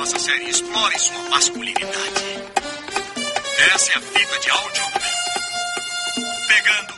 nossa 0.00 0.18
série 0.18 0.48
Explore 0.48 0.98
Sua 0.98 1.28
Masculinidade. 1.28 2.24
Essa 3.74 3.92
é 3.92 3.96
a 3.96 4.00
fita 4.00 4.38
de 4.38 4.50
áudio. 4.50 4.82
Pegando. 6.48 6.94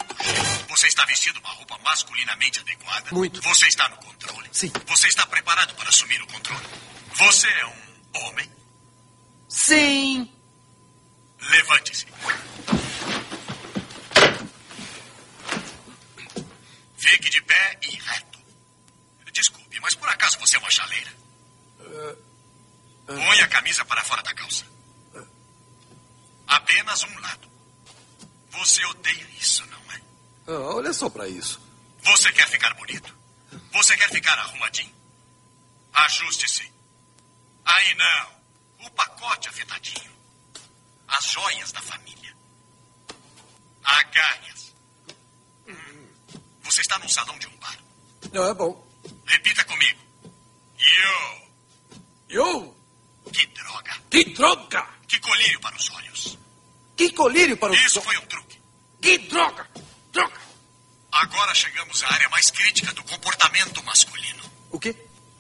Você 0.69 0.87
está 0.87 1.05
vestindo 1.07 1.37
uma 1.41 1.49
roupa 1.49 1.77
masculinamente 1.83 2.61
adequada? 2.61 3.07
Muito. 3.11 3.43
Você 3.43 3.67
está 3.67 3.89
no 3.89 3.97
controle? 3.97 4.49
Sim. 4.53 4.71
Você 4.87 5.09
está 5.09 5.27
preparado 5.27 5.75
para 5.75 5.89
assumir 5.89 6.23
o 6.23 6.27
controle? 6.29 6.65
Você 7.15 7.49
é 7.49 7.67
um 7.67 8.27
homem? 8.29 8.49
Sim. 9.49 10.33
Levante-se. 11.41 12.07
Camisa 23.73 23.85
para 23.87 24.05
fora 24.05 24.23
da 24.23 24.35
calça. 24.35 24.67
Apenas 26.47 27.03
um 27.05 27.19
lado. 27.21 27.51
Você 28.51 28.85
odeia 28.85 29.29
isso, 29.41 29.65
não 29.67 29.93
é? 29.93 30.03
Ah, 30.49 30.75
olha 30.75 30.93
só 30.93 31.09
pra 31.09 31.27
isso. 31.27 31.61
Você 32.03 32.31
quer 32.33 32.47
ficar 32.49 32.75
bonito? 32.75 33.17
Você 33.73 33.97
quer 33.97 34.11
ficar 34.11 34.39
arrumadinho? 34.39 34.95
Ajuste-se. 35.95 36.71
Aí 37.65 37.95
não. 37.95 38.87
O 38.87 38.91
pacote 38.91 39.49
afetadinho. 39.49 40.13
As 41.09 41.25
joias 41.25 41.73
da 41.73 41.81
família. 41.81 42.37
Agarre-as. 43.83 44.73
Você 46.63 46.81
está 46.83 46.99
num 46.99 47.09
salão 47.09 47.39
de 47.39 47.47
um 47.47 47.57
bar. 47.57 47.79
Não, 48.33 48.45
é 48.45 48.55
bom. 48.55 48.87
Repita 49.25 49.65
comigo. 49.65 50.01
Yo. 50.79 51.49
Yo! 52.29 52.82
Que 53.33 53.47
droga. 53.47 53.93
Que 54.11 54.25
droga! 54.25 54.87
Que 55.09 55.19
colírio 55.21 55.61
para 55.61 55.77
os 55.77 55.91
olhos. 55.91 56.39
Que 56.97 57.11
colírio 57.13 57.57
para 57.57 57.73
o... 57.73 57.75
Isso 57.75 58.01
foi 58.03 58.17
um 58.19 58.27
truque. 58.27 58.59
Que 59.01 59.19
droga! 59.19 59.69
Droga! 60.13 60.41
Agora 61.11 61.55
chegamos 61.55 62.03
à 62.05 62.13
área 62.15 62.29
mais 62.31 62.51
crítica 62.51 62.93
do 62.93 63.03
comportamento 63.05 63.83
masculino. 63.85 64.45
O 64.71 64.79
quê? 64.79 64.95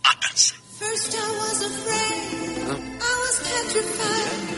A 0.04 0.14
dança. 0.14 0.54
First 0.78 1.14
I 1.14 1.18
was 1.18 1.62
afraid, 1.62 2.68
I 3.00 3.14
was 3.22 3.36
petrified. 3.38 4.52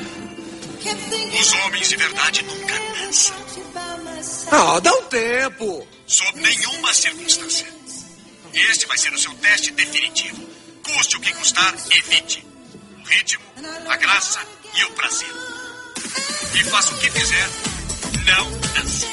Kept 0.82 1.02
thinking 1.10 1.40
Os 1.40 1.52
homens 1.52 1.88
de 1.88 1.96
verdade 1.96 2.42
nunca 2.42 2.74
dançam. 2.98 3.36
Ah, 4.50 4.80
dá 4.80 4.92
um 4.92 5.04
tempo! 5.06 5.86
Sob 6.06 6.40
nenhuma 6.40 6.94
circunstância. 6.94 7.66
Este 8.52 8.86
vai 8.86 8.96
ser 8.98 9.12
o 9.12 9.18
seu 9.18 9.34
teste 9.34 9.70
definitivo. 9.72 10.46
Custe 10.82 11.16
o 11.16 11.20
que 11.20 11.32
custar, 11.34 11.74
evite. 11.90 12.46
O 13.04 13.06
ritmo, 13.06 13.44
a 13.90 13.96
graça 13.96 14.40
e 14.74 14.84
o 14.84 14.90
prazer. 14.92 15.28
E 16.54 16.64
faça 16.64 16.94
o 16.94 16.98
que 16.98 17.10
fizer, 17.10 17.50
não 18.24 18.50
dance. 18.72 19.06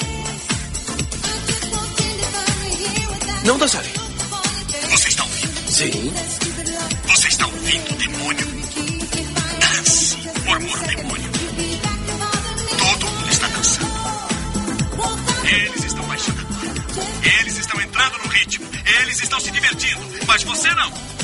Não 3.44 3.58
dançarei. 3.58 3.92
Você 4.90 5.08
está 5.08 5.24
ouvindo? 5.24 5.70
Sim. 5.70 6.12
Você 7.06 7.28
está 7.28 7.46
ouvindo 7.46 7.92
o 7.92 7.96
demônio? 7.96 8.46
Dance, 9.60 10.16
murmura 10.46 10.80
o 10.82 10.86
demônio. 10.86 11.30
Todo 12.78 13.06
mundo 13.10 13.30
está 13.30 13.46
dançando. 13.48 13.92
Eles 15.44 15.84
estão 15.84 16.06
baixando 16.06 16.40
a 16.40 16.44
guarda. 16.44 17.28
Eles 17.40 17.58
estão 17.58 17.80
entrando 17.80 18.18
no 18.18 18.28
ritmo. 18.28 18.66
Eles 19.02 19.22
estão 19.22 19.38
se 19.38 19.50
divertindo. 19.50 20.00
Mas 20.26 20.42
você 20.44 20.72
não. 20.74 21.21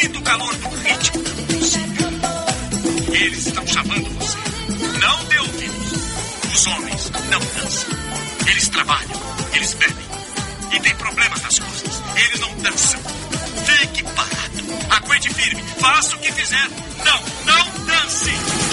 Sinta 0.00 0.16
o 0.16 0.22
calor 0.22 0.54
do 0.54 0.68
ritmo. 0.68 1.24
Eles 3.12 3.46
estão 3.48 3.66
chamando 3.66 4.08
você. 4.10 4.38
Não 5.00 5.24
dê 5.24 5.38
ouvidos. 5.40 5.92
Os 6.54 6.66
homens 6.68 7.10
não 7.28 7.40
dançam. 7.40 7.90
Eles 8.48 8.68
trabalham. 8.68 9.20
Eles 9.54 9.74
bebem. 9.74 10.06
E 10.72 10.80
têm 10.82 10.94
problemas 10.94 11.42
nas 11.42 11.58
costas. 11.58 12.02
Eles 12.14 12.38
não 12.38 12.54
dançam. 12.58 13.00
Fique 13.66 14.04
parado. 14.04 14.94
Aguente 15.02 15.34
firme. 15.34 15.64
Faça 15.80 16.14
o 16.14 16.18
que 16.20 16.30
fizer. 16.30 16.68
Não, 17.04 17.20
não 17.44 17.84
dance. 17.84 18.67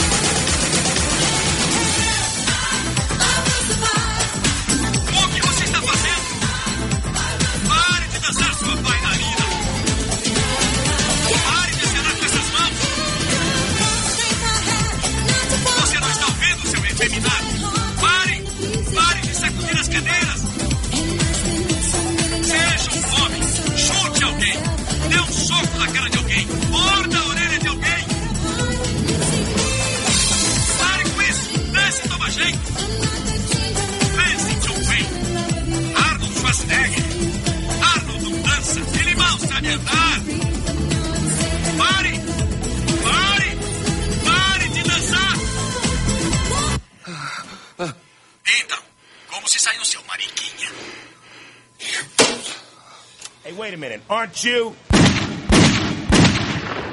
Minute. 53.86 54.02
Aren't 54.10 54.44
you? 54.44 54.76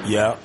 Yeah. 0.06 0.36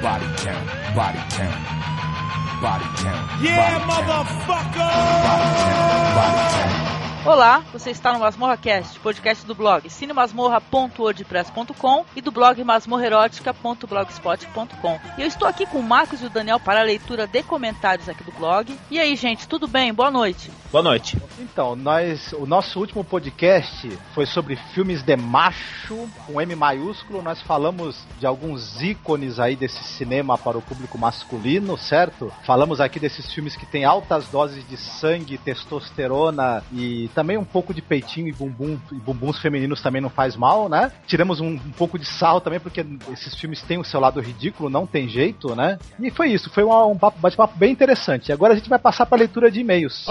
Body 0.00 0.26
count, 0.38 0.66
body 0.96 1.18
count, 1.36 2.62
body 2.62 2.88
count. 2.96 3.42
Yeah, 3.42 3.80
motherfucker! 3.90 4.92
Body 5.28 5.48
count, 5.58 6.14
body 6.16 6.54
count. 6.54 6.97
Olá, 7.28 7.62
você 7.74 7.90
está 7.90 8.14
no 8.14 8.20
Masmorra 8.20 8.56
Cast, 8.56 8.98
podcast 9.00 9.44
do 9.44 9.54
blog 9.54 9.90
cinemasmorra.wordpress.com 9.90 12.06
e 12.16 12.22
do 12.22 12.30
blog 12.30 12.64
masmorrerótica.blogspot.com. 12.64 15.00
E 15.18 15.20
eu 15.20 15.26
estou 15.26 15.46
aqui 15.46 15.66
com 15.66 15.80
o 15.80 15.82
Marcos 15.82 16.22
e 16.22 16.24
o 16.24 16.30
Daniel 16.30 16.58
para 16.58 16.80
a 16.80 16.84
leitura 16.84 17.26
de 17.26 17.42
comentários 17.42 18.08
aqui 18.08 18.24
do 18.24 18.32
blog. 18.32 18.74
E 18.90 18.98
aí, 18.98 19.14
gente, 19.14 19.46
tudo 19.46 19.68
bem? 19.68 19.92
Boa 19.92 20.10
noite. 20.10 20.50
Boa 20.72 20.82
noite. 20.82 21.18
Então, 21.38 21.76
nós, 21.76 22.32
o 22.32 22.46
nosso 22.46 22.80
último 22.80 23.04
podcast 23.04 23.90
foi 24.14 24.24
sobre 24.24 24.56
filmes 24.56 25.02
de 25.02 25.14
macho, 25.14 26.08
com 26.26 26.40
M 26.40 26.54
maiúsculo. 26.54 27.20
Nós 27.20 27.42
falamos 27.42 28.06
de 28.18 28.24
alguns 28.24 28.80
ícones 28.80 29.38
aí 29.38 29.54
desse 29.54 29.84
cinema 29.84 30.38
para 30.38 30.56
o 30.56 30.62
público 30.62 30.96
masculino, 30.96 31.76
certo? 31.76 32.32
Falamos 32.46 32.80
aqui 32.80 32.98
desses 32.98 33.30
filmes 33.30 33.54
que 33.54 33.66
tem 33.66 33.84
altas 33.84 34.28
doses 34.28 34.66
de 34.66 34.78
sangue, 34.78 35.36
testosterona 35.36 36.64
e 36.72 37.10
também 37.18 37.36
um 37.36 37.44
pouco 37.44 37.74
de 37.74 37.82
peitinho 37.82 38.28
e 38.28 38.32
bumbum, 38.32 38.78
e 38.92 38.94
bumbuns 38.94 39.40
femininos 39.40 39.82
também 39.82 40.00
não 40.00 40.08
faz 40.08 40.36
mal, 40.36 40.68
né? 40.68 40.92
Tiramos 41.04 41.40
um, 41.40 41.48
um 41.48 41.72
pouco 41.76 41.98
de 41.98 42.04
sal 42.06 42.40
também, 42.40 42.60
porque 42.60 42.86
esses 43.12 43.34
filmes 43.34 43.60
têm 43.60 43.76
o 43.76 43.82
seu 43.82 43.98
lado 43.98 44.20
ridículo, 44.20 44.70
não 44.70 44.86
tem 44.86 45.08
jeito, 45.08 45.52
né? 45.56 45.80
E 45.98 46.12
foi 46.12 46.28
isso, 46.28 46.48
foi 46.48 46.62
um, 46.62 46.90
um 46.92 46.96
papo- 46.96 47.18
bate-papo 47.18 47.58
bem 47.58 47.72
interessante. 47.72 48.30
Agora 48.30 48.52
a 48.52 48.56
gente 48.56 48.68
vai 48.68 48.78
passar 48.78 49.04
para 49.04 49.16
a 49.16 49.18
leitura 49.18 49.50
de 49.50 49.58
e-mails. 49.58 50.06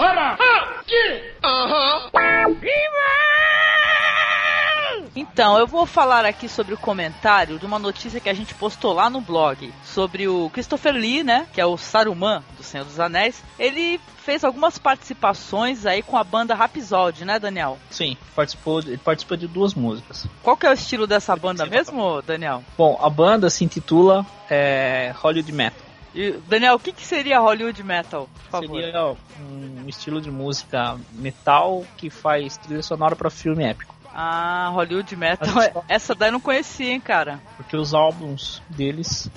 Então, 5.18 5.58
eu 5.58 5.66
vou 5.66 5.84
falar 5.84 6.24
aqui 6.24 6.48
sobre 6.48 6.72
o 6.72 6.78
comentário 6.78 7.58
de 7.58 7.66
uma 7.66 7.76
notícia 7.76 8.20
que 8.20 8.28
a 8.28 8.34
gente 8.34 8.54
postou 8.54 8.92
lá 8.92 9.10
no 9.10 9.20
blog 9.20 9.74
sobre 9.82 10.28
o 10.28 10.48
Christopher 10.50 10.94
Lee, 10.94 11.24
né? 11.24 11.44
Que 11.52 11.60
é 11.60 11.66
o 11.66 11.76
Saruman 11.76 12.40
do 12.56 12.62
Senhor 12.62 12.84
dos 12.84 13.00
Anéis. 13.00 13.42
Ele 13.58 14.00
fez 14.18 14.44
algumas 14.44 14.78
participações 14.78 15.84
aí 15.86 16.04
com 16.04 16.16
a 16.16 16.22
banda 16.22 16.54
Rhapsody, 16.54 17.24
né, 17.24 17.36
Daniel? 17.40 17.80
Sim, 17.90 18.16
participou, 18.36 18.78
ele 18.78 18.96
participou 18.98 19.36
de 19.36 19.48
duas 19.48 19.74
músicas. 19.74 20.24
Qual 20.40 20.56
que 20.56 20.66
é 20.66 20.70
o 20.70 20.72
estilo 20.72 21.04
dessa 21.04 21.34
banda 21.34 21.66
mesmo, 21.66 22.22
Daniel? 22.22 22.62
Bom, 22.76 22.96
a 23.02 23.10
banda 23.10 23.50
se 23.50 23.64
intitula 23.64 24.24
é, 24.48 25.12
Hollywood 25.16 25.50
Metal. 25.50 25.88
E, 26.14 26.30
Daniel, 26.46 26.76
o 26.76 26.78
que, 26.78 26.92
que 26.92 27.04
seria 27.04 27.40
Hollywood 27.40 27.82
Metal, 27.82 28.28
por 28.34 28.50
favor? 28.50 28.80
Seria 28.80 29.16
um 29.50 29.88
estilo 29.88 30.20
de 30.20 30.30
música 30.30 30.96
metal 31.12 31.84
que 31.96 32.08
faz 32.08 32.56
trilha 32.56 32.82
sonora 32.82 33.16
para 33.16 33.30
filme 33.30 33.64
épico. 33.64 33.97
Ah, 34.14 34.70
Hollywood 34.72 35.14
Metal. 35.16 35.48
Só- 35.48 35.84
Essa 35.88 36.14
daí 36.14 36.28
eu 36.28 36.32
não 36.32 36.40
conhecia, 36.40 36.90
hein, 36.92 37.00
cara. 37.00 37.40
Porque 37.56 37.76
os 37.76 37.94
álbuns 37.94 38.62
deles 38.68 39.30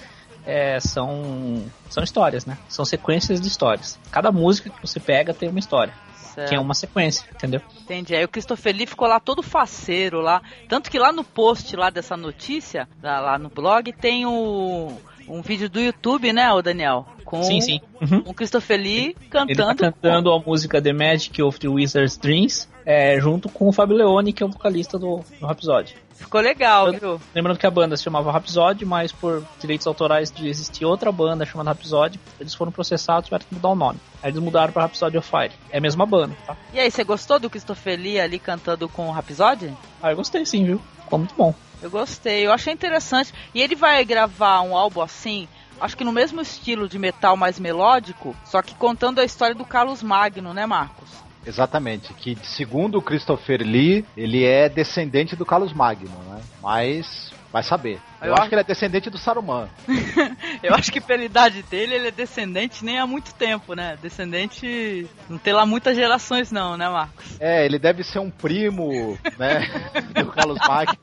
é, 0.46 0.80
são, 0.80 1.64
são 1.90 2.04
histórias, 2.04 2.46
né? 2.46 2.58
São 2.68 2.84
sequências 2.86 3.40
de 3.40 3.48
histórias. 3.48 4.00
Cada 4.12 4.32
música 4.32 4.70
que 4.70 4.82
você 4.82 5.00
pega 5.00 5.34
tem 5.34 5.50
uma 5.50 5.60
história. 5.60 5.94
Certo. 6.16 6.50
Que 6.50 6.56
é 6.56 6.60
uma 6.60 6.74
sequência, 6.74 7.26
entendeu? 7.36 7.62
Entendi. 7.82 8.16
Aí 8.16 8.24
o 8.24 8.28
Christopher 8.30 8.74
Lee 8.76 8.88
ficou 8.88 9.08
lá 9.08 9.20
todo 9.20 9.44
faceiro 9.44 10.22
lá. 10.22 10.42
Tanto 10.70 10.90
que 10.90 10.98
lá 10.98 11.12
no 11.12 11.24
post 11.26 11.76
lá 11.76 11.90
dessa 11.90 12.16
notícia, 12.16 12.88
lá, 13.04 13.38
no 13.38 13.50
blog, 13.50 13.92
tem 13.92 14.26
o, 14.26 14.94
um 15.28 15.42
vídeo 15.42 15.70
do 15.70 15.80
YouTube, 15.82 16.32
né, 16.32 16.52
o 16.54 16.62
Daniel? 16.62 17.06
Com 17.26 17.44
Sim, 17.44 17.60
sim. 17.60 17.82
Uhum. 18.02 18.24
o 18.26 18.34
Christopher 18.34 18.80
Lee 18.80 19.08
Ele 19.08 19.16
cantando. 19.30 19.76
tá 19.76 19.92
cantando 19.92 20.32
a 20.32 20.40
música 20.40 20.82
The 20.82 20.94
Magic 20.94 21.42
of 21.44 21.60
the 21.60 21.68
Wizard's 21.68 22.18
Dreams, 22.18 22.68
é, 22.86 23.20
junto 23.20 23.50
com 23.50 23.68
o 23.68 23.72
Fabio 23.72 23.96
Leone, 23.96 24.34
que 24.34 24.44
é 24.44 24.46
o 24.46 24.50
vocalista 24.50 24.98
do, 24.98 25.22
do 25.40 25.46
Rhapsody. 25.46 25.96
Ficou 26.22 26.40
legal, 26.40 26.92
viu? 26.92 27.20
Lembrando 27.34 27.58
que 27.58 27.66
a 27.66 27.72
banda 27.72 27.98
se 27.98 28.04
chamava 28.04 28.32
Rhapsody, 28.32 28.86
mas 28.86 29.12
por 29.12 29.44
direitos 29.60 29.88
autorais 29.88 30.32
de 30.32 30.48
existir 30.48 30.86
outra 30.86 31.12
banda 31.12 31.46
chamada 31.46 31.72
Rhapsody, 31.72 32.20
eles 32.40 32.54
foram 32.54 32.72
processados 32.72 33.26
e 33.26 33.26
tiveram 33.26 33.46
que 33.48 33.56
mudar 33.56 33.70
o 33.70 33.76
nome. 33.76 34.00
Aí 34.22 34.30
eles 34.30 34.40
mudaram 34.40 34.72
pra 34.72 34.84
Rhapsody 34.84 35.18
of 35.18 35.28
Fire. 35.28 35.52
É 35.72 35.80
a 35.80 35.82
mesma 35.82 36.06
banda, 36.06 36.36
tá? 36.46 36.56
E 36.74 36.80
aí, 36.80 36.92
você 36.92 37.04
gostou 37.04 37.40
do 37.40 37.50
Christopher 37.50 38.00
Lee 38.00 38.20
ali 38.20 38.38
cantando 38.38 38.88
com 38.88 39.08
o 39.08 39.12
Rhapsody? 39.12 39.74
Ah, 40.02 40.12
eu 40.12 40.16
gostei 40.16 40.46
sim, 40.46 40.64
viu? 40.64 40.82
Ficou 41.04 41.20
muito 41.20 41.34
bom. 41.36 41.54
Eu 41.82 41.90
gostei, 41.90 42.46
eu 42.46 42.54
achei 42.54 42.72
interessante. 42.72 43.34
E 43.54 43.62
ele 43.62 43.76
vai 43.76 44.06
gravar 44.06 44.62
um 44.62 44.78
álbum 44.78 45.02
assim, 45.02 45.48
acho 45.80 45.98
que 45.98 46.04
no 46.04 46.12
mesmo 46.12 46.40
estilo 46.40 46.88
de 46.88 47.00
metal 47.00 47.36
mais 47.36 47.60
melódico, 47.60 48.36
só 48.46 48.62
que 48.62 48.76
contando 48.76 49.20
a 49.20 49.26
história 49.26 49.56
do 49.56 49.66
Carlos 49.66 50.04
Magno, 50.04 50.54
né, 50.54 50.68
Marcos? 50.68 51.10
Exatamente, 51.46 52.14
que 52.14 52.38
segundo 52.44 53.02
Christopher 53.02 53.62
Lee, 53.62 54.06
ele 54.16 54.44
é 54.46 54.70
descendente 54.70 55.36
do 55.36 55.46
Carlos 55.46 55.74
Magno, 55.74 56.24
né? 56.24 56.44
Mas 56.62 57.34
vai 57.52 57.64
saber. 57.64 58.00
Eu, 58.22 58.28
Eu 58.28 58.34
acho 58.34 58.42
acho- 58.42 58.50
que 58.50 58.56
ele 58.56 58.62
é 58.62 58.66
descendente 58.66 59.10
do 59.10 59.18
Saruman. 59.18 59.68
Eu 60.62 60.74
acho 60.76 60.92
que 60.92 61.02
pela 61.02 61.24
idade 61.24 61.64
dele, 61.64 61.96
ele 61.96 62.08
é 62.10 62.12
descendente 62.12 62.86
nem 62.86 63.00
há 63.00 63.08
muito 63.08 63.34
tempo, 63.34 63.74
né? 63.74 63.98
Descendente. 64.02 65.08
Não 65.30 65.38
tem 65.38 65.54
lá 65.54 65.66
muitas 65.66 65.96
gerações, 65.96 66.52
não, 66.52 66.78
né, 66.78 66.88
Marcos? 66.88 67.26
É, 67.40 67.66
ele 67.66 67.80
deve 67.80 68.04
ser 68.04 68.20
um 68.20 68.30
primo, 68.30 69.18
né, 69.38 69.62
do 70.14 70.28
Carlos 70.32 70.60
Magno. 70.68 70.98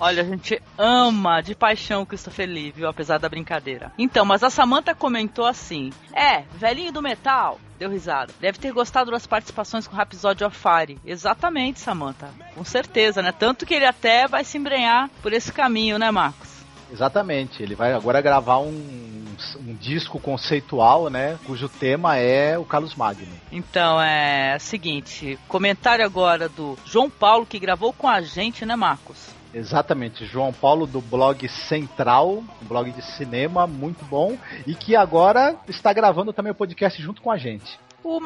Olha, 0.00 0.22
a 0.22 0.24
gente 0.26 0.60
ama 0.76 1.40
de 1.40 1.54
paixão 1.54 2.02
o 2.02 2.06
Christopher 2.06 2.48
Lee, 2.48 2.72
viu? 2.72 2.88
Apesar 2.88 3.18
da 3.18 3.28
brincadeira. 3.28 3.92
Então, 3.98 4.24
mas 4.24 4.42
a 4.42 4.50
Samantha 4.50 4.94
comentou 4.94 5.46
assim: 5.46 5.92
É, 6.12 6.42
velhinho 6.56 6.92
do 6.92 7.02
metal. 7.02 7.58
Deu 7.76 7.90
risada. 7.90 8.32
Deve 8.40 8.56
ter 8.58 8.72
gostado 8.72 9.10
das 9.10 9.26
participações 9.26 9.88
com 9.88 9.94
o 9.94 9.98
Rhapsody 9.98 10.44
of 10.44 10.56
Fire. 10.56 10.96
Exatamente, 11.04 11.80
Samantha. 11.80 12.28
Com 12.54 12.62
certeza, 12.64 13.20
né? 13.20 13.32
Tanto 13.36 13.66
que 13.66 13.74
ele 13.74 13.84
até 13.84 14.28
vai 14.28 14.44
se 14.44 14.56
embrenhar 14.56 15.10
por 15.20 15.32
esse 15.32 15.52
caminho, 15.52 15.98
né, 15.98 16.03
Marcos? 16.12 16.54
Exatamente, 16.92 17.62
ele 17.62 17.74
vai 17.74 17.92
agora 17.92 18.20
gravar 18.20 18.58
um, 18.58 19.34
um 19.58 19.74
disco 19.74 20.20
conceitual, 20.20 21.10
né, 21.10 21.38
cujo 21.44 21.68
tema 21.68 22.16
é 22.16 22.56
o 22.56 22.64
Carlos 22.64 22.94
Magno. 22.94 23.34
Então, 23.50 24.00
é 24.00 24.54
o 24.56 24.60
seguinte: 24.60 25.38
comentário 25.48 26.04
agora 26.04 26.48
do 26.48 26.78
João 26.84 27.10
Paulo, 27.10 27.46
que 27.46 27.58
gravou 27.58 27.92
com 27.92 28.08
a 28.08 28.20
gente, 28.20 28.64
né, 28.64 28.76
Marcos? 28.76 29.34
Exatamente, 29.52 30.26
João 30.26 30.52
Paulo 30.52 30.86
do 30.86 31.00
blog 31.00 31.48
Central, 31.48 32.44
um 32.60 32.66
blog 32.66 32.90
de 32.90 33.02
cinema 33.02 33.66
muito 33.66 34.04
bom, 34.04 34.36
e 34.66 34.74
que 34.74 34.96
agora 34.96 35.56
está 35.68 35.92
gravando 35.92 36.32
também 36.32 36.52
o 36.52 36.56
podcast 36.56 37.00
junto 37.00 37.22
com 37.22 37.30
a 37.30 37.36
gente. 37.36 37.78
O 38.02 38.20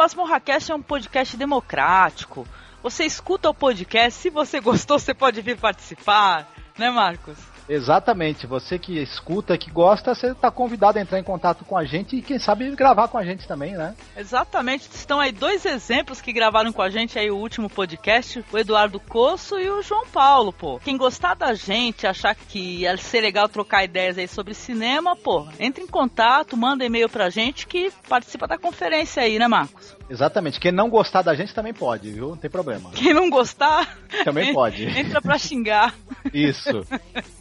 Cast 0.45 0.73
é 0.73 0.75
um 0.75 0.83
podcast 0.83 1.37
democrático. 1.37 2.47
Você 2.83 3.05
escuta 3.05 3.51
o 3.51 3.55
podcast, 3.55 4.19
se 4.19 4.31
você 4.31 4.59
gostou, 4.61 4.99
você 4.99 5.15
pode 5.15 5.41
vir 5.41 5.57
participar, 5.57 6.49
né, 6.79 6.91
Marcos? 6.91 7.39
Exatamente, 7.69 8.47
você 8.47 8.79
que 8.79 8.99
escuta, 8.99 9.59
que 9.59 9.71
gosta, 9.71 10.15
você 10.15 10.29
está 10.29 10.51
convidado 10.51 10.99
a 10.99 11.03
entrar 11.03 11.19
em 11.19 11.25
contato 11.25 11.65
com 11.65 11.77
a 11.77 11.85
gente 11.85 12.17
e 12.17 12.23
quem 12.23 12.39
sabe 12.39 12.71
gravar 12.75 13.09
com 13.09 13.19
a 13.19 13.25
gente 13.25 13.47
também, 13.47 13.73
né? 13.73 13.95
Exatamente, 14.17 14.89
estão 14.93 15.21
aí 15.21 15.33
dois 15.33 15.65
exemplos 15.67 16.21
que 16.21 16.33
gravaram 16.33 16.73
com 16.73 16.81
a 16.81 16.89
gente 16.89 17.19
aí 17.19 17.31
o 17.31 17.37
último 17.37 17.69
podcast, 17.69 18.43
o 18.51 18.59
Eduardo 18.59 18.99
Coço 18.99 19.59
e 19.59 19.69
o 19.69 19.83
João 19.83 20.07
Paulo, 20.07 20.53
pô. 20.53 20.79
Quem 20.79 20.97
gostar 20.97 21.35
da 21.35 21.53
gente, 21.53 22.07
achar 22.07 22.35
que 22.35 22.81
ia 22.81 22.97
ser 22.97 23.21
legal 23.21 23.49
trocar 23.49 23.85
ideias 23.85 24.17
aí 24.17 24.27
sobre 24.27 24.55
cinema, 24.55 25.15
pô, 25.15 25.47
entre 25.61 25.85
em 25.85 25.87
contato, 25.87 26.57
manda 26.57 26.85
e-mail 26.85 27.09
pra 27.09 27.29
gente 27.29 27.67
que 27.67 27.93
participa 28.09 28.47
da 28.47 28.57
conferência 28.57 29.23
aí, 29.23 29.39
né, 29.39 29.47
Marcos? 29.47 29.98
Exatamente, 30.11 30.59
quem 30.61 30.73
não 30.73 30.89
gostar 30.89 31.23
da 31.23 31.35
gente 31.35 31.55
também 31.55 31.73
pode, 31.75 32.11
viu? 32.11 32.31
Não 32.31 32.37
tem 32.37 32.51
problema. 32.51 32.91
Quem 32.91 33.13
não 33.15 33.29
gostar, 33.29 33.97
Também 34.25 34.53
pode. 34.53 34.85
entra 34.99 35.21
pra 35.21 35.39
xingar. 35.39 35.95
Isso. 36.33 36.87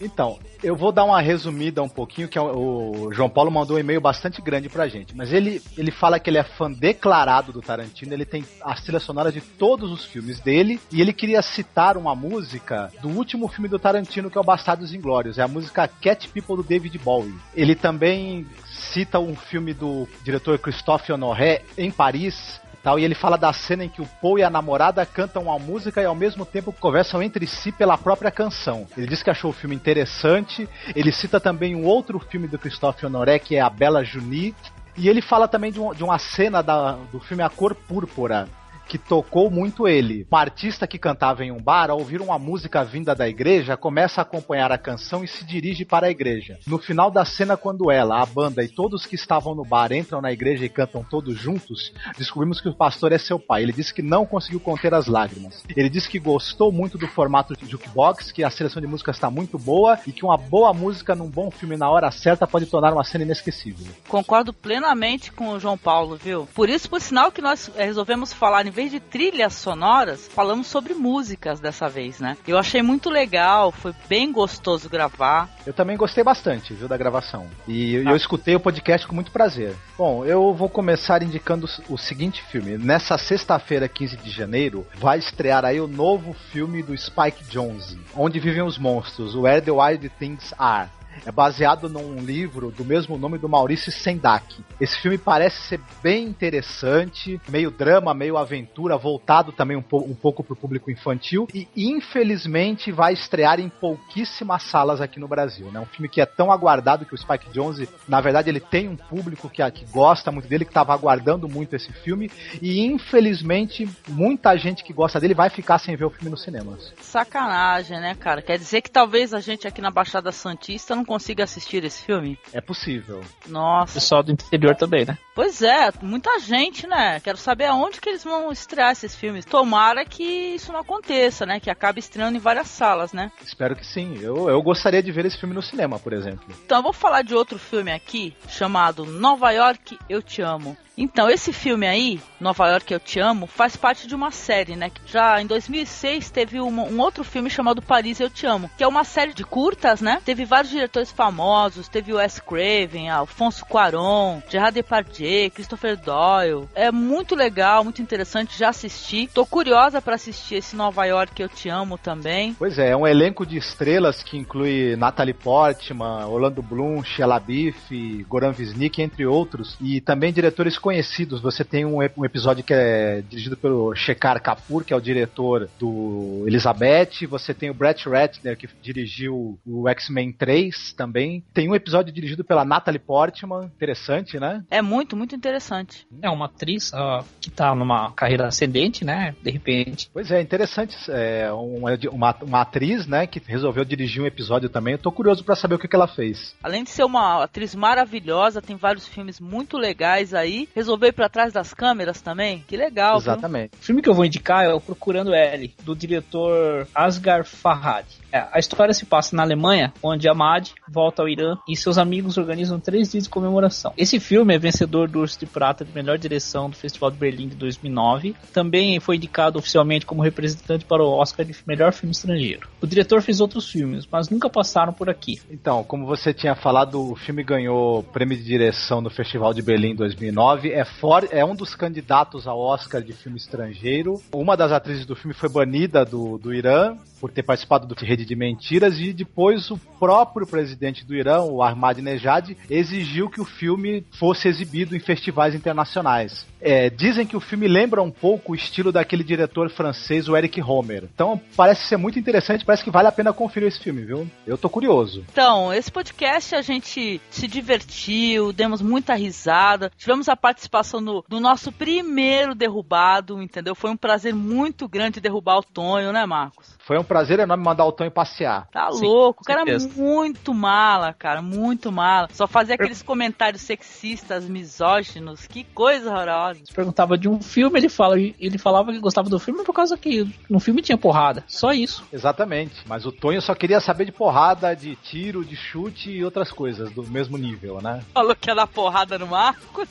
Então, 0.01 0.37
eu 0.63 0.75
vou 0.75 0.91
dar 0.91 1.03
uma 1.03 1.21
resumida 1.21 1.81
um 1.81 1.89
pouquinho, 1.89 2.27
que 2.27 2.37
é 2.37 2.41
o 2.41 2.77
o 2.77 3.13
João 3.13 3.29
Paulo 3.29 3.49
mandou 3.51 3.77
um 3.77 3.79
e-mail 3.79 4.01
bastante 4.01 4.41
grande 4.41 4.67
pra 4.69 4.87
gente. 4.87 5.15
Mas 5.15 5.31
ele, 5.31 5.61
ele 5.77 5.91
fala 5.91 6.19
que 6.19 6.29
ele 6.29 6.37
é 6.37 6.43
fã 6.43 6.71
declarado 6.71 7.51
do 7.51 7.61
Tarantino, 7.61 8.13
ele 8.13 8.25
tem 8.25 8.43
a 8.61 8.73
trilha 8.75 8.99
sonora 8.99 9.31
de 9.31 9.39
todos 9.41 9.91
os 9.91 10.03
filmes 10.05 10.39
dele, 10.39 10.79
e 10.91 10.99
ele 11.01 11.13
queria 11.13 11.41
citar 11.41 11.95
uma 11.97 12.15
música 12.15 12.91
do 13.01 13.09
último 13.09 13.47
filme 13.47 13.67
do 13.69 13.79
Tarantino, 13.79 14.29
que 14.29 14.37
é 14.37 14.41
o 14.41 14.43
Bastardos 14.43 14.93
Inglórios. 14.93 15.37
É 15.37 15.43
a 15.43 15.47
música 15.47 15.87
Cat 15.87 16.27
People 16.29 16.57
do 16.57 16.63
David 16.63 16.97
Bowie. 16.99 17.33
Ele 17.55 17.75
também 17.75 18.45
cita 18.93 19.19
um 19.19 19.35
filme 19.35 19.73
do 19.73 20.07
diretor 20.23 20.57
Christophe 20.59 21.11
Honoré 21.11 21.61
em 21.77 21.91
Paris, 21.91 22.59
e 22.97 23.03
ele 23.03 23.15
fala 23.15 23.37
da 23.37 23.51
cena 23.51 23.83
em 23.83 23.89
que 23.89 24.01
o 24.01 24.07
Paul 24.21 24.39
e 24.39 24.43
a 24.43 24.49
namorada 24.49 25.05
cantam 25.05 25.43
uma 25.43 25.59
música 25.59 26.01
e 26.01 26.05
ao 26.05 26.15
mesmo 26.15 26.45
tempo 26.45 26.71
conversam 26.71 27.21
entre 27.21 27.45
si 27.45 27.69
pela 27.69 27.97
própria 27.97 28.31
canção. 28.31 28.87
Ele 28.97 29.07
diz 29.07 29.21
que 29.21 29.29
achou 29.29 29.49
o 29.51 29.53
filme 29.53 29.75
interessante. 29.75 30.69
Ele 30.95 31.11
cita 31.11 31.37
também 31.37 31.75
um 31.75 31.85
outro 31.85 32.17
filme 32.17 32.47
do 32.47 32.57
Christophe 32.57 33.05
Honoré, 33.05 33.39
que 33.39 33.57
é 33.57 33.59
A 33.59 33.69
Bela 33.69 34.05
Junie. 34.05 34.55
E 34.95 35.09
ele 35.09 35.21
fala 35.21 35.49
também 35.49 35.69
de, 35.69 35.81
um- 35.81 35.93
de 35.93 36.01
uma 36.01 36.17
cena 36.17 36.63
da- 36.63 36.93
do 37.11 37.19
filme 37.19 37.43
A 37.43 37.49
Cor 37.49 37.75
Púrpura, 37.75 38.47
que 38.87 38.97
tocou 38.97 39.51
muito 39.51 39.87
ele. 39.87 40.25
Um 40.31 40.37
artista 40.37 40.87
que 40.87 40.97
cantava 40.97 41.43
em 41.43 41.51
um 41.51 41.61
bar, 41.61 41.89
ao 41.89 41.99
ouvir 41.99 42.21
uma 42.21 42.39
música 42.39 42.83
vinda 42.83 43.13
da 43.13 43.27
igreja, 43.27 43.77
começa 43.77 44.21
a 44.21 44.23
acompanhar 44.23 44.71
a 44.71 44.77
canção 44.77 45.23
e 45.23 45.27
se 45.27 45.45
dirige 45.45 45.85
para 45.85 46.07
a 46.07 46.11
igreja. 46.11 46.57
No 46.65 46.77
final 46.77 47.11
da 47.11 47.25
cena, 47.25 47.57
quando 47.57 47.91
ela, 47.91 48.21
a 48.21 48.25
banda 48.25 48.63
e 48.63 48.67
todos 48.67 49.05
que 49.05 49.15
estavam 49.15 49.53
no 49.53 49.65
bar 49.65 49.91
entram 49.91 50.21
na 50.21 50.31
igreja 50.31 50.65
e 50.65 50.69
cantam 50.69 51.03
todos 51.03 51.37
juntos, 51.37 51.91
descobrimos 52.17 52.61
que 52.61 52.69
o 52.69 52.75
pastor 52.75 53.11
é 53.11 53.17
seu 53.17 53.39
pai. 53.39 53.63
Ele 53.63 53.73
disse 53.73 53.93
que 53.93 54.01
não 54.01 54.25
conseguiu 54.25 54.59
conter 54.59 54.93
as 54.93 55.07
lágrimas. 55.07 55.63
Ele 55.75 55.89
disse 55.89 56.09
que 56.09 56.19
gostou 56.19 56.71
muito 56.71 56.97
do 56.97 57.07
formato 57.07 57.55
de 57.55 57.69
jukebox, 57.69 58.31
que 58.31 58.43
a 58.43 58.49
seleção 58.49 58.81
de 58.81 58.87
músicas 58.87 59.17
está 59.17 59.29
muito 59.29 59.57
boa 59.57 59.99
e 60.07 60.11
que 60.11 60.23
uma 60.23 60.37
boa 60.37 60.73
música 60.73 61.15
num 61.15 61.29
bom 61.29 61.51
filme 61.51 61.75
na 61.75 61.89
hora 61.89 62.11
certa 62.11 62.47
pode 62.47 62.65
tornar 62.65 62.93
uma 62.93 63.03
cena 63.03 63.23
inesquecível. 63.23 63.85
Concordo 64.07 64.53
plenamente 64.53 65.31
com 65.31 65.49
o 65.49 65.59
João 65.59 65.77
Paulo, 65.77 66.15
viu? 66.15 66.47
Por 66.53 66.69
isso, 66.69 66.89
por 66.89 67.01
sinal 67.01 67.31
que 67.31 67.41
nós 67.41 67.69
resolvemos 67.75 68.33
falar, 68.33 68.65
em 68.65 68.71
vez 68.77 68.91
de 68.91 68.99
trilhas 68.99 69.55
sonoras, 69.55 70.27
falamos 70.27 70.67
sobre 70.67 70.93
músicas 70.93 71.59
dessa 71.59 71.89
vez, 71.89 72.19
né? 72.19 72.37
Eu 72.47 72.59
achei 72.59 72.83
muito 72.83 73.09
legal, 73.09 73.71
foi 73.71 73.91
bem 74.07 74.31
gostoso 74.31 74.87
gravar. 74.87 75.49
Eu 75.65 75.73
também 75.73 75.97
gostei 75.97 76.23
bastante, 76.23 76.75
viu, 76.75 76.87
da 76.87 76.95
gravação. 76.95 77.47
E 77.67 77.95
eu 77.95 78.15
escutei 78.15 78.55
o 78.55 78.59
podcast 78.59 79.07
com 79.07 79.15
muito 79.15 79.31
prazer. 79.31 79.75
Bom, 79.97 80.23
eu 80.23 80.53
vou 80.53 80.69
começar 80.69 81.23
indicando 81.23 81.67
o 81.89 81.97
seguinte 81.97 82.43
filme. 82.43 82.77
Nessa 82.77 83.17
sexta-feira, 83.17 83.87
15 83.87 84.15
de 84.17 84.29
janeiro, 84.29 84.85
vai 84.93 85.17
estrear 85.17 85.65
aí 85.65 85.81
o 85.81 85.87
novo 85.87 86.35
filme 86.51 86.83
do 86.83 86.95
Spike 86.95 87.45
Jonze, 87.49 87.99
Onde 88.15 88.39
Vivem 88.39 88.61
os 88.61 88.77
Monstros, 88.77 89.35
Where 89.35 89.59
the 89.59 89.71
Wild 89.71 90.07
Things 90.19 90.53
Are. 90.55 90.87
É 91.25 91.31
baseado 91.31 91.89
num 91.89 92.19
livro 92.19 92.71
do 92.71 92.85
mesmo 92.85 93.17
nome 93.17 93.37
do 93.37 93.49
Maurício 93.49 93.91
Sendak. 93.91 94.63
Esse 94.79 94.99
filme 94.99 95.17
parece 95.17 95.61
ser 95.63 95.79
bem 96.01 96.25
interessante, 96.25 97.39
meio 97.49 97.71
drama, 97.71 98.13
meio 98.13 98.37
aventura, 98.37 98.97
voltado 98.97 99.51
também 99.51 99.77
um, 99.77 99.81
po 99.81 99.97
um 99.97 100.15
pouco 100.15 100.43
para 100.43 100.53
o 100.53 100.55
público 100.55 100.91
infantil 100.91 101.47
e 101.53 101.67
infelizmente 101.75 102.91
vai 102.91 103.13
estrear 103.13 103.59
em 103.59 103.69
pouquíssimas 103.69 104.63
salas 104.63 105.01
aqui 105.01 105.19
no 105.19 105.27
Brasil. 105.27 105.71
Né? 105.71 105.79
um 105.79 105.85
filme 105.85 106.09
que 106.09 106.21
é 106.21 106.25
tão 106.25 106.51
aguardado 106.51 107.05
que 107.05 107.13
o 107.13 107.17
Spike 107.17 107.51
Jonze, 107.51 107.89
na 108.07 108.21
verdade, 108.21 108.49
ele 108.49 108.59
tem 108.59 108.87
um 108.87 108.95
público 108.95 109.49
que, 109.49 109.69
que 109.71 109.85
gosta 109.85 110.31
muito 110.31 110.47
dele, 110.47 110.65
que 110.65 110.71
estava 110.71 110.93
aguardando 110.93 111.47
muito 111.47 111.75
esse 111.75 111.91
filme 111.91 112.29
e 112.61 112.85
infelizmente 112.85 113.89
muita 114.07 114.55
gente 114.57 114.83
que 114.83 114.93
gosta 114.93 115.19
dele 115.19 115.33
vai 115.33 115.49
ficar 115.49 115.77
sem 115.77 115.95
ver 115.95 116.05
o 116.05 116.09
filme 116.09 116.29
nos 116.29 116.43
cinemas. 116.43 116.93
Sacanagem, 117.01 117.99
né, 117.99 118.15
cara? 118.15 118.41
Quer 118.41 118.57
dizer 118.57 118.81
que 118.81 118.91
talvez 118.91 119.33
a 119.33 119.39
gente 119.39 119.67
aqui 119.67 119.81
na 119.81 119.91
Baixada 119.91 120.31
Santista 120.31 120.95
não 120.95 121.05
consiga 121.07 121.45
assistir 121.45 121.83
esse 121.83 122.03
filme? 122.03 122.37
É 122.53 122.61
possível. 122.61 123.23
Nossa. 123.47 123.95
Pessoal 123.95 124.21
do 124.21 124.31
interior 124.31 124.75
também, 124.75 125.05
né? 125.05 125.17
Pois 125.33 125.61
é, 125.61 125.89
muita 126.01 126.39
gente, 126.39 126.85
né? 126.85 127.19
Quero 127.21 127.37
saber 127.37 127.65
aonde 127.65 128.01
que 128.01 128.09
eles 128.09 128.23
vão 128.23 128.51
estrear 128.51 128.91
esses 128.91 129.15
filmes. 129.15 129.45
Tomara 129.45 130.03
que 130.05 130.23
isso 130.23 130.71
não 130.71 130.81
aconteça, 130.81 131.45
né? 131.45 131.59
Que 131.59 131.69
acabe 131.69 131.99
estreando 131.99 132.37
em 132.37 132.41
várias 132.41 132.67
salas, 132.67 133.13
né? 133.13 133.31
Espero 133.41 133.75
que 133.75 133.85
sim. 133.85 134.19
Eu, 134.21 134.49
eu 134.49 134.61
gostaria 134.61 135.01
de 135.01 135.11
ver 135.11 135.25
esse 135.25 135.39
filme 135.39 135.55
no 135.55 135.61
cinema, 135.61 135.97
por 135.97 136.13
exemplo. 136.13 136.45
Então 136.65 136.79
eu 136.79 136.83
vou 136.83 136.93
falar 136.93 137.21
de 137.21 137.33
outro 137.33 137.57
filme 137.57 137.91
aqui 137.91 138.35
chamado 138.49 139.05
Nova 139.05 139.51
York 139.51 139.97
Eu 140.09 140.21
Te 140.21 140.41
Amo. 140.41 140.77
Então, 140.97 141.29
esse 141.29 141.53
filme 141.53 141.85
aí, 141.85 142.19
Nova 142.39 142.67
York 142.69 142.91
Eu 142.91 142.99
Te 142.99 143.19
Amo, 143.19 143.45
faz 143.45 143.75
parte 143.75 144.07
de 144.07 144.15
uma 144.15 144.31
série, 144.31 144.75
né? 144.75 144.91
Já 145.05 145.39
em 145.39 145.45
2006 145.45 146.31
teve 146.31 146.59
um, 146.59 146.69
um 146.69 146.99
outro 146.99 147.23
filme 147.23 147.51
chamado 147.51 147.83
Paris 147.83 148.19
Eu 148.19 148.31
Te 148.31 148.47
Amo, 148.47 148.67
que 148.75 148.83
é 148.83 148.87
uma 148.87 149.03
série 149.03 149.31
de 149.31 149.43
curtas, 149.43 150.01
né? 150.01 150.19
Teve 150.25 150.43
vários 150.43 150.71
diretores 150.71 151.11
famosos, 151.11 151.87
teve 151.87 152.13
Wes 152.13 152.39
Craven, 152.39 153.09
Alfonso 153.09 153.63
Cuarón, 153.63 154.41
Gerard 154.49 154.73
Depardieu, 154.73 155.51
Christopher 155.51 155.95
Doyle. 155.95 156.67
É 156.73 156.91
muito 156.91 157.35
legal, 157.35 157.83
muito 157.83 158.01
interessante, 158.01 158.57
já 158.57 158.69
assisti. 158.69 159.29
Tô 159.31 159.45
curiosa 159.45 160.01
para 160.01 160.15
assistir 160.15 160.55
esse 160.55 160.75
Nova 160.75 161.05
York 161.05 161.39
Eu 161.39 161.49
Te 161.49 161.69
Amo 161.69 161.99
também. 161.99 162.55
Pois 162.57 162.79
é, 162.79 162.89
é 162.89 162.97
um 162.97 163.05
elenco 163.05 163.45
de 163.45 163.57
estrelas 163.57 164.23
que 164.23 164.35
inclui 164.35 164.95
Natalie 164.95 165.35
Portman, 165.35 166.25
Orlando 166.25 166.63
Bloom, 166.63 167.03
Sheila 167.03 167.39
Biff, 167.39 168.25
Goran 168.27 168.51
Visnik, 168.51 168.99
entre 168.99 169.27
outros, 169.27 169.77
e 169.79 170.01
também 170.01 170.33
diretores 170.33 170.75
conhecidos. 170.87 171.41
Você 171.41 171.65
tem 171.65 171.83
um, 171.83 171.97
um 171.97 172.23
episódio 172.23 172.63
que 172.63 172.73
é 172.73 173.21
dirigido 173.27 173.57
pelo 173.57 173.93
Shekhar 173.93 174.41
Kapoor, 174.41 174.85
que 174.85 174.93
é 174.93 174.95
o 174.95 175.01
diretor 175.01 175.69
do 175.77 176.45
Elizabeth, 176.47 177.27
você 177.29 177.53
tem 177.53 177.69
o 177.69 177.73
Brett 177.73 178.07
Ratner, 178.07 178.55
que 178.55 178.69
dirigiu 178.81 179.59
o 179.65 179.89
X-Men 179.89 180.31
3 180.31 180.93
também. 180.93 181.43
Tem 181.53 181.69
um 181.69 181.75
episódio 181.75 182.13
dirigido 182.13 182.41
pela 182.41 182.63
Natalie 182.63 183.01
Portman, 183.01 183.65
interessante, 183.65 184.39
né? 184.39 184.63
É 184.71 184.81
muito, 184.81 185.17
muito 185.17 185.35
interessante. 185.35 186.07
É 186.21 186.29
uma 186.29 186.45
atriz 186.45 186.93
uh, 186.93 187.21
que 187.41 187.49
tá 187.49 187.75
numa 187.75 188.13
carreira 188.13 188.47
ascendente, 188.47 189.03
né? 189.03 189.35
De 189.43 189.51
repente. 189.51 190.09
Pois 190.13 190.31
é, 190.31 190.39
interessante. 190.39 190.95
É 191.09 191.51
uma, 191.51 191.99
uma, 192.13 192.35
uma 192.43 192.61
atriz, 192.61 193.05
né, 193.05 193.27
que 193.27 193.41
resolveu 193.45 193.83
dirigir 193.83 194.23
um 194.23 194.25
episódio 194.25 194.69
também. 194.69 194.93
Eu 194.93 194.99
tô 194.99 195.11
curioso 195.11 195.43
para 195.43 195.57
saber 195.57 195.75
o 195.75 195.79
que, 195.79 195.87
que 195.89 195.95
ela 195.97 196.07
fez. 196.07 196.55
Além 196.63 196.85
de 196.85 196.91
ser 196.91 197.03
uma 197.03 197.43
atriz 197.43 197.75
maravilhosa, 197.75 198.61
tem 198.61 198.77
vários 198.77 199.05
filmes 199.05 199.37
muito 199.37 199.77
legais 199.77 200.33
aí. 200.33 200.69
Resolveu 200.77 201.09
ir 201.09 201.13
pra 201.13 201.27
trás 201.27 201.51
das 201.51 201.73
câmeras 201.73 202.21
também. 202.21 202.63
Que 202.67 202.77
legal. 202.77 203.17
Exatamente. 203.17 203.71
Viu? 203.71 203.79
O 203.81 203.83
filme 203.83 204.01
que 204.03 204.07
eu 204.07 204.13
vou 204.13 204.23
indicar 204.23 204.63
é 204.63 204.71
o 204.71 204.79
Procurando 204.79 205.33
L, 205.33 205.73
do 205.83 205.95
diretor 205.95 206.87
Asghar 206.93 207.43
Farhad. 207.45 208.05
É, 208.31 208.45
a 208.51 208.59
história 208.59 208.93
se 208.93 209.03
passa 209.03 209.35
na 209.35 209.41
Alemanha, 209.41 209.91
onde 210.03 210.29
Ahmad 210.29 210.69
volta 210.87 211.23
ao 211.23 211.29
Irã 211.29 211.57
e 211.67 211.75
seus 211.75 211.97
amigos 211.97 212.37
organizam 212.37 212.79
três 212.79 213.11
dias 213.11 213.23
de 213.23 213.29
comemoração. 213.29 213.91
Esse 213.97 214.19
filme 214.19 214.53
é 214.53 214.59
vencedor 214.59 215.07
do 215.07 215.21
Urso 215.21 215.39
de 215.39 215.47
Prata 215.47 215.83
de 215.83 215.91
melhor 215.95 216.17
direção 216.19 216.69
do 216.69 216.75
Festival 216.75 217.09
de 217.09 217.17
Berlim 217.17 217.47
de 217.47 217.55
2009. 217.55 218.35
Também 218.53 218.99
foi 218.99 219.15
indicado 219.15 219.57
oficialmente 219.57 220.05
como 220.05 220.21
representante 220.21 220.85
para 220.85 221.01
o 221.01 221.09
Oscar 221.09 221.43
de 221.43 221.55
melhor 221.65 221.91
filme 221.93 222.11
estrangeiro. 222.11 222.69
O 222.79 222.85
diretor 222.85 223.21
fez 223.23 223.39
outros 223.39 223.67
filmes, 223.71 224.07
mas 224.11 224.29
nunca 224.29 224.49
passaram 224.49 224.93
por 224.93 225.09
aqui. 225.09 225.41
Então, 225.49 225.83
como 225.83 226.05
você 226.05 226.31
tinha 226.33 226.53
falado, 226.53 227.13
o 227.13 227.15
filme 227.15 227.43
ganhou 227.43 228.03
prêmio 228.03 228.37
de 228.37 228.43
direção 228.43 229.01
no 229.01 229.09
Festival 229.09 229.53
de 229.53 229.61
Berlim 229.61 229.95
2009. 229.95 230.66
É, 230.71 230.85
for, 230.85 231.27
é 231.31 231.43
um 231.43 231.55
dos 231.55 231.75
candidatos 231.75 232.47
ao 232.47 232.59
Oscar 232.59 233.01
de 233.01 233.13
filme 233.13 233.37
estrangeiro. 233.37 234.21
Uma 234.33 234.55
das 234.55 234.71
atrizes 234.71 235.05
do 235.05 235.15
filme 235.15 235.33
foi 235.33 235.49
banida 235.49 236.05
do, 236.05 236.37
do 236.37 236.53
Irã 236.53 236.97
por 237.19 237.31
ter 237.31 237.43
participado 237.43 237.87
do 237.87 237.95
Rede 237.95 238.25
de 238.25 238.35
Mentiras 238.35 238.99
e 238.99 239.11
depois 239.11 239.71
o 239.71 239.77
próprio 239.99 240.45
presidente 240.45 241.05
do 241.05 241.15
Irã, 241.15 241.41
o 241.41 241.63
Ahmadinejad, 241.63 242.55
exigiu 242.69 243.29
que 243.29 243.41
o 243.41 243.45
filme 243.45 244.05
fosse 244.11 244.47
exibido 244.47 244.95
em 244.95 244.99
festivais 244.99 245.55
internacionais. 245.55 246.45
É, 246.59 246.89
dizem 246.89 247.25
que 247.25 247.35
o 247.35 247.39
filme 247.39 247.67
lembra 247.67 248.01
um 248.01 248.11
pouco 248.11 248.51
o 248.51 248.55
estilo 248.55 248.91
daquele 248.91 249.23
diretor 249.23 249.69
francês, 249.69 250.27
o 250.27 250.35
Eric 250.35 250.59
Romer. 250.59 251.07
Então 251.13 251.39
parece 251.55 251.85
ser 251.85 251.97
muito 251.97 252.19
interessante, 252.19 252.65
parece 252.65 252.83
que 252.83 252.91
vale 252.91 253.07
a 253.07 253.11
pena 253.11 253.33
conferir 253.33 253.67
esse 253.67 253.79
filme, 253.79 254.03
viu? 254.03 254.27
Eu 254.45 254.57
tô 254.57 254.69
curioso. 254.69 255.23
Então, 255.31 255.73
esse 255.73 255.91
podcast 255.91 256.55
a 256.55 256.61
gente 256.61 257.21
se 257.29 257.47
divertiu, 257.47 258.51
demos 258.51 258.81
muita 258.81 259.13
risada, 259.13 259.91
tivemos 259.97 260.29
a 260.29 260.35
participação 260.57 261.03
do, 261.03 261.23
do 261.27 261.39
nosso 261.39 261.71
primeiro 261.71 262.55
derrubado, 262.55 263.41
entendeu? 263.41 263.75
Foi 263.75 263.91
um 263.91 263.97
prazer 263.97 264.33
muito 264.33 264.87
grande 264.87 265.21
derrubar 265.21 265.59
o 265.59 265.63
Tonho, 265.63 266.11
né, 266.11 266.25
Marcos? 266.25 266.75
Foi 266.79 266.97
um 266.97 267.03
prazer 267.03 267.39
enorme 267.39 267.63
mandar 267.63 267.85
o 267.85 267.91
Tonho 267.91 268.09
passear. 268.09 268.67
Tá 268.71 268.91
Sim, 268.91 269.05
louco, 269.05 269.43
o 269.43 269.45
cara 269.45 269.63
é 269.67 269.77
muito 269.95 270.53
mala, 270.53 271.13
cara, 271.13 271.41
muito 271.41 271.91
mala. 271.91 272.27
Só 272.31 272.47
fazia 272.47 272.73
aqueles 272.73 273.03
comentários 273.03 273.61
sexistas, 273.61 274.45
misóginos, 274.45 275.45
que 275.45 275.63
coisa 275.63 276.09
horrorosa. 276.09 276.61
Perguntava 276.73 277.17
de 277.17 277.29
um 277.29 277.39
filme, 277.39 277.79
ele, 277.79 277.89
fala, 277.89 278.17
ele 278.17 278.57
falava 278.57 278.91
que 278.91 278.99
gostava 278.99 279.29
do 279.29 279.39
filme 279.39 279.63
por 279.63 279.73
causa 279.73 279.97
que 279.97 280.27
no 280.49 280.59
filme 280.59 280.81
tinha 280.81 280.97
porrada. 280.97 281.43
Só 281.47 281.71
isso. 281.71 282.03
Exatamente. 282.11 282.75
Mas 282.87 283.05
o 283.05 283.11
Tonho 283.11 283.41
só 283.41 283.53
queria 283.53 283.79
saber 283.79 284.05
de 284.05 284.11
porrada, 284.11 284.75
de 284.75 284.95
tiro, 284.95 285.45
de 285.45 285.55
chute 285.55 286.09
e 286.09 286.23
outras 286.23 286.51
coisas 286.51 286.91
do 286.91 287.03
mesmo 287.03 287.37
nível, 287.37 287.79
né? 287.81 288.01
Falou 288.13 288.35
que 288.35 288.49
ia 288.49 288.55
dar 288.55 288.67
porrada 288.67 289.19
no 289.19 289.27
Marcos. 289.27 289.89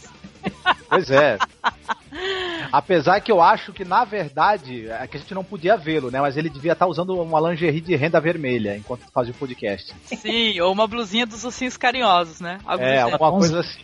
Pois 0.88 1.10
é. 1.10 1.38
Apesar 2.72 3.20
que 3.20 3.30
eu 3.30 3.40
acho 3.40 3.72
que, 3.72 3.84
na 3.84 4.04
verdade, 4.04 4.88
é 4.88 5.06
que 5.06 5.16
a 5.16 5.20
gente 5.20 5.34
não 5.34 5.44
podia 5.44 5.76
vê-lo, 5.76 6.10
né? 6.10 6.20
Mas 6.20 6.36
ele 6.36 6.48
devia 6.48 6.72
estar 6.72 6.86
usando 6.86 7.20
uma 7.20 7.40
lingerie 7.40 7.80
de 7.80 7.94
renda 7.96 8.20
vermelha 8.20 8.76
enquanto 8.76 9.10
fazia 9.12 9.32
o 9.32 9.36
podcast. 9.36 9.94
Sim, 10.04 10.60
ou 10.60 10.72
uma 10.72 10.86
blusinha 10.86 11.26
dos 11.26 11.44
ossinhos 11.44 11.76
carinhosos, 11.76 12.40
né? 12.40 12.58
Algo 12.64 12.84
é, 12.84 13.00
alguma 13.00 13.32
coisa 13.32 13.60
assim. 13.60 13.80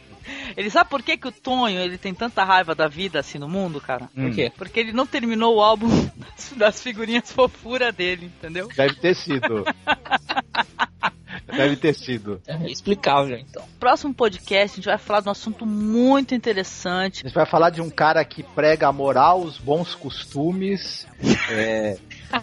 Ele 0.57 0.71
sabe 0.71 0.89
por 0.89 1.03
que, 1.03 1.17
que 1.17 1.27
o 1.27 1.33
Tonho 1.33 1.81
ele 1.81 1.99
tem 1.99 2.15
tanta 2.15 2.45
raiva 2.45 2.75
da 2.75 2.87
vida 2.87 3.19
assim 3.19 3.39
no 3.39 3.49
mundo, 3.49 3.81
cara? 3.81 4.09
Hum. 4.17 4.27
Por 4.27 4.35
quê? 4.35 4.53
Porque 4.57 4.81
ele 4.81 4.93
não 4.93 5.07
terminou 5.07 5.57
o 5.57 5.61
álbum 5.61 5.89
das 6.57 6.83
figurinhas 6.83 7.33
fofura 7.33 7.91
dele, 7.91 8.27
entendeu? 8.27 8.69
Deve 8.77 8.95
ter 8.95 9.15
sido. 9.15 9.65
Deve 11.47 11.77
ter 11.77 11.95
sido. 11.95 12.41
É 12.47 12.71
explicável, 12.71 13.37
então. 13.37 13.65
Próximo 13.79 14.15
podcast 14.15 14.75
a 14.75 14.77
gente 14.77 14.85
vai 14.85 14.99
falar 14.99 15.21
de 15.21 15.29
um 15.29 15.33
assunto 15.33 15.67
muito 15.67 16.35
interessante. 16.35 17.23
A 17.25 17.29
gente 17.29 17.35
vai 17.35 17.47
falar 17.47 17.71
de 17.71 17.81
um 17.81 17.91
cara 17.91 18.25
que 18.25 18.43
prega 18.43 18.89
a 18.89 18.93
moral, 18.93 19.41
os 19.41 19.59
bons 19.59 19.95
costumes, 19.95 21.07
é, 21.51 21.97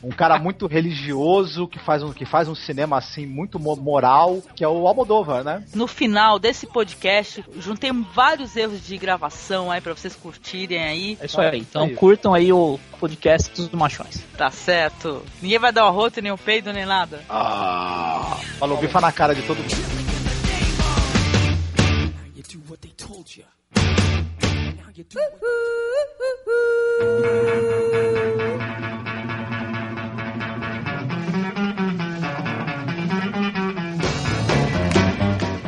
um 0.04 0.10
cara 0.10 0.38
muito 0.38 0.68
religioso 0.68 1.68
que 1.68 1.80
faz 1.80 2.04
um, 2.04 2.12
que 2.12 2.26
faz 2.26 2.48
um 2.48 2.56
cinema 2.56 2.98
assim 2.98 3.26
muito 3.26 3.60
moral, 3.60 4.42
que 4.56 4.64
é 4.64 4.68
o 4.68 4.88
Almodóvar, 4.88 5.44
né? 5.44 5.64
No 5.74 5.88
final 5.88 6.38
desse 6.38 6.68
podcast, 6.68 7.44
juntei 7.58 7.92
vários 8.14 8.56
erros 8.56 8.86
de 8.86 8.98
gravação 8.98 9.72
aí 9.72 9.82
para 9.82 9.94
vocês 9.94 10.16
curtirem 10.16 10.84
aí. 10.84 11.18
É 11.20 11.26
isso 11.26 11.40
aí. 11.40 11.60
Então 11.60 11.86
é 11.86 11.90
curtam 11.90 12.34
aí 12.34 12.52
o 12.52 12.80
podcast 13.00 13.50
dos 13.56 13.70
machões. 13.72 14.24
Tá 14.38 14.52
certo. 14.52 15.24
Ninguém 15.42 15.58
vai 15.60 15.72
dar 15.72 15.86
o 15.86 15.88
arroto, 15.88 16.22
nem 16.22 16.32
o 16.32 16.38
peido, 16.38 16.74
nem 16.74 16.86
nada. 16.86 17.24
Ah, 17.30 18.38
falou 18.60 18.78
bifa 18.78 19.00
na 19.00 19.12
cara 19.12 19.34
de 19.34 19.42
todo 19.44 19.58
mundo. 19.58 20.10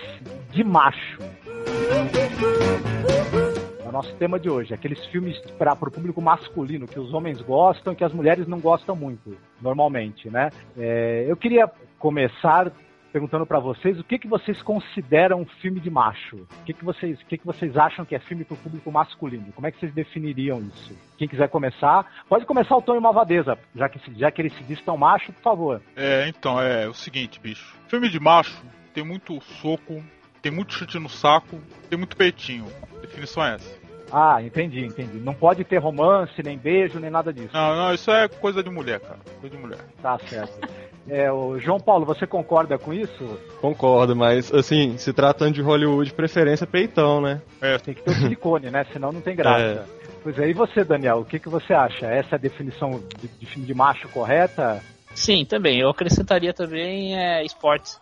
de 0.52 0.62
macho. 0.62 1.18
É 3.85 3.88
o 3.88 3.92
nosso 3.92 4.14
tema 4.14 4.38
de 4.38 4.49
hoje, 4.49 4.73
aqueles 4.73 5.04
filmes 5.07 5.37
para 5.59 5.73
o 5.73 5.90
público 5.90 6.23
masculino 6.23 6.87
que 6.87 7.00
os 7.00 7.12
homens 7.12 7.40
gostam 7.40 7.92
e 7.92 7.97
que 7.97 8.04
as 8.04 8.12
mulheres 8.12 8.47
não 8.47 8.61
gostam 8.61 8.95
muito, 8.95 9.37
normalmente, 9.61 10.30
né? 10.30 10.50
É, 10.76 11.25
eu 11.26 11.37
queria 11.37 11.68
começar 11.99 12.71
perguntando 13.12 13.47
para 13.47 13.59
vocês 13.59 13.99
o 13.99 14.05
que, 14.05 14.19
que 14.19 14.29
vocês 14.29 14.61
consideram 14.62 15.41
um 15.41 15.47
filme 15.61 15.81
de 15.81 15.91
macho. 15.91 16.37
O 16.37 16.65
que, 16.65 16.73
que, 16.73 16.85
vocês, 16.85 17.21
o 17.21 17.27
que, 17.27 17.38
que 17.38 17.47
vocês 17.47 17.77
acham 17.77 18.05
que 18.05 18.15
é 18.15 18.19
filme 18.19 18.45
para 18.45 18.55
o 18.55 18.59
público 18.59 18.91
masculino? 18.91 19.53
Como 19.53 19.67
é 19.67 19.71
que 19.71 19.79
vocês 19.79 19.93
definiriam 19.93 20.61
isso? 20.61 20.97
Quem 21.17 21.29
quiser 21.29 21.49
começar, 21.49 22.07
pode 22.29 22.45
começar 22.45 22.77
o 22.77 22.83
Tony 22.83 23.00
Malvadeza, 23.00 23.59
já 23.75 23.88
que, 23.88 24.00
já 24.15 24.31
que 24.31 24.43
ele 24.43 24.50
se 24.50 24.62
diz 24.65 24.81
tão 24.83 24.97
macho, 24.97 25.33
por 25.33 25.43
favor. 25.43 25.83
É, 25.97 26.29
então, 26.29 26.61
é 26.61 26.88
o 26.88 26.95
seguinte, 26.95 27.41
bicho. 27.41 27.77
Filme 27.88 28.09
de 28.09 28.21
macho 28.21 28.62
tem 28.93 29.05
muito 29.05 29.41
soco, 29.41 30.03
tem 30.43 30.53
muito 30.53 30.75
chute 30.75 30.99
no 30.99 31.09
saco, 31.09 31.61
tem 31.88 31.99
muito 31.99 32.17
peitinho. 32.17 32.67
definição 33.00 33.45
é 33.45 33.55
essa. 33.55 33.88
Ah, 34.11 34.43
entendi, 34.43 34.85
entendi. 34.85 35.19
Não 35.19 35.35
pode 35.35 35.65
ter 35.65 35.79
romance, 35.79 36.43
nem 36.43 36.57
beijo, 36.57 36.99
nem 36.99 37.11
nada 37.11 37.33
disso. 37.33 37.50
Não, 37.53 37.77
não, 37.77 37.95
isso 37.95 38.11
é 38.11 38.27
coisa 38.29 38.62
de 38.62 38.71
mulher, 38.71 39.00
cara. 39.00 39.19
Coisa 39.41 39.55
de 39.55 39.62
mulher. 39.62 39.79
Tá 40.00 40.19
certo. 40.19 40.88
É, 41.09 41.33
o 41.33 41.59
João 41.59 41.81
Paulo, 41.81 42.05
você 42.05 42.27
concorda 42.27 42.79
com 42.79 42.93
isso? 42.93 43.38
Concordo, 43.61 44.15
mas 44.15 44.53
assim, 44.53 44.97
se 44.99 45.12
tratando 45.12 45.55
de 45.55 45.62
Hollywood, 45.62 46.12
preferência 46.12 46.65
é 46.65 46.67
peitão, 46.67 47.21
né? 47.21 47.41
É, 47.61 47.79
Tem 47.79 47.95
que 47.95 48.03
ter 48.03 48.11
o 48.11 48.15
silicone, 48.15 48.71
né? 48.71 48.85
Senão 48.93 49.11
não 49.12 49.21
tem 49.21 49.35
graça. 49.35 49.87
Pois 50.23 50.38
é, 50.38 50.49
e 50.49 50.53
você, 50.53 50.85
Daniel, 50.85 51.21
o 51.21 51.25
que, 51.25 51.38
que 51.38 51.49
você 51.49 51.73
acha? 51.73 52.07
Essa 52.07 52.35
é 52.35 52.37
a 52.37 52.38
definição 52.38 53.03
de, 53.19 53.29
de 53.29 53.47
filme 53.47 53.67
de 53.67 53.75
macho 53.75 54.09
correta? 54.09 54.83
Sim, 55.15 55.45
também. 55.45 55.81
Eu 55.81 55.88
acrescentaria 55.91 56.53
também 56.53 57.17
é, 57.19 57.45
esportes. 57.45 57.99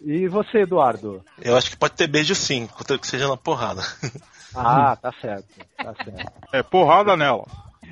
E 0.00 0.28
você, 0.28 0.58
Eduardo? 0.60 1.22
Eu 1.42 1.56
acho 1.56 1.70
que 1.70 1.76
pode 1.76 1.94
ter 1.94 2.06
beijo 2.06 2.34
sim, 2.34 2.66
contanto 2.66 3.00
que 3.00 3.06
seja 3.06 3.26
na 3.28 3.36
porrada. 3.36 3.82
Ah, 4.54 4.96
tá 4.96 5.12
certo, 5.20 5.46
tá 5.76 5.94
certo. 6.04 6.32
é 6.52 6.62
porrada 6.62 7.16
nela. 7.16 7.44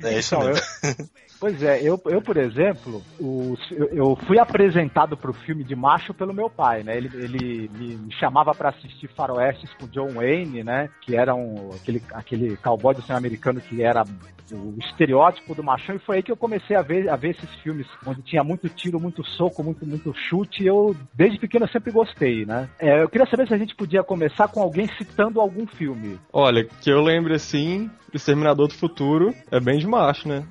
É 0.03 0.17
isso 0.17 0.35
Então, 0.35 0.47
mesmo. 0.47 0.65
Pois 1.39 1.61
é, 1.63 1.81
eu, 1.81 1.99
eu 2.07 2.21
por 2.21 2.35
exemplo, 2.35 3.01
o- 3.19 3.55
eu, 3.91 4.17
fui 4.27 4.37
apresentado 4.37 5.15
pro 5.15 5.33
filme 5.33 5.63
de 5.63 5.75
macho 5.75 6.13
pelo 6.13 6.33
meu 6.33 6.49
pai, 6.49 6.83
né? 6.83 6.97
Ele, 6.97 7.09
ele 7.13 7.69
me, 7.73 7.95
me 7.95 8.11
chamava 8.13 8.53
para 8.53 8.69
assistir 8.69 9.07
faroestes 9.15 9.73
com 9.75 9.87
John 9.87 10.13
Wayne, 10.15 10.63
né? 10.63 10.89
Que 11.01 11.15
era 11.15 11.33
um, 11.33 11.73
aquele, 11.75 12.01
aquele 12.13 12.57
cowboy 12.57 12.93
do 12.93 13.01
cinema 13.01 13.19
americano 13.19 13.61
que 13.61 13.81
era 13.81 14.05
o 14.51 14.75
estereótipo 14.79 15.53
do 15.53 15.63
machão, 15.63 15.95
e 15.95 15.99
foi 15.99 16.17
aí 16.17 16.23
que 16.23 16.31
eu 16.31 16.35
comecei 16.35 16.75
a 16.75 16.81
ver, 16.81 17.07
a 17.07 17.15
ver 17.15 17.31
esses 17.31 17.49
filmes 17.61 17.85
onde 18.03 18.21
tinha 18.23 18.43
muito 18.43 18.67
tiro, 18.67 18.99
muito 18.99 19.23
soco, 19.23 19.63
muito, 19.63 19.85
muito 19.85 20.11
chute, 20.27 20.63
e 20.63 20.67
eu, 20.67 20.95
desde 21.13 21.37
pequeno, 21.37 21.65
eu 21.65 21.69
sempre 21.69 21.91
gostei, 21.91 22.45
né? 22.45 22.67
É, 22.79 23.03
eu 23.03 23.09
queria 23.09 23.27
saber 23.27 23.47
se 23.47 23.53
a 23.53 23.57
gente 23.57 23.75
podia 23.75 24.03
começar 24.03 24.47
com 24.47 24.61
alguém 24.61 24.89
citando 24.97 25.39
algum 25.39 25.67
filme. 25.67 26.19
Olha, 26.33 26.65
que 26.65 26.89
eu 26.89 26.99
lembre 27.01 27.35
assim, 27.35 27.89
Exterminador 28.13 28.67
do 28.67 28.73
Futuro 28.73 29.33
é 29.51 29.59
bem 29.59 29.77
de 29.77 29.87
macho, 29.87 30.27
né? 30.27 30.43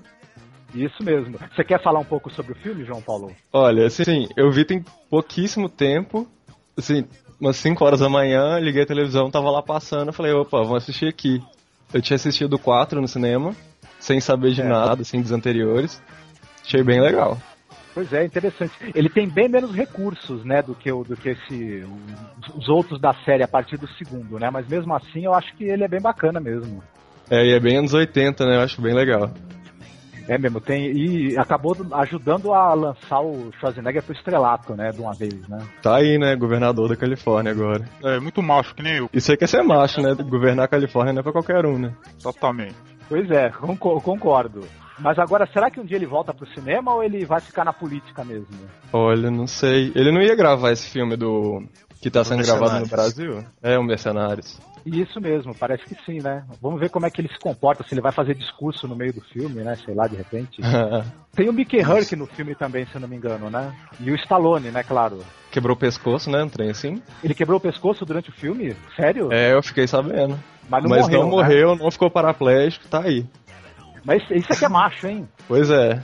Isso 0.75 1.03
mesmo. 1.03 1.39
Você 1.55 1.65
quer 1.65 1.83
falar 1.83 1.99
um 1.99 2.05
pouco 2.05 2.31
sobre 2.31 2.53
o 2.53 2.57
filme, 2.57 2.85
João 2.85 3.01
Paulo? 3.01 3.33
Olha, 3.53 3.87
assim, 3.87 4.29
eu 4.37 4.51
vi 4.51 4.65
tem 4.65 4.85
pouquíssimo 5.11 5.69
tempo, 5.69 6.29
assim, 6.77 7.05
umas 7.41 7.57
5 7.57 7.85
horas 7.85 8.01
da 8.01 8.09
manhã, 8.09 8.59
liguei 8.59 8.83
a 8.83 8.87
televisão, 8.87 9.31
tava 9.31 9.51
lá 9.51 9.63
passando, 9.63 10.13
falei, 10.13 10.33
opa, 10.33 10.59
vamos 10.63 10.83
assistir 10.83 11.09
aqui. 11.09 11.43
Eu 11.93 12.03
tinha 12.03 12.17
assistido 12.17 12.55
o 12.55 12.59
4 12.59 13.01
no 13.01 13.09
cinema, 13.09 13.55
sem 13.99 14.21
saber 14.21 14.53
de 14.53 14.61
É. 14.61 14.65
nada, 14.65 15.03
assim, 15.03 15.21
dos 15.23 15.33
anteriores. 15.33 16.03
Achei 16.65 16.83
bem 16.83 17.01
legal. 17.01 17.39
Pois 17.95 18.13
é, 18.13 18.25
interessante. 18.25 18.73
Ele 18.95 19.09
tem 19.09 19.27
bem 19.27 19.49
menos 19.49 19.73
recursos, 19.75 20.45
né, 20.45 20.63
do 20.63 20.75
que 20.75 20.93
o 20.93 21.03
do 21.03 21.17
que 21.17 21.31
esse 21.31 21.83
os- 22.47 22.55
os 22.55 22.69
outros 22.69 23.01
da 23.01 23.13
série 23.25 23.43
a 23.43 23.49
partir 23.49 23.77
do 23.79 23.89
segundo, 23.95 24.39
né? 24.39 24.51
Mas 24.51 24.69
mesmo 24.69 24.95
assim, 24.95 25.25
eu 25.25 25.35
acho 25.35 25.53
que 25.57 25.65
ele 25.65 25.83
é 25.83 25.89
bem 25.89 26.01
bacana 26.01 26.39
mesmo. 26.39 26.81
É, 27.31 27.45
e 27.45 27.53
é 27.53 27.59
bem 27.59 27.79
anos 27.79 27.95
80, 27.95 28.47
né? 28.47 28.57
Eu 28.57 28.61
acho 28.61 28.81
bem 28.81 28.95
legal. 28.95 29.31
É 30.29 30.37
mesmo, 30.37 30.61
tem 30.61 30.93
e 30.93 31.39
acabou 31.39 31.75
ajudando 31.95 32.53
a 32.53 32.75
lançar 32.75 33.21
o 33.21 33.51
Schwarzenegger 33.59 34.03
pro 34.03 34.13
estrelato, 34.15 34.75
né, 34.75 34.91
de 34.93 35.01
uma 35.01 35.15
vez, 35.15 35.35
né? 35.49 35.59
Tá 35.83 35.97
aí, 35.97 36.19
né? 36.19 36.37
Governador 36.37 36.91
da 36.91 36.97
Califórnia 36.97 37.51
agora. 37.51 37.89
É 38.05 38.21
muito 38.21 38.43
macho, 38.43 38.75
que 38.75 38.83
nem 38.83 38.97
eu. 38.97 39.09
Isso 39.13 39.31
aí 39.31 39.37
quer 39.39 39.49
ser 39.49 39.63
macho, 39.63 40.01
né? 40.03 40.15
Governar 40.15 40.67
a 40.67 40.69
Califórnia 40.69 41.13
não 41.15 41.21
é 41.21 41.23
pra 41.23 41.33
qualquer 41.33 41.65
um, 41.65 41.79
né? 41.79 41.95
Exatamente. 42.19 42.75
Pois 43.09 43.31
é, 43.31 43.49
conco- 43.51 44.01
concordo. 44.03 44.61
Mas 44.99 45.19
agora, 45.19 45.47
será 45.53 45.71
que 45.71 45.81
um 45.81 45.85
dia 45.85 45.97
ele 45.97 46.07
volta 46.07 46.35
pro 46.35 46.47
cinema 46.49 46.93
ou 46.93 47.03
ele 47.05 47.25
vai 47.25 47.41
ficar 47.41 47.65
na 47.65 47.73
política 47.73 48.25
mesmo? 48.25 48.49
Olha, 48.93 49.31
não 49.31 49.47
sei. 49.47 49.93
Ele 49.95 50.11
não 50.13 50.21
ia 50.21 50.35
gravar 50.35 50.73
esse 50.73 50.91
filme 50.91 51.17
do. 51.17 51.63
que 52.03 52.11
tá 52.11 52.25
sendo 52.25 52.45
gravado 52.45 52.81
no. 52.81 52.87
Brasil? 52.87 53.45
É, 53.63 53.79
o 53.79 53.83
Mercenários. 53.85 54.59
Isso 54.85 55.21
mesmo, 55.21 55.55
parece 55.55 55.85
que 55.85 55.95
sim, 56.05 56.19
né? 56.23 56.45
Vamos 56.61 56.81
ver 56.81 56.91
como 56.91 57.07
é 57.07 57.11
que 57.11 57.21
ele 57.21 57.29
se 57.29 57.39
comporta, 57.39 57.85
se 57.85 57.95
ele 57.95 58.01
vai 58.01 58.13
fazer 58.13 58.35
discurso 58.35 58.87
no 58.89 58.97
meio 58.97 59.13
do 59.13 59.21
filme, 59.21 59.63
né? 59.63 59.77
Sei 59.77 59.95
lá, 59.95 60.07
de 60.07 60.17
repente. 60.17 60.61
Tem 61.35 61.49
o 61.49 61.53
Mickey 61.53 61.79
Herc 61.79 62.13
no 62.17 62.27
filme 62.27 62.55
também, 62.55 62.87
se 62.87 62.95
eu 62.95 63.01
não 63.01 63.09
me 63.09 63.17
engano, 63.17 63.49
né? 63.51 63.73
E 64.01 64.11
o 64.11 64.15
Stallone, 64.17 64.71
né, 64.71 64.83
claro. 64.83 65.19
Quebrou 65.51 65.77
o 65.77 65.79
pescoço, 65.79 66.31
né? 66.31 66.43
Um 66.43 66.49
trem 66.49 66.71
assim. 66.71 67.03
Ele 67.23 67.35
quebrou 67.35 67.59
o 67.59 67.61
pescoço 67.61 68.05
durante 68.05 68.31
o 68.31 68.33
filme? 68.33 68.77
Sério? 68.97 69.33
É, 69.33 69.53
eu 69.53 69.63
fiquei 69.63 69.87
sabendo. 69.87 70.39
Mas 70.69 70.83
não 70.83 70.91
Mas 70.91 71.03
morreu, 71.03 71.21
não 71.21 71.29
né? 71.29 71.37
morreu, 71.37 71.77
não 71.77 71.91
ficou 71.91 72.11
paraplégico, 72.11 72.89
tá 72.89 73.03
aí. 73.03 73.25
Mas 74.05 74.23
isso 74.31 74.53
aqui 74.53 74.65
é 74.65 74.69
macho, 74.69 75.07
hein? 75.07 75.29
Pois 75.47 75.71
é. 75.71 76.01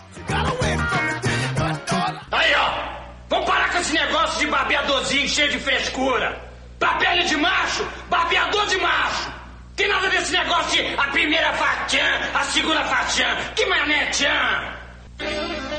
Aí, 2.31 2.55
ó! 2.55 2.85
Vamos 3.29 3.46
parar 3.46 3.72
com 3.72 3.79
esse 3.79 3.94
negócio 3.94 4.40
de 4.40 4.46
barbeadorzinho 4.51 5.29
cheio 5.29 5.51
de 5.51 5.59
frescura! 5.59 6.54
Pra 6.79 6.95
pele 6.95 7.25
de 7.25 7.37
macho, 7.37 7.87
barbeador 8.09 8.67
de 8.67 8.79
macho! 8.79 9.33
Tem 9.77 9.89
nada 9.89 10.09
desse 10.09 10.33
negócio 10.33 10.83
de 10.83 10.95
a 10.95 11.05
primeira 11.09 11.53
faixã, 11.55 12.31
a 12.35 12.45
segunda 12.45 12.85
faixã! 12.85 13.37
Que 13.55 13.67
mané 13.67 14.07
tchan! 14.07 14.75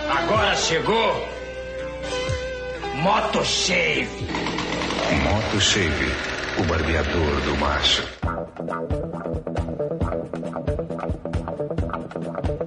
Agora 0.10 0.56
chegou... 0.56 1.36
Moto 2.96 3.44
Shave. 3.46 4.10
Moto 5.24 5.62
Shave, 5.62 6.16
o 6.58 6.64
barbeador 6.64 7.42
do 7.42 7.56
macho. 7.58 8.04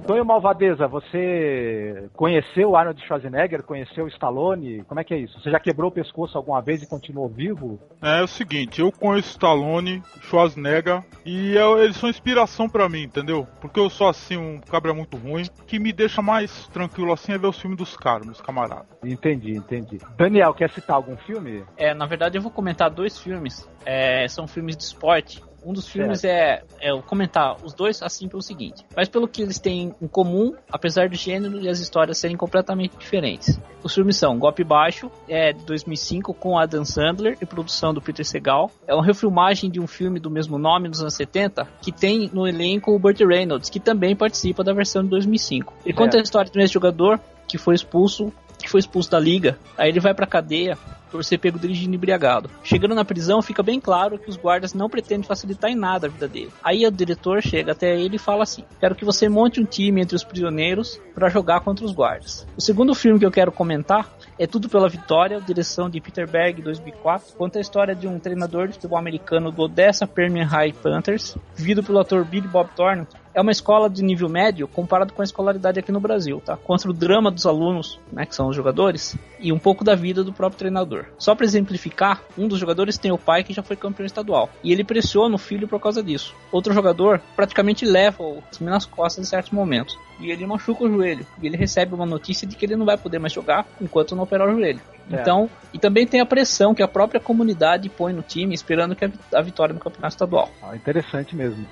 Tonho 0.09 0.25
Malvadeza, 0.25 0.87
você 0.87 2.09
conheceu 2.13 2.71
o 2.71 2.75
Arnold 2.75 2.99
Schwarzenegger? 3.05 3.61
Conheceu 3.61 4.05
o 4.05 4.07
Stallone? 4.07 4.83
Como 4.85 4.99
é 4.99 5.03
que 5.03 5.13
é 5.13 5.19
isso? 5.19 5.39
Você 5.39 5.51
já 5.51 5.59
quebrou 5.59 5.91
o 5.91 5.93
pescoço 5.93 6.35
alguma 6.35 6.59
vez 6.63 6.81
e 6.81 6.87
continuou 6.87 7.29
vivo? 7.29 7.79
É 8.01 8.19
o 8.23 8.27
seguinte, 8.27 8.81
eu 8.81 8.91
conheço 8.91 9.29
Stallone, 9.29 10.01
Schwarzenegger 10.21 11.03
e 11.23 11.53
eu- 11.55 11.77
eles 11.83 11.95
são 11.95 12.09
inspiração 12.09 12.67
pra 12.67 12.89
mim, 12.89 13.03
entendeu? 13.03 13.45
Porque 13.61 13.79
eu 13.79 13.87
sou 13.87 14.07
assim, 14.09 14.35
um 14.35 14.59
cabra 14.59 14.95
muito 14.95 15.15
ruim. 15.15 15.43
O 15.59 15.65
que 15.65 15.77
me 15.77 15.93
deixa 15.93 16.23
mais 16.23 16.67
tranquilo 16.69 17.13
assim 17.13 17.33
é 17.33 17.37
ver 17.37 17.45
os 17.45 17.61
filmes 17.61 17.77
dos 17.77 17.95
caras, 17.95 18.25
meus 18.25 18.41
camaradas. 18.41 18.87
Entendi, 19.03 19.55
entendi. 19.55 19.99
Daniel, 20.17 20.55
quer 20.55 20.71
citar 20.71 20.95
algum 20.95 21.17
filme? 21.17 21.63
É, 21.77 21.93
na 21.93 22.07
verdade 22.07 22.35
eu 22.35 22.41
vou 22.41 22.49
comentar 22.51 22.89
dois 22.89 23.19
filmes. 23.19 23.69
É, 23.85 24.27
são 24.27 24.47
filmes 24.47 24.75
de 24.75 24.81
esporte. 24.85 25.47
Um 25.65 25.73
dos 25.73 25.87
filmes 25.87 26.23
é, 26.23 26.63
é 26.79 26.91
eu 26.91 27.01
comentar 27.01 27.57
os 27.63 27.73
dois 27.73 28.01
assim 28.01 28.27
pelo 28.27 28.41
seguinte. 28.41 28.85
Mas 28.95 29.09
pelo 29.09 29.27
que 29.27 29.41
eles 29.41 29.59
têm 29.59 29.93
em 30.01 30.07
comum, 30.07 30.53
apesar 30.71 31.09
do 31.09 31.15
gênero 31.15 31.59
e 31.59 31.69
as 31.69 31.79
histórias 31.79 32.17
serem 32.17 32.37
completamente 32.37 32.97
diferentes. 32.97 33.59
Os 33.83 33.93
filmes 33.93 34.17
são 34.17 34.37
Golpe 34.37 34.63
Baixo, 34.63 35.09
é 35.27 35.53
de 35.53 35.63
2005 35.65 36.33
com 36.33 36.57
Adam 36.57 36.83
Sandler 36.83 37.37
e 37.41 37.45
produção 37.45 37.93
do 37.93 38.01
Peter 38.01 38.25
Segal. 38.25 38.71
É 38.87 38.93
uma 38.93 39.05
refilmagem 39.05 39.69
de 39.69 39.79
um 39.79 39.87
filme 39.87 40.19
do 40.19 40.29
mesmo 40.29 40.57
nome 40.57 40.89
dos 40.89 41.01
anos 41.01 41.13
70 41.13 41.67
que 41.81 41.91
tem 41.91 42.29
no 42.33 42.47
elenco 42.47 42.93
o 42.93 42.99
Burt 42.99 43.19
Reynolds, 43.19 43.69
que 43.69 43.79
também 43.79 44.15
participa 44.15 44.63
da 44.63 44.73
versão 44.73 45.03
de 45.03 45.09
2005. 45.09 45.73
E 45.85 45.93
conta 45.93 46.17
a 46.17 46.21
história 46.21 46.51
do 46.51 46.59
ex-jogador 46.59 47.19
que 47.47 47.57
foi 47.57 47.73
expulso, 47.73 48.31
que 48.69 48.71
foi 48.71 48.79
expulso 48.79 49.09
da 49.09 49.19
liga. 49.19 49.57
Aí 49.75 49.89
ele 49.89 49.99
vai 49.99 50.13
pra 50.13 50.27
cadeia 50.27 50.77
por 51.09 51.25
ser 51.25 51.39
pego 51.39 51.57
dirigindo 51.57 51.95
embriagado. 51.95 52.51
Chegando 52.63 52.93
na 52.93 53.03
prisão, 53.03 53.41
fica 53.41 53.63
bem 53.63 53.79
claro 53.79 54.19
que 54.19 54.29
os 54.29 54.37
guardas 54.37 54.75
não 54.75 54.87
pretendem 54.87 55.27
facilitar 55.27 55.71
em 55.71 55.75
nada 55.75 56.05
a 56.05 56.09
vida 56.09 56.27
dele. 56.27 56.51
Aí 56.63 56.85
o 56.85 56.91
diretor 56.91 57.41
chega 57.41 57.71
até 57.71 57.99
ele 57.99 58.17
e 58.17 58.19
fala 58.19 58.43
assim: 58.43 58.63
Quero 58.79 58.93
que 58.93 59.03
você 59.03 59.27
monte 59.27 59.59
um 59.59 59.65
time 59.65 60.01
entre 60.01 60.15
os 60.15 60.23
prisioneiros 60.23 61.01
para 61.15 61.29
jogar 61.29 61.61
contra 61.61 61.83
os 61.83 61.91
guardas. 61.91 62.47
O 62.55 62.61
segundo 62.61 62.93
filme 62.93 63.19
que 63.19 63.25
eu 63.25 63.31
quero 63.31 63.51
comentar 63.51 64.07
é 64.37 64.47
Tudo 64.47 64.69
pela 64.69 64.87
Vitória, 64.87 65.41
direção 65.41 65.89
de 65.89 65.99
Peter 65.99 66.29
Berg, 66.29 66.61
2004. 66.61 67.35
Conta 67.35 67.57
a 67.57 67.61
história 67.61 67.95
de 67.95 68.07
um 68.07 68.19
treinador 68.19 68.67
de 68.67 68.73
futebol 68.75 68.97
americano 68.97 69.51
do 69.51 69.63
Odessa 69.63 70.05
Permian 70.05 70.45
High 70.45 70.73
Panthers, 70.73 71.35
vivido 71.55 71.83
pelo 71.83 71.99
ator 71.99 72.23
Billy 72.23 72.47
Bob 72.47 72.69
Thornton, 72.75 73.18
é 73.39 73.41
uma 73.41 73.51
escola 73.51 73.89
de 73.89 74.03
nível 74.03 74.27
médio 74.27 74.67
comparado 74.67 75.13
com 75.13 75.21
a 75.21 75.25
escolaridade 75.25 75.79
aqui 75.79 75.93
no 75.93 75.99
Brasil, 76.01 76.41
tá? 76.45 76.57
Contra 76.57 76.89
o 76.89 76.93
drama 76.93 77.31
dos 77.31 77.45
alunos, 77.45 77.97
né, 78.11 78.25
que 78.25 78.35
são 78.35 78.49
os 78.49 78.55
jogadores, 78.55 79.15
e 79.39 79.53
um 79.53 79.57
pouco 79.57 79.81
da 79.83 79.95
vida 79.95 80.25
do 80.25 80.33
próprio 80.33 80.59
treinador. 80.59 81.05
Só 81.17 81.33
para 81.33 81.45
exemplificar, 81.45 82.21
um 82.37 82.49
dos 82.49 82.59
jogadores 82.59 82.97
tem 82.97 83.13
o 83.13 83.17
pai 83.17 83.43
que 83.45 83.53
já 83.53 83.63
foi 83.63 83.77
campeão 83.77 84.05
estadual, 84.05 84.49
e 84.61 84.73
ele 84.73 84.83
pressiona 84.83 85.35
o 85.35 85.39
filho 85.39 85.69
por 85.69 85.79
causa 85.79 86.03
disso. 86.03 86.35
Outro 86.51 86.73
jogador 86.73 87.21
praticamente 87.33 87.85
leva 87.85 88.21
o 88.21 88.43
time 88.51 88.69
nas 88.69 88.85
costas 88.85 89.25
em 89.25 89.29
certos 89.29 89.53
momentos, 89.53 89.97
e 90.19 90.31
ele 90.31 90.45
machuca 90.45 90.83
o 90.83 90.89
joelho, 90.91 91.25
e 91.41 91.47
ele 91.47 91.55
recebe 91.55 91.95
uma 91.95 92.05
notícia 92.05 92.45
de 92.45 92.57
que 92.57 92.65
ele 92.65 92.75
não 92.75 92.85
vai 92.85 92.97
poder 92.97 93.19
mais 93.19 93.31
jogar 93.31 93.65
enquanto 93.79 94.15
não 94.17 94.23
operar 94.23 94.49
o 94.49 94.51
joelho. 94.51 94.81
É. 95.11 95.15
Então, 95.21 95.49
e 95.73 95.79
também 95.79 96.05
tem 96.05 96.19
a 96.19 96.25
pressão 96.25 96.75
que 96.75 96.83
a 96.83 96.87
própria 96.87 97.19
comunidade 97.21 97.87
põe 97.89 98.11
no 98.11 98.21
time, 98.21 98.53
esperando 98.53 98.95
que 98.95 99.05
a, 99.05 99.07
vi- 99.07 99.19
a 99.33 99.41
vitória 99.41 99.73
no 99.73 99.79
campeonato 99.79 100.13
estadual. 100.13 100.49
Ah, 100.61 100.75
interessante 100.75 101.35
mesmo. 101.35 101.65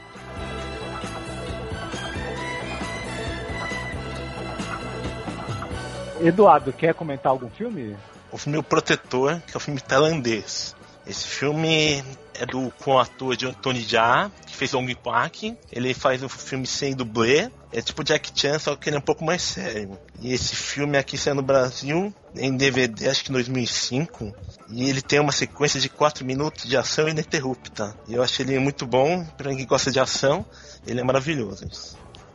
Eduardo, 6.22 6.74
quer 6.74 6.94
comentar 6.94 7.32
algum 7.32 7.50
filme? 7.50 7.96
O 8.32 8.38
filme 8.38 8.58
O 8.58 8.64
Protetor, 8.64 9.40
que 9.42 9.56
é 9.56 9.58
um 9.58 9.60
filme 9.60 9.80
tailandês. 9.80 10.76
Esse 11.06 11.26
filme 11.26 12.04
é 12.34 12.46
do 12.46 12.72
com 12.84 12.92
o 12.92 13.00
ator 13.00 13.36
de 13.38 13.50
Tony 13.56 13.80
Jaa, 13.80 14.30
que 14.46 14.54
fez 14.54 14.74
Ong 14.74 14.94
Park. 14.96 15.44
Ele 15.72 15.94
faz 15.94 16.22
um 16.22 16.28
filme 16.28 16.68
sem 16.68 16.94
dublê. 16.94 17.50
É 17.72 17.82
tipo 17.82 18.04
Jack 18.04 18.32
Chan, 18.36 18.60
só 18.60 18.76
que 18.76 18.90
ele 18.90 18.98
é 18.98 19.00
um 19.00 19.04
pouco 19.04 19.24
mais 19.24 19.42
sério. 19.42 19.98
E 20.20 20.34
esse 20.34 20.56
filme 20.56 20.98
aqui 20.98 21.18
saiu 21.18 21.36
no 21.36 21.42
Brasil 21.42 22.14
em 22.36 22.56
DVD, 22.56 23.10
acho 23.10 23.24
que 23.24 23.30
em 23.30 23.34
2005. 23.34 24.34
E 24.70 24.90
ele 24.90 25.02
tem 25.02 25.20
uma 25.20 25.32
sequência 25.32 25.80
de 25.80 25.88
4 25.88 26.26
minutos 26.26 26.66
de 26.66 26.76
ação 26.76 27.08
ininterrupta. 27.08 27.96
E 28.08 28.14
eu 28.14 28.22
achei 28.22 28.46
ele 28.46 28.60
muito 28.60 28.86
bom. 28.86 29.24
Pra 29.38 29.56
quem 29.56 29.66
gosta 29.66 29.92
de 29.92 30.00
ação, 30.00 30.46
ele 30.86 31.00
é 31.00 31.04
maravilhoso. 31.04 31.66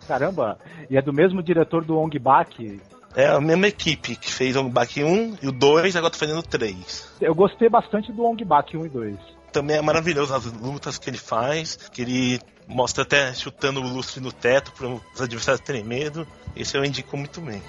Caramba, 0.08 0.58
e 0.90 0.96
é 0.96 1.02
do 1.02 1.12
mesmo 1.12 1.42
diretor 1.42 1.84
do 1.84 1.96
Ong 1.98 2.18
Bak. 2.18 2.80
É 3.14 3.26
a 3.26 3.40
mesma 3.40 3.68
equipe 3.68 4.16
que 4.16 4.32
fez 4.32 4.56
Ong 4.56 4.70
Bak 4.70 5.02
1 5.02 5.38
e 5.42 5.48
o 5.48 5.52
2, 5.52 5.96
agora 5.96 6.10
tá 6.10 6.18
fazendo 6.18 6.38
o 6.38 6.42
3. 6.42 7.12
Eu 7.20 7.34
gostei 7.34 7.68
bastante 7.68 8.10
do 8.10 8.24
Ong 8.24 8.42
Bak 8.42 8.74
1 8.74 8.86
e 8.86 8.88
2. 8.88 9.18
Também 9.52 9.76
é 9.76 9.82
maravilhoso 9.82 10.34
as 10.34 10.46
lutas 10.46 10.96
que 10.96 11.10
ele 11.10 11.18
faz, 11.18 11.76
que 11.92 12.00
ele 12.00 12.40
mostra 12.66 13.02
até 13.02 13.34
chutando 13.34 13.80
o 13.80 13.86
lustre 13.86 14.18
no 14.18 14.32
teto 14.32 14.72
para 14.72 14.88
os 14.88 15.20
adversários 15.20 15.60
terem 15.60 15.84
medo. 15.84 16.26
Esse 16.56 16.76
eu 16.76 16.84
indico 16.84 17.14
muito 17.16 17.40
bem. 17.42 17.62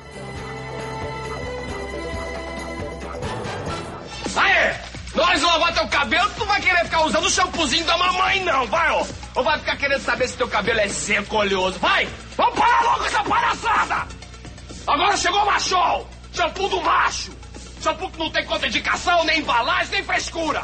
Aê! 4.36 4.94
De 5.14 5.46
lavar 5.46 5.74
teu 5.74 5.88
cabelo, 5.88 6.30
tu 6.38 6.46
vai 6.46 6.62
querer 6.62 6.86
ficar 6.86 7.06
usando 7.06 7.26
o 7.26 7.30
shampoozinho 7.30 7.86
da 7.86 7.98
mamãe, 7.98 8.44
não, 8.46 8.66
vai, 8.68 8.92
ó! 8.92 9.06
Ou 9.36 9.44
vai 9.44 9.60
ficar 9.60 9.76
querendo 9.76 10.02
saber 10.02 10.28
se 10.28 10.38
teu 10.38 10.48
cabelo 10.48 10.80
é 10.80 10.88
seco 10.88 11.36
ou 11.36 11.42
oleoso? 11.42 11.80
Vai! 11.80 12.08
Vamos 12.38 12.58
parar 12.58 12.84
logo 12.84 13.06
essa 13.06 13.24
palhaçada! 13.24 14.23
Agora 14.86 15.16
chegou 15.18 15.42
o 15.42 15.46
machão! 15.46 16.06
Shampoo 16.34 16.70
do 16.70 16.82
macho! 16.82 17.32
Shampoo 17.82 18.10
que 18.10 18.20
não 18.20 18.30
tem 18.30 18.46
contraindicação, 18.46 19.24
nem 19.24 19.40
embalagem, 19.40 19.92
nem 19.92 20.04
frescura! 20.04 20.64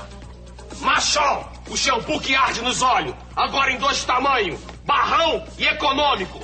Machão! 0.82 1.50
O 1.70 1.78
shampoo 1.78 2.20
que 2.20 2.36
arde 2.36 2.62
nos 2.62 2.82
olhos! 2.82 3.16
Agora 3.36 3.72
em 3.72 3.78
dois 3.78 4.04
tamanhos! 4.04 4.60
Barrão 4.86 5.44
e 5.58 5.66
econômico! 5.66 6.40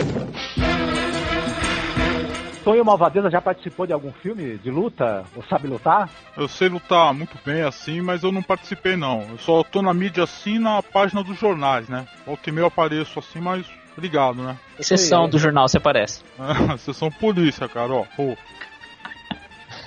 Tonho 2.63 2.83
Malvadeza 2.83 3.29
já 3.29 3.39
participou 3.39 3.85
de 3.85 3.93
algum 3.93 4.11
filme 4.11 4.57
de 4.57 4.71
luta? 4.71 5.23
Ou 5.35 5.43
sabe 5.43 5.67
lutar? 5.67 6.09
Eu 6.35 6.47
sei 6.47 6.67
lutar 6.67 7.13
muito 7.13 7.37
bem 7.45 7.61
assim, 7.61 8.01
mas 8.01 8.23
eu 8.23 8.31
não 8.31 8.41
participei 8.41 8.95
não. 8.95 9.21
Eu 9.29 9.37
só 9.37 9.63
tô 9.63 9.83
na 9.83 9.93
mídia 9.93 10.23
assim 10.23 10.57
na 10.57 10.81
página 10.81 11.23
dos 11.23 11.39
jornais, 11.39 11.87
né? 11.87 12.07
Volta 12.25 12.49
e 12.49 12.51
meio 12.51 12.63
eu 12.63 12.67
apareço 12.67 13.19
assim, 13.19 13.39
mas 13.39 13.67
ligado, 14.01 14.41
né? 14.41 14.57
Exceção 14.79 15.29
do 15.29 15.37
jornal 15.37 15.67
você 15.67 15.77
aparece. 15.77 16.23
Sessão 16.79 17.09
polícia, 17.19 17.67
cara, 17.67 17.93
ó. 17.93 18.05
Pô. 18.15 18.37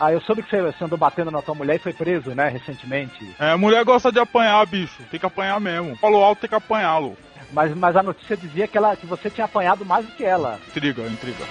Ah, 0.00 0.12
eu 0.12 0.20
soube 0.20 0.42
que 0.42 0.50
você 0.50 0.62
você 0.62 0.84
andou 0.84 0.98
batendo 0.98 1.30
na 1.30 1.42
tua 1.42 1.54
mulher 1.54 1.76
e 1.76 1.78
foi 1.78 1.92
preso, 1.92 2.30
né, 2.30 2.48
recentemente. 2.48 3.34
É, 3.38 3.56
mulher 3.56 3.84
gosta 3.84 4.12
de 4.12 4.20
apanhar, 4.20 4.64
bicho. 4.66 5.02
Tem 5.10 5.18
que 5.18 5.26
apanhar 5.26 5.60
mesmo. 5.60 5.96
Falou 5.96 6.22
alto, 6.22 6.40
tem 6.40 6.48
que 6.48 6.54
apanhá-lo. 6.54 7.16
Mas, 7.52 7.74
mas 7.74 7.96
a 7.96 8.02
notícia 8.02 8.36
dizia 8.36 8.68
que, 8.68 8.76
ela, 8.76 8.94
que 8.96 9.06
você 9.06 9.30
tinha 9.30 9.46
apanhado 9.46 9.84
mais 9.84 10.06
do 10.06 10.12
que 10.12 10.24
ela. 10.24 10.60
Intriga, 10.68 11.02
intriga. 11.02 11.44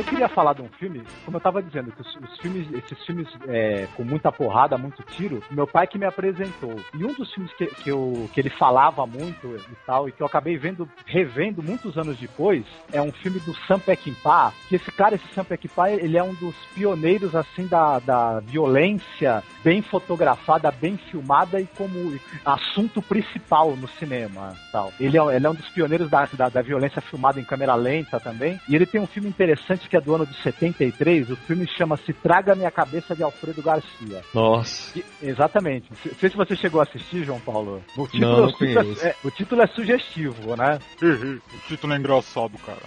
Eu 0.00 0.04
queria 0.04 0.30
falar 0.30 0.54
de 0.54 0.62
um 0.62 0.68
filme, 0.78 1.02
como 1.26 1.36
eu 1.36 1.40
tava 1.42 1.62
dizendo, 1.62 1.92
que 1.92 2.00
os, 2.00 2.16
os 2.16 2.38
filmes, 2.38 2.66
esses 2.72 3.04
filmes 3.04 3.28
é, 3.46 3.86
com 3.94 4.02
muita 4.02 4.32
porrada, 4.32 4.78
muito 4.78 5.02
tiro, 5.02 5.42
meu 5.50 5.66
pai 5.66 5.86
que 5.86 5.98
me 5.98 6.06
apresentou. 6.06 6.74
E 6.94 7.04
um 7.04 7.12
dos 7.12 7.30
filmes 7.34 7.52
que, 7.52 7.66
que, 7.66 7.90
eu, 7.90 8.26
que 8.32 8.40
ele 8.40 8.48
falava 8.48 9.06
muito 9.06 9.54
e 9.56 9.76
tal, 9.84 10.08
e 10.08 10.12
que 10.12 10.22
eu 10.22 10.26
acabei 10.26 10.56
vendo, 10.56 10.88
revendo 11.04 11.62
muitos 11.62 11.98
anos 11.98 12.16
depois, 12.16 12.64
é 12.90 13.02
um 13.02 13.12
filme 13.12 13.40
do 13.40 13.54
Sam 13.66 13.78
Peckinpah, 13.78 14.54
que 14.70 14.76
esse 14.76 14.90
cara, 14.90 15.16
esse 15.16 15.34
Sam 15.34 15.44
Peckinpah, 15.44 15.90
ele 15.90 16.16
é 16.16 16.22
um 16.22 16.32
dos 16.32 16.56
pioneiros, 16.74 17.34
assim, 17.34 17.66
da, 17.66 17.98
da 17.98 18.40
violência 18.40 19.44
bem 19.62 19.82
fotografada, 19.82 20.70
bem 20.70 20.96
filmada 20.96 21.60
e 21.60 21.66
como 21.76 22.18
assunto 22.42 23.02
principal 23.02 23.76
no 23.76 23.86
cinema 23.86 24.56
tal. 24.72 24.94
Ele 24.98 25.18
é, 25.18 25.36
ele 25.36 25.46
é 25.46 25.50
um 25.50 25.54
dos 25.54 25.68
pioneiros 25.68 26.08
da, 26.08 26.26
da, 26.32 26.48
da 26.48 26.62
violência 26.62 27.02
filmada 27.02 27.38
em 27.38 27.44
câmera 27.44 27.74
lenta 27.74 28.18
também. 28.18 28.58
E 28.66 28.74
ele 28.74 28.86
tem 28.86 28.98
um 28.98 29.06
filme 29.06 29.28
interessante 29.28 29.89
que 29.90 29.96
é 29.96 30.00
do 30.00 30.14
ano 30.14 30.24
de 30.24 30.34
73. 30.42 31.28
O 31.30 31.36
filme 31.36 31.66
chama-se 31.76 32.12
Traga 32.12 32.54
Minha 32.54 32.70
Cabeça 32.70 33.14
de 33.14 33.22
Alfredo 33.24 33.60
Garcia. 33.60 34.22
Nossa. 34.32 34.98
E- 34.98 35.04
exatamente. 35.22 35.90
Não 35.90 36.14
sei 36.14 36.30
se 36.30 36.36
você 36.36 36.54
chegou 36.56 36.80
a 36.80 36.84
assistir, 36.84 37.24
João 37.24 37.40
Paulo. 37.40 37.82
O 37.96 38.08
Não, 38.14 38.36
não 38.36 38.44
o 38.44 38.52
título 38.52 38.74
conheço. 38.84 39.04
é, 39.04 39.08
é- 39.10 39.16
o 39.24 39.30
título 39.30 39.62
é 39.62 39.66
sugestivo, 39.66 40.56
né? 40.56 40.78
o 41.02 41.68
título 41.68 41.92
é 41.92 41.96
engraçado, 41.96 42.56
cara. 42.58 42.78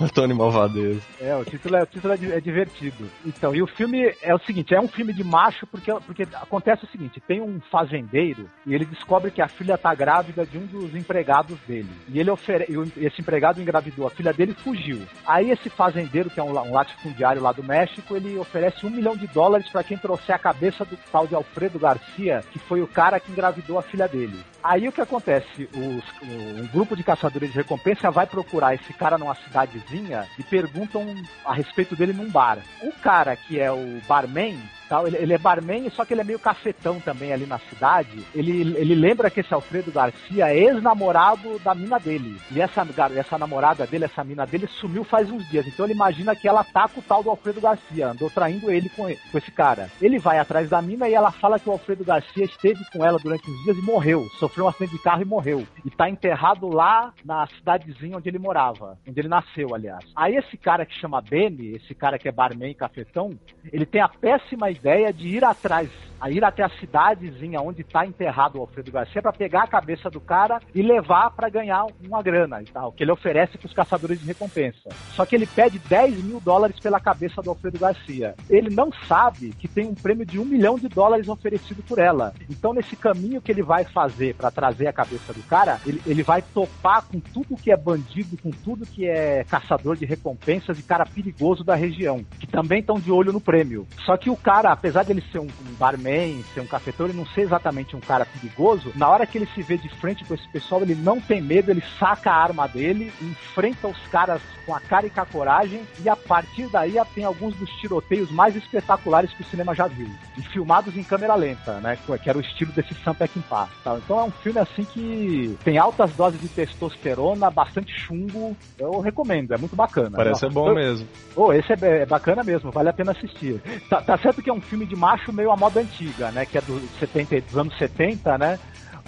Antônio 0.00 0.36
Malvadeza. 0.36 1.00
É, 1.20 1.34
o 1.36 1.44
título, 1.44 1.76
é, 1.76 1.82
o 1.82 1.86
título 1.86 2.14
é, 2.14 2.36
é 2.36 2.40
divertido. 2.40 3.10
Então, 3.26 3.54
e 3.54 3.60
o 3.62 3.66
filme 3.66 4.14
é 4.22 4.34
o 4.34 4.38
seguinte, 4.38 4.74
é 4.74 4.80
um 4.80 4.88
filme 4.88 5.12
de 5.12 5.24
macho 5.24 5.66
porque, 5.66 5.92
porque 6.06 6.22
acontece 6.34 6.84
o 6.84 6.88
seguinte, 6.88 7.20
tem 7.26 7.40
um 7.40 7.60
fazendeiro 7.70 8.48
e 8.66 8.74
ele 8.74 8.84
descobre 8.84 9.30
que 9.30 9.42
a 9.42 9.48
filha 9.48 9.76
tá 9.76 9.94
grávida 9.94 10.46
de 10.46 10.56
um 10.58 10.66
dos 10.66 10.94
empregados 10.94 11.58
dele. 11.66 11.88
E 12.08 12.18
ele 12.20 12.30
ofere, 12.30 12.66
e 12.68 12.76
o- 12.76 12.90
esse 12.96 13.20
empregado 13.20 13.60
engravidou 13.60 14.06
a 14.06 14.10
filha 14.10 14.32
dele 14.32 14.52
e 14.52 14.62
fugiu. 14.62 15.02
Aí 15.26 15.50
esse 15.50 15.68
fazendeiro, 15.70 16.30
que 16.34 16.40
é 16.40 16.42
um, 16.42 16.50
um 16.50 16.72
latifundiário 16.72 17.40
lá 17.40 17.52
do 17.52 17.62
México, 17.62 18.16
ele 18.16 18.36
oferece 18.38 18.84
um 18.84 18.90
milhão 18.90 19.16
de 19.16 19.26
dólares 19.28 19.68
para 19.70 19.84
quem 19.84 19.96
trouxer 19.96 20.34
a 20.34 20.38
cabeça 20.38 20.84
do 20.84 20.96
tal 21.12 21.26
de 21.26 21.34
Alfredo 21.34 21.78
Garcia, 21.78 22.42
que 22.52 22.58
foi 22.58 22.82
o 22.82 22.86
cara 22.88 23.20
que 23.20 23.30
engravidou 23.30 23.78
a 23.78 23.82
filha 23.82 24.08
dele. 24.08 24.44
Aí 24.62 24.88
o 24.88 24.92
que 24.92 25.00
acontece? 25.00 25.68
Os- 25.74 26.28
um 26.60 26.66
grupo 26.68 26.96
de 26.96 27.04
caçadores 27.04 27.50
de 27.52 27.56
recompensa 27.58 28.10
vai 28.10 28.26
procurar 28.26 28.74
esse 28.74 28.92
cara 28.94 29.16
numa 29.16 29.34
cidadezinha 29.36 30.26
e 30.38 30.42
perguntam 30.42 31.14
a 31.44 31.54
respeito 31.54 31.94
dele 31.94 32.12
num 32.12 32.30
bar. 32.30 32.58
O 32.82 32.90
cara 33.00 33.36
que 33.36 33.60
é 33.60 33.70
o 33.70 34.00
barman, 34.08 34.58
tal, 34.88 35.06
ele, 35.06 35.16
ele 35.16 35.32
é 35.32 35.38
barman, 35.38 35.88
só 35.90 36.04
que 36.04 36.14
ele 36.14 36.20
é 36.20 36.24
meio 36.24 36.38
cafetão 36.38 37.00
também 37.00 37.32
ali 37.32 37.46
na 37.46 37.58
cidade. 37.58 38.24
Ele, 38.34 38.76
ele 38.76 38.94
lembra 38.94 39.30
que 39.30 39.40
esse 39.40 39.52
Alfredo 39.52 39.90
Garcia 39.92 40.48
é 40.52 40.58
ex-namorado 40.58 41.58
da 41.60 41.74
mina 41.74 41.98
dele. 41.98 42.36
E 42.50 42.60
essa, 42.60 42.86
essa 43.16 43.38
namorada 43.38 43.86
dele, 43.86 44.04
essa 44.04 44.22
mina 44.24 44.46
dele, 44.46 44.66
sumiu 44.66 45.04
faz 45.04 45.30
uns 45.30 45.48
dias. 45.48 45.66
Então 45.66 45.86
ele 45.86 45.94
imagina 45.94 46.34
que 46.36 46.46
ela 46.48 46.62
tá 46.64 46.88
com 46.88 47.00
o 47.00 47.02
tal 47.02 47.22
do 47.22 47.30
Alfredo 47.30 47.60
Garcia, 47.60 48.08
andou 48.08 48.30
traindo 48.30 48.70
ele 48.70 48.88
com, 48.88 49.08
ele- 49.08 49.18
com 49.30 49.38
esse 49.38 49.50
cara. 49.50 49.90
Ele 50.00 50.18
vai 50.18 50.38
atrás 50.38 50.68
da 50.68 50.80
mina 50.82 51.08
e 51.08 51.14
ela 51.14 51.30
fala 51.30 51.58
que 51.58 51.68
o 51.68 51.72
Alfredo 51.72 52.04
Garcia 52.04 52.44
esteve 52.44 52.82
com 52.92 53.04
ela 53.04 53.18
durante 53.18 53.50
uns 53.50 53.64
dias 53.64 53.76
e 53.76 53.82
morreu. 53.82 54.26
Sofreu 54.38 54.66
um 54.66 54.68
acidente 54.68 54.92
de 54.92 55.02
carro 55.02 55.22
e 55.22 55.26
morreu. 55.26 55.66
E 55.84 55.90
tá 55.90 56.08
enterrado 56.08 56.68
lá 56.68 57.12
na 57.24 57.46
cidadezinha 57.46 58.16
onde 58.16 58.28
ele 58.28 58.38
morava. 58.38 58.98
Onde 59.08 59.20
ele 59.20 59.28
nasceu, 59.28 59.74
aliás. 59.74 60.04
Aí 60.14 60.36
esse 60.36 60.56
cara 60.56 60.84
que 60.86 60.94
chama 60.94 61.20
Benny, 61.20 61.76
esse 61.76 61.94
cara 61.94 62.18
que 62.18 62.28
é 62.28 62.32
barman 62.32 62.70
e 62.70 62.74
cafetão, 62.74 63.38
ele 63.72 63.86
tem 63.86 64.00
a 64.00 64.08
péssima 64.08 64.70
ideia 64.74 65.12
de 65.12 65.22
ir 65.22 65.44
atrás, 65.44 65.88
a 66.24 66.30
ir 66.30 66.42
até 66.42 66.62
a 66.62 66.70
cidadezinha 66.70 67.60
onde 67.60 67.82
está 67.82 68.06
enterrado 68.06 68.56
o 68.56 68.62
Alfredo 68.62 68.90
Garcia 68.90 69.20
para 69.20 69.30
pegar 69.30 69.64
a 69.64 69.66
cabeça 69.66 70.08
do 70.08 70.22
cara 70.22 70.58
e 70.74 70.80
levar 70.80 71.30
para 71.32 71.50
ganhar 71.50 71.84
uma 72.02 72.22
grana 72.22 72.62
e 72.62 72.64
tal, 72.64 72.92
que 72.92 73.04
ele 73.04 73.12
oferece 73.12 73.58
para 73.58 73.66
os 73.66 73.74
caçadores 73.74 74.18
de 74.18 74.26
recompensa. 74.26 74.88
Só 75.10 75.26
que 75.26 75.36
ele 75.36 75.46
pede 75.46 75.78
10 75.78 76.24
mil 76.24 76.40
dólares 76.40 76.80
pela 76.80 76.98
cabeça 76.98 77.42
do 77.42 77.50
Alfredo 77.50 77.78
Garcia. 77.78 78.34
Ele 78.48 78.74
não 78.74 78.90
sabe 79.06 79.50
que 79.50 79.68
tem 79.68 79.86
um 79.86 79.94
prêmio 79.94 80.24
de 80.24 80.38
um 80.38 80.46
milhão 80.46 80.78
de 80.78 80.88
dólares 80.88 81.28
oferecido 81.28 81.82
por 81.82 81.98
ela. 81.98 82.32
Então, 82.48 82.72
nesse 82.72 82.96
caminho 82.96 83.42
que 83.42 83.52
ele 83.52 83.62
vai 83.62 83.84
fazer 83.84 84.34
para 84.34 84.50
trazer 84.50 84.86
a 84.86 84.94
cabeça 84.94 85.30
do 85.30 85.42
cara, 85.42 85.78
ele, 85.84 86.00
ele 86.06 86.22
vai 86.22 86.40
topar 86.40 87.04
com 87.04 87.20
tudo 87.20 87.54
que 87.54 87.70
é 87.70 87.76
bandido, 87.76 88.38
com 88.38 88.50
tudo 88.50 88.86
que 88.86 89.06
é 89.06 89.44
caçador 89.44 89.94
de 89.94 90.06
recompensas 90.06 90.78
e 90.78 90.82
cara 90.82 91.04
perigoso 91.04 91.62
da 91.62 91.74
região, 91.74 92.24
que 92.40 92.46
também 92.46 92.80
estão 92.80 92.98
de 92.98 93.12
olho 93.12 93.30
no 93.30 93.42
prêmio. 93.42 93.86
Só 94.06 94.16
que 94.16 94.30
o 94.30 94.36
cara, 94.36 94.72
apesar 94.72 95.04
dele 95.04 95.22
ser 95.30 95.38
um, 95.38 95.48
um 95.48 95.74
barman, 95.78 96.13
ser 96.54 96.60
um 96.60 96.66
cafetão, 96.66 97.06
ele 97.06 97.16
não 97.16 97.26
ser 97.26 97.42
exatamente 97.42 97.96
um 97.96 98.00
cara 98.00 98.24
perigoso, 98.26 98.92
na 98.94 99.08
hora 99.08 99.26
que 99.26 99.38
ele 99.38 99.46
se 99.46 99.62
vê 99.62 99.76
de 99.76 99.88
frente 99.88 100.24
com 100.24 100.34
esse 100.34 100.48
pessoal, 100.48 100.82
ele 100.82 100.94
não 100.94 101.20
tem 101.20 101.40
medo, 101.40 101.70
ele 101.70 101.82
saca 101.98 102.30
a 102.30 102.42
arma 102.42 102.66
dele, 102.68 103.12
enfrenta 103.22 103.88
os 103.88 103.98
caras 104.08 104.40
com 104.66 104.74
a 104.74 104.80
cara 104.80 105.06
e 105.06 105.10
com 105.10 105.20
a 105.20 105.26
coragem, 105.26 105.82
e 106.02 106.08
a 106.08 106.16
partir 106.16 106.66
daí 106.68 106.94
tem 107.14 107.24
alguns 107.24 107.54
dos 107.56 107.70
tiroteios 107.80 108.30
mais 108.30 108.56
espetaculares 108.56 109.32
que 109.32 109.42
o 109.42 109.44
cinema 109.44 109.74
já 109.74 109.86
viu. 109.86 110.08
E 110.38 110.42
filmados 110.42 110.96
em 110.96 111.02
câmera 111.02 111.34
lenta, 111.34 111.80
né? 111.80 111.98
Que 112.22 112.28
era 112.28 112.38
o 112.38 112.40
estilo 112.40 112.72
desse 112.72 112.94
Sam 113.02 113.14
Peckinpah. 113.14 113.68
Tal. 113.82 113.98
Então 113.98 114.20
é 114.20 114.24
um 114.24 114.30
filme 114.30 114.58
assim 114.58 114.84
que 114.84 115.56
tem 115.64 115.78
altas 115.78 116.12
doses 116.14 116.40
de 116.40 116.48
testosterona, 116.48 117.50
bastante 117.50 117.92
chumbo. 117.92 118.56
Eu 118.78 119.00
recomendo, 119.00 119.52
é 119.52 119.58
muito 119.58 119.76
bacana. 119.76 120.16
Parece 120.16 120.40
ser 120.40 120.50
bom 120.50 120.68
Eu- 120.68 120.74
mesmo. 120.74 121.06
Oh, 121.36 121.52
esse 121.52 121.72
é, 121.72 122.02
é 122.02 122.06
bacana 122.06 122.42
mesmo, 122.44 122.70
vale 122.70 122.88
a 122.88 122.92
pena 122.92 123.12
assistir. 123.12 123.60
Tá, 123.88 124.00
tá 124.00 124.16
certo 124.18 124.42
que 124.42 124.50
é 124.50 124.52
um 124.52 124.60
filme 124.60 124.86
de 124.86 124.96
macho 124.96 125.32
meio 125.32 125.50
à 125.50 125.56
moda 125.56 125.80
antiga, 125.80 125.93
né? 126.32 126.46
Que 126.46 126.58
é 126.58 126.60
do 126.60 126.80
70, 126.98 127.40
dos 127.42 127.56
anos 127.56 127.76
70, 127.78 128.38
né? 128.38 128.58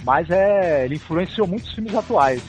Mas 0.03 0.29
é, 0.29 0.85
ele 0.85 0.95
influenciou 0.95 1.47
muitos 1.47 1.73
filmes 1.73 1.95
atuais. 1.95 2.41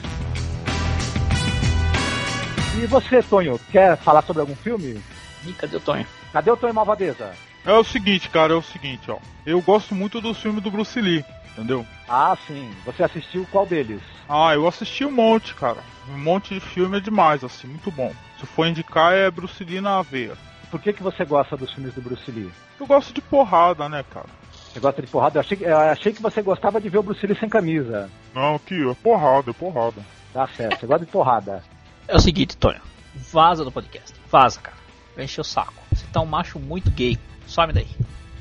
E 2.81 2.85
você, 2.85 3.21
Tonho, 3.21 3.59
quer 3.71 3.97
falar 3.97 4.21
sobre 4.21 4.41
algum 4.41 4.55
filme? 4.55 5.01
Ih, 5.45 5.53
cadê 5.53 5.77
o 5.77 5.79
Tonho? 5.79 6.05
Cadê 6.31 6.51
o 6.51 6.57
Tonho 6.57 6.73
Malvadeza? 6.73 7.33
É 7.65 7.73
o 7.73 7.83
seguinte, 7.83 8.29
cara, 8.29 8.53
é 8.53 8.55
o 8.55 8.61
seguinte, 8.61 9.11
ó. 9.11 9.17
Eu 9.45 9.61
gosto 9.61 9.93
muito 9.93 10.21
dos 10.21 10.39
filmes 10.41 10.63
do 10.63 10.71
Bruce 10.71 10.99
Lee, 11.01 11.25
entendeu? 11.51 11.85
Ah, 12.07 12.37
sim. 12.47 12.71
Você 12.85 13.03
assistiu 13.03 13.45
qual 13.51 13.65
deles? 13.65 14.01
Ah, 14.29 14.53
eu 14.53 14.67
assisti 14.67 15.03
um 15.03 15.11
monte, 15.11 15.53
cara. 15.55 15.79
Um 16.09 16.17
monte 16.17 16.53
de 16.53 16.59
filme 16.59 16.97
é 16.97 17.01
demais, 17.01 17.43
assim, 17.43 17.67
muito 17.67 17.91
bom. 17.91 18.13
Se 18.39 18.45
for 18.45 18.65
indicar, 18.65 19.13
é 19.13 19.29
Bruce 19.29 19.63
Lee 19.63 19.81
na 19.81 20.01
veia. 20.01 20.37
Por 20.69 20.79
que, 20.81 20.93
que 20.93 21.03
você 21.03 21.25
gosta 21.25 21.55
dos 21.57 21.71
filmes 21.73 21.93
do 21.93 22.01
Bruce 22.01 22.29
Lee? 22.31 22.51
Eu 22.79 22.85
gosto 22.87 23.13
de 23.13 23.21
porrada, 23.21 23.87
né, 23.89 24.03
cara? 24.09 24.27
Você 24.71 24.79
gosta 24.79 25.01
de 25.01 25.07
porrada? 25.07 25.37
Eu 25.37 25.41
achei, 25.41 25.57
que- 25.57 25.63
eu 25.63 25.77
achei 25.77 26.13
que 26.13 26.21
você 26.21 26.41
gostava 26.41 26.79
de 26.79 26.89
ver 26.89 26.99
o 26.99 27.03
Bruce 27.03 27.25
Lee 27.25 27.37
sem 27.39 27.49
camisa. 27.49 28.09
Não, 28.33 28.55
aqui, 28.55 28.75
é 28.89 28.93
porrada, 28.95 29.49
é 29.49 29.53
porrada. 29.53 30.01
Tá 30.33 30.47
certo, 30.55 30.79
você 30.79 30.85
gosta 30.87 31.05
de 31.05 31.11
porrada. 31.11 31.63
É 32.07 32.15
o 32.15 32.19
seguinte, 32.19 32.55
Tonho. 32.57 32.79
Vaza 33.15 33.63
do 33.65 33.71
podcast. 33.71 34.13
Vaza, 34.31 34.59
cara. 34.61 34.77
Vai 35.15 35.25
encher 35.25 35.41
o 35.41 35.43
saco. 35.43 35.73
Você 35.91 36.05
tá 36.13 36.21
um 36.21 36.25
macho 36.25 36.59
muito 36.59 36.89
gay. 36.91 37.17
Some 37.47 37.73
daí. 37.73 37.87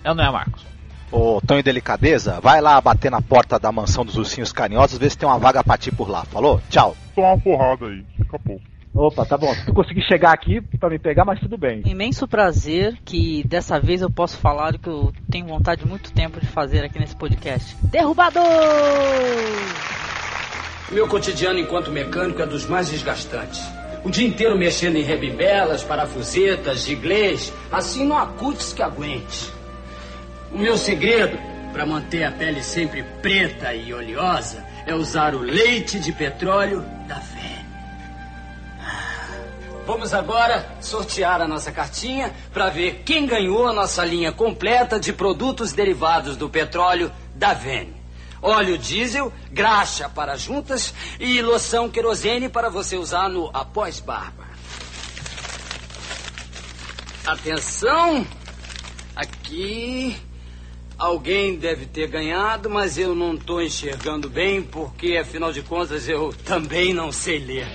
É 0.05 0.11
ou 0.11 0.15
não 0.15 0.25
é, 0.25 0.31
Marcos? 0.31 0.65
Ô, 1.11 1.41
Tonho 1.41 1.63
Delicadeza, 1.63 2.39
vai 2.41 2.61
lá 2.61 2.79
bater 2.83 3.11
na 3.11 3.23
porta 3.23 3.59
da 3.59 3.73
mansão 3.73 4.05
dos 4.05 4.17
ursinhos 4.17 4.53
carinhosos, 4.53 4.99
ver 4.99 5.11
se 5.11 5.17
tem 5.17 5.27
uma 5.27 5.39
vaga 5.39 5.65
pra 5.65 5.79
ti 5.79 5.91
por 5.91 6.09
lá. 6.11 6.25
Falou? 6.27 6.61
Tchau. 6.69 6.95
Toma 7.15 7.29
uma 7.29 7.41
porrada 7.41 7.87
aí, 7.87 8.05
daqui 8.19 8.37
a 8.37 8.39
pouco. 8.39 8.63
Opa, 8.99 9.25
tá 9.25 9.39
bom. 9.39 9.55
Se 9.55 9.65
tu 9.65 9.73
conseguir 9.73 10.03
chegar 10.03 10.33
aqui 10.33 10.61
pra 10.61 10.91
me 10.91 10.99
pegar, 10.99 11.25
mas 11.25 11.39
tudo 11.39 11.57
bem. 11.57 11.83
Imenso 11.87 12.27
prazer 12.27 12.99
que 13.05 13.47
dessa 13.47 13.79
vez 13.79 14.03
eu 14.03 14.11
posso 14.11 14.37
falar 14.39 14.75
o 14.75 14.79
que 14.81 14.89
eu 14.89 15.13
tenho 15.31 15.47
vontade 15.47 15.85
de 15.85 15.89
muito 15.89 16.13
tempo 16.13 16.41
de 16.41 16.47
fazer 16.47 16.85
aqui 16.85 16.99
nesse 16.99 17.15
podcast. 17.15 17.77
Derrubador! 17.81 18.43
Meu 20.91 21.07
cotidiano 21.07 21.61
enquanto 21.61 21.93
mecânico 21.93 22.43
é 22.43 22.47
dos 22.47 22.67
mais 22.67 22.91
desgastantes. 22.91 23.63
O 24.05 24.11
dia 24.11 24.27
inteiro 24.27 24.59
mexendo 24.59 24.97
em 24.97 25.03
rebimbelas, 25.03 25.85
parafusetas, 25.85 26.85
giglês, 26.85 27.53
assim 27.71 28.05
não 28.05 28.19
há 28.19 28.27
cutis 28.27 28.73
que 28.73 28.83
aguente. 28.83 29.53
O 30.53 30.59
meu 30.59 30.77
segredo 30.77 31.39
para 31.73 31.87
manter 31.87 32.25
a 32.25 32.33
pele 32.33 32.65
sempre 32.65 33.05
preta 33.23 33.73
e 33.73 33.95
oleosa 33.95 34.65
é 34.85 34.93
usar 34.93 35.37
o 35.37 35.39
leite 35.39 36.01
de 36.01 36.11
petróleo 36.11 36.85
da 37.07 37.17
Fé. 37.17 37.58
Vamos 39.89 40.13
agora 40.13 40.77
sortear 40.83 41.41
a 41.41 41.49
nossa 41.49 41.73
cartinha 41.73 42.37
para 42.53 42.69
ver 42.69 43.05
quem 43.07 43.25
ganhou 43.25 43.67
a 43.67 43.73
nossa 43.73 44.05
linha 44.05 44.31
completa 44.31 45.01
de 45.01 45.15
produtos 45.15 45.73
derivados 45.73 46.37
do 46.37 46.47
petróleo 46.47 47.11
da 47.35 47.55
Vene. 47.55 47.97
Óleo 48.43 48.77
diesel, 48.77 49.33
graxa 49.51 50.07
para 50.07 50.37
juntas 50.37 50.93
e 51.19 51.41
loção 51.41 51.89
querosene 51.89 52.51
para 52.51 52.69
você 52.69 52.99
usar 52.99 53.31
no 53.31 53.49
após 53.55 53.99
barba. 53.99 54.45
Atenção! 57.25 58.27
Aqui 59.17 60.15
alguém 60.99 61.57
deve 61.57 61.87
ter 61.87 62.09
ganhado, 62.09 62.69
mas 62.69 62.99
eu 62.99 63.15
não 63.15 63.33
estou 63.33 63.63
enxergando 63.63 64.29
bem 64.29 64.61
porque 64.61 65.17
afinal 65.17 65.51
de 65.51 65.63
contas 65.63 66.07
eu 66.07 66.31
também 66.45 66.93
não 66.93 67.11
sei 67.11 67.39
ler. 67.39 67.67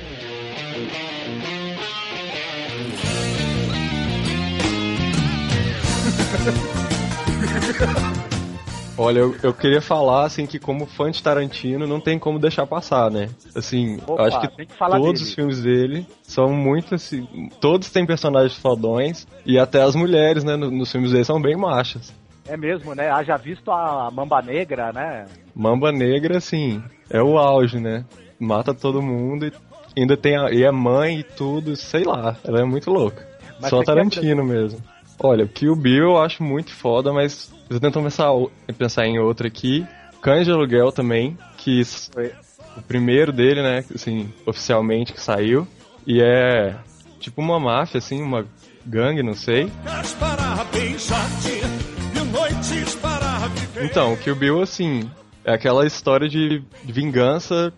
Olha, 8.95 9.19
eu, 9.19 9.35
eu 9.41 9.53
queria 9.53 9.81
falar, 9.81 10.25
assim, 10.25 10.45
que 10.45 10.59
como 10.59 10.85
fã 10.85 11.09
de 11.09 11.21
Tarantino, 11.21 11.87
não 11.87 11.99
tem 11.99 12.19
como 12.19 12.37
deixar 12.37 12.67
passar, 12.67 13.09
né? 13.09 13.29
Assim, 13.55 13.97
Opa, 14.05 14.27
acho 14.27 14.39
que, 14.41 14.65
que 14.67 14.77
todos 14.77 15.01
dele. 15.19 15.23
os 15.23 15.33
filmes 15.33 15.61
dele 15.63 16.07
são 16.21 16.49
muito, 16.53 16.93
assim, 16.93 17.27
todos 17.59 17.89
têm 17.89 18.05
personagens 18.05 18.55
fodões, 18.55 19.25
e 19.45 19.57
até 19.57 19.81
as 19.81 19.95
mulheres, 19.95 20.43
né, 20.43 20.55
no- 20.55 20.69
nos 20.69 20.91
filmes 20.91 21.11
dele 21.11 21.23
são 21.25 21.41
bem 21.41 21.55
machas. 21.57 22.13
É 22.47 22.55
mesmo, 22.55 22.93
né? 22.93 23.09
Haja 23.09 23.35
visto 23.35 23.71
a 23.71 24.11
Mamba 24.11 24.41
Negra, 24.43 24.91
né? 24.93 25.25
Mamba 25.55 25.91
Negra, 25.91 26.37
assim, 26.37 26.83
é 27.09 27.21
o 27.21 27.39
auge, 27.39 27.79
né? 27.79 28.05
Mata 28.39 28.73
todo 28.75 29.01
mundo 29.01 29.47
e 29.47 29.53
ainda 30.01 30.15
tem 30.15 30.37
a, 30.37 30.51
e 30.51 30.63
é 30.63 30.71
mãe 30.71 31.19
e 31.19 31.23
tudo, 31.23 31.75
sei 31.75 32.03
lá, 32.03 32.35
ela 32.43 32.59
é 32.61 32.63
muito 32.63 32.91
louca. 32.91 33.25
Mas 33.59 33.69
Só 33.71 33.77
você 33.77 33.85
quer- 33.85 33.95
Tarantino 33.95 34.43
mesmo. 34.43 34.79
Olha, 35.19 35.47
Kill 35.47 35.75
Bill 35.75 36.03
eu 36.03 36.21
acho 36.21 36.43
muito 36.43 36.71
foda, 36.73 37.13
mas 37.13 37.51
eu 37.69 37.79
tento 37.79 38.01
pensar, 38.01 38.31
o- 38.33 38.51
pensar 38.77 39.05
em 39.05 39.19
outra 39.19 39.47
aqui. 39.47 39.85
Cães 40.21 40.45
de 40.45 40.51
Aluguel 40.51 40.91
também, 40.91 41.37
que 41.57 41.81
s- 41.81 42.09
o 42.77 42.81
primeiro 42.81 43.31
dele, 43.31 43.61
né, 43.61 43.83
assim, 43.93 44.31
oficialmente 44.45 45.13
que 45.13 45.21
saiu. 45.21 45.67
E 46.05 46.21
é 46.21 46.75
tipo 47.19 47.41
uma 47.41 47.59
máfia, 47.59 47.99
assim, 47.99 48.21
uma 48.21 48.45
gangue, 48.85 49.23
não 49.23 49.33
sei. 49.33 49.71
Então, 53.81 54.15
Kill 54.17 54.35
Bill, 54.35 54.61
assim, 54.61 55.09
é 55.43 55.53
aquela 55.53 55.85
história 55.85 56.27
de 56.27 56.63
vingança, 56.83 57.73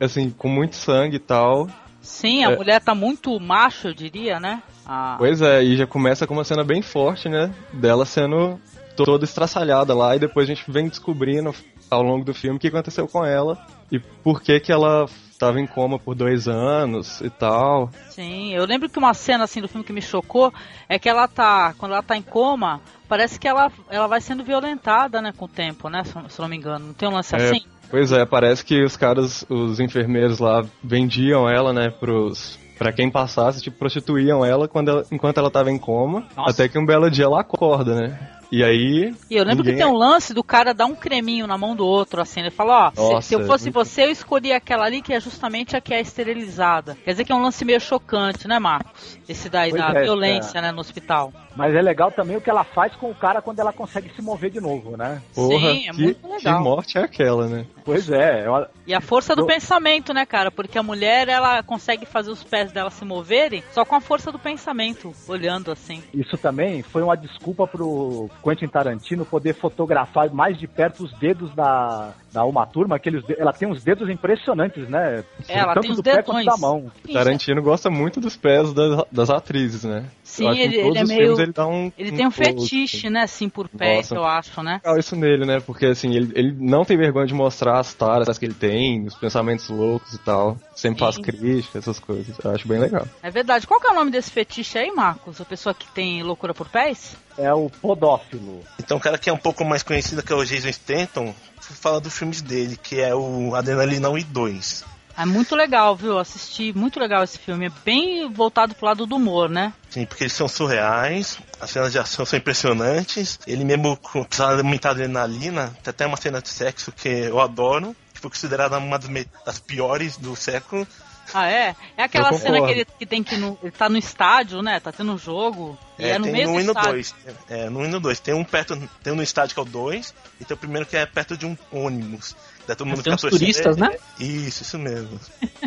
assim, 0.00 0.30
com 0.30 0.48
muito 0.48 0.76
sangue 0.76 1.16
e 1.16 1.20
tal. 1.20 1.68
Sim, 2.00 2.44
a 2.44 2.50
É. 2.52 2.56
mulher 2.56 2.80
tá 2.80 2.94
muito 2.94 3.38
macho, 3.38 3.88
eu 3.88 3.94
diria, 3.94 4.38
né? 4.40 4.62
A- 4.88 5.16
Pois 5.18 5.42
é, 5.42 5.62
e 5.62 5.76
já 5.76 5.86
começa 5.86 6.26
com 6.26 6.34
uma 6.34 6.44
cena 6.44 6.64
bem 6.64 6.80
forte, 6.82 7.28
né? 7.28 7.52
Dela 7.72 8.06
sendo 8.06 8.58
to- 8.96 9.04
toda 9.04 9.24
estraçalhada 9.24 9.94
lá, 9.94 10.16
e 10.16 10.18
depois 10.18 10.48
a 10.48 10.54
gente 10.54 10.68
vem 10.70 10.88
descobrindo 10.88 11.54
ao 11.90 12.02
longo 12.02 12.24
do 12.24 12.34
filme 12.34 12.56
o 12.56 12.60
que 12.60 12.68
aconteceu 12.68 13.06
com 13.06 13.24
ela 13.24 13.56
e 13.92 13.98
por 13.98 14.42
que 14.42 14.58
que 14.60 14.72
ela 14.72 15.06
estava 15.30 15.60
em 15.60 15.66
coma 15.66 15.98
por 15.98 16.14
dois 16.16 16.48
anos 16.48 17.20
e 17.20 17.30
tal. 17.30 17.90
Sim, 18.10 18.52
eu 18.54 18.64
lembro 18.66 18.88
que 18.88 18.98
uma 18.98 19.14
cena 19.14 19.44
assim 19.44 19.60
do 19.60 19.68
filme 19.68 19.84
que 19.84 19.92
me 19.92 20.02
chocou 20.02 20.52
é 20.88 20.98
que 20.98 21.08
ela 21.08 21.28
tá, 21.28 21.74
quando 21.78 21.92
ela 21.92 22.02
tá 22.02 22.16
em 22.16 22.22
coma, 22.22 22.80
parece 23.08 23.38
que 23.38 23.46
ela, 23.46 23.70
ela 23.88 24.08
vai 24.08 24.20
sendo 24.20 24.42
violentada, 24.42 25.22
né, 25.22 25.32
com 25.36 25.44
o 25.44 25.48
tempo, 25.48 25.88
né, 25.88 26.02
se, 26.04 26.40
não 26.40 26.48
me 26.48 26.56
engano. 26.56 26.86
Não 26.88 26.92
tem 26.92 27.08
um 27.08 27.12
lance 27.14 27.36
É, 27.36 27.38
assim? 27.50 27.60
Pois 27.88 28.10
é, 28.12 28.26
parece 28.26 28.64
que 28.64 28.82
os 28.82 28.96
caras, 28.96 29.46
os 29.48 29.78
enfermeiros 29.80 30.40
lá 30.40 30.64
vendiam 30.82 31.48
ela, 31.48 31.72
né, 31.72 31.88
pros 31.88 32.58
Pra 32.78 32.92
quem 32.92 33.10
passasse, 33.10 33.60
tipo, 33.60 33.76
prostituíam 33.78 34.44
ela, 34.44 34.68
quando 34.68 34.88
ela 34.90 35.04
enquanto 35.10 35.38
ela 35.38 35.50
tava 35.50 35.70
em 35.70 35.78
coma, 35.78 36.24
Nossa. 36.36 36.50
até 36.50 36.68
que 36.68 36.78
um 36.78 36.86
belo 36.86 37.10
dia 37.10 37.24
ela 37.24 37.40
acorda, 37.40 37.94
né? 37.94 38.18
E 38.50 38.64
aí. 38.64 39.14
E 39.28 39.36
eu 39.36 39.44
lembro 39.44 39.58
ninguém- 39.58 39.74
que 39.74 39.82
tem 39.82 39.86
um 39.86 39.96
lance 39.96 40.32
do 40.32 40.42
cara 40.42 40.72
dar 40.72 40.86
um 40.86 40.94
creminho 40.94 41.46
na 41.46 41.58
mão 41.58 41.76
do 41.76 41.84
outro, 41.84 42.22
assim. 42.22 42.40
Ele 42.40 42.50
fala, 42.50 42.90
ó, 42.96 43.20
se- 43.20 43.28
se, 43.28 43.34
eu 43.34 43.44
fosse 43.46 43.64
muito- 43.64 43.74
você, 43.74 44.04
eu 44.04 44.10
escolhi 44.10 44.52
aquela 44.52 44.86
ali 44.86 45.02
que 45.02 45.12
é 45.12 45.20
justamente 45.20 45.76
a 45.76 45.82
que 45.82 45.92
é 45.92 46.00
esterilizada. 46.00 46.96
Quer 47.04 47.10
dizer 47.10 47.24
que 47.24 47.32
é 47.32 47.34
um 47.34 47.42
lance 47.42 47.62
meio 47.64 47.78
chocante, 47.80 48.48
né, 48.48 48.58
Marcos? 48.58 49.17
Esse 49.28 49.48
daí 49.50 49.70
Pois 49.70 49.82
da 49.82 49.90
é, 49.90 50.02
violência, 50.04 50.58
é. 50.58 50.62
né, 50.62 50.72
no 50.72 50.80
hospital. 50.80 51.32
Mas 51.54 51.74
é 51.74 51.82
legal 51.82 52.10
também 52.10 52.36
o 52.36 52.40
que 52.40 52.48
ela 52.48 52.64
faz 52.64 52.94
com 52.96 53.10
o 53.10 53.14
cara 53.14 53.42
quando 53.42 53.58
ela 53.60 53.72
consegue 53.72 54.10
se 54.14 54.22
mover 54.22 54.50
de 54.50 54.60
novo, 54.60 54.96
né? 54.96 55.20
Porra, 55.34 55.70
Sim, 55.72 55.88
é 55.88 55.92
que, 55.92 56.02
muito 56.02 56.20
que 56.20 56.28
legal. 56.28 56.62
morte 56.62 56.96
é 56.98 57.02
aquela, 57.02 57.46
né? 57.46 57.66
Pois 57.84 58.08
é, 58.10 58.44
ela- 58.44 58.70
E 58.86 58.94
a 58.94 59.00
força 59.00 59.34
do 59.36 59.42
Eu- 59.42 59.46
pensamento, 59.46 60.14
né, 60.14 60.24
cara? 60.24 60.50
Porque 60.50 60.78
a 60.78 60.82
mulher, 60.82 61.28
ela 61.28 61.62
consegue 61.62 62.06
fazer 62.06 62.30
os 62.30 62.42
pés 62.42 62.72
dela 62.72 62.90
se 62.90 63.04
moverem 63.04 63.62
só 63.72 63.84
com 63.84 63.94
a 63.94 64.00
força 64.00 64.32
do 64.32 64.38
pensamento, 64.38 65.12
olhando 65.28 65.70
assim. 65.70 66.02
isso 66.14 66.38
também 66.38 66.82
foi 66.82 67.02
uma 67.02 67.16
desculpa 67.16 67.66
pro 67.66 68.30
Quentin 68.42 68.68
Tarantino 68.68 69.26
poder 69.26 69.54
fotografar 69.54 70.30
mais 70.30 70.58
de 70.58 70.66
perto 70.66 71.04
os 71.04 71.12
dedos 71.18 71.54
da, 71.54 72.12
da 72.32 72.44
Uma 72.44 72.66
Turma, 72.66 72.96
aqueles 72.96 73.22
ela 73.38 73.52
tem 73.52 73.68
uns 73.68 73.82
dedos 73.82 74.08
impressionantes, 74.10 74.88
né? 74.88 75.24
É, 75.48 75.58
ela 75.58 75.74
Tanto 75.74 75.82
tem 75.82 75.90
os 75.92 75.96
do 75.96 76.02
pé 76.02 76.22
quanto 76.22 76.38
dedões. 76.38 76.46
da 76.46 76.56
mão. 76.56 76.92
Sim, 77.06 77.12
Tarantino 77.12 77.62
gosta 77.62 77.88
muito 77.90 78.20
dos 78.20 78.36
pés 78.36 78.72
das, 78.72 79.04
das 79.10 79.30
atrizes, 79.30 79.84
né? 79.84 80.04
Sim, 80.22 80.48
ele- 80.58 80.82
todos 80.82 80.90
ele 80.90 80.98
é 80.98 81.02
os 81.02 81.08
meio- 81.08 81.20
filmes 81.22 81.38
ele 81.38 81.52
dá 81.52 81.66
um. 81.66 81.92
Ele 81.96 82.12
tem 82.12 82.26
um 82.26 82.30
close, 82.30 82.50
fetiche, 82.52 83.08
né, 83.10 83.22
assim, 83.22 83.48
por 83.48 83.68
pés, 83.68 84.10
Nossa. 84.10 84.14
eu 84.16 84.24
acho, 84.24 84.62
né? 84.62 84.80
legal 84.84 84.98
isso 84.98 85.16
nele, 85.16 85.44
né? 85.46 85.58
Porque 85.60 85.86
assim, 85.86 86.14
ele, 86.14 86.32
ele 86.34 86.54
não 86.58 86.84
tem 86.84 86.96
vergonha 86.96 87.26
de 87.26 87.34
mostrar 87.34 87.78
as 87.80 87.94
taras 87.94 88.36
que 88.38 88.44
ele 88.44 88.54
tem, 88.54 89.04
os 89.06 89.14
pensamentos 89.14 89.68
loucos 89.68 90.12
e 90.14 90.18
tal. 90.18 90.58
Sempre 90.74 91.00
faz 91.00 91.16
Sim. 91.16 91.22
críticas, 91.22 91.74
essas 91.76 91.98
coisas. 91.98 92.38
Eu 92.44 92.50
acho 92.52 92.68
bem 92.68 92.78
legal. 92.78 93.06
É 93.22 93.30
verdade. 93.30 93.66
Qual 93.66 93.80
que 93.80 93.86
é 93.86 93.90
o 93.90 93.94
nome 93.94 94.10
desse 94.10 94.30
fetiche 94.30 94.78
aí, 94.78 94.92
Marcos? 94.92 95.40
A 95.40 95.44
pessoa 95.44 95.74
que 95.74 95.86
tem 95.88 96.22
loucura 96.22 96.54
por 96.54 96.68
pés? 96.68 97.16
É 97.36 97.52
o 97.52 97.68
podófilo. 97.70 98.62
Então, 98.78 98.96
o 98.96 99.00
cara 99.00 99.18
que 99.18 99.28
é 99.30 99.32
um 99.32 99.36
pouco 99.38 99.64
mais 99.64 99.82
conhecido, 99.82 100.22
que 100.22 100.32
é 100.32 100.36
o 100.36 100.44
Jason 100.44 100.68
Stanton, 100.68 101.34
fala 101.74 102.00
dos 102.00 102.16
filmes 102.16 102.40
dele, 102.42 102.76
que 102.76 103.00
é 103.00 103.14
o 103.14 103.54
Adrenalina 103.54 104.08
1 104.08 104.18
e 104.18 104.24
2. 104.24 104.84
É 105.18 105.24
muito 105.26 105.56
legal, 105.56 105.96
viu? 105.96 106.16
Assisti, 106.16 106.72
muito 106.72 107.00
legal 107.00 107.24
esse 107.24 107.38
filme. 107.38 107.66
É 107.66 107.72
bem 107.84 108.32
voltado 108.32 108.72
pro 108.76 108.86
lado 108.86 109.04
do 109.04 109.16
humor, 109.16 109.48
né? 109.48 109.72
Sim, 109.90 110.06
porque 110.06 110.22
eles 110.22 110.32
são 110.32 110.46
surreais, 110.46 111.40
as 111.60 111.70
cenas 111.70 111.90
de 111.90 111.98
ação 111.98 112.24
são 112.24 112.38
impressionantes. 112.38 113.40
Ele 113.44 113.64
mesmo 113.64 113.96
com 113.96 114.22
precisava 114.22 114.62
muita 114.62 114.90
adrenalina, 114.90 115.76
tem 115.82 115.90
até 115.90 116.06
uma 116.06 116.16
cena 116.16 116.40
de 116.40 116.48
sexo 116.48 116.92
que 116.92 117.08
eu 117.08 117.40
adoro, 117.40 117.96
que 118.14 118.20
foi 118.20 118.30
considerada 118.30 118.78
uma 118.78 118.96
das 119.44 119.58
piores 119.58 120.16
do 120.16 120.36
século. 120.36 120.86
Ah, 121.34 121.48
é? 121.48 121.76
É 121.96 122.02
aquela 122.02 122.32
cena 122.32 122.64
que 122.64 122.70
ele, 122.70 122.84
que 122.84 123.06
tem 123.06 123.22
que 123.22 123.34
ir 123.34 123.38
no, 123.38 123.58
ele 123.62 123.70
tá 123.70 123.88
no 123.88 123.98
estádio, 123.98 124.62
né? 124.62 124.80
Tá 124.80 124.92
tendo 124.92 125.12
um 125.12 125.18
jogo. 125.18 125.78
E 125.98 126.04
é, 126.04 126.18
no 126.18 126.24
tem 126.24 126.32
meio 126.32 126.46
no 126.48 126.52
do 126.52 126.58
1 126.58 126.60
e 126.60 126.64
no 126.64 126.70
estádio. 126.70 126.90
2. 126.92 127.14
É, 127.48 127.70
no 127.70 127.78
1 127.80 127.84
e 127.84 127.88
no 127.88 128.00
2. 128.00 128.20
Tem 128.20 128.34
um 128.34 128.44
perto, 128.44 128.90
tem 129.02 129.12
um 129.12 129.16
no 129.16 129.22
estádio 129.22 129.54
que 129.54 129.60
é 129.60 129.62
o 129.62 129.66
2, 129.66 130.14
e 130.40 130.44
tem 130.44 130.54
o 130.54 130.58
primeiro 130.58 130.86
que 130.86 130.96
é 130.96 131.06
perto 131.06 131.36
de 131.36 131.46
um 131.46 131.56
ônibus. 131.72 132.36
Daí 132.66 132.76
todo 132.76 132.86
mundo 132.86 133.02
Tem 133.02 133.12
uns 133.12 133.20
turistas, 133.20 133.76
né? 133.76 133.96
Isso, 134.18 134.62
isso 134.62 134.78
mesmo. 134.78 135.18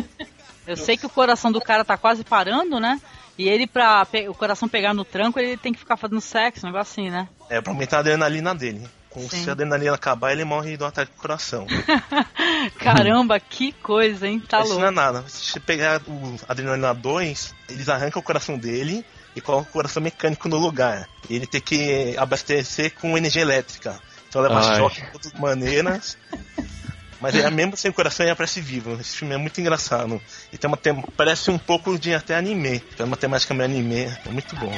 Eu 0.66 0.76
sei 0.76 0.96
que 0.96 1.06
o 1.06 1.10
coração 1.10 1.50
do 1.50 1.60
cara 1.60 1.84
tá 1.84 1.96
quase 1.96 2.22
parando, 2.22 2.78
né? 2.78 3.00
E 3.36 3.48
ele, 3.48 3.66
pra 3.66 4.06
o 4.28 4.34
coração 4.34 4.68
pegar 4.68 4.94
no 4.94 5.04
tranco, 5.04 5.38
ele 5.38 5.56
tem 5.56 5.72
que 5.72 5.78
ficar 5.78 5.96
fazendo 5.96 6.20
sexo, 6.20 6.64
um 6.64 6.70
negócio 6.70 6.92
assim, 6.92 7.10
né? 7.10 7.28
É 7.48 7.60
pra 7.60 7.72
aumentar 7.72 7.96
a 7.96 8.00
adrenalina 8.00 8.54
dele. 8.54 8.86
Com, 9.12 9.28
Sim. 9.28 9.44
se 9.44 9.48
a 9.50 9.52
adrenalina 9.52 9.94
acabar, 9.94 10.32
ele 10.32 10.44
morre 10.44 10.76
do 10.76 10.86
ataque 10.86 11.12
do 11.12 11.18
coração. 11.18 11.66
Caramba, 12.80 13.38
que 13.38 13.72
coisa, 13.72 14.26
hein? 14.26 14.40
Tá 14.40 14.62
Isso 14.62 14.74
não 14.74 14.80
é 14.80 14.84
louco. 14.84 14.94
nada. 14.94 15.24
Se 15.28 15.52
você 15.52 15.60
pegar 15.60 16.00
o 16.06 16.36
Adrenalina 16.48 16.94
2, 16.94 17.54
eles 17.68 17.88
arrancam 17.88 18.20
o 18.20 18.24
coração 18.24 18.56
dele, 18.56 19.04
e 19.34 19.40
coloca 19.40 19.68
o 19.68 19.72
coração 19.72 20.02
mecânico 20.02 20.48
no 20.48 20.58
lugar. 20.58 21.08
E 21.28 21.36
ele 21.36 21.46
tem 21.46 21.60
que 21.60 22.16
abastecer 22.16 22.92
com 22.94 23.16
energia 23.16 23.42
elétrica. 23.42 23.98
Então 24.28 24.42
leva 24.42 24.60
Ai. 24.60 24.78
choque 24.78 25.00
de 25.00 25.10
todas 25.10 25.26
as 25.32 25.40
maneiras. 25.40 26.18
Mas 27.20 27.36
é 27.36 27.48
mesmo 27.50 27.76
sem 27.76 27.92
coração 27.92 28.24
ele 28.24 28.32
aparece 28.32 28.60
vivo. 28.60 28.98
Esse 29.00 29.16
filme 29.16 29.34
é 29.34 29.38
muito 29.38 29.60
engraçado. 29.60 30.20
E 30.52 30.58
tem 30.58 30.68
uma 30.68 30.76
tem... 30.76 31.00
parece 31.16 31.50
um 31.50 31.58
pouco 31.58 31.98
de 31.98 32.12
até 32.12 32.36
anime. 32.36 32.80
Tem 32.80 33.06
uma 33.06 33.16
temática 33.16 33.54
meio 33.54 33.70
anime. 33.70 34.12
É 34.26 34.30
muito 34.30 34.56
bom. 34.56 34.72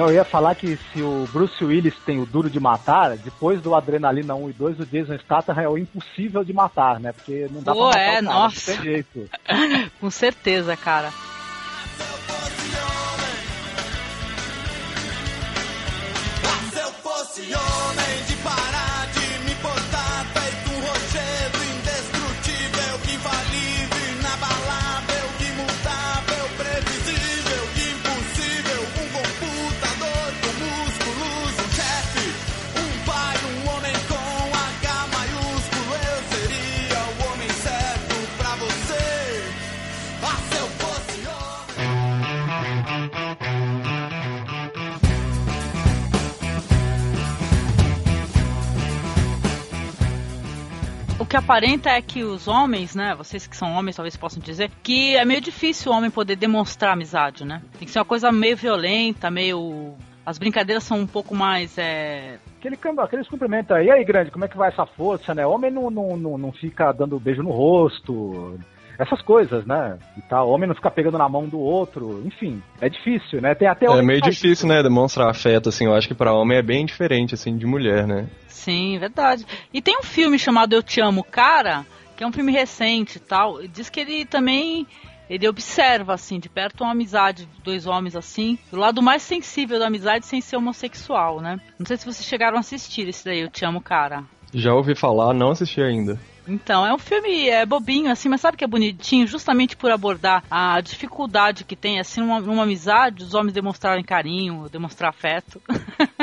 Não, 0.00 0.08
eu 0.08 0.14
ia 0.14 0.24
falar 0.24 0.54
que 0.54 0.78
se 0.78 1.02
o 1.02 1.28
Bruce 1.30 1.62
Willis 1.62 1.94
tem 2.06 2.18
o 2.18 2.24
duro 2.24 2.48
de 2.48 2.58
matar, 2.58 3.18
depois 3.18 3.60
do 3.60 3.74
Adrenalina 3.74 4.34
1 4.34 4.48
e 4.48 4.52
2, 4.54 4.80
o 4.80 4.86
Jason 4.86 5.18
Statham 5.18 5.60
é 5.60 5.68
o 5.68 5.76
impossível 5.76 6.42
de 6.42 6.54
matar, 6.54 6.98
né? 6.98 7.12
Porque 7.12 7.46
não 7.50 7.62
dá 7.62 7.74
Pô, 7.74 7.90
pra 7.90 7.98
matar 7.98 8.00
é, 8.00 8.08
o 8.08 8.12
cara, 8.12 8.22
nossa. 8.22 8.70
não 8.70 8.78
tem 8.78 8.92
jeito. 8.92 9.30
Com 10.00 10.10
certeza, 10.10 10.74
cara. 10.74 11.12
Que 51.30 51.36
aparenta 51.36 51.90
é 51.90 52.02
que 52.02 52.24
os 52.24 52.48
homens, 52.48 52.96
né? 52.96 53.14
Vocês 53.14 53.46
que 53.46 53.56
são 53.56 53.72
homens 53.74 53.94
talvez 53.94 54.16
possam 54.16 54.42
dizer 54.42 54.68
que 54.82 55.16
é 55.16 55.24
meio 55.24 55.40
difícil 55.40 55.92
o 55.92 55.94
homem 55.94 56.10
poder 56.10 56.34
demonstrar 56.34 56.92
amizade, 56.92 57.44
né? 57.44 57.62
Tem 57.78 57.86
que 57.86 57.92
ser 57.92 58.00
uma 58.00 58.04
coisa 58.04 58.32
meio 58.32 58.56
violenta, 58.56 59.30
meio. 59.30 59.94
As 60.26 60.38
brincadeiras 60.38 60.82
são 60.82 60.98
um 60.98 61.06
pouco 61.06 61.32
mais. 61.32 61.78
É... 61.78 62.40
Aquele, 62.58 62.76
aqueles 62.98 63.28
cumprimentos 63.28 63.70
aí, 63.70 63.86
e 63.86 63.90
aí, 63.92 64.04
grande, 64.04 64.32
como 64.32 64.44
é 64.44 64.48
que 64.48 64.56
vai 64.56 64.70
essa 64.70 64.84
força, 64.84 65.32
né? 65.32 65.46
Homem 65.46 65.70
não, 65.70 65.88
não, 65.88 66.16
não, 66.16 66.36
não 66.36 66.52
fica 66.52 66.90
dando 66.90 67.20
beijo 67.20 67.44
no 67.44 67.52
rosto, 67.52 68.58
essas 69.00 69.22
coisas, 69.22 69.64
né? 69.64 69.98
E 70.16 70.22
tal. 70.22 70.48
Homem 70.50 70.68
não 70.68 70.74
fica 70.74 70.90
pegando 70.90 71.16
na 71.16 71.28
mão 71.28 71.48
do 71.48 71.58
outro, 71.58 72.22
enfim, 72.26 72.62
é 72.80 72.88
difícil, 72.88 73.40
né? 73.40 73.54
Tem 73.54 73.66
até 73.66 73.86
É 73.86 73.90
homem 73.90 74.06
meio 74.06 74.20
difícil, 74.20 74.68
né, 74.68 74.82
demonstrar 74.82 75.28
afeto, 75.30 75.68
assim, 75.70 75.86
eu 75.86 75.94
acho 75.94 76.06
que 76.06 76.14
pra 76.14 76.32
homem 76.34 76.58
é 76.58 76.62
bem 76.62 76.84
diferente, 76.84 77.34
assim, 77.34 77.56
de 77.56 77.66
mulher, 77.66 78.06
né? 78.06 78.28
Sim, 78.46 78.98
verdade. 78.98 79.46
E 79.72 79.80
tem 79.80 79.96
um 79.98 80.02
filme 80.02 80.38
chamado 80.38 80.74
Eu 80.74 80.82
Te 80.82 81.00
Amo, 81.00 81.24
Cara, 81.24 81.86
que 82.16 82.22
é 82.22 82.26
um 82.26 82.32
filme 82.32 82.52
recente 82.52 83.16
e 83.16 83.20
tal. 83.20 83.62
e 83.62 83.68
Diz 83.68 83.88
que 83.88 84.00
ele 84.00 84.24
também. 84.24 84.86
Ele 85.30 85.46
observa, 85.48 86.12
assim, 86.12 86.40
de 86.40 86.48
perto 86.48 86.82
uma 86.82 86.90
amizade 86.90 87.46
de 87.46 87.62
dois 87.62 87.86
homens 87.86 88.16
assim, 88.16 88.58
do 88.68 88.76
lado 88.76 89.00
mais 89.00 89.22
sensível 89.22 89.78
da 89.78 89.86
amizade 89.86 90.26
sem 90.26 90.40
ser 90.40 90.56
homossexual, 90.56 91.40
né? 91.40 91.60
Não 91.78 91.86
sei 91.86 91.96
se 91.96 92.04
vocês 92.04 92.26
chegaram 92.26 92.56
a 92.56 92.60
assistir 92.60 93.08
esse 93.08 93.24
daí, 93.24 93.38
Eu 93.40 93.48
Te 93.48 93.64
Amo, 93.64 93.80
Cara. 93.80 94.24
Já 94.52 94.74
ouvi 94.74 94.96
falar, 94.96 95.32
não 95.32 95.50
assisti 95.52 95.80
ainda. 95.80 96.18
Então, 96.48 96.86
é 96.86 96.92
um 96.92 96.98
filme 96.98 97.48
é 97.48 97.64
bobinho, 97.64 98.10
assim, 98.10 98.28
mas 98.28 98.40
sabe 98.40 98.56
que 98.56 98.64
é 98.64 98.66
bonitinho? 98.66 99.26
Justamente 99.26 99.76
por 99.76 99.90
abordar 99.90 100.42
a 100.50 100.80
dificuldade 100.80 101.64
que 101.64 101.76
tem, 101.76 102.00
assim, 102.00 102.20
numa, 102.20 102.40
numa 102.40 102.62
amizade, 102.62 103.22
os 103.22 103.34
homens 103.34 103.52
demonstrarem 103.52 104.04
carinho, 104.04 104.68
demonstrar 104.68 105.10
afeto. 105.10 105.60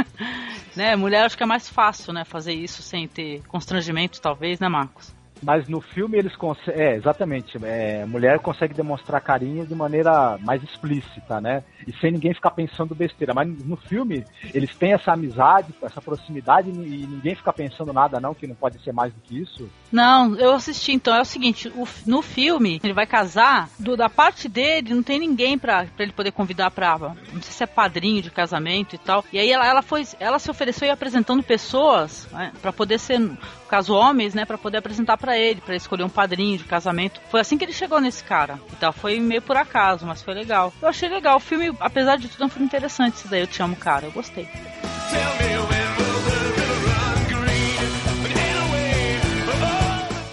né? 0.76 0.96
Mulher 0.96 1.26
acho 1.26 1.38
que 1.38 1.44
é 1.44 1.46
mais 1.46 1.70
fácil, 1.70 2.14
né, 2.14 2.24
fazer 2.26 2.54
isso 2.54 2.82
sem 2.82 3.08
ter 3.08 3.42
constrangimento, 3.48 4.22
talvez, 4.22 4.60
né, 4.60 4.68
Marcos? 4.68 5.17
Mas 5.42 5.68
no 5.68 5.82
filme 5.82 6.18
eles 6.18 6.36
conseguem. 6.36 6.82
É, 6.82 6.96
exatamente. 6.96 7.58
É, 7.64 8.06
mulher 8.06 8.40
consegue 8.40 8.74
demonstrar 8.74 9.22
carinho 9.22 9.66
de 9.66 9.76
maneira 9.76 10.38
mais 10.42 10.62
explícita, 10.64 11.40
né? 11.42 11.64
E 11.88 11.94
sem 12.00 12.12
ninguém 12.12 12.34
ficar 12.34 12.52
pensando 12.52 12.96
besteira. 12.96 13.34
Mas 13.34 13.48
no 13.66 13.76
filme, 13.78 14.26
eles 14.54 14.74
têm 14.76 14.94
essa 14.94 15.14
amizade, 15.14 15.74
essa 15.82 16.02
proximidade 16.02 16.70
e 16.70 16.74
ninguém 16.74 17.36
fica 17.36 17.54
pensando 17.54 17.94
nada, 17.94 18.20
não, 18.20 18.34
que 18.34 18.48
não 18.48 18.56
pode 18.56 18.82
ser 18.84 18.92
mais 18.94 19.14
do 19.14 19.20
que 19.22 19.40
isso. 19.40 19.70
Não, 19.92 20.36
eu 20.36 20.54
assisti 20.54 20.92
então. 20.94 21.16
É 21.16 21.22
o 21.22 21.26
seguinte: 21.26 21.68
o- 21.70 21.88
no 22.06 22.22
filme, 22.22 22.80
ele 22.84 22.94
vai 22.94 23.06
casar, 23.06 23.70
do- 23.80 23.96
da 23.98 24.10
parte 24.10 24.48
dele, 24.50 24.94
não 24.94 25.04
tem 25.04 25.20
ninguém 25.20 25.58
pra, 25.58 25.86
pra 25.86 26.04
ele 26.04 26.12
poder 26.14 26.32
convidar 26.32 26.72
pra. 26.72 26.98
Não 26.98 27.42
sei 27.42 27.52
se 27.54 27.64
é 27.64 27.68
padrinho 27.68 28.22
de 28.22 28.32
casamento 28.32 28.96
e 28.96 28.98
tal. 28.98 29.24
E 29.32 29.40
aí 29.40 29.52
ela, 29.52 29.66
ela 29.66 29.82
foi. 29.82 30.06
Ela 30.20 30.40
se 30.40 30.50
ofereceu 30.50 30.88
e 30.88 30.92
apresentando 30.92 31.44
pessoas 31.44 32.28
né, 32.32 32.52
pra 32.62 32.72
poder 32.74 32.98
ser. 33.00 33.18
Caso, 33.70 33.94
homens, 33.94 34.34
né? 34.34 34.46
Pra 34.46 34.58
poder 34.58 34.78
apresentar 34.78 35.18
pra 35.18 35.38
ele, 35.38 35.60
pra 35.62 35.76
escolher 35.76 36.04
um 36.04 36.10
padrinho 36.10 36.58
de 36.58 36.64
casamento. 36.64 37.20
Foi 37.30 37.42
assim 37.42 37.58
que 37.58 37.66
ele 37.66 37.74
chegou 37.74 38.00
nesse 38.00 38.24
cara. 38.24 38.60
E 38.72 38.76
tal. 38.78 38.94
Foi 38.94 39.20
meio 39.20 39.42
por 39.42 39.58
acaso, 39.58 40.06
mas 40.06 40.22
foi 40.22 40.34
legal. 40.34 40.72
Eu 40.82 40.88
achei 40.88 41.10
legal. 41.10 41.38
O 41.38 41.42
filme, 41.42 41.76
apesar 41.80 42.18
de 42.18 42.28
tudo, 42.30 42.44
é 42.44 42.46
um 42.46 42.50
filme 42.50 42.66
interessante 42.66 43.16
esse 43.16 43.28
daí. 43.28 43.42
Eu 43.42 43.48
te 43.48 43.62
amo, 43.62 43.76
cara. 43.76 44.06
Eu 44.06 44.12
gostei. 44.12 44.48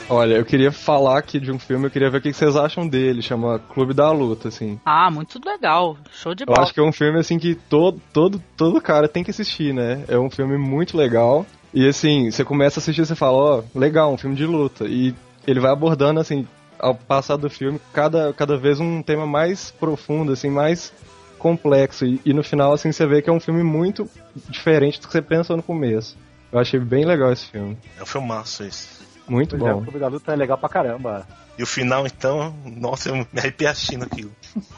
Olha, 0.09 0.35
eu 0.35 0.45
queria 0.45 0.71
falar 0.71 1.19
aqui 1.19 1.41
de 1.41 1.51
um 1.51 1.59
filme, 1.59 1.87
eu 1.87 1.91
queria 1.91 2.11
ver 2.11 2.19
o 2.19 2.21
que 2.21 2.33
vocês 2.33 2.55
acham 2.57 2.87
dele, 2.87 3.23
chama 3.23 3.59
Clube 3.59 3.95
da 3.95 4.13
Luta, 4.13 4.49
assim. 4.49 4.79
Ah, 4.85 5.11
muito 5.11 5.41
legal. 5.45 5.97
Show 6.13 6.35
de 6.35 6.43
Eu 6.43 6.47
bola. 6.47 6.61
acho 6.61 6.75
que 6.75 6.79
é 6.79 6.83
um 6.83 6.93
filme, 6.93 7.19
assim, 7.19 7.39
que 7.39 7.55
todo, 7.55 8.01
todo, 8.13 8.41
todo 8.55 8.81
cara 8.83 9.09
tem 9.09 9.25
que 9.25 9.31
assistir, 9.31 9.73
né? 9.73 10.05
É 10.07 10.19
um 10.19 10.31
filme 10.31 10.59
muito 10.59 10.97
legal. 10.97 11.47
E, 11.75 11.89
assim, 11.89 12.31
você 12.31 12.45
começa 12.45 12.79
a 12.79 12.81
assistir 12.81 13.03
e 13.03 13.07
você 13.07 13.17
fala, 13.17 13.37
ó, 13.37 13.63
legal, 13.75 14.13
um 14.13 14.17
filme 14.17 14.37
de 14.37 14.47
luta. 14.47 14.85
E 14.85 15.13
ele 15.45 15.59
vai 15.59 15.73
abordando, 15.73 16.21
assim, 16.21 16.47
ao 16.79 16.95
passar 16.95 17.37
do 17.37 17.51
filme, 17.51 17.81
cada, 17.93 18.33
cada 18.33 18.57
vez 18.57 18.79
um 18.79 19.03
tema 19.03 19.27
mais 19.27 19.73
profundo, 19.73 20.33
assim, 20.33 20.49
mais 20.49 20.93
complexo. 21.37 22.07
E, 22.07 22.21
e 22.25 22.33
no 22.33 22.45
final, 22.45 22.73
assim, 22.73 22.93
você 22.93 23.05
vê 23.07 23.21
que 23.21 23.29
é 23.29 23.33
um 23.33 23.41
filme 23.41 23.63
muito 23.63 24.09
diferente 24.49 25.01
do 25.01 25.09
que 25.09 25.13
você 25.13 25.21
pensa 25.21 25.57
no 25.57 25.63
começo. 25.63 26.17
Eu 26.53 26.61
achei 26.61 26.79
bem 26.79 27.05
legal 27.05 27.33
esse 27.33 27.47
filme. 27.47 27.77
É 27.99 28.03
um 28.03 28.07
filmaço 28.07 28.63
esse. 28.63 29.03
Muito 29.27 29.57
Pois 29.57 29.69
é, 29.69 29.73
o 29.73 29.77
bom. 29.77 29.83
Clube 29.83 29.99
da 29.99 30.09
Luta 30.09 30.33
é 30.33 30.37
legal 30.37 30.57
pra 30.57 30.69
caramba. 30.69 31.27
E 31.59 31.63
o 31.63 31.67
final, 31.67 32.05
então, 32.07 32.53
nossa, 32.65 33.09
eu 33.11 33.17
me 33.17 33.27
arrepiei 33.37 33.71
assistindo 33.71 34.05
aquilo. 34.05 34.33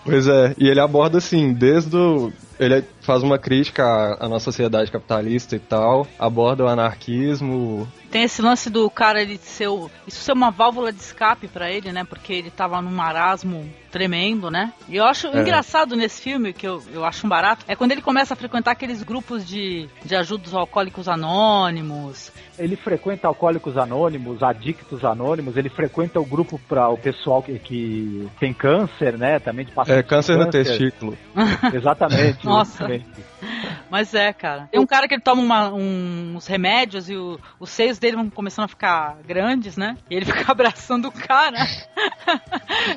Pois 0.05 0.29
é, 0.29 0.55
e 0.59 0.69
ele 0.69 0.81
aborda 0.81 1.19
assim, 1.19 1.53
desde 1.53 1.97
o. 1.97 2.33
Ele 2.59 2.83
faz 3.03 3.23
uma 3.23 3.39
crítica 3.39 3.83
à, 3.85 4.25
à 4.25 4.29
nossa 4.29 4.47
sociedade 4.47 4.91
capitalista 4.91 5.55
e 5.57 5.59
tal, 5.59 6.07
aborda 6.19 6.65
o 6.65 6.69
anarquismo. 6.69 7.87
Tem 8.11 8.23
esse 8.23 8.41
lance 8.41 8.71
do 8.71 8.89
cara 8.89 9.21
ele 9.21 9.37
ser 9.37 9.69
o- 9.69 9.91
isso 10.07 10.21
ser 10.23 10.33
uma 10.33 10.51
válvula 10.51 10.91
de 10.91 10.99
escape 11.01 11.49
pra 11.49 11.71
ele, 11.71 11.93
né? 11.93 12.03
Porque 12.05 12.33
ele 12.33 12.51
tava 12.51 12.81
num 12.81 12.91
marasmo 12.91 13.69
tremendo, 13.91 14.51
né? 14.51 14.73
E 14.89 14.97
eu 14.97 15.05
acho 15.05 15.27
É. 15.29 15.41
engraçado 15.43 15.95
nesse 15.97 16.23
filme, 16.23 16.55
que 16.55 16.67
eu, 16.67 16.83
eu 16.95 17.05
acho 17.05 17.27
um 17.27 17.29
barato, 17.29 17.63
é 17.69 17.77
quando 17.77 17.93
ele 17.93 18.01
começa 18.01 18.33
a 18.33 18.37
frequentar 18.37 18.71
aqueles 18.71 19.03
grupos 19.03 19.47
de, 19.47 19.87
de 20.05 20.17
ajuda 20.17 20.45
aos 20.47 20.55
alcoólicos 20.55 21.09
anônimos. 21.09 22.33
Ele 22.59 22.75
frequenta 22.77 23.29
Alcoólicos 23.29 23.77
Anônimos, 23.77 24.43
Adictos 24.43 25.05
Anônimos, 25.05 25.59
ele 25.59 25.69
frequenta 25.69 26.19
o 26.19 26.25
grupo 26.25 26.59
para 26.69 26.89
o 26.89 26.99
pessoal 26.99 27.43
que, 27.43 27.59
que 27.59 28.29
tem 28.41 28.53
câncer, 28.53 29.17
né? 29.17 29.39
Também 29.39 29.65
de 29.65 29.73
É, 29.89 30.03
com 30.03 30.09
câncer 30.09 30.37
no 30.37 30.51
testículo. 30.51 31.17
Exatamente. 31.73 32.45
Nossa. 32.45 32.85
exatamente. 32.85 33.25
Mas 33.91 34.13
é, 34.15 34.33
cara. 34.33 34.69
Tem 34.71 34.81
um 34.81 34.87
cara 34.87 35.07
que 35.07 35.15
ele 35.15 35.23
toma 35.23 35.41
uma- 35.43 35.73
um- 35.73 36.35
uns 36.37 36.47
remédios 36.47 37.09
e 37.09 37.17
o- 37.17 37.39
os 37.61 37.71
seios 37.71 37.99
dele 37.99 38.17
vão 38.17 38.29
começando 38.29 38.65
a 38.65 38.69
ficar 38.69 39.17
grandes, 39.27 39.77
né? 39.77 39.97
E 40.11 40.15
ele 40.17 40.25
fica 40.45 40.51
abraçando 40.51 41.09
o 41.09 41.13
cara, 41.13 41.59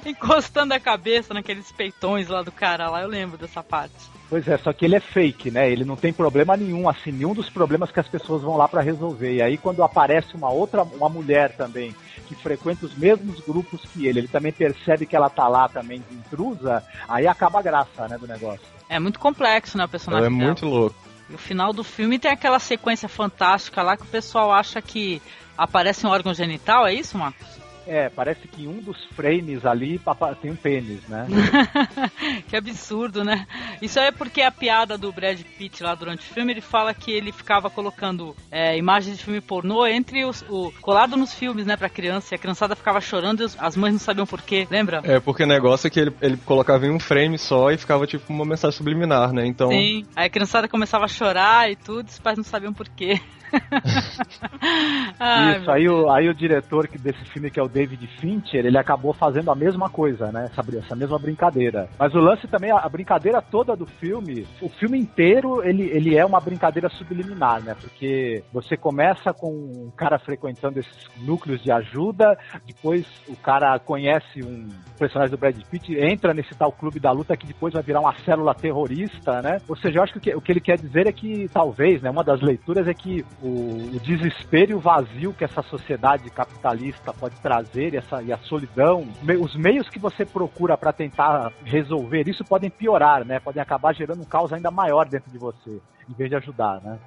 encostando 0.06 0.74
a 0.74 0.80
cabeça 0.80 1.34
naqueles 1.34 1.72
peitões 1.72 2.28
lá 2.28 2.42
do 2.42 2.52
cara 2.52 2.90
lá. 2.90 3.02
Eu 3.02 3.08
lembro 3.08 3.38
dessa 3.38 3.62
parte. 3.64 3.94
Pois 4.30 4.48
é, 4.48 4.58
só 4.60 4.72
que 4.72 4.86
ele 4.86 4.96
é 4.96 5.00
fake, 5.00 5.50
né? 5.50 5.72
Ele 5.72 5.84
não 5.84 5.96
tem 5.96 6.14
problema 6.14 6.56
nenhum, 6.56 6.88
assim, 6.88 7.12
nenhum 7.12 7.34
dos 7.34 7.50
problemas 7.50 7.92
que 7.92 8.00
as 8.00 8.08
pessoas 8.08 8.44
vão 8.44 8.56
lá 8.56 8.68
para 8.68 8.82
resolver. 8.82 9.34
E 9.34 9.42
aí 9.42 9.58
quando 9.58 9.82
aparece 9.84 10.36
uma 10.36 10.52
outra, 10.52 10.84
uma 10.84 11.10
mulher 11.10 11.56
também, 11.56 11.96
que 12.28 12.36
frequenta 12.36 12.86
os 12.86 12.96
mesmos 12.96 13.40
grupos 13.40 13.82
que 13.92 14.06
ele, 14.06 14.20
ele 14.20 14.28
também 14.28 14.52
percebe 14.52 15.08
que 15.08 15.16
ela 15.16 15.32
tá 15.32 15.48
lá 15.48 15.68
também 15.68 16.04
de 16.08 16.16
intrusa, 16.16 16.84
aí 17.08 17.26
acaba 17.26 17.58
a 17.58 17.64
graça, 17.64 18.08
né, 18.08 18.20
do 18.20 18.28
negócio. 18.28 18.62
É 18.88 19.00
muito 19.00 19.20
complexo, 19.20 19.78
né, 19.78 19.86
o 19.86 19.90
personagem 19.90 20.28
Ela 20.28 20.36
é 20.36 20.38
dela. 20.38 20.52
muito 20.52 20.66
louco. 20.68 20.96
E 21.28 21.34
o 21.34 21.38
final 21.38 21.74
do 21.74 21.84
filme 21.84 22.20
tem 22.20 22.32
aquela 22.32 22.60
sequência 22.60 23.10
fantástica 23.10 23.82
lá 23.82 23.98
que 23.98 24.04
o 24.04 24.08
pessoal 24.08 24.52
acha 24.52 24.80
que 24.80 25.20
aparece 25.58 26.06
um 26.06 26.10
órgão 26.10 26.34
genital, 26.36 26.86
é 26.86 26.94
isso, 26.94 27.18
Marcos? 27.18 27.59
É, 27.92 28.08
parece 28.08 28.48
que 28.48 28.68
um 28.68 28.80
dos 28.80 29.04
frames 29.16 29.66
ali 29.66 30.00
tem 30.40 30.52
um 30.52 30.56
pênis, 30.56 31.02
né? 31.08 31.26
que 32.48 32.56
absurdo, 32.56 33.24
né? 33.24 33.48
Isso 33.82 33.98
é 33.98 34.12
porque 34.12 34.44
a 34.44 34.52
piada 34.52 34.96
do 34.96 35.12
Brad 35.12 35.42
Pitt 35.58 35.82
lá 35.82 35.96
durante 35.96 36.20
o 36.20 36.34
filme, 36.34 36.54
ele 36.54 36.62
fala 36.62 36.94
que 36.94 37.12
ele 37.12 37.32
ficava 37.32 37.68
colocando 37.68 38.36
é, 38.52 38.78
imagens 38.78 39.18
de 39.18 39.24
filme 39.24 39.42
pornô 39.42 39.88
entre 39.88 40.24
os, 40.24 40.46
o 40.48 40.72
colado 40.82 41.18
nos 41.18 41.34
filmes, 41.34 41.66
né, 41.66 41.76
pra 41.76 41.90
criança, 41.90 42.34
e 42.34 42.36
a 42.36 42.40
criançada 42.40 42.76
ficava 42.76 43.02
chorando 43.02 43.42
e 43.42 43.46
os- 43.46 43.58
as 43.60 43.76
mães 43.76 43.94
não 43.94 44.00
sabiam 44.00 44.28
por 44.28 44.44
quê, 44.44 44.68
lembra? 44.70 45.02
É, 45.04 45.20
porque 45.20 45.44
o 45.44 45.48
negócio 45.48 45.88
é 45.88 45.90
que 45.90 46.00
ele, 46.00 46.14
ele 46.22 46.38
colocava 46.38 46.86
em 46.86 46.92
um 46.92 47.00
frame 47.00 47.40
só 47.40 47.72
e 47.72 47.78
ficava 47.78 48.06
tipo 48.06 48.32
uma 48.32 48.46
mensagem 48.46 48.78
subliminar, 48.78 49.34
né? 49.34 49.48
Então. 49.48 49.72
Sim, 49.72 50.06
aí 50.16 50.28
a 50.28 50.30
criançada 50.30 50.68
começava 50.68 51.06
a 51.06 51.08
chorar 51.08 51.72
e 51.72 51.76
tudo, 51.76 52.08
os 52.08 52.20
pais 52.20 52.38
não 52.38 52.44
sabiam 52.44 52.72
por 52.72 52.88
quê. 52.88 53.20
Ai, 55.20 55.58
Isso, 55.60 55.72
aí 55.72 55.88
o, 55.90 56.10
aí 56.10 56.30
o 56.30 56.34
diretor 56.34 56.88
que- 56.88 56.98
desse 56.98 57.24
filme, 57.26 57.50
que 57.50 57.60
é 57.60 57.64
o 57.64 57.68
David 57.68 58.06
Fincher, 58.20 58.66
ele 58.66 58.78
acabou 58.78 59.14
fazendo 59.14 59.52
a 59.52 59.56
mesma 59.56 59.90
coisa, 59.90 60.32
né? 60.32 60.46
Essa, 60.52 60.64
essa 60.78 60.96
mesma 60.96 61.18
brincadeira. 61.20 61.90
Mas 61.98 62.14
o 62.14 62.20
lance 62.20 62.48
também, 62.48 62.72
a, 62.72 62.78
a 62.78 62.90
brincadeira 62.90 63.42
toda 63.42 63.76
do 63.76 63.86
filme, 63.86 64.48
o 64.62 64.70
filme 64.70 64.98
inteiro, 65.00 65.64
ele, 65.64 65.84
ele 65.90 66.16
é 66.16 66.26
uma 66.26 66.40
brincadeira 66.40 66.90
subliminar, 66.90 67.62
né? 67.64 67.76
Porque 67.80 68.44
você 68.52 68.78
começa 68.78 69.34
com 69.34 69.52
um 69.52 69.92
cara 69.96 70.18
frequentando 70.20 70.80
esses 70.80 71.10
núcleos 71.22 71.62
de 71.62 71.72
ajuda, 71.72 72.38
depois 72.66 73.06
o 73.28 73.36
cara 73.36 73.78
conhece 73.80 74.42
um 74.44 74.68
personagem 74.98 75.32
do 75.32 75.38
Brad 75.38 75.56
Pitt, 75.70 75.94
entra 75.98 76.34
nesse 76.34 76.54
tal 76.56 76.72
clube 76.72 77.00
da 77.00 77.12
luta 77.12 77.36
que 77.38 77.48
depois 77.48 77.74
vai 77.74 77.84
virar 77.84 78.02
uma 78.02 78.14
célula 78.20 78.54
terrorista, 78.54 79.42
né? 79.42 79.58
Ou 79.68 79.76
seja, 79.76 80.00
eu 80.00 80.04
acho 80.04 80.14
que 80.14 80.20
o 80.20 80.22
que, 80.22 80.36
o 80.36 80.42
que 80.42 80.52
ele 80.52 80.60
quer 80.62 80.78
dizer 80.78 81.08
é 81.08 81.12
que, 81.12 81.48
talvez, 81.50 82.02
né? 82.02 82.10
Uma 82.10 82.24
das 82.24 82.42
leituras 82.42 82.88
é 82.88 82.94
que 82.94 83.26
o, 83.42 83.92
o 83.96 84.00
desespero 84.04 84.72
e 84.72 84.76
o 84.76 84.80
vazio 84.80 85.34
que 85.34 85.44
essa 85.44 85.62
sociedade 85.64 86.30
capitalista 86.30 87.14
pode 87.14 87.36
trazer 87.42 87.94
e, 87.94 87.98
essa, 87.98 88.22
e 88.22 88.32
a 88.34 88.38
solidão, 88.40 89.08
me- 89.22 89.38
os 89.38 89.56
meios 89.56 89.90
que 89.90 90.00
você 90.00 90.26
procura 90.26 90.78
para 90.78 90.92
tentar 90.94 91.52
resolver 91.64 92.28
isso 92.28 92.44
podem 92.44 92.70
piorar, 92.70 93.26
né? 93.26 93.40
Podem 93.40 93.62
acabar 93.62 93.94
gerando 93.94 94.22
um 94.22 94.26
caos 94.26 94.52
ainda 94.54 94.70
maior 94.72 95.08
dentro 95.08 95.32
de 95.32 95.38
você, 95.38 95.80
em 96.10 96.14
vez 96.14 96.30
de 96.30 96.36
ajudar, 96.36 96.82
né? 96.84 96.98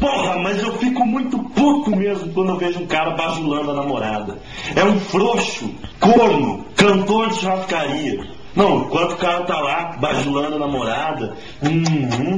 Porra, 0.00 0.38
mas 0.38 0.62
eu 0.62 0.72
fico 0.78 1.04
muito 1.06 1.38
puto 1.50 1.90
mesmo 1.96 2.32
quando 2.32 2.50
eu 2.50 2.56
vejo 2.58 2.80
um 2.80 2.86
cara 2.86 3.10
bajulando 3.16 3.70
a 3.72 3.74
namorada. 3.74 4.38
É 4.76 4.84
um 4.84 4.98
frouxo, 5.00 5.68
corno, 5.98 6.64
cantor 6.76 7.28
de 7.30 7.34
churrascaria. 7.36 8.38
Não, 8.54 8.82
enquanto 8.82 9.12
o 9.12 9.16
cara 9.16 9.44
tá 9.44 9.60
lá 9.60 9.96
bajulando 10.00 10.56
a 10.56 10.58
namorada, 10.58 11.36
hum, 11.62 11.82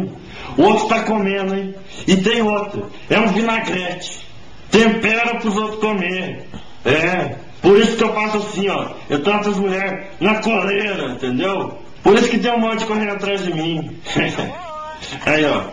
hum, 0.05 0.13
o 0.57 0.63
outro 0.63 0.89
tá 0.89 1.03
comendo, 1.03 1.55
hein? 1.55 1.75
E 2.07 2.17
tem 2.17 2.43
outra, 2.43 2.83
é 3.09 3.19
um 3.19 3.29
vinagrete. 3.29 4.27
Tempera 4.71 5.39
pros 5.39 5.57
outros 5.57 5.81
comer. 5.81 6.47
É, 6.85 7.37
por 7.61 7.77
isso 7.79 7.97
que 7.97 8.05
eu 8.05 8.15
faço 8.15 8.39
assim, 8.39 8.69
ó. 8.69 8.91
Eu 9.09 9.23
trato 9.23 9.51
as 9.51 9.59
mulheres 9.59 10.07
na 10.21 10.37
coleira, 10.37 11.13
entendeu? 11.13 11.79
Por 12.03 12.15
isso 12.15 12.29
que 12.29 12.39
tem 12.39 12.53
um 12.53 12.61
monte 12.61 12.87
correndo 12.87 13.13
atrás 13.13 13.45
de 13.45 13.53
mim. 13.53 13.99
Aí, 15.27 15.45
ó. 15.45 15.65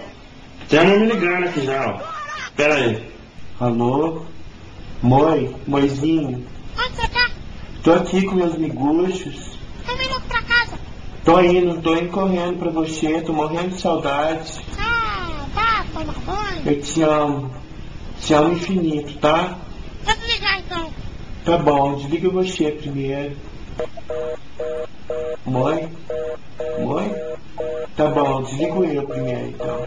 Tem 0.67 0.81
uma 0.81 0.97
me 0.97 1.05
ligando 1.05 1.45
aqui 1.45 1.65
já, 1.65 1.87
ó. 1.87 1.99
Pera 2.55 2.75
aí. 2.75 3.07
Alô? 3.59 4.25
Mãe? 5.01 5.55
Mãezinha? 5.67 6.41
Onde 6.77 6.95
você 6.95 7.07
tá? 7.07 7.29
Tô 7.83 7.93
aqui 7.93 8.23
com 8.23 8.35
meus 8.35 8.57
miguxos. 8.57 9.57
Casa. 9.85 10.16
Tô 11.27 11.41
indo, 11.41 11.81
tô 11.81 11.93
indo 11.93 12.09
correndo 12.09 12.57
pra 12.57 12.69
você, 12.69 13.19
tô 13.19 13.33
morrendo 13.33 13.75
de 13.75 13.81
saudade. 13.81 14.63
Ah, 14.79 15.45
tá, 15.53 15.85
toma 15.93 16.13
banho. 16.25 16.61
Eu 16.65 16.81
te 16.81 17.01
amo. 17.01 17.53
Te 18.21 18.33
amo 18.33 18.53
infinito, 18.53 19.13
tá? 19.19 19.57
Vou 20.05 20.15
desligar 20.15 20.59
então. 20.59 20.89
Tá 21.43 21.57
bom, 21.57 21.95
desliga 21.95 22.29
você 22.29 22.71
primeiro. 22.71 23.35
Mãe? 25.45 25.91
Mãe? 26.79 27.13
Tá 27.97 28.05
bom, 28.05 28.43
desligo 28.43 28.85
eu 28.85 29.05
primeiro 29.05 29.47
então. 29.49 29.85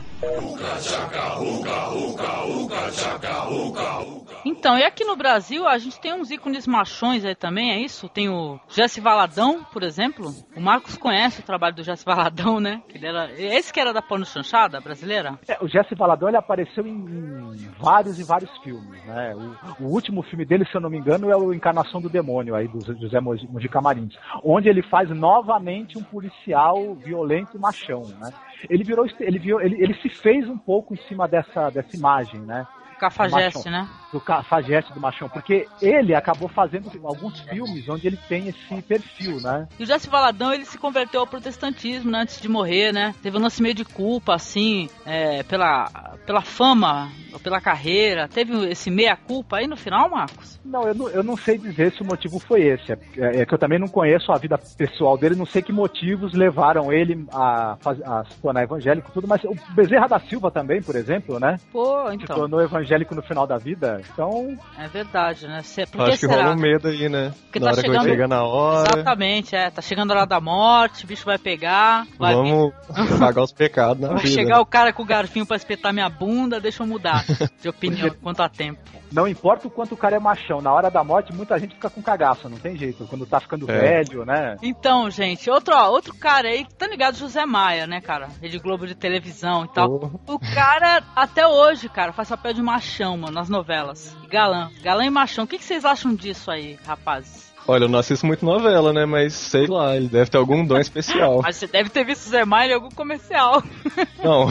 Então, 4.60 4.76
e 4.76 4.84
aqui 4.84 5.06
no 5.06 5.16
Brasil 5.16 5.66
a 5.66 5.78
gente 5.78 5.98
tem 5.98 6.12
uns 6.12 6.30
ícones 6.30 6.66
machões 6.66 7.24
aí 7.24 7.34
também, 7.34 7.72
é 7.72 7.78
isso? 7.78 8.10
Tem 8.10 8.28
o 8.28 8.60
Jesse 8.68 9.00
Valadão, 9.00 9.64
por 9.72 9.82
exemplo. 9.82 10.34
O 10.54 10.60
Marcos 10.60 10.98
conhece 10.98 11.40
o 11.40 11.42
trabalho 11.42 11.76
do 11.76 11.82
Jesse 11.82 12.04
Valadão, 12.04 12.60
né? 12.60 12.82
Ele 12.94 13.06
era, 13.06 13.32
esse 13.40 13.72
que 13.72 13.80
era 13.80 13.90
da 13.90 14.02
porno 14.02 14.26
chanchada 14.26 14.78
brasileira? 14.78 15.38
É, 15.48 15.56
o 15.64 15.66
Jesse 15.66 15.94
Valadão 15.94 16.28
ele 16.28 16.36
apareceu 16.36 16.86
em, 16.86 17.56
vários 17.78 18.18
e 18.18 18.22
vários 18.22 18.54
filmes, 18.58 19.02
né? 19.06 19.34
O, 19.80 19.84
o 19.84 19.88
último 19.88 20.22
filme 20.24 20.44
dele, 20.44 20.66
se 20.66 20.76
eu 20.76 20.80
não 20.82 20.90
me 20.90 20.98
engano, 20.98 21.30
é 21.30 21.36
o 21.38 21.54
Encarnação 21.54 21.98
do 21.98 22.10
Demônio, 22.10 22.54
aí 22.54 22.68
do 22.68 22.80
José 23.00 23.18
Mogi 23.18 23.68
Camarins, 23.70 24.14
onde 24.44 24.68
ele 24.68 24.82
faz 24.82 25.08
novamente 25.08 25.96
um 25.96 26.02
policial 26.02 26.94
violento 26.96 27.56
e 27.56 27.58
machão, 27.58 28.02
né? 28.20 28.30
Ele 28.68 28.84
virou, 28.84 29.06
ele, 29.20 29.38
virou, 29.38 29.62
ele, 29.62 29.82
ele 29.82 29.94
se 30.02 30.10
fez 30.10 30.46
um 30.46 30.58
pouco 30.58 30.92
em 30.92 30.98
cima 31.08 31.26
dessa, 31.26 31.70
dessa 31.70 31.96
imagem, 31.96 32.40
né? 32.42 32.66
Cafajeste, 33.00 33.58
Machão. 33.58 33.72
né? 33.72 33.88
do 34.12 34.20
Cafajeste 34.20 34.92
do 34.92 35.00
Machão, 35.00 35.28
porque 35.28 35.66
ele 35.80 36.14
acabou 36.14 36.48
fazendo 36.48 36.90
alguns 37.04 37.40
filmes 37.40 37.88
onde 37.88 38.06
ele 38.06 38.18
tem 38.28 38.48
esse 38.48 38.82
perfil, 38.82 39.40
né? 39.40 39.68
E 39.78 39.82
o 39.82 39.86
Jesse 39.86 40.08
Valadão, 40.08 40.52
ele 40.52 40.64
se 40.64 40.78
converteu 40.78 41.20
ao 41.20 41.26
protestantismo, 41.26 42.10
né, 42.10 42.20
antes 42.22 42.40
de 42.40 42.48
morrer, 42.48 42.92
né? 42.92 43.14
Teve 43.22 43.38
um 43.38 43.40
lance 43.40 43.62
meio 43.62 43.74
de 43.74 43.84
culpa, 43.84 44.34
assim, 44.34 44.88
é, 45.06 45.42
pela, 45.44 46.16
pela 46.26 46.40
fama, 46.40 47.10
pela 47.42 47.60
carreira. 47.60 48.28
Teve 48.28 48.68
esse 48.68 48.90
meia-culpa 48.90 49.58
aí 49.58 49.66
no 49.66 49.76
final, 49.76 50.10
Marcos? 50.10 50.58
Não 50.64 50.86
eu, 50.86 50.94
não, 50.94 51.08
eu 51.08 51.22
não 51.22 51.36
sei 51.36 51.56
dizer 51.56 51.92
se 51.92 52.02
o 52.02 52.06
motivo 52.06 52.38
foi 52.38 52.62
esse. 52.62 52.92
É, 52.92 52.96
é 53.40 53.46
que 53.46 53.54
eu 53.54 53.58
também 53.58 53.78
não 53.78 53.88
conheço 53.88 54.32
a 54.32 54.38
vida 54.38 54.58
pessoal 54.76 55.16
dele, 55.16 55.36
não 55.36 55.46
sei 55.46 55.62
que 55.62 55.72
motivos 55.72 56.34
levaram 56.34 56.92
ele 56.92 57.24
a, 57.32 57.76
a 58.04 58.24
se 58.24 58.40
tornar 58.40 58.62
evangélico 58.62 59.08
e 59.10 59.12
tudo, 59.12 59.28
mas 59.28 59.42
o 59.44 59.54
Bezerra 59.74 60.08
da 60.08 60.18
Silva 60.20 60.50
também, 60.50 60.82
por 60.82 60.96
exemplo, 60.96 61.38
né? 61.38 61.56
Pô, 61.72 62.08
Se 62.10 62.16
então. 62.16 62.36
tornou 62.36 62.60
evangélico 62.60 62.89
no 63.14 63.22
final 63.22 63.46
da 63.46 63.56
vida. 63.56 64.00
Então, 64.12 64.56
É 64.78 64.86
verdade, 64.88 65.46
né? 65.46 65.62
Cê, 65.62 65.82
acho 65.82 65.92
que 66.12 66.16
será? 66.18 66.42
rola 66.42 66.54
um 66.54 66.60
medo 66.60 66.88
aí, 66.88 67.08
né? 67.08 67.32
Porque 67.44 67.58
na 67.58 67.66
tá 67.66 67.72
hora 67.72 67.80
chegando- 67.80 67.92
que 67.98 68.02
vai 68.04 68.10
chegar 68.10 68.28
na 68.28 68.42
hora. 68.44 68.88
Exatamente, 68.94 69.56
é. 69.56 69.70
Tá 69.70 69.82
chegando 69.82 70.12
a 70.12 70.16
hora 70.16 70.26
da 70.26 70.40
morte, 70.40 71.04
o 71.04 71.06
bicho 71.06 71.24
vai 71.24 71.38
pegar. 71.38 72.06
Vai, 72.18 72.34
Vamos 72.34 72.72
pagar 73.18 73.42
os 73.42 73.52
pecados 73.52 74.00
na 74.02 74.08
vai 74.14 74.22
vida. 74.22 74.34
chegar 74.34 74.60
o 74.60 74.66
cara 74.66 74.92
com 74.92 75.02
o 75.02 75.06
garfinho 75.06 75.46
pra 75.46 75.56
espetar 75.56 75.92
minha 75.92 76.08
bunda, 76.08 76.60
deixa 76.60 76.82
eu 76.82 76.86
mudar 76.86 77.24
de 77.60 77.68
opinião 77.68 78.10
quanto 78.22 78.42
a 78.42 78.48
tempo. 78.48 78.80
não 79.12 79.26
importa 79.26 79.66
o 79.66 79.70
quanto 79.70 79.94
o 79.94 79.96
cara 79.96 80.16
é 80.16 80.18
machão, 80.20 80.60
na 80.60 80.72
hora 80.72 80.88
da 80.90 81.02
morte 81.02 81.32
muita 81.34 81.58
gente 81.58 81.74
fica 81.74 81.90
com 81.90 82.00
cagaço, 82.02 82.48
não 82.48 82.58
tem 82.58 82.76
jeito. 82.76 83.06
Quando 83.06 83.26
tá 83.26 83.40
ficando 83.40 83.70
É. 83.70 83.78
velho, 84.02 84.24
né? 84.24 84.56
Então, 84.62 85.10
gente, 85.10 85.50
outro, 85.50 85.74
ó, 85.76 85.88
outro 85.90 86.14
cara 86.14 86.48
aí, 86.48 86.64
tá 86.78 86.86
ligado, 86.86 87.16
José 87.16 87.44
Maia, 87.44 87.86
né, 87.86 88.00
cara? 88.00 88.28
Rede 88.40 88.58
Globo 88.58 88.86
de 88.86 88.94
televisão 88.94 89.64
e 89.64 89.68
tal. 89.68 89.88
O 90.26 90.38
cara, 90.38 91.02
até 91.16 91.46
hoje, 91.46 91.88
cara, 91.88 92.12
faz 92.12 92.28
papel 92.28 92.52
de 92.54 92.62
machão, 92.62 92.79
mano, 93.16 93.30
nas 93.32 93.48
novelas. 93.48 94.16
Galã. 94.28 94.70
Galã 94.82 95.04
e 95.04 95.10
machão. 95.10 95.44
O 95.44 95.46
que, 95.46 95.58
que 95.58 95.64
vocês 95.64 95.84
acham 95.84 96.14
disso 96.14 96.50
aí, 96.50 96.78
rapazes? 96.86 97.50
Olha, 97.68 97.84
eu 97.84 97.88
não 97.88 97.98
assisto 97.98 98.26
muito 98.26 98.44
novela, 98.44 98.92
né? 98.92 99.04
Mas 99.04 99.34
sei 99.34 99.66
lá, 99.66 99.94
ele 99.94 100.08
deve 100.08 100.30
ter 100.30 100.38
algum 100.38 100.64
dom 100.64 100.78
especial. 100.78 101.40
Mas 101.44 101.56
você 101.56 101.66
deve 101.66 101.90
ter 101.90 102.04
visto 102.04 102.26
o 102.26 102.30
Zé 102.30 102.44
Maia 102.44 102.70
em 102.70 102.74
algum 102.74 102.88
comercial. 102.88 103.62
Não. 104.24 104.46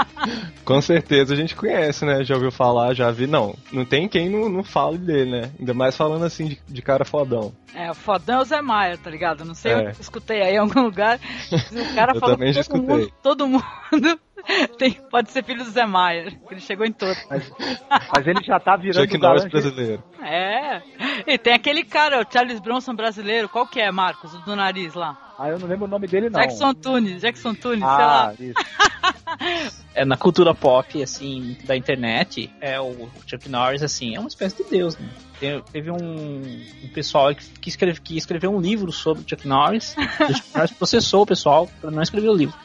Com 0.64 0.80
certeza 0.80 1.34
a 1.34 1.36
gente 1.36 1.56
conhece, 1.56 2.04
né? 2.04 2.22
Já 2.22 2.34
ouviu 2.34 2.52
falar, 2.52 2.94
já 2.94 3.10
vi. 3.10 3.26
Não, 3.26 3.56
não 3.72 3.84
tem 3.84 4.06
quem 4.08 4.28
não, 4.30 4.48
não 4.48 4.62
fale 4.62 4.98
dele, 4.98 5.30
né? 5.30 5.50
Ainda 5.58 5.74
mais 5.74 5.96
falando 5.96 6.24
assim 6.24 6.46
de, 6.46 6.60
de 6.68 6.82
cara 6.82 7.04
fodão. 7.04 7.52
É, 7.74 7.90
o 7.90 7.94
fodão 7.94 8.38
é 8.38 8.42
o 8.42 8.44
Zé 8.44 8.62
Maia, 8.62 8.96
tá 8.98 9.10
ligado? 9.10 9.44
Não 9.44 9.54
sei 9.54 9.72
É. 9.72 9.86
eu 9.86 9.90
escutei 9.98 10.42
aí 10.42 10.54
em 10.54 10.58
algum 10.58 10.82
lugar. 10.82 11.18
O 11.50 11.94
cara 11.94 12.12
Eu 12.14 12.20
falou 12.20 12.36
também 12.36 12.52
já 12.52 12.62
todo 12.62 12.76
escutei. 12.76 12.96
mundo, 12.96 13.12
todo 13.22 13.48
mundo 13.48 14.20
tem, 14.78 14.92
pode 15.10 15.30
ser 15.30 15.44
filho 15.44 15.64
do 15.64 15.70
Zé 15.70 15.86
Maia. 15.86 16.30
que 16.30 16.54
Ele 16.54 16.60
chegou 16.60 16.84
em 16.86 16.92
todo. 16.92 17.16
Mas 17.30 18.26
ele 18.26 18.42
já 18.44 18.58
tá 18.58 18.76
virando 18.76 19.04
Chuck 19.06 19.18
galã 19.18 19.36
Norris 19.36 19.50
brasileiro. 19.50 20.02
É. 20.22 20.82
E 21.26 21.38
tem 21.38 21.52
aquele 21.54 21.84
cara, 21.84 22.20
o 22.20 22.26
Charles 22.32 22.60
Bronson 22.60 22.94
brasileiro. 22.94 23.48
Qual 23.48 23.66
que 23.66 23.80
é, 23.80 23.90
Marcos? 23.90 24.34
O 24.34 24.38
do 24.40 24.56
nariz 24.56 24.94
lá. 24.94 25.16
Ah, 25.38 25.48
eu 25.48 25.58
não 25.58 25.66
lembro 25.66 25.86
o 25.86 25.88
nome 25.88 26.06
dele, 26.06 26.28
não. 26.30 26.40
Jackson 26.40 26.74
Tunes, 26.74 27.20
Jackson 27.20 27.54
Tunes, 27.54 27.80
sei 27.80 27.88
Ah, 27.88 27.96
lá. 28.06 28.34
isso. 28.38 28.54
É, 29.94 30.06
na 30.06 30.16
cultura 30.16 30.54
pop, 30.54 31.02
assim, 31.02 31.54
da 31.64 31.76
internet, 31.76 32.50
é 32.62 32.80
o 32.80 33.10
Chuck 33.26 33.46
Norris, 33.46 33.82
assim, 33.82 34.16
é 34.16 34.18
uma 34.18 34.28
espécie 34.28 34.56
de 34.64 34.70
deus, 34.70 34.96
né? 34.96 35.06
Te- 35.38 35.62
Teve 35.70 35.90
um, 35.90 36.40
um 36.82 36.88
pessoal 36.94 37.34
que, 37.34 37.44
que, 37.60 37.68
escreve, 37.68 38.00
que 38.00 38.16
escreveu 38.16 38.50
um 38.50 38.58
livro 38.58 38.90
sobre 38.90 39.22
o 39.22 39.28
Chuck 39.28 39.46
Norris, 39.46 39.94
o 40.18 40.34
Chuck 40.34 40.48
Norris 40.54 40.70
processou 40.70 41.24
o 41.24 41.26
pessoal 41.26 41.68
pra 41.78 41.90
não 41.90 42.00
escrever 42.02 42.30
o 42.30 42.34
livro. 42.34 42.56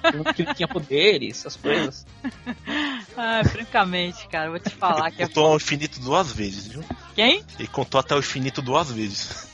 Falando 0.00 0.32
que 0.32 0.40
ele 0.40 0.54
tinha 0.54 0.66
poderes, 0.66 1.40
essas 1.40 1.56
coisas. 1.56 2.06
Ah, 3.18 3.40
francamente, 3.44 4.28
cara, 4.28 4.46
eu 4.46 4.50
vou 4.50 4.60
te 4.60 4.68
falar 4.68 5.10
que 5.10 5.22
é. 5.22 5.26
Contou 5.26 5.46
ao 5.46 5.56
infinito 5.56 5.98
duas 6.00 6.30
vezes, 6.32 6.66
viu? 6.66 6.84
Quem? 7.14 7.42
Ele 7.58 7.66
contou 7.68 7.98
até 7.98 8.14
o 8.14 8.18
infinito 8.18 8.60
duas 8.60 8.90
vezes. 8.92 9.48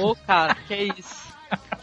Ô, 0.00 0.16
cara, 0.16 0.56
que 0.66 0.74
isso. 0.98 1.23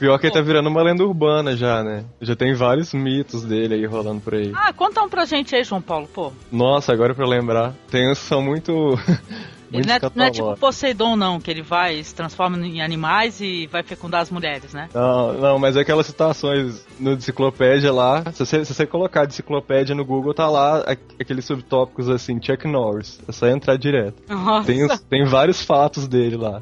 Pior 0.01 0.17
que 0.17 0.25
ele 0.25 0.33
tá 0.33 0.41
virando 0.41 0.67
uma 0.67 0.81
lenda 0.81 1.03
urbana 1.03 1.55
já, 1.55 1.83
né? 1.83 2.05
Já 2.19 2.35
tem 2.35 2.55
vários 2.55 2.91
mitos 2.91 3.43
dele 3.43 3.75
aí 3.75 3.85
rolando 3.85 4.19
por 4.19 4.33
aí. 4.33 4.51
Ah, 4.55 4.73
conta 4.73 4.99
um 5.03 5.07
pra 5.07 5.25
gente 5.25 5.55
aí, 5.55 5.63
João 5.63 5.79
Paulo, 5.79 6.09
pô. 6.11 6.33
Nossa, 6.51 6.91
agora 6.91 7.13
pra 7.13 7.27
lembrar. 7.27 7.75
Tem 7.91 8.09
uns 8.09 8.17
que 8.17 8.25
são 8.25 8.41
muito. 8.41 8.97
Ele 9.71 9.87
não 9.87 9.93
é, 9.93 9.99
não 10.15 10.25
é 10.25 10.31
tipo 10.31 10.57
Poseidon, 10.57 11.15
não, 11.15 11.39
que 11.39 11.49
ele 11.49 11.61
vai, 11.61 12.03
se 12.03 12.13
transforma 12.13 12.57
em 12.57 12.81
animais 12.81 13.39
e 13.39 13.67
vai 13.67 13.81
fecundar 13.83 14.21
as 14.21 14.29
mulheres, 14.29 14.73
né? 14.73 14.89
Não, 14.93 15.31
não, 15.31 15.59
mas 15.59 15.77
é 15.77 15.79
aquelas 15.79 16.07
citações 16.07 16.85
no 16.99 17.13
enciclopédia 17.13 17.93
lá. 17.93 18.21
Se 18.33 18.45
você, 18.45 18.65
se 18.65 18.73
você 18.73 18.85
colocar 18.85 19.25
enciclopédia 19.25 19.95
no 19.95 20.03
Google, 20.03 20.33
tá 20.33 20.49
lá 20.49 20.83
aqueles 21.17 21.45
subtópicos 21.45 22.09
assim, 22.09 22.37
Chuck 22.41 22.67
Norris. 22.67 23.21
É 23.25 23.31
só 23.31 23.47
entrar 23.47 23.77
direto. 23.77 24.21
Nossa. 24.27 24.67
Tem, 24.67 24.85
tem 25.09 25.25
vários 25.25 25.61
fatos 25.61 26.05
dele 26.05 26.35
lá. 26.35 26.61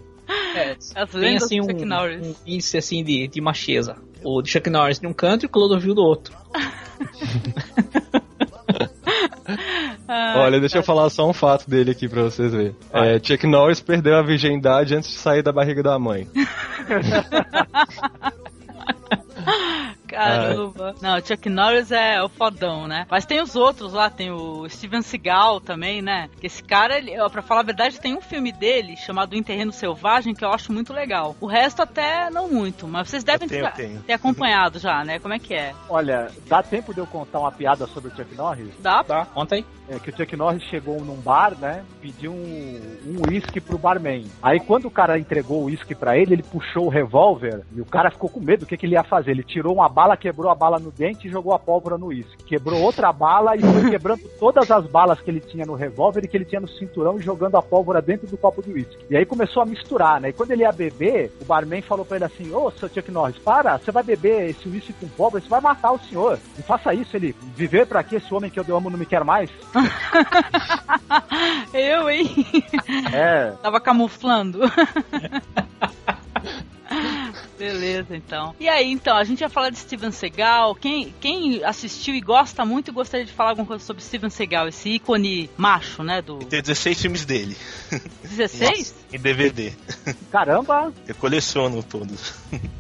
É, 0.56 0.76
As 0.96 1.10
tem 1.12 1.38
assim 1.38 1.60
do 1.60 1.74
um, 1.74 2.30
um 2.30 2.36
índice 2.46 2.78
assim 2.78 3.04
de, 3.04 3.28
de 3.28 3.42
macheza. 3.42 3.96
O 4.24 4.42
de 4.42 4.50
Chuck 4.50 4.70
Norris 4.70 5.00
de 5.00 5.08
um 5.08 5.14
canto 5.14 5.46
e 5.46 5.48
o 5.48 5.50
Clodovil 5.50 5.96
do 5.96 6.04
outro. 6.04 6.36
Olha, 10.36 10.60
deixa 10.60 10.80
eu 10.80 10.84
falar 10.84 11.10
só 11.10 11.28
um 11.28 11.34
fato 11.34 11.70
dele 11.70 11.92
aqui 11.92 12.08
pra 12.08 12.24
vocês 12.24 12.52
verem. 12.52 12.76
É, 12.92 13.20
Chuck 13.20 13.48
Norris 13.48 13.80
perdeu 13.80 14.16
a 14.16 14.22
virgindade 14.22 14.96
antes 14.96 15.10
de 15.10 15.16
sair 15.16 15.42
da 15.42 15.52
barriga 15.52 15.82
da 15.82 15.98
mãe. 15.98 16.28
Caramba. 20.10 20.96
Não, 21.02 21.18
o 21.18 21.26
Chuck 21.26 21.50
Norris 21.50 21.92
é 21.92 22.22
o 22.22 22.30
fodão, 22.30 22.88
né? 22.88 23.06
Mas 23.10 23.26
tem 23.26 23.42
os 23.42 23.56
outros 23.56 23.94
lá, 23.94 24.10
tem 24.10 24.32
o 24.32 24.68
Steven 24.70 25.02
Seagal 25.02 25.62
também, 25.62 26.02
né? 26.02 26.30
Que 26.40 26.48
esse 26.48 26.64
cara, 26.64 26.98
ele, 26.98 27.12
pra 27.30 27.42
falar 27.42 27.62
a 27.62 27.66
verdade, 27.66 28.00
tem 28.00 28.16
um 28.16 28.22
filme 28.22 28.52
dele 28.52 28.96
chamado 28.98 29.36
Em 29.36 29.44
Terreno 29.44 29.72
Selvagem 29.72 30.34
que 30.34 30.44
eu 30.44 30.52
acho 30.52 30.72
muito 30.72 30.94
legal. 30.94 31.36
O 31.40 31.48
resto 31.48 31.82
até 31.82 32.30
não 32.30 32.50
muito, 32.50 32.88
mas 32.88 33.10
vocês 33.10 33.24
devem 33.24 33.48
tenho, 33.48 33.72
ter, 33.72 34.00
ter 34.00 34.14
acompanhado 34.14 34.80
já, 34.80 35.04
né? 35.04 35.20
Como 35.20 35.34
é 35.34 35.40
que 35.40 35.54
é? 35.54 35.74
Olha, 35.88 36.32
dá 36.48 36.64
tempo 36.64 36.94
de 36.94 37.00
eu 37.00 37.08
contar 37.08 37.40
uma 37.40 37.52
piada 37.52 37.86
sobre 37.88 38.12
o 38.12 38.16
Chuck 38.16 38.36
Norris? 38.36 38.74
Dá? 38.80 39.04
Tá, 39.04 39.26
conta 39.26 39.56
aí. 39.56 39.66
É 39.90 40.00
que 40.00 40.10
o 40.10 40.16
Chuck 40.16 40.36
Norris 40.36 40.64
chegou 40.64 41.04
num 41.04 41.16
bar, 41.16 41.58
né? 41.60 41.84
Pediu 42.02 42.32
um 42.32 42.80
um 43.06 43.30
uísque 43.30 43.60
pro 43.60 43.78
barman. 43.78 44.26
Aí 44.42 44.60
quando 44.60 44.86
o 44.86 44.92
cara 44.92 45.18
entregou 45.18 45.62
o 45.62 45.66
uísque 45.66 45.96
pra 45.96 46.18
ele, 46.18 46.34
ele 46.34 46.44
puxou 46.44 46.86
o 46.86 46.90
revólver 46.90 47.62
e 47.76 47.82
o 47.82 47.86
cara 47.86 48.12
ficou 48.12 48.30
com 48.30 48.40
medo. 48.40 48.64
O 48.64 48.66
que, 48.66 48.78
que 48.78 48.86
ele 48.86 48.94
ia 48.94 49.04
fazer? 49.04 49.32
Ele 49.32 49.44
tirou 49.44 49.74
uma 49.74 49.90
bala, 49.90 50.18
quebrou 50.18 50.52
a 50.52 50.56
bala 50.56 50.80
no 50.80 50.92
dente 50.92 51.28
e 51.28 51.32
jogou 51.32 51.54
a 51.54 51.60
pólvora 51.60 51.98
no 51.98 52.08
uísque. 52.08 52.44
Quebrou 52.44 52.82
outra 52.82 53.12
bala 53.12 53.56
e 53.56 53.62
foi 53.62 53.90
quebrando 53.90 54.22
todas 54.40 54.70
as 54.70 54.86
balas 54.86 55.20
que 55.22 55.30
ele 55.30 55.40
tinha 55.40 55.66
no 55.66 55.76
revólver 55.76 56.24
e 56.24 56.28
que 56.28 56.38
ele 56.38 56.46
tinha 56.46 56.62
no 56.62 56.68
cinturão 56.68 57.18
e 57.18 57.22
jogando 57.22 57.56
a 57.56 57.62
pólvora 57.62 58.02
dentro 58.02 58.28
do 58.28 58.38
copo 58.38 58.62
de 58.62 58.72
uísque. 58.72 59.06
E 59.10 59.18
aí 59.18 59.26
começou 59.26 59.64
a 59.64 59.66
misturar, 59.66 60.22
né? 60.22 60.30
E 60.30 60.34
quando 60.34 60.52
ele 60.52 60.64
ia 60.64 60.72
beber, 60.72 61.32
o 61.42 61.46
barman 61.46 61.82
falou 61.82 62.06
pra 62.06 62.18
ele 62.18 62.26
assim: 62.26 62.54
Ô, 62.54 62.72
seu 62.72 62.90
Chuck 62.90 63.12
Norris, 63.12 63.38
para, 63.38 63.78
você 63.78 63.92
vai 63.92 64.04
beber 64.04 64.50
esse 64.50 64.68
uísque 64.68 64.94
com 64.94 65.08
pólvora, 65.08 65.42
você 65.42 65.50
vai 65.50 65.62
matar 65.62 65.92
o 65.92 66.00
senhor. 66.00 66.40
Não 66.58 66.64
faça 66.64 66.94
isso. 66.94 67.16
Ele, 67.16 67.36
viver 67.56 67.86
pra 67.88 68.04
que 68.04 68.16
esse 68.16 68.34
homem 68.34 68.50
que 68.50 68.60
eu 68.60 68.78
amo 68.78 68.90
não 68.90 68.98
me 68.98 69.06
quer 69.06 69.24
mais? 69.24 69.50
Eu, 71.74 72.10
hein? 72.10 72.46
É. 73.14 73.52
Tava 73.62 73.80
camuflando. 73.80 74.60
Beleza, 77.60 78.16
então. 78.16 78.56
E 78.58 78.70
aí, 78.70 78.90
então, 78.90 79.18
a 79.18 79.24
gente 79.26 79.42
ia 79.42 79.50
falar 79.50 79.70
de 79.70 79.78
Steven 79.78 80.12
Seagal. 80.12 80.74
Quem, 80.76 81.14
quem 81.20 81.62
assistiu 81.62 82.16
e 82.16 82.22
gosta 82.22 82.66
muito, 82.66 82.94
gostaria 82.94 83.26
de 83.26 83.34
falar 83.34 83.50
alguma 83.50 83.68
coisa 83.68 83.84
sobre 83.84 84.02
Steven 84.02 84.30
Seagal, 84.30 84.70
esse 84.70 84.92
ícone 84.92 85.50
macho, 85.58 86.02
né? 86.02 86.22
Do 86.22 86.40
Tem 86.40 86.62
16 86.62 87.02
filmes 87.02 87.26
dele. 87.26 87.58
16? 88.24 88.96
Em 89.12 89.20
DVD. 89.20 89.74
Caramba! 90.32 90.94
Eu 91.06 91.16
coleciono 91.16 91.84
todos. 91.84 92.34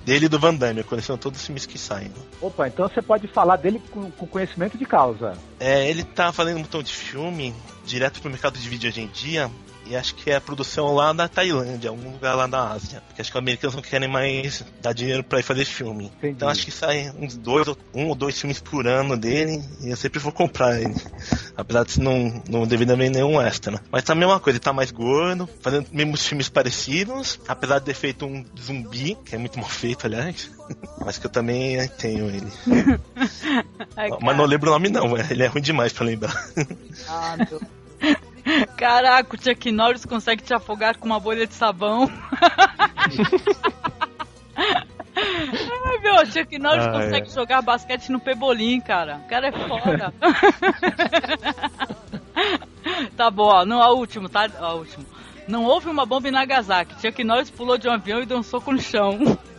Dele 0.06 0.28
e 0.28 0.30
do 0.30 0.40
Van 0.40 0.56
Damme, 0.56 0.80
eu 0.80 0.86
coleciono 0.86 1.20
todos 1.20 1.42
os 1.42 1.46
filmes 1.46 1.66
que 1.66 1.78
saem. 1.78 2.12
Opa, 2.42 2.68
então 2.68 2.88
você 2.88 3.02
pode 3.02 3.28
falar 3.28 3.58
dele 3.58 3.82
com, 3.92 4.10
com 4.12 4.26
conhecimento 4.26 4.78
de 4.78 4.86
causa. 4.86 5.34
É, 5.60 5.90
ele 5.90 6.04
tá 6.04 6.32
fazendo 6.32 6.56
um 6.56 6.60
montão 6.60 6.82
de 6.82 6.94
filme 6.94 7.54
direto 7.86 8.22
pro 8.22 8.30
mercado 8.30 8.58
de 8.58 8.70
vídeo 8.70 8.90
hoje 8.90 9.02
em 9.02 9.08
dia. 9.08 9.52
E 9.90 9.96
acho 9.96 10.14
que 10.14 10.30
é 10.30 10.36
a 10.36 10.42
produção 10.42 10.94
lá 10.94 11.12
da 11.12 11.28
Tailândia, 11.28 11.90
algum 11.90 12.12
lugar 12.12 12.36
lá 12.36 12.46
da 12.46 12.70
Ásia. 12.74 13.02
Porque 13.08 13.22
acho 13.22 13.32
que 13.32 13.38
os 13.38 13.42
americanos 13.42 13.76
não 13.76 13.82
querem 13.82 14.08
mais 14.08 14.64
dar 14.82 14.94
dinheiro 14.94 15.24
pra 15.24 15.40
ir 15.40 15.44
fazer 15.44 15.66
filme. 15.66 16.06
Entendi. 16.20 16.34
Então 16.36 16.48
acho 16.48 16.64
que 16.64 16.70
sai 16.72 17.12
uns 17.20 17.36
dois, 17.36 17.68
ou- 17.68 17.78
um 17.96 18.08
ou 18.08 18.14
dois 18.16 18.40
filmes 18.40 18.60
por 18.60 18.86
ano 18.86 19.18
dele. 19.18 19.64
E 19.82 19.90
eu 19.90 19.98
sempre 19.98 20.20
vou 20.20 20.32
comprar 20.32 20.80
ele. 20.80 20.94
Apesar 21.58 21.86
de 21.86 22.00
não, 22.00 22.42
não 22.48 22.68
deveria 22.68 22.96
ver 22.96 23.10
nenhum 23.10 23.42
extra. 23.42 23.82
Mas 23.92 24.04
tá 24.04 24.14
a 24.14 24.16
mesma 24.16 24.40
coisa, 24.40 24.58
ele 24.58 24.64
tá 24.64 24.72
mais 24.72 24.92
gordo, 24.92 25.50
fazendo 25.60 25.88
mesmos 25.92 26.24
filmes 26.26 26.50
parecidos. 26.50 27.40
Apesar 27.48 27.80
de 27.80 27.86
ter 27.86 27.96
feito 27.96 28.28
um 28.28 28.46
zumbi, 28.62 29.18
que 29.26 29.34
é 29.34 29.38
muito 29.40 29.58
mal 29.60 29.70
feito, 29.70 30.06
aliás. 30.06 30.52
Mas 31.04 31.18
que 31.18 31.26
eu 31.26 31.32
também 31.32 31.88
tenho 31.98 32.28
ele. 32.30 32.52
Ai, 33.98 34.10
Mas 34.22 34.38
não 34.38 34.46
lembro 34.46 34.70
o 34.70 34.74
nome 34.74 34.90
não, 34.90 35.18
ele 35.18 35.42
é 35.44 35.48
ruim 35.48 35.62
demais 35.64 35.92
pra 35.92 36.06
lembrar. 36.06 36.48
Ah, 37.08 37.36
meu. 37.50 37.60
Caraca, 38.78 39.36
o 39.36 39.42
Chuck 39.42 39.72
Norris 39.72 40.06
consegue 40.06 40.44
te 40.44 40.54
afogar 40.54 40.98
com 40.98 41.06
uma 41.06 41.20
bolha 41.20 41.46
de 41.46 41.54
sabão. 41.54 42.10
Ai, 45.16 45.98
meu, 46.02 46.16
o 46.16 46.26
Chuck 46.26 46.58
Norris 46.60 46.86
Ah, 46.86 46.92
consegue 46.92 47.28
é. 47.28 47.32
jogar 47.32 47.62
basquete 47.62 48.10
no 48.10 48.20
Pebolim, 48.20 48.80
cara. 48.82 49.18
O 49.18 49.28
cara 49.28 49.48
é 49.48 49.52
foda. 49.52 50.14
tá 53.16 53.30
bom, 53.30 53.48
ó, 53.48 53.66
não, 53.66 53.82
a 53.82 53.92
último, 53.92 54.30
tá? 54.30 54.48
A 54.60 54.74
último. 54.74 55.06
Não 55.50 55.66
houve 55.66 55.90
uma 55.90 56.06
bomba 56.06 56.28
em 56.28 56.32
Nagasaki. 56.32 57.02
Chuck 57.02 57.24
Norris 57.24 57.50
pulou 57.50 57.76
de 57.76 57.88
um 57.88 57.92
avião 57.92 58.22
e 58.22 58.26
deu 58.28 58.38
um 58.38 58.44
soco 58.44 58.72
no 58.72 58.80
chão. 58.80 59.18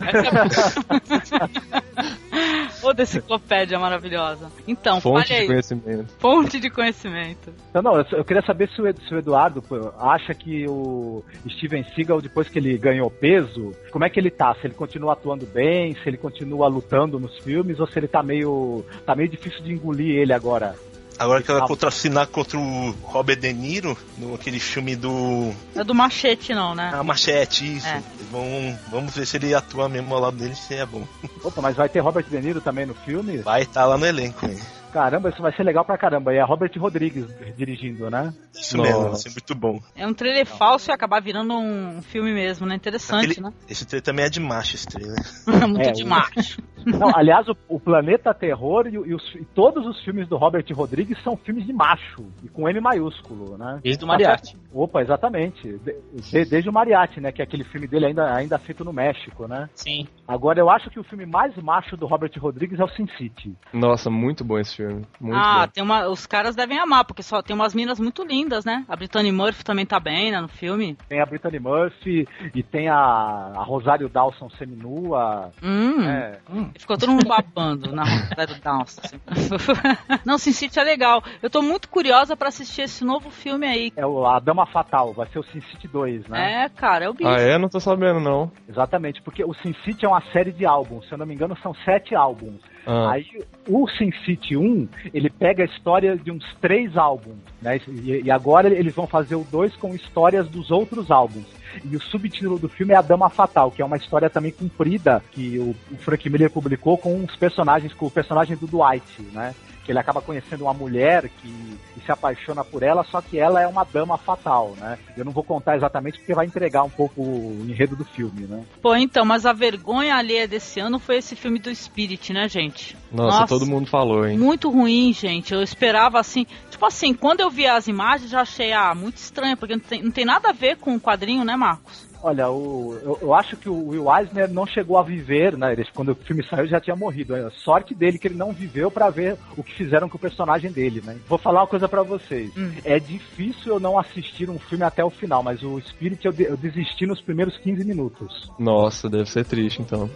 Outra 2.81 3.03
enciclopédia 3.03 3.77
maravilhosa. 3.77 4.49
Então, 4.65 5.01
Fonte 5.01 5.27
fale 5.27 5.33
aí. 5.33 5.41
de 5.41 5.47
conhecimento. 5.47 6.13
Fonte 6.17 6.59
de 6.61 6.69
conhecimento. 6.69 7.53
Então, 7.69 7.81
não, 7.81 7.97
eu, 7.99 8.23
queria 8.23 8.41
saber 8.43 8.69
se 8.69 8.81
o, 8.81 9.17
Eduardo 9.17 9.61
acha 9.99 10.33
que 10.33 10.65
o 10.65 11.25
Steven 11.49 11.83
Seagal, 11.93 12.21
depois 12.21 12.47
que 12.47 12.57
ele 12.57 12.77
ganhou 12.77 13.11
peso, 13.11 13.73
como 13.91 14.05
é 14.05 14.09
que 14.09 14.17
ele 14.17 14.31
tá? 14.31 14.55
Se 14.55 14.67
ele 14.67 14.73
continua 14.73 15.11
atuando 15.11 15.45
bem, 15.45 15.93
se 15.95 16.07
ele 16.07 16.17
continua 16.17 16.69
lutando 16.69 17.19
nos 17.19 17.37
filmes, 17.39 17.81
ou 17.81 17.87
se 17.87 17.99
ele 17.99 18.07
tá 18.07 18.23
meio. 18.23 18.85
tá 19.05 19.13
meio 19.13 19.27
difícil 19.27 19.61
de 19.61 19.73
engolir 19.73 20.15
ele 20.15 20.31
agora. 20.31 20.73
Agora 21.19 21.43
que 21.43 21.51
ela 21.51 21.59
vai 21.61 21.67
contracenar 21.67 22.27
contra 22.27 22.57
o 22.57 22.91
Robert 23.03 23.37
De 23.39 23.53
Niro, 23.53 23.95
no 24.17 24.33
aquele 24.33 24.59
filme 24.59 24.95
do 24.95 25.53
É 25.75 25.83
do 25.83 25.93
machete, 25.93 26.53
não, 26.53 26.73
né? 26.73 26.89
a 26.93 27.03
Machete, 27.03 27.77
isso. 27.77 27.87
É. 27.87 28.01
Vão, 28.31 28.77
vamos 28.89 29.15
ver 29.15 29.25
se 29.27 29.37
ele 29.37 29.53
atua 29.53 29.87
mesmo 29.87 30.13
ao 30.15 30.21
lado 30.21 30.37
dele, 30.37 30.55
se 30.55 30.73
é 30.73 30.85
bom. 30.85 31.05
Opa, 31.43 31.61
mas 31.61 31.75
vai 31.75 31.87
ter 31.89 31.99
Robert 31.99 32.25
De 32.27 32.39
Niro 32.41 32.61
também 32.61 32.85
no 32.85 32.93
filme? 32.95 33.37
Vai 33.37 33.63
estar 33.63 33.85
lá 33.85 33.97
no 33.97 34.05
elenco, 34.05 34.45
hein? 34.45 34.59
Caramba, 34.91 35.29
isso 35.29 35.41
vai 35.41 35.55
ser 35.55 35.63
legal 35.63 35.85
pra 35.85 35.97
caramba. 35.97 36.33
E 36.33 36.37
é 36.37 36.43
Robert 36.43 36.69
Rodrigues 36.77 37.25
dirigindo, 37.55 38.09
né? 38.09 38.33
Isso 38.53 38.75
Nossa. 38.75 38.89
mesmo, 38.91 39.09
vai 39.09 39.19
ser 39.19 39.29
muito 39.29 39.55
bom. 39.55 39.79
É 39.95 40.05
um 40.05 40.13
trailer 40.13 40.45
falso 40.45 40.91
e 40.91 40.93
acabar 40.93 41.21
virando 41.21 41.53
um 41.53 42.01
filme 42.01 42.33
mesmo, 42.33 42.65
né? 42.67 42.75
Interessante, 42.75 43.31
Aquele- 43.31 43.41
né? 43.47 43.53
Esse 43.69 43.85
trailer 43.85 44.03
também 44.03 44.25
é 44.25 44.29
de 44.29 44.41
macho, 44.41 44.75
esse 44.75 44.85
trailer. 44.87 45.23
Muito 45.69 45.87
É, 45.87 45.91
de 45.93 46.03
macho. 46.03 46.61
Não, 46.85 47.09
aliás, 47.15 47.47
o, 47.47 47.55
o 47.69 47.79
Planeta 47.79 48.33
Terror 48.33 48.87
e, 48.87 48.91
e 48.93 49.13
os- 49.13 49.35
e 49.35 49.45
todos 49.45 49.85
os 49.85 50.01
filmes 50.03 50.27
do 50.27 50.37
Robert 50.37 50.65
Rodrigues 50.73 51.21
são 51.23 51.35
filmes 51.37 51.65
de 51.65 51.73
macho, 51.73 52.23
e 52.43 52.47
com 52.49 52.67
M 52.67 52.79
maiúsculo, 52.79 53.57
né? 53.57 53.79
Desde 53.83 54.03
o 54.03 54.07
Mariachi. 54.07 54.55
Opa, 54.73 55.01
exatamente. 55.01 55.67
De- 55.79 55.95
de- 56.31 56.45
desde 56.45 56.69
o 56.69 56.73
Mariachi, 56.73 57.19
né? 57.19 57.31
Que 57.31 57.41
é 57.41 57.43
aquele 57.45 57.63
filme 57.63 57.87
dele 57.87 58.05
ainda, 58.07 58.33
ainda 58.33 58.57
feito 58.57 58.83
no 58.85 58.93
México, 58.93 59.47
né? 59.47 59.69
Sim. 59.75 60.07
Agora, 60.27 60.59
eu 60.59 60.69
acho 60.69 60.89
que 60.89 60.99
o 60.99 61.03
filme 61.03 61.25
mais 61.25 61.55
macho 61.57 61.97
do 61.97 62.05
Robert 62.07 62.31
Rodrigues 62.37 62.79
é 62.79 62.83
o 62.83 62.87
Sin 62.89 63.07
City. 63.17 63.53
Nossa, 63.73 64.09
muito 64.09 64.43
bom 64.43 64.57
esse 64.57 64.75
filme. 64.77 65.05
Muito 65.19 65.37
ah, 65.37 65.65
bom. 65.65 65.71
tem 65.73 65.83
uma, 65.83 66.07
os 66.07 66.25
caras 66.25 66.55
devem 66.55 66.79
amar, 66.79 67.03
porque 67.05 67.21
só 67.23 67.41
tem 67.41 67.55
umas 67.55 67.75
minas 67.75 67.99
muito 67.99 68.23
lindas, 68.23 68.63
né? 68.65 68.85
A 68.87 68.95
Brittany 68.95 69.31
Murphy 69.31 69.63
também 69.63 69.85
tá 69.85 69.99
bem, 69.99 70.31
né, 70.31 70.39
no 70.39 70.47
filme. 70.47 70.97
Tem 71.09 71.19
a 71.21 71.25
Brittany 71.25 71.59
Murphy 71.59 72.27
e 72.55 72.63
tem 72.63 72.87
a, 72.87 72.95
a 72.95 73.63
Rosário 73.63 74.07
Dawson 74.07 74.49
seminua. 74.51 75.51
Hum, 75.61 76.03
É. 76.03 76.39
ficou 76.77 76.97
todo 76.97 77.11
mundo 77.11 77.27
babando 77.27 77.91
na 77.91 78.03
Rosário 78.03 78.61
Dawson. 78.61 79.01
assim. 79.03 79.19
Não, 80.25 80.37
Sin 80.37 80.51
City 80.53 80.79
é 80.79 80.83
legal. 80.83 81.23
Eu 81.41 81.49
tô 81.49 81.61
muito 81.61 81.89
curiosa 81.89 82.35
pra 82.35 82.47
assistir 82.49 82.83
esse 82.83 83.03
novo 83.03 83.29
filme 83.29 83.65
aí. 83.67 83.93
É 83.95 84.05
o, 84.05 84.25
a 84.25 84.39
Dama 84.39 84.60
Fatal, 84.65 85.13
vai 85.13 85.27
ser 85.27 85.39
o 85.39 85.43
Sin 85.43 85.61
City 85.61 85.87
2, 85.87 86.27
né? 86.27 86.63
É, 86.63 86.69
cara, 86.69 87.05
é 87.05 87.09
o 87.09 87.13
bicho. 87.13 87.29
Ah, 87.29 87.39
é? 87.39 87.57
Não 87.57 87.69
tô 87.69 87.79
sabendo, 87.79 88.19
não. 88.19 88.51
Exatamente, 88.67 89.21
porque 89.21 89.43
o 89.43 89.53
Sin 89.53 89.73
City 89.85 90.05
é 90.05 90.07
uma 90.07 90.21
série 90.31 90.51
de 90.51 90.65
álbuns, 90.65 91.07
se 91.07 91.13
eu 91.13 91.17
não 91.17 91.25
me 91.25 91.33
engano 91.33 91.57
são 91.61 91.73
sete 91.73 92.15
álbuns. 92.15 92.61
Ah. 92.85 93.11
Aí 93.11 93.25
o 93.67 93.87
Sin 93.87 94.11
City 94.25 94.57
1, 94.57 94.87
ele 95.13 95.29
pega 95.29 95.63
a 95.63 95.65
história 95.65 96.17
de 96.17 96.31
uns 96.31 96.45
três 96.59 96.97
álbuns, 96.97 97.37
né? 97.61 97.79
E, 97.87 98.23
e 98.25 98.31
agora 98.31 98.67
eles 98.69 98.93
vão 98.95 99.07
fazer 99.07 99.35
o 99.35 99.43
2 99.43 99.75
com 99.75 99.93
histórias 99.93 100.47
dos 100.49 100.71
outros 100.71 101.11
álbuns. 101.11 101.45
E 101.85 101.95
o 101.95 102.01
subtítulo 102.01 102.59
do 102.59 102.67
filme 102.67 102.93
é 102.93 102.97
A 102.97 103.01
Dama 103.01 103.29
Fatal, 103.29 103.71
que 103.71 103.81
é 103.81 103.85
uma 103.85 103.97
história 103.97 104.29
também 104.29 104.51
comprida 104.51 105.23
que 105.31 105.57
o, 105.59 105.75
o 105.93 105.97
Frank 105.97 106.29
Miller 106.29 106.49
publicou 106.49 106.97
com 106.97 107.23
os 107.23 107.35
personagens, 107.35 107.93
com 107.93 108.07
o 108.07 108.11
personagem 108.11 108.57
do 108.57 108.67
Dwight, 108.67 109.21
né? 109.31 109.53
Ele 109.91 109.99
acaba 109.99 110.21
conhecendo 110.21 110.63
uma 110.63 110.73
mulher 110.73 111.29
que, 111.29 111.77
que 111.93 112.05
se 112.05 112.11
apaixona 112.11 112.63
por 112.63 112.81
ela, 112.81 113.03
só 113.03 113.21
que 113.21 113.37
ela 113.37 113.61
é 113.61 113.67
uma 113.67 113.83
dama 113.83 114.17
fatal, 114.17 114.73
né? 114.79 114.97
Eu 115.17 115.25
não 115.25 115.33
vou 115.33 115.43
contar 115.43 115.75
exatamente 115.75 116.17
porque 116.17 116.33
vai 116.33 116.45
entregar 116.45 116.83
um 116.83 116.89
pouco 116.89 117.21
o 117.21 117.65
enredo 117.67 117.95
do 117.95 118.05
filme, 118.05 118.47
né? 118.47 118.63
Pô, 118.81 118.95
então, 118.95 119.25
mas 119.25 119.45
a 119.45 119.51
vergonha 119.51 120.15
alheia 120.15 120.47
desse 120.47 120.79
ano 120.79 120.97
foi 120.97 121.17
esse 121.17 121.35
filme 121.35 121.59
do 121.59 121.73
Spirit, 121.75 122.31
né, 122.31 122.47
gente? 122.47 122.97
Nossa, 123.11 123.45
todo 123.45 123.65
mundo 123.65 123.87
falou, 123.87 124.25
hein? 124.25 124.37
Muito 124.37 124.69
ruim, 124.69 125.11
gente. 125.11 125.53
Eu 125.53 125.61
esperava 125.61 126.19
assim. 126.19 126.45
Tipo 126.69 126.85
assim, 126.85 127.13
quando 127.13 127.41
eu 127.41 127.49
vi 127.49 127.67
as 127.67 127.87
imagens, 127.87 128.31
já 128.31 128.41
achei, 128.41 128.71
ah, 128.71 128.95
muito 128.95 129.17
estranho, 129.17 129.57
porque 129.57 129.75
não 129.75 129.81
tem, 129.81 130.01
não 130.01 130.11
tem 130.11 130.23
nada 130.23 130.49
a 130.49 130.53
ver 130.53 130.77
com 130.77 130.95
o 130.95 131.01
quadrinho, 131.01 131.43
né, 131.43 131.57
Marcos? 131.57 132.10
Olha, 132.23 132.49
o, 132.51 132.99
eu, 133.03 133.17
eu 133.21 133.33
acho 133.33 133.57
que 133.57 133.67
o 133.67 133.87
Will 133.89 134.05
Eisner 134.15 134.47
não 134.51 134.65
chegou 134.67 134.97
a 134.97 135.03
viver, 135.03 135.57
né? 135.57 135.73
Ele, 135.73 135.85
quando 135.93 136.09
o 136.09 136.15
filme 136.15 136.43
saiu, 136.43 136.61
ele 136.63 136.69
já 136.69 136.79
tinha 136.79 136.95
morrido. 136.95 137.35
É 137.35 137.49
sorte 137.49 137.95
dele 137.95 138.19
que 138.19 138.27
ele 138.27 138.35
não 138.35 138.51
viveu 138.51 138.91
pra 138.91 139.09
ver 139.09 139.37
o 139.57 139.63
que 139.63 139.73
fizeram 139.73 140.07
com 140.07 140.17
o 140.17 140.19
personagem 140.19 140.71
dele, 140.71 141.01
né? 141.03 141.17
Vou 141.27 141.37
falar 141.39 141.61
uma 141.61 141.67
coisa 141.67 141.89
pra 141.89 142.03
vocês. 142.03 142.51
É 142.85 142.99
difícil 142.99 143.73
eu 143.73 143.79
não 143.79 143.97
assistir 143.97 144.49
um 144.49 144.59
filme 144.59 144.83
até 144.83 145.03
o 145.03 145.09
final, 145.09 145.41
mas 145.41 145.63
o 145.63 145.79
Spirit 145.81 146.23
eu, 146.25 146.31
de- 146.31 146.43
eu 146.43 146.55
desisti 146.57 147.05
nos 147.07 147.19
primeiros 147.21 147.57
15 147.57 147.83
minutos. 147.83 148.51
Nossa, 148.59 149.09
deve 149.09 149.29
ser 149.29 149.43
triste 149.45 149.81
então. 149.81 150.09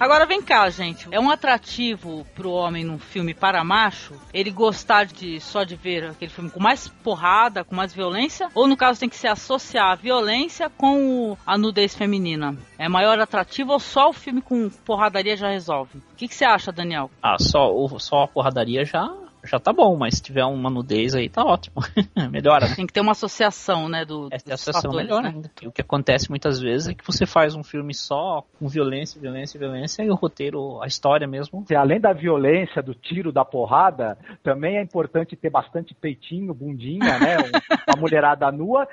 Agora 0.00 0.26
vem 0.26 0.40
cá, 0.40 0.70
gente. 0.70 1.08
É 1.10 1.18
um 1.18 1.28
atrativo 1.30 2.24
pro 2.34 2.52
homem 2.52 2.84
num 2.84 2.98
filme 2.98 3.34
para 3.34 3.64
macho 3.64 4.14
ele 4.32 4.50
gostar 4.50 5.06
de 5.06 5.40
só 5.40 5.64
de 5.64 5.74
ver 5.74 6.04
aquele 6.04 6.30
filme 6.30 6.50
com 6.50 6.60
mais 6.60 6.86
porrada, 6.88 7.64
com 7.64 7.74
mais 7.74 7.92
violência? 7.92 8.48
Ou 8.54 8.68
no 8.68 8.76
caso 8.76 9.00
tem 9.00 9.08
que 9.08 9.16
se 9.16 9.26
associar 9.26 9.90
a 9.90 9.96
violência 9.96 10.70
com 10.70 11.36
a 11.44 11.58
nudez 11.58 11.96
feminina? 11.96 12.56
É 12.78 12.88
maior 12.88 13.18
atrativo 13.18 13.72
ou 13.72 13.80
só 13.80 14.10
o 14.10 14.12
filme 14.12 14.40
com 14.40 14.70
porradaria 14.84 15.36
já 15.36 15.48
resolve? 15.48 15.98
O 15.98 16.16
que, 16.16 16.28
que 16.28 16.34
você 16.34 16.44
acha, 16.44 16.70
Daniel? 16.70 17.10
Ah, 17.20 17.36
só, 17.38 17.68
só 17.98 18.22
a 18.22 18.28
porradaria 18.28 18.84
já, 18.84 19.12
já 19.44 19.58
tá 19.58 19.72
bom, 19.72 19.96
mas 19.96 20.16
se 20.16 20.22
tiver 20.22 20.44
uma 20.44 20.68
nudez 20.70 21.14
aí, 21.14 21.28
tá 21.28 21.44
ótimo. 21.44 21.76
Melhora, 22.30 22.68
né? 22.68 22.74
Tem 22.74 22.86
que 22.86 22.92
ter 22.92 23.00
uma 23.00 23.12
associação, 23.12 23.88
né? 23.88 24.04
Do, 24.04 24.28
Essa 24.30 24.54
associação 24.54 24.90
fatores, 24.90 25.06
melhor 25.08 25.22
né? 25.22 25.28
ainda. 25.34 25.50
E 25.62 25.66
o 25.68 25.72
que 25.72 25.80
acontece 25.80 26.28
muitas 26.30 26.60
vezes 26.60 26.88
é 26.88 26.94
que 26.94 27.04
você 27.06 27.24
faz 27.26 27.54
um 27.54 27.62
filme 27.62 27.94
só 27.94 28.44
com 28.58 28.68
violência, 28.68 29.20
violência, 29.20 29.58
violência, 29.58 30.02
e 30.02 30.10
o 30.10 30.14
roteiro, 30.14 30.82
a 30.82 30.86
história 30.86 31.26
mesmo. 31.26 31.64
Se 31.66 31.74
além 31.74 32.00
da 32.00 32.12
violência, 32.12 32.82
do 32.82 32.94
tiro, 32.94 33.32
da 33.32 33.44
porrada, 33.44 34.18
também 34.42 34.76
é 34.78 34.82
importante 34.82 35.36
ter 35.36 35.50
bastante 35.50 35.94
peitinho, 35.94 36.52
bundinha, 36.54 37.18
né? 37.18 37.36
um- 37.38 37.68
Uma 37.88 38.00
mulherada 38.02 38.50
nua. 38.52 38.86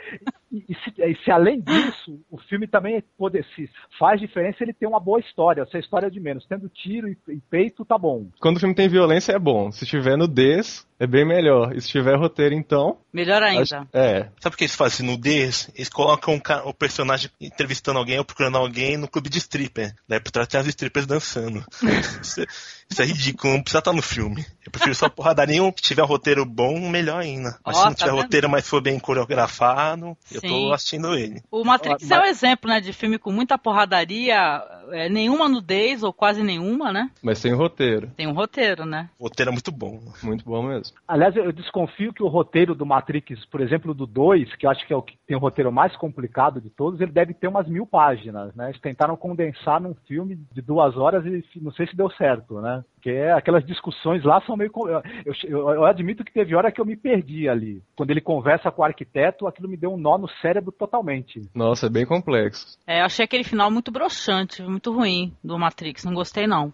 E, 0.52 0.64
e 0.70 0.76
se, 0.76 0.94
e 0.98 1.24
se 1.24 1.32
além 1.32 1.60
disso, 1.60 2.20
o 2.30 2.38
filme 2.38 2.68
também 2.68 3.04
pode, 3.18 3.44
se 3.56 3.70
faz 3.98 4.20
diferença 4.20 4.64
ele 4.64 4.74
ter 4.74 4.88
uma 4.88 5.00
boa 5.00 5.20
história. 5.20 5.66
Se 5.66 5.78
a 5.78 5.80
história 5.80 6.08
é 6.08 6.10
de 6.10 6.20
menos, 6.20 6.46
tendo 6.46 6.70
tiro 6.70 7.08
e, 7.08 7.18
e 7.30 7.42
peito, 7.50 7.84
tá 7.84 7.98
bom. 7.98 8.28
Quando 8.40 8.58
o 8.58 8.60
filme 8.60 8.76
tem 8.76 8.88
violência 8.88 9.34
é 9.34 9.40
bom. 9.40 9.72
Se 9.72 9.86
tiver 9.86 10.18
nudez, 10.18 10.88
é 11.00 11.06
bem 11.08 11.26
melhor. 11.26 11.76
E 11.76 11.82
se 11.82 11.90
tiver 11.90 12.16
roteiro, 12.18 12.54
então. 12.56 12.98
Melhor 13.14 13.42
ainda. 13.44 13.62
acho- 13.64 13.88
É. 13.94 14.30
Sabe 14.40 14.56
o 14.56 14.58
que 14.58 14.64
eles 14.66 14.76
fazem 14.76 15.06
nudez? 15.06 15.70
Eles 15.76 15.90
colocam 15.90 16.36
o, 16.36 16.42
ca- 16.42 16.64
o 16.66 16.74
personagem 16.74 17.30
entrevistando 17.40 17.98
alguém 18.00 18.18
ou 18.20 18.26
procurando 18.26 18.58
alguém 18.58 18.98
no 18.98 19.08
clube 19.08 19.30
de 19.30 19.38
stripper. 19.38 19.94
Daí 20.08 20.20
por 20.20 20.32
trás 20.32 20.48
tem 20.48 20.60
as 20.60 20.68
strippers 20.68 21.06
dançando. 21.06 21.64
isso, 22.22 22.42
é- 22.42 22.46
isso 22.90 23.02
é 23.02 23.06
ridículo, 23.06 23.54
não 23.54 23.62
precisa 23.62 23.80
estar 23.80 23.94
no 23.94 24.02
filme. 24.02 24.46
Eu 24.66 24.72
prefiro 24.72 24.94
só 24.96 25.08
porradaria. 25.10 25.62
Se 25.78 25.82
tiver 25.82 26.04
roteiro 26.04 26.46
bom, 26.46 26.78
melhor 26.90 27.22
ainda. 27.22 27.58
Mas 27.66 27.78
Ó, 27.78 27.80
se 27.80 27.86
não 27.86 27.94
tá 27.94 27.98
tiver 28.00 28.12
vendo? 28.12 28.22
roteiro, 28.24 28.50
mas 28.50 28.68
for 28.68 28.82
bem 28.82 29.00
coreografado, 29.00 30.18
eu 30.32 30.42
Sim. 30.42 30.48
tô 30.48 30.74
assistindo 30.74 31.16
ele. 31.16 31.42
O 31.52 31.64
Matrix 31.64 32.10
é 32.10 32.20
um 32.20 32.26
exemplo, 32.26 32.70
né, 32.70 32.80
de 32.82 32.92
filme 32.94 33.18
com 33.18 33.32
muita 33.32 33.58
porradaria, 33.58 34.62
é, 34.92 35.10
nenhuma 35.10 35.48
nudez 35.48 36.04
ou 36.04 36.12
quase 36.14 36.44
nenhuma, 36.44 36.92
né? 36.92 37.10
Mas 37.22 37.40
sem 37.40 37.54
roteiro. 37.54 38.12
Tem 38.18 38.28
um 38.28 38.34
roteiro, 38.34 38.86
né? 38.86 39.10
O 39.20 39.24
roteiro 39.24 39.50
é 39.50 39.54
muito 39.54 39.72
bom. 39.72 40.02
Muito 40.22 40.44
bom 40.46 40.64
mesmo. 40.64 40.85
Aliás, 41.08 41.36
eu 41.36 41.52
desconfio 41.52 42.14
que 42.14 42.24
o 42.24 42.28
roteiro 42.28 42.74
do 42.74 42.86
Matrix, 42.86 43.46
por 43.46 43.62
exemplo, 43.62 43.94
do 43.94 44.06
2, 44.06 44.56
que 44.56 44.66
eu 44.66 44.70
acho 44.70 44.86
que 44.88 44.94
é 44.94 44.96
o 44.96 45.02
que 45.02 45.18
tem 45.28 45.36
o 45.38 45.40
roteiro 45.40 45.72
mais 45.72 45.96
complicado 45.96 46.60
de 46.60 46.70
todos, 46.70 47.00
ele 47.00 47.12
deve 47.12 47.34
ter 47.34 47.48
umas 47.48 47.68
mil 47.68 47.86
páginas, 47.86 48.54
né? 48.56 48.70
Eles 48.70 48.82
tentaram 48.82 49.16
condensar 49.16 49.80
num 49.80 49.94
filme 50.08 50.36
de 50.52 50.62
duas 50.62 50.98
horas 50.98 51.26
e 51.26 51.44
não 51.62 51.72
sei 51.72 51.88
se 51.88 51.96
deu 51.96 52.10
certo, 52.12 52.60
né? 52.62 52.84
Porque 52.96 53.12
aquelas 53.36 53.64
discussões 53.66 54.24
lá 54.24 54.42
são 54.42 54.58
meio. 54.58 54.72
Eu, 54.76 55.34
eu- 55.44 55.70
eu 55.70 55.86
admito 55.86 56.24
que 56.24 56.34
teve 56.34 56.56
hora 56.56 56.72
que 56.72 56.82
eu 56.82 56.86
me 56.86 56.96
perdi 56.98 57.48
ali. 57.48 57.84
Quando 57.96 58.10
ele 58.10 58.22
conversa 58.22 58.72
com 58.72 58.82
o 58.82 58.86
arquiteto, 58.86 59.46
aquilo 59.48 59.70
me 59.70 59.78
deu 59.78 59.94
um 59.94 59.98
nó 59.98 60.18
no 60.18 60.28
cérebro 60.42 60.72
totalmente. 60.72 61.40
Nossa, 61.54 61.86
é 61.86 61.90
bem 61.90 62.06
complexo. 62.06 62.78
É, 62.88 63.02
eu 63.02 63.06
achei 63.06 63.24
aquele 63.24 63.44
final 63.44 63.70
muito 63.70 63.92
broxante, 63.92 64.64
muito 64.64 64.92
ruim 64.92 65.32
do 65.44 65.58
Matrix, 65.60 66.04
não 66.04 66.16
gostei 66.16 66.48
não. 66.48 66.74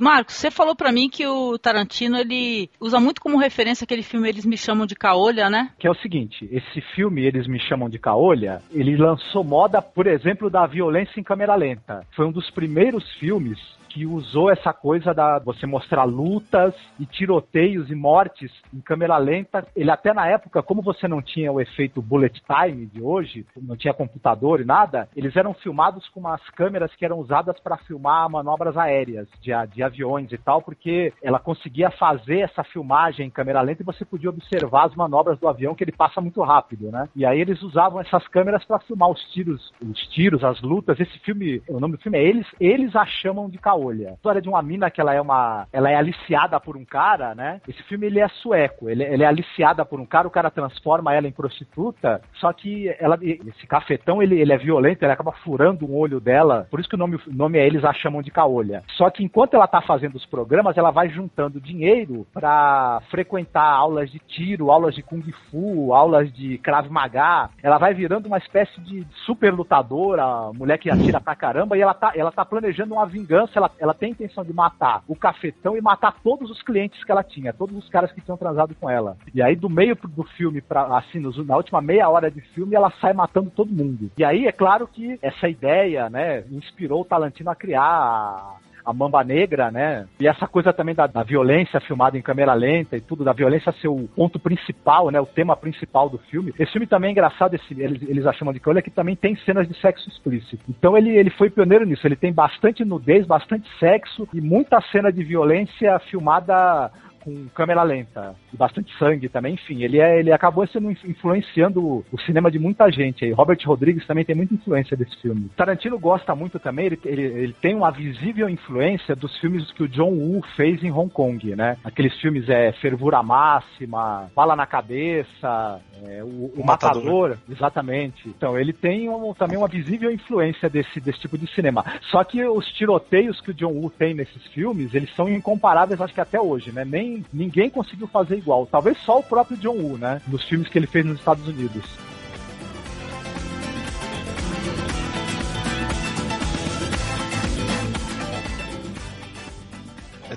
Marcos, 0.00 0.34
você 0.34 0.50
falou 0.50 0.76
pra 0.76 0.92
mim 0.92 1.08
que 1.08 1.26
o 1.26 1.58
Tarantino 1.58 2.18
ele 2.18 2.68
usa 2.78 3.00
muito 3.00 3.20
como 3.20 3.38
referência 3.38 3.84
aquele 3.84 4.02
filme 4.02 4.28
Eles 4.28 4.44
Me 4.44 4.56
Chamam 4.56 4.86
de 4.86 4.94
Caolha, 4.94 5.48
né? 5.48 5.70
Que 5.78 5.86
é 5.86 5.90
o 5.90 5.94
seguinte, 5.94 6.46
esse 6.52 6.80
filme, 6.94 7.24
eles 7.24 7.46
me 7.46 7.58
chamam 7.58 7.88
de 7.88 7.98
caolha, 7.98 8.60
ele 8.72 8.96
lançou 8.96 9.42
moda, 9.42 9.80
por 9.80 10.06
exemplo, 10.06 10.50
da 10.50 10.66
violência 10.66 11.18
em 11.18 11.22
câmera 11.22 11.54
lenta. 11.54 12.06
Foi 12.14 12.26
um 12.26 12.32
dos 12.32 12.50
primeiros 12.50 13.10
filmes 13.14 13.58
que 13.96 14.04
usou 14.04 14.50
essa 14.50 14.74
coisa 14.74 15.14
da 15.14 15.38
você 15.38 15.64
mostrar 15.64 16.04
lutas 16.04 16.74
e 17.00 17.06
tiroteios 17.06 17.90
e 17.90 17.94
mortes 17.94 18.52
em 18.74 18.78
câmera 18.78 19.16
lenta. 19.16 19.66
Ele 19.74 19.90
até 19.90 20.12
na 20.12 20.26
época, 20.26 20.62
como 20.62 20.82
você 20.82 21.08
não 21.08 21.22
tinha 21.22 21.50
o 21.50 21.58
efeito 21.58 22.02
bullet 22.02 22.42
time 22.42 22.84
de 22.84 23.00
hoje, 23.00 23.46
não 23.56 23.74
tinha 23.74 23.94
computador 23.94 24.60
e 24.60 24.66
nada, 24.66 25.08
eles 25.16 25.34
eram 25.34 25.54
filmados 25.54 26.06
com 26.10 26.20
umas 26.20 26.46
câmeras 26.50 26.94
que 26.94 27.06
eram 27.06 27.18
usadas 27.18 27.58
para 27.58 27.78
filmar 27.78 28.28
manobras 28.28 28.76
aéreas 28.76 29.26
de, 29.40 29.50
de 29.74 29.82
aviões 29.82 30.30
e 30.30 30.36
tal, 30.36 30.60
porque 30.60 31.10
ela 31.22 31.38
conseguia 31.38 31.90
fazer 31.90 32.40
essa 32.40 32.62
filmagem 32.62 33.26
em 33.26 33.30
câmera 33.30 33.62
lenta 33.62 33.80
e 33.80 33.86
você 33.86 34.04
podia 34.04 34.28
observar 34.28 34.88
as 34.88 34.94
manobras 34.94 35.38
do 35.38 35.48
avião 35.48 35.74
que 35.74 35.82
ele 35.82 35.92
passa 35.92 36.20
muito 36.20 36.42
rápido, 36.42 36.90
né? 36.90 37.08
E 37.16 37.24
aí 37.24 37.40
eles 37.40 37.62
usavam 37.62 37.98
essas 37.98 38.28
câmeras 38.28 38.62
para 38.62 38.78
filmar 38.80 39.08
os 39.08 39.22
tiros, 39.32 39.72
os 39.80 40.06
tiros, 40.08 40.44
as 40.44 40.60
lutas. 40.60 41.00
Esse 41.00 41.18
filme, 41.20 41.62
o 41.66 41.80
nome 41.80 41.96
do 41.96 42.02
filme 42.02 42.18
é 42.18 42.22
Eles, 42.22 42.46
eles 42.60 42.94
a 42.94 43.06
chamam 43.06 43.48
de 43.48 43.56
caolha. 43.86 44.10
A 44.10 44.14
história 44.14 44.42
de 44.42 44.48
uma 44.48 44.62
mina 44.62 44.90
que 44.90 45.00
ela 45.00 45.14
é 45.14 45.20
uma, 45.20 45.66
ela 45.72 45.90
é 45.90 45.94
aliciada 45.94 46.58
por 46.58 46.76
um 46.76 46.84
cara, 46.84 47.34
né? 47.34 47.60
Esse 47.68 47.82
filme 47.84 48.06
ele 48.06 48.20
é 48.20 48.28
sueco, 48.28 48.88
ele, 48.88 49.04
ele 49.04 49.22
é 49.22 49.26
aliciada 49.26 49.84
por 49.84 50.00
um 50.00 50.06
cara, 50.06 50.26
o 50.26 50.30
cara 50.30 50.50
transforma 50.50 51.14
ela 51.14 51.28
em 51.28 51.32
prostituta, 51.32 52.20
só 52.34 52.52
que 52.52 52.94
ela, 52.98 53.18
esse 53.22 53.66
cafetão 53.66 54.22
ele, 54.22 54.40
ele 54.40 54.52
é 54.52 54.58
violento, 54.58 55.02
ele 55.02 55.12
acaba 55.12 55.32
furando 55.44 55.86
um 55.86 55.96
olho 55.96 56.20
dela, 56.20 56.66
por 56.70 56.80
isso 56.80 56.88
que 56.88 56.94
o 56.94 56.98
nome, 56.98 57.18
nome 57.28 57.58
é 57.58 57.66
Eles 57.66 57.84
a 57.84 57.92
chamam 57.92 58.22
de 58.22 58.30
caolha. 58.30 58.82
Só 58.96 59.10
que 59.10 59.22
enquanto 59.22 59.54
ela 59.54 59.66
tá 59.66 59.80
fazendo 59.80 60.16
os 60.16 60.26
programas, 60.26 60.76
ela 60.76 60.90
vai 60.90 61.08
juntando 61.08 61.60
dinheiro 61.60 62.26
pra 62.32 63.00
frequentar 63.10 63.64
aulas 63.64 64.10
de 64.10 64.18
tiro, 64.18 64.70
aulas 64.70 64.94
de 64.94 65.02
kung 65.02 65.22
fu, 65.50 65.92
aulas 65.92 66.32
de 66.32 66.58
krav 66.58 66.88
maga. 66.90 67.50
Ela 67.62 67.78
vai 67.78 67.94
virando 67.94 68.26
uma 68.26 68.38
espécie 68.38 68.80
de 68.80 69.06
super 69.24 69.52
lutadora, 69.52 70.52
mulher 70.52 70.78
que 70.78 70.90
atira 70.90 71.20
pra 71.20 71.34
caramba, 71.34 71.76
e 71.76 71.80
ela 71.80 71.94
tá, 71.94 72.12
ela 72.14 72.32
tá 72.32 72.44
planejando 72.44 72.94
uma 72.94 73.06
vingança, 73.06 73.52
ela, 73.56 73.70
ela 73.78 73.94
tem 73.94 74.08
a 74.08 74.12
intenção 74.12 74.44
de 74.44 74.52
matar 74.52 75.02
o 75.08 75.16
cafetão 75.16 75.76
e 75.76 75.80
matar 75.80 76.16
todos 76.22 76.50
os 76.50 76.62
clientes 76.62 77.02
que 77.04 77.10
ela 77.10 77.22
tinha, 77.22 77.52
todos 77.52 77.76
os 77.76 77.88
caras 77.88 78.12
que 78.12 78.20
tinham 78.20 78.36
transado 78.36 78.74
com 78.74 78.88
ela. 78.88 79.16
E 79.34 79.42
aí, 79.42 79.56
do 79.56 79.68
meio 79.68 79.96
do 79.96 80.24
filme, 80.24 80.60
pra, 80.60 80.96
assim, 80.96 81.20
na 81.44 81.56
última 81.56 81.80
meia 81.80 82.08
hora 82.08 82.30
de 82.30 82.40
filme, 82.40 82.74
ela 82.74 82.90
sai 83.00 83.12
matando 83.12 83.50
todo 83.50 83.72
mundo. 83.72 84.10
E 84.18 84.24
aí, 84.24 84.46
é 84.46 84.52
claro 84.52 84.86
que 84.86 85.18
essa 85.22 85.48
ideia, 85.48 86.08
né, 86.10 86.44
inspirou 86.50 87.02
o 87.02 87.04
Tarantino 87.04 87.50
a 87.50 87.54
criar 87.54 88.58
a, 88.86 88.92
Mamba 88.92 89.24
Negra, 89.24 89.70
né? 89.70 90.06
E 90.20 90.26
essa 90.26 90.46
coisa 90.46 90.72
também 90.72 90.94
da, 90.94 91.06
da 91.06 91.22
violência 91.22 91.80
filmada 91.80 92.16
em 92.16 92.22
câmera 92.22 92.54
lenta 92.54 92.96
e 92.96 93.00
tudo, 93.00 93.24
da 93.24 93.32
violência 93.32 93.72
ser 93.72 93.88
o 93.88 94.08
ponto 94.14 94.38
principal, 94.38 95.10
né? 95.10 95.20
O 95.20 95.26
tema 95.26 95.56
principal 95.56 96.08
do 96.08 96.18
filme. 96.18 96.54
Esse 96.58 96.72
filme 96.72 96.86
também 96.86 97.08
é 97.08 97.12
engraçado, 97.12 97.54
esse, 97.54 97.80
eles, 97.80 98.02
eles 98.02 98.26
a 98.26 98.32
chamam 98.32 98.54
de 98.54 98.60
que 98.60 98.68
olha 98.68 98.82
que 98.82 98.90
também 98.90 99.16
tem 99.16 99.36
cenas 99.36 99.68
de 99.68 99.74
sexo 99.80 100.08
explícito. 100.08 100.62
Então 100.68 100.96
ele, 100.96 101.10
ele 101.10 101.30
foi 101.30 101.50
pioneiro 101.50 101.84
nisso. 101.84 102.06
Ele 102.06 102.16
tem 102.16 102.32
bastante 102.32 102.84
nudez, 102.84 103.26
bastante 103.26 103.68
sexo 103.78 104.28
e 104.32 104.40
muita 104.40 104.80
cena 104.92 105.12
de 105.12 105.22
violência 105.24 105.98
filmada 106.00 106.90
com 107.26 107.48
câmera 107.48 107.82
lenta 107.82 108.36
e 108.52 108.56
bastante 108.56 108.96
sangue 108.98 109.28
também, 109.28 109.54
enfim, 109.54 109.82
ele, 109.82 109.98
é, 109.98 110.20
ele 110.20 110.30
acabou 110.32 110.64
sendo 110.68 110.92
inf- 110.92 111.04
influenciando 111.04 111.84
o, 111.84 112.04
o 112.12 112.20
cinema 112.20 112.52
de 112.52 112.58
muita 112.60 112.88
gente 112.88 113.24
aí. 113.24 113.32
Robert 113.32 113.58
Rodrigues 113.66 114.06
também 114.06 114.24
tem 114.24 114.36
muita 114.36 114.54
influência 114.54 114.96
desse 114.96 115.20
filme. 115.20 115.50
Tarantino 115.56 115.98
gosta 115.98 116.36
muito 116.36 116.60
também, 116.60 116.86
ele, 116.86 117.00
ele, 117.04 117.22
ele 117.22 117.52
tem 117.60 117.74
uma 117.74 117.90
visível 117.90 118.48
influência 118.48 119.16
dos 119.16 119.36
filmes 119.38 119.72
que 119.72 119.82
o 119.82 119.88
John 119.88 120.10
Woo 120.10 120.40
fez 120.54 120.84
em 120.84 120.92
Hong 120.92 121.10
Kong, 121.12 121.56
né? 121.56 121.76
Aqueles 121.82 122.14
filmes 122.20 122.48
é 122.48 122.70
Fervura 122.72 123.20
Máxima, 123.24 124.30
Bala 124.34 124.54
na 124.54 124.66
Cabeça, 124.66 125.80
é, 126.06 126.22
o, 126.22 126.26
o 126.26 126.52
O 126.58 126.64
Matador. 126.66 127.02
Matador, 127.02 127.38
exatamente. 127.50 128.28
Então, 128.28 128.56
ele 128.58 128.72
tem 128.72 129.08
um- 129.08 129.34
também 129.34 129.58
uma 129.58 129.66
visível 129.68 130.10
influência 130.12 130.68
desse, 130.70 131.00
desse 131.00 131.20
tipo 131.20 131.36
de 131.36 131.46
cinema. 131.52 131.84
Só 132.02 132.22
que 132.22 132.44
os 132.44 132.66
tiroteios 132.72 133.40
que 133.40 133.50
o 133.50 133.54
John 133.54 133.72
Woo 133.72 133.90
tem 133.90 134.14
nesses 134.14 134.44
filmes, 134.48 134.94
eles 134.94 135.12
são 135.14 135.28
incomparáveis, 135.28 136.00
acho 136.00 136.14
que 136.14 136.20
até 136.20 136.40
hoje, 136.40 136.70
né? 136.72 136.84
Nem 136.84 137.15
ninguém 137.32 137.70
conseguiu 137.70 138.06
fazer 138.06 138.36
igual. 138.36 138.66
Talvez 138.66 138.98
só 138.98 139.18
o 139.18 139.22
próprio 139.22 139.56
John 139.56 139.76
Woo, 139.76 139.98
né? 139.98 140.20
Nos 140.26 140.44
filmes 140.44 140.68
que 140.68 140.78
ele 140.78 140.86
fez 140.86 141.04
nos 141.04 141.18
Estados 141.18 141.46
Unidos. 141.46 141.84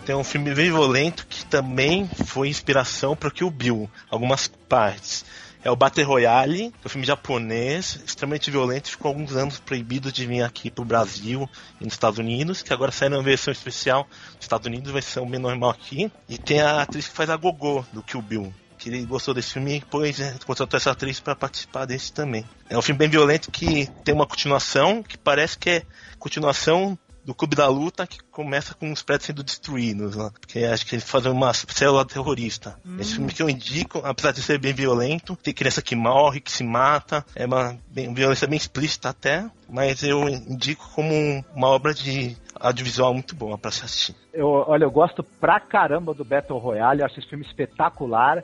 Tem 0.09 0.15
um 0.15 0.23
filme 0.23 0.55
bem 0.55 0.71
violento 0.71 1.27
que 1.29 1.45
também 1.45 2.09
foi 2.25 2.49
inspiração 2.49 3.15
para 3.15 3.29
o 3.29 3.31
Kill 3.31 3.51
Bill, 3.51 3.87
algumas 4.09 4.47
partes. 4.47 5.23
É 5.61 5.69
o 5.69 5.75
Battle 5.75 6.05
Royale, 6.05 6.71
que 6.71 6.77
é 6.83 6.87
um 6.87 6.89
filme 6.89 7.05
japonês, 7.05 7.99
extremamente 8.05 8.49
violento, 8.49 8.89
ficou 8.89 9.09
alguns 9.09 9.35
anos 9.35 9.59
proibido 9.59 10.09
de 10.09 10.25
vir 10.25 10.41
aqui 10.41 10.71
pro 10.71 10.85
Brasil 10.85 11.49
e 11.81 11.83
nos 11.83 11.93
Estados 11.93 12.17
Unidos, 12.17 12.61
que 12.61 12.71
agora 12.71 12.93
saiu 12.93 13.11
uma 13.11 13.21
versão 13.21 13.51
especial 13.51 14.07
nos 14.35 14.45
Estados 14.45 14.65
Unidos, 14.67 14.91
vai 14.91 15.01
ser 15.01 15.19
um 15.19 15.29
bem 15.29 15.39
normal 15.39 15.71
aqui. 15.71 16.09
E 16.29 16.37
tem 16.37 16.61
a 16.61 16.81
atriz 16.81 17.09
que 17.09 17.15
faz 17.15 17.29
a 17.29 17.35
Gogô, 17.35 17.83
do 17.91 18.01
Kill 18.01 18.21
Bill. 18.21 18.53
Que 18.77 18.87
ele 18.87 19.05
gostou 19.05 19.33
desse 19.33 19.51
filme 19.51 19.75
e 19.75 19.79
depois 19.81 20.17
é, 20.21 20.33
contratou 20.45 20.77
essa 20.77 20.91
atriz 20.91 21.19
para 21.19 21.35
participar 21.35 21.83
desse 21.83 22.13
também. 22.13 22.45
É 22.69 22.77
um 22.77 22.81
filme 22.81 22.97
bem 22.97 23.09
violento 23.09 23.51
que 23.51 23.89
tem 24.05 24.15
uma 24.15 24.25
continuação, 24.25 25.03
que 25.03 25.17
parece 25.17 25.57
que 25.57 25.69
é 25.69 25.83
continuação 26.17 26.97
do 27.29 27.35
Clube 27.35 27.55
da 27.55 27.67
Luta 27.67 28.07
que 28.07 28.17
começa 28.31 28.73
com 28.73 28.91
os 28.91 29.03
prédios 29.03 29.27
sendo 29.27 29.43
destruídos, 29.43 30.15
né? 30.15 30.31
porque 30.41 30.65
acho 30.65 30.83
que 30.83 30.95
eles 30.95 31.07
fazem 31.07 31.31
uma 31.31 31.53
célula 31.53 32.03
terrorista. 32.03 32.75
Esse 32.99 33.15
filme 33.15 33.31
que 33.31 33.43
eu 33.43 33.47
indico, 33.47 34.01
apesar 34.03 34.31
de 34.31 34.41
ser 34.41 34.57
bem 34.57 34.73
violento, 34.73 35.35
tem 35.35 35.53
criança 35.53 35.79
que 35.79 35.95
morre, 35.95 36.39
que 36.39 36.51
se 36.51 36.63
mata, 36.63 37.23
é 37.35 37.45
uma 37.45 37.77
bem, 37.87 38.11
violência 38.15 38.47
bem 38.47 38.57
explícita 38.57 39.09
até, 39.09 39.45
mas 39.69 40.01
eu 40.01 40.27
indico 40.27 40.89
como 40.95 41.13
uma 41.55 41.67
obra 41.67 41.93
de 41.93 42.35
audiovisual 42.59 43.13
muito 43.13 43.35
boa 43.35 43.59
para 43.59 43.69
se 43.69 43.85
assistir. 43.85 44.15
Eu, 44.33 44.47
olha, 44.47 44.85
eu 44.85 44.91
gosto 44.91 45.23
pra 45.23 45.59
caramba 45.59 46.15
do 46.15 46.25
Battle 46.25 46.57
Royale, 46.57 47.01
eu 47.01 47.05
acho 47.05 47.19
esse 47.19 47.29
filme 47.29 47.45
espetacular. 47.45 48.43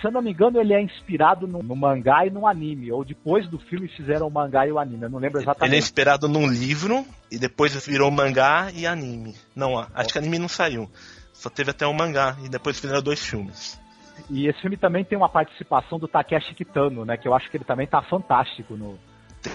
Se 0.00 0.06
eu 0.06 0.10
não 0.10 0.20
me 0.20 0.32
engano, 0.32 0.60
ele 0.60 0.74
é 0.74 0.80
inspirado 0.82 1.46
no, 1.46 1.62
no 1.62 1.76
mangá 1.76 2.26
e 2.26 2.30
no 2.30 2.46
anime. 2.46 2.90
Ou 2.90 3.04
depois 3.04 3.46
do 3.48 3.58
filme 3.58 3.88
fizeram 3.88 4.26
o 4.26 4.30
mangá 4.30 4.66
e 4.66 4.72
o 4.72 4.78
anime. 4.78 5.04
Eu 5.04 5.10
não 5.10 5.18
lembro 5.18 5.38
Ele 5.38 5.44
é 5.44 5.50
exatamente. 5.50 5.78
inspirado 5.78 6.28
num 6.28 6.46
livro 6.46 7.04
e 7.30 7.38
depois 7.38 7.86
virou 7.86 8.10
mangá 8.10 8.70
e 8.74 8.86
anime. 8.86 9.34
Não, 9.54 9.78
acho 9.94 10.08
que 10.12 10.18
anime 10.18 10.38
não 10.38 10.48
saiu. 10.48 10.88
Só 11.32 11.48
teve 11.48 11.70
até 11.70 11.86
um 11.86 11.92
mangá 11.92 12.36
e 12.44 12.48
depois 12.48 12.78
fizeram 12.80 13.00
dois 13.00 13.24
filmes. 13.24 13.80
E 14.28 14.46
esse 14.48 14.60
filme 14.60 14.76
também 14.76 15.04
tem 15.04 15.16
uma 15.16 15.28
participação 15.28 15.98
do 15.98 16.06
Takeshi 16.08 16.54
Kitano, 16.54 17.04
né? 17.04 17.16
Que 17.16 17.26
eu 17.26 17.34
acho 17.34 17.50
que 17.50 17.56
ele 17.56 17.64
também 17.64 17.86
tá 17.86 18.02
fantástico 18.02 18.76
no. 18.76 18.98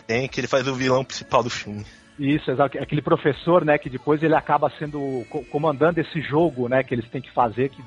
Tem 0.07 0.27
que 0.27 0.39
ele 0.39 0.47
faz 0.47 0.67
o 0.67 0.73
vilão 0.73 1.03
principal 1.03 1.43
do 1.43 1.49
filme. 1.49 1.85
Isso, 2.17 2.49
exato. 2.49 2.77
Aquele 2.79 3.01
professor, 3.01 3.63
né? 3.63 3.77
Que 3.77 3.89
depois 3.89 4.23
ele 4.23 4.33
acaba 4.35 4.71
sendo 4.79 5.23
co- 5.29 5.43
comandando 5.51 5.99
esse 5.99 6.21
jogo, 6.21 6.67
né? 6.67 6.81
Que 6.83 6.95
eles 6.95 7.07
têm 7.09 7.21
que 7.21 7.31
fazer, 7.33 7.69
que 7.69 7.83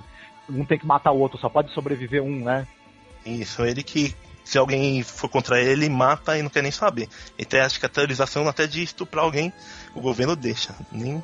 um 0.49 0.65
tem 0.65 0.79
que 0.79 0.87
matar 0.87 1.13
o 1.13 1.19
outro, 1.19 1.39
só 1.39 1.49
pode 1.49 1.73
sobreviver 1.73 2.23
um, 2.23 2.45
né? 2.45 2.67
Isso, 3.25 3.63
ele 3.65 3.83
que 3.83 4.15
se 4.45 4.57
alguém 4.57 5.03
for 5.03 5.29
contra 5.29 5.61
ele, 5.61 5.85
ele 5.85 5.89
mata 5.91 6.39
e 6.39 6.43
não 6.43 6.49
quer 6.49 6.63
nem 6.63 6.73
saber. 6.73 7.09
Ele 7.37 7.45
tem 7.45 7.61
acho 7.61 7.79
que 7.79 7.85
a 7.85 7.89
autorização 7.89 8.49
até 8.49 8.67
de 8.67 8.83
estuprar 8.83 9.25
alguém, 9.25 9.53
o 9.95 10.01
governo 10.01 10.35
deixa. 10.35 10.75
Nem, 10.91 11.23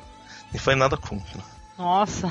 nem 0.51 0.59
faz 0.59 0.77
nada 0.77 0.95
contra. 0.95 1.41
Nossa. 1.77 2.29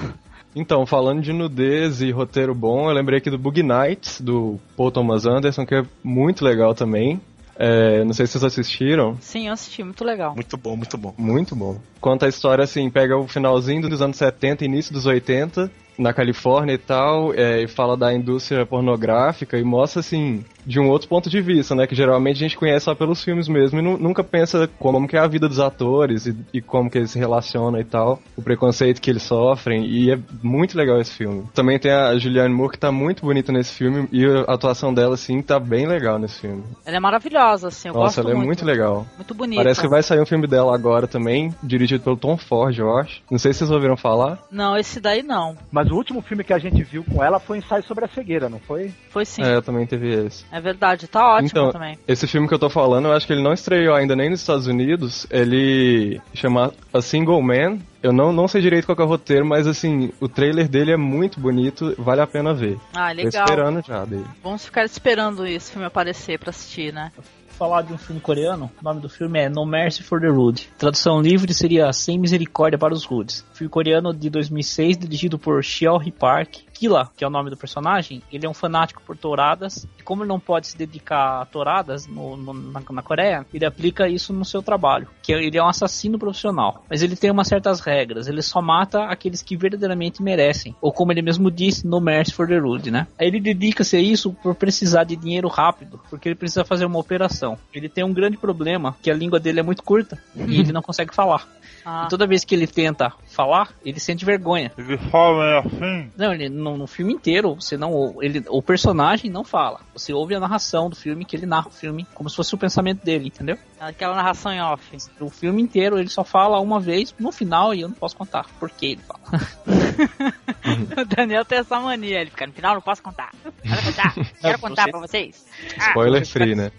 Então, 0.55 0.87
falando 0.87 1.21
de 1.21 1.33
nudez 1.33 2.01
e 2.01 2.13
roteiro 2.13 2.55
bom, 2.55 2.89
eu 2.89 2.95
lembrei 2.95 3.19
aqui 3.19 3.29
do 3.29 3.37
Bug 3.37 3.61
Nights, 3.61 4.21
do 4.21 4.61
Paul 4.77 4.93
Thomas 4.93 5.27
Anderson, 5.27 5.67
que 5.67 5.75
é 5.75 5.83
muito 6.03 6.45
legal 6.45 6.77
também. 6.77 7.21
É, 7.57 8.05
não 8.05 8.13
sei 8.13 8.27
se 8.27 8.33
vocês 8.33 8.45
assistiram. 8.45 9.17
Sim, 9.21 9.49
eu 9.49 9.53
assisti, 9.53 9.83
muito 9.83 10.05
legal. 10.05 10.35
Muito 10.35 10.57
bom, 10.57 10.77
muito 10.77 10.97
bom. 10.97 11.15
Muito 11.19 11.57
bom. 11.57 11.81
Conta 12.01 12.27
a 12.27 12.29
história 12.29 12.63
assim, 12.63 12.89
pega 12.89 13.17
o 13.17 13.27
finalzinho 13.27 13.89
dos 13.89 14.01
anos 14.01 14.17
70, 14.17 14.65
início 14.65 14.93
dos 14.93 15.07
80, 15.07 15.71
na 15.99 16.13
Califórnia 16.13 16.75
e 16.75 16.79
tal, 16.79 17.33
é, 17.35 17.63
e 17.63 17.69
fala 17.69 17.97
da 17.97 18.13
indústria 18.13 18.65
pornográfica 18.67 19.59
e 19.59 19.65
mostra 19.65 20.01
assim, 20.01 20.45
de 20.67 20.81
um 20.81 20.89
outro 20.89 21.09
ponto 21.09 21.29
de 21.31 21.41
vista, 21.41 21.75
né? 21.75 21.87
Que 21.87 21.95
geralmente 21.95 22.37
a 22.37 22.41
gente 22.41 22.57
conhece 22.57 22.85
só 22.85 22.95
pelos 22.95 23.23
filmes 23.23 23.49
mesmo 23.49 23.79
e 23.79 23.83
nu- 23.83 23.99
nunca 23.99 24.25
pensa 24.25 24.69
como 24.79 25.07
que 25.07 25.17
é 25.17 25.21
a 25.21 25.27
vida 25.27 25.49
dos 25.49 25.61
atores 25.61 26.27
e, 26.27 26.37
e 26.53 26.61
como 26.61 26.91
que 26.91 26.99
eles 26.99 27.11
se 27.11 27.19
relacionam 27.19 27.79
e 27.81 27.85
tal, 27.85 28.21
o 28.37 28.43
preconceito 28.43 29.01
que 29.01 29.11
eles 29.11 29.23
sofrem, 29.23 29.85
e 29.87 30.11
é 30.11 30.19
muito 30.43 30.77
legal 30.77 31.01
esse 31.01 31.13
filme. 31.13 31.45
Também 31.55 31.79
tem 31.79 31.93
a 31.93 32.17
Julianne 32.19 32.55
Moore 32.55 32.73
que 32.73 32.79
tá 32.79 32.91
muito 32.91 33.25
bonita 33.25 33.53
nesse 33.53 33.73
filme 33.75 34.09
e 34.11 34.25
a 34.25 34.53
atuação 34.53 34.93
dela, 34.93 35.15
assim, 35.15 35.43
tá 35.43 35.59
bem 35.61 35.87
legal 35.87 36.19
nesse 36.19 36.41
filme. 36.41 36.63
Ela 36.85 36.97
é 36.97 37.01
maravilhosa, 37.01 37.69
assim, 37.69 37.89
eu 37.89 37.95
Nossa, 37.95 38.05
gosto 38.07 38.21
ela 38.21 38.31
é 38.31 38.35
muito. 38.35 38.47
muito 38.47 38.65
legal. 38.65 39.07
Muito 39.17 39.35
bonita. 39.35 39.63
Parece 39.63 39.81
que 39.81 39.89
vai 39.89 40.03
sair 40.03 40.21
um 40.21 40.27
filme 40.27 40.47
dela 40.47 40.75
agora 40.75 41.07
também, 41.07 41.55
dirigido 41.63 42.03
pelo 42.03 42.17
Tom 42.17 42.37
Ford, 42.37 42.77
eu 42.79 42.97
acho. 42.97 43.23
Não 43.31 43.39
sei 43.39 43.53
se 43.53 43.59
vocês 43.61 43.71
ouviram 43.71 43.97
falar. 43.97 44.39
Não, 44.51 44.77
esse 44.77 44.99
daí 45.01 45.23
não. 45.23 45.57
Mas 45.71 45.84
o 45.93 45.97
último 45.97 46.23
filme 46.23 46.45
que 46.45 46.53
a 46.53 46.59
gente 46.59 46.83
viu 46.83 47.05
com 47.05 47.23
ela 47.23 47.39
foi 47.39 47.59
Ensaio 47.59 47.83
sobre 47.85 48.05
a 48.05 48.09
Cegueira, 48.09 48.49
não 48.49 48.59
foi? 48.59 48.93
Foi 49.11 49.25
sim. 49.25 49.43
É, 49.43 49.61
também 49.61 49.87
teve 49.87 50.27
esse. 50.27 50.45
É 50.51 50.61
verdade, 50.61 51.07
tá 51.09 51.35
ótimo 51.35 51.49
então, 51.49 51.73
também. 51.73 51.99
esse 52.07 52.27
filme 52.27 52.49
que 52.49 52.55
eu 52.55 52.59
tô 52.59 52.69
falando, 52.69 53.07
eu 53.07 53.13
acho 53.13 53.27
que 53.27 53.33
ele 53.33 53.43
não 53.43 53.53
estreou 53.53 53.95
ainda 53.95 54.15
nem 54.17 54.31
nos 54.31 54.41
Estados 54.41 54.67
Unidos. 54.67 55.27
Ele 55.31 56.21
chama 56.33 56.73
A 56.93 57.01
Single 57.01 57.43
Man. 57.43 57.79
Eu 58.03 58.13
não, 58.13 58.33
não 58.33 58.47
sei 58.47 58.61
direito 58.61 58.85
qual 58.85 58.95
que 58.95 59.01
é 59.01 59.05
o 59.05 59.09
roteiro, 59.09 59.47
mas 59.47 59.67
assim, 59.67 60.13
o 60.21 60.29
trailer 60.29 60.69
dele 60.69 60.93
é 60.93 60.97
muito 60.97 61.41
bonito, 61.41 61.95
vale 61.97 62.21
a 62.21 62.27
pena 62.27 62.53
ver. 62.53 62.77
Ah, 62.95 63.09
Tô 63.09 63.17
legal. 63.17 63.45
esperando 63.45 63.83
já 63.83 64.05
dele. 64.05 64.27
Vamos 64.43 64.67
ficar 64.67 64.85
esperando 64.85 65.47
esse 65.47 65.73
filme 65.73 65.87
aparecer 65.87 66.39
pra 66.39 66.51
assistir, 66.51 66.93
né? 66.93 67.11
Falar 67.55 67.83
de 67.83 67.93
um 67.93 67.99
filme 67.99 68.21
coreano, 68.21 68.71
o 68.81 68.85
nome 68.85 69.01
do 69.01 69.09
filme 69.09 69.39
é 69.39 69.49
No 69.49 69.65
Mercy 69.65 70.03
for 70.03 70.21
the 70.21 70.29
Rude. 70.29 70.69
Tradução 70.79 71.21
livre 71.21 71.53
seria 71.55 71.93
Sem 71.93 72.19
Misericórdia 72.19 72.79
para 72.79 72.93
os 72.93 73.05
Rudes. 73.05 73.45
Filme 73.55 73.71
coreano 73.71 74.13
de 74.13 74.29
2006, 74.29 74.99
dirigido 74.99 75.39
por 75.39 75.63
Sheo 75.63 76.01
Park. 76.19 76.57
Killa, 76.75 77.09
que 77.17 77.23
é 77.23 77.27
o 77.27 77.31
nome 77.31 77.51
do 77.51 77.57
personagem, 77.57 78.21
ele 78.33 78.45
é 78.45 78.51
um 78.51 78.55
fanático 78.55 79.01
por 79.07 79.17
touradas. 79.17 79.87
E 79.99 80.03
como 80.03 80.23
ele 80.23 80.29
não 80.29 80.41
pode 80.41 80.67
se 80.67 80.77
dedicar 80.77 81.41
a 81.43 81.47
touradas 81.47 82.05
no, 82.09 82.37
no- 82.37 82.53
na, 82.53 82.83
na 82.91 83.03
Coreia, 83.03 83.47
ele 83.55 83.65
aplica 83.65 84.09
isso 84.09 84.33
no 84.33 84.45
seu 84.45 84.61
trabalho. 84.61 85.07
Que 85.23 85.33
é- 85.33 85.45
ele 85.45 85.57
é 85.57 85.63
um 85.63 85.69
assassino 85.69 86.19
profissional. 86.19 86.85
Mas 86.91 87.01
ele 87.03 87.15
tem 87.15 87.31
umas 87.31 87.47
certas 87.47 87.79
regras. 87.79 88.27
Ele 88.27 88.43
só 88.43 88.61
mata 88.61 89.05
aqueles 89.05 89.41
que 89.41 89.57
verdadeiramente 89.57 90.21
merecem. 90.21 90.75
Ou 90.83 90.93
como 90.93 91.13
ele 91.13 91.23
mesmo 91.23 91.49
disse, 91.49 91.87
No 91.87 92.01
Mercy 92.01 92.33
for 92.33 92.49
the 92.49 92.59
Rude, 92.59 92.91
né? 92.91 93.07
Ele 93.21 93.39
dedica-se 93.41 93.97
a 93.97 94.01
isso 94.01 94.33
por 94.43 94.57
precisar 94.57 95.05
de 95.05 95.15
dinheiro 95.15 95.47
rápido. 95.47 96.01
Porque 96.11 96.29
ele 96.29 96.35
precisa 96.37 96.65
fazer 96.65 96.85
uma 96.85 96.99
operação. 96.99 97.44
Ele 97.73 97.89
tem 97.89 98.05
um 98.05 98.13
grande 98.13 98.37
problema, 98.37 98.97
que 99.03 99.11
a 99.11 99.15
língua 99.15 99.39
dele 99.39 99.61
é 99.61 99.63
muito 99.63 99.83
curta. 99.83 100.19
e 100.37 100.61
ele 100.61 100.73
não 100.73 100.83
consegue 100.83 101.15
falar. 101.15 101.47
Ah. 101.85 102.05
E 102.07 102.09
toda 102.09 102.27
vez 102.27 102.45
que 102.45 102.55
ele 102.55 102.67
tenta 102.67 103.13
falar, 103.27 103.69
ele 103.85 104.01
sente 104.01 104.25
vergonha. 104.25 104.73
Ele 104.79 104.97
fala 104.97 105.61
assim? 105.61 106.11
Não, 106.17 106.33
ele, 106.33 106.49
no, 106.49 106.79
no 106.79 106.87
filme 106.87 107.13
inteiro, 107.13 107.57
você 107.57 107.77
não 107.77 108.23
ele, 108.23 108.43
o 108.49 108.63
personagem 108.63 109.31
não 109.31 109.45
fala. 109.45 109.81
Você 109.93 110.13
ouve 110.13 110.35
a 110.35 110.41
narração 110.41 110.89
do 110.89 110.97
filme, 110.97 111.27
que 111.27 111.37
ele 111.37 111.45
narra 111.45 111.69
o 111.69 111.71
filme 111.71 112.07
como 112.15 112.31
se 112.31 112.37
fosse 112.37 112.55
o 112.55 112.59
pensamento 112.59 113.05
dele, 113.05 113.27
entendeu? 113.27 113.59
Aquela 113.79 114.15
narração 114.15 114.51
em 114.51 114.63
off. 114.63 114.97
O 115.21 115.29
filme 115.29 115.61
inteiro 115.61 115.99
ele 115.99 116.09
só 116.09 116.25
fala 116.25 116.59
uma 116.59 116.81
vez 116.81 117.15
no 117.19 117.31
final 117.31 117.75
e 117.75 117.83
eu 117.83 117.89
não 117.89 117.95
posso 117.95 118.17
contar 118.17 118.47
por 118.59 118.71
que 118.71 118.93
ele 118.93 119.03
fala. 119.03 119.21
o 121.03 121.05
Daniel 121.05 121.45
tem 121.45 121.59
essa 121.59 121.79
mania, 121.79 122.21
ele 122.21 122.31
fica 122.31 122.47
no 122.47 122.53
final, 122.55 122.75
não 122.75 122.83
posso 122.83 123.03
contar. 123.03 123.31
Quero 123.63 123.83
contar, 123.83 124.15
quero 124.41 124.59
contar 124.59 124.89
pra 124.89 125.01
vocês. 125.01 125.45
Ah. 125.79 125.89
Spoiler 125.89 126.27
free, 126.27 126.55
né? 126.55 126.73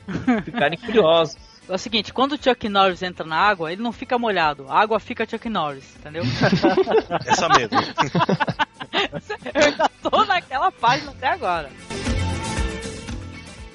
Ficarem 0.55 0.77
curiosos. 0.79 1.35
É 1.67 1.73
o 1.73 1.77
seguinte, 1.77 2.13
quando 2.13 2.33
o 2.33 2.37
Chuck 2.41 2.69
Norris 2.69 3.01
entra 3.01 3.25
na 3.25 3.35
água, 3.37 3.71
ele 3.73 3.81
não 3.81 3.91
fica 3.91 4.17
molhado. 4.19 4.65
A 4.69 4.79
água 4.79 4.99
fica 4.99 5.27
Chuck 5.27 5.49
Norris, 5.49 5.95
entendeu? 5.99 6.23
Essa 7.25 7.49
mesmo. 7.49 7.77
Eu 9.53 9.61
ainda 9.63 9.89
tô 10.01 10.23
naquela 10.25 10.71
página 10.71 11.11
até 11.11 11.27
agora. 11.27 11.69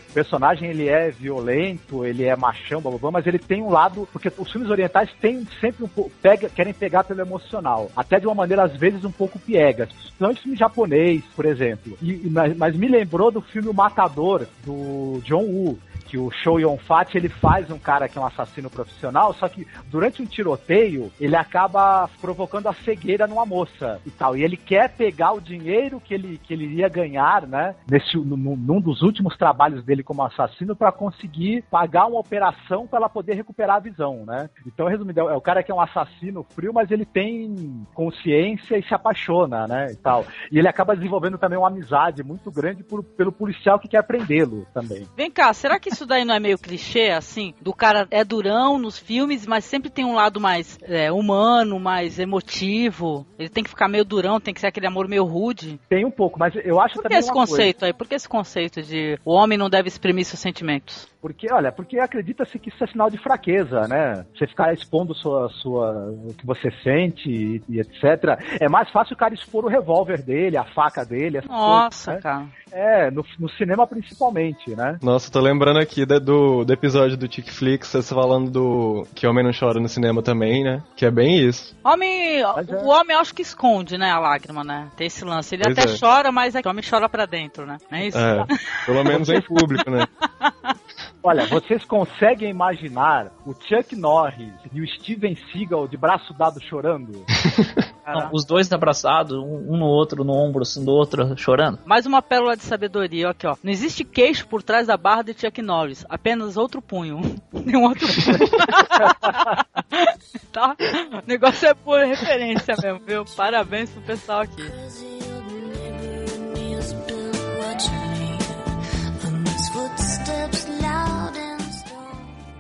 O 0.09 0.13
personagem 0.13 0.71
ele 0.71 0.89
é 0.89 1.11
violento, 1.11 2.05
ele 2.05 2.25
é 2.25 2.35
machão, 2.35 2.81
blá, 2.81 2.91
blá, 2.91 3.01
blá, 3.01 3.11
mas 3.13 3.27
ele 3.29 3.39
tem 3.39 3.63
um 3.63 3.71
lado, 3.71 4.09
porque 4.13 4.33
os 4.39 4.51
filmes 4.51 4.69
orientais 4.69 5.09
têm 5.21 5.47
sempre 5.61 5.85
um 5.85 5.89
pouco, 5.89 6.11
pega, 6.21 6.49
querem 6.49 6.73
pegar 6.73 7.05
pelo 7.05 7.21
emocional, 7.21 7.91
até 7.97 8.19
de 8.19 8.27
uma 8.27 8.35
maneira 8.35 8.65
às 8.65 8.77
vezes 8.77 9.05
um 9.05 9.13
pouco 9.13 9.39
piegas, 9.39 9.89
principalmente 9.93 10.43
filme 10.43 10.57
japonês, 10.57 11.23
por 11.37 11.45
exemplo. 11.45 11.97
E, 12.03 12.11
e- 12.13 12.29
mas, 12.31 12.57
mas 12.57 12.77
me 12.77 12.89
lembrou 12.89 13.31
do 13.31 13.41
filme 13.41 13.69
O 13.69 13.75
Matador 13.75 14.47
do 14.65 15.21
John 15.25 15.45
Woo, 15.45 15.79
que 16.11 16.19
o 16.19 16.29
Show 16.29 16.59
Yon 16.59 16.77
Fat 16.77 17.15
ele 17.15 17.29
faz 17.29 17.71
um 17.71 17.79
cara 17.79 18.09
que 18.09 18.19
é 18.19 18.21
um 18.21 18.27
assassino 18.27 18.69
profissional, 18.69 19.33
só 19.33 19.49
que 19.49 19.65
durante 19.87 20.21
um 20.21 20.27
tiroteio 20.27 21.13
ele 21.21 21.37
acaba 21.37 22.11
provocando 22.21 22.67
a 22.67 22.75
cegueira 22.75 23.29
numa 23.29 23.47
moça 23.47 24.01
e 24.05 24.11
tal. 24.11 24.37
E 24.37 24.43
ele 24.43 24.57
quer 24.57 24.91
pegar 24.91 25.33
o 25.33 25.41
dinheiro 25.41 26.01
que 26.01 26.13
ele, 26.13 26.41
que 26.43 26.53
ele 26.53 26.65
iria 26.65 26.89
ganhar, 26.89 27.47
né? 27.47 27.77
Nesse, 27.89 28.17
num, 28.17 28.57
num 28.57 28.81
dos 28.81 29.03
últimos 29.03 29.37
trabalhos 29.37 29.85
dele 29.85 30.03
como 30.03 30.25
assassino 30.25 30.75
para 30.75 30.91
conseguir 30.91 31.63
pagar 31.71 32.07
uma 32.07 32.19
operação 32.19 32.89
para 32.89 32.99
ela 32.99 33.09
poder 33.09 33.35
recuperar 33.35 33.77
a 33.77 33.81
visão, 33.81 34.25
né? 34.27 34.51
Então, 34.67 34.89
resumindo, 34.89 35.21
é 35.21 35.37
o 35.37 35.41
cara 35.41 35.63
que 35.63 35.71
é 35.71 35.75
um 35.75 35.81
assassino 35.81 36.45
frio, 36.51 36.73
mas 36.75 36.91
ele 36.91 37.05
tem 37.05 37.87
consciência 37.95 38.77
e 38.77 38.83
se 38.83 38.93
apaixona, 38.93 39.69
né? 39.69 39.93
E 39.93 39.97
tal. 39.97 40.27
E 40.51 40.59
ele 40.59 40.67
acaba 40.67 40.97
desenvolvendo 40.97 41.39
também 41.39 41.57
uma 41.57 41.69
amizade 41.69 42.25
muito 42.25 42.51
grande 42.51 42.83
por, 42.83 43.05
pelo 43.05 43.31
policial 43.31 43.79
que 43.79 43.87
quer 43.87 44.03
prendê-lo 44.03 44.67
também. 44.75 45.07
Vem 45.17 45.31
cá, 45.31 45.53
será 45.53 45.79
que 45.79 46.00
isso 46.01 46.07
daí 46.07 46.25
não 46.25 46.35
é 46.35 46.41
meio 46.41 46.59
clichê, 46.59 47.11
assim? 47.11 47.55
Do 47.61 47.75
cara 47.75 48.09
é 48.11 48.25
durão 48.25 48.79
nos 48.79 48.99
filmes, 48.99 49.47
mas 49.47 49.65
sempre 49.65 49.91
tem 49.91 50.05
um 50.05 50.15
lado 50.15 50.41
mais 50.41 50.79
é, 50.83 51.13
humano, 51.13 51.79
mais 51.79 52.19
emotivo. 52.19 53.27
Ele 53.39 53.51
tem 53.51 53.63
que 53.63 53.69
ficar 53.69 53.87
meio 53.87 54.05
durão, 54.05 54.41
tem 54.41 54.55
que 54.55 54.61
ser 54.61 54.69
aquele 54.69 54.87
amor 54.87 55.07
meio 55.07 55.25
rude. 55.25 55.79
Tem 55.91 56.07
um 56.07 56.11
pouco, 56.11 56.39
mas 56.39 56.55
eu 56.65 56.81
acho 56.81 56.95
Por 56.95 57.03
que 57.03 57.09
também 57.09 57.19
esse 57.19 57.33
conceito 57.33 57.81
coisa. 57.81 57.87
aí? 57.87 57.93
Por 57.93 58.09
que 58.09 58.15
esse 58.15 58.29
conceito 58.29 58.83
de 58.83 59.19
o 59.25 59.33
homem 59.33 59.59
não 59.59 59.69
deve 59.69 59.89
exprimir 59.89 60.25
seus 60.25 60.41
sentimentos? 60.41 61.11
Porque, 61.21 61.53
olha, 61.53 61.71
porque 61.71 61.99
acredita-se 61.99 62.59
que 62.59 62.71
isso 62.71 62.83
é 62.83 62.87
sinal 62.87 63.11
de 63.11 63.19
fraqueza, 63.19 63.87
né? 63.87 64.25
Você 64.35 64.47
ficar 64.47 64.73
expondo 64.73 65.15
sua, 65.15 65.51
sua, 65.61 66.11
o 66.11 66.33
que 66.33 66.47
você 66.47 66.71
sente 66.83 67.29
e, 67.29 67.63
e 67.69 67.79
etc. 67.79 68.41
É 68.59 68.69
mais 68.71 68.89
fácil 68.91 69.15
o 69.15 69.19
cara 69.19 69.35
expor 69.35 69.67
o 69.67 69.69
revólver 69.69 70.23
dele, 70.23 70.57
a 70.57 70.65
faca 70.65 71.05
dele. 71.05 71.43
Nossa, 71.47 72.13
coisas, 72.13 72.15
né? 72.15 72.21
cara. 72.23 72.47
É, 72.73 73.11
no, 73.11 73.25
no 73.39 73.51
cinema 73.51 73.87
principalmente, 73.87 74.75
né? 74.75 74.99
Nossa, 75.03 75.31
tô 75.31 75.41
lembrando 75.41 75.79
aqui 75.79 75.90
da- 76.07 76.19
do, 76.19 76.65
do 76.65 76.73
episódio 76.73 77.17
do 77.17 77.29
Flicks, 77.51 77.89
você 77.91 78.03
falando 78.15 78.51
do 78.51 79.07
que 79.15 79.27
homem 79.27 79.45
não 79.45 79.51
chora 79.53 79.81
no 79.81 79.89
cinema 79.89 80.23
também, 80.23 80.63
né? 80.63 80.83
Que 80.95 81.05
é 81.05 81.11
bem 81.11 81.39
isso. 81.39 81.75
Homem, 81.85 82.41
é. 82.41 82.45
o 82.83 82.87
homem 82.87 83.17
acho 83.17 83.35
que 83.35 83.43
esconde, 83.43 83.99
né, 83.99 84.11
a 84.11 84.19
lágrima, 84.19 84.63
né? 84.63 84.89
Tem 84.97 85.07
esse 85.09 85.25
lance. 85.25 85.55
Ele 85.55 85.65
Pois 85.65 85.79
até 85.79 85.93
é. 85.93 85.99
chora, 85.99 86.31
mas 86.31 86.55
é 86.55 86.63
que 86.63 86.69
o 86.69 86.71
homem 86.71 86.85
chora 86.89 87.09
pra 87.09 87.27
dentro, 87.27 87.67
né? 87.67 87.79
Não 87.91 87.99
é 87.99 88.07
isso? 88.07 88.19
É, 88.19 88.47
pelo 88.87 89.03
menos 89.05 89.29
em 89.29 89.41
público, 89.41 89.91
né? 89.91 90.07
Olha, 91.23 91.47
vocês 91.47 91.85
conseguem 91.85 92.49
imaginar 92.49 93.31
o 93.45 93.53
Chuck 93.53 93.95
Norris 93.95 94.55
e 94.73 94.81
o 94.81 94.89
Steven 94.89 95.37
Seagal 95.53 95.87
de 95.87 95.97
braço 95.97 96.33
dado 96.33 96.61
chorando? 96.63 97.25
Não, 98.07 98.31
os 98.33 98.45
dois 98.45 98.73
abraçados, 98.73 99.37
um, 99.37 99.73
um 99.73 99.77
no 99.77 99.85
outro, 99.85 100.25
no 100.25 100.33
ombro 100.33 100.63
assim, 100.63 100.85
do 100.85 100.91
outro, 100.91 101.37
chorando. 101.37 101.79
Mais 101.85 102.07
uma 102.07 102.21
pérola 102.21 102.57
de 102.57 102.63
sabedoria, 102.63 103.29
aqui 103.29 103.47
ó. 103.47 103.55
Não 103.63 103.71
existe 103.71 104.03
queixo 104.03 104.49
por 104.49 104.63
trás 104.63 104.87
da 104.87 104.97
barra 104.97 105.23
de 105.23 105.35
Chuck 105.35 105.63
Norris, 105.63 106.05
apenas 106.09 106.57
outro 106.57 106.83
punho. 106.83 107.21
Nenhum 107.53 107.85
outro 107.87 108.09
punho. 108.09 108.49
tá? 110.51 110.75
O 111.23 111.29
negócio 111.29 111.69
é 111.69 111.75
por 111.75 112.01
referência 112.01 112.75
mesmo, 112.83 113.01
viu? 113.07 113.25
Parabéns 113.37 113.91
pro 113.91 114.03
pessoal 114.03 114.41
aqui. 114.41 115.20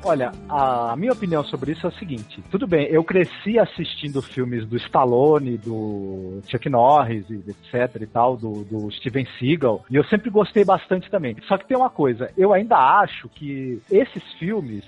Olha, 0.02 0.32
a 0.48 0.96
minha 0.96 1.12
opinião 1.12 1.44
sobre 1.44 1.72
isso 1.72 1.86
é 1.86 1.90
o 1.90 1.92
seguinte: 1.92 2.42
tudo 2.50 2.66
bem, 2.66 2.86
eu 2.86 3.04
cresci 3.04 3.58
assistindo 3.58 4.22
filmes 4.22 4.66
do 4.66 4.76
Stallone, 4.76 5.58
do 5.58 6.40
Chuck 6.48 6.68
Norris, 6.70 7.26
etc 7.30 8.00
e 8.00 8.06
tal, 8.06 8.36
do, 8.36 8.64
do 8.64 8.90
Steven 8.92 9.26
Seagal, 9.38 9.84
e 9.90 9.96
eu 9.96 10.04
sempre 10.04 10.30
gostei 10.30 10.64
bastante 10.64 11.10
também. 11.10 11.36
Só 11.46 11.58
que 11.58 11.66
tem 11.66 11.76
uma 11.76 11.90
coisa, 11.90 12.30
eu 12.36 12.52
ainda 12.52 12.76
acho 12.76 13.28
que 13.28 13.80
esses 13.90 14.22
filmes 14.38 14.84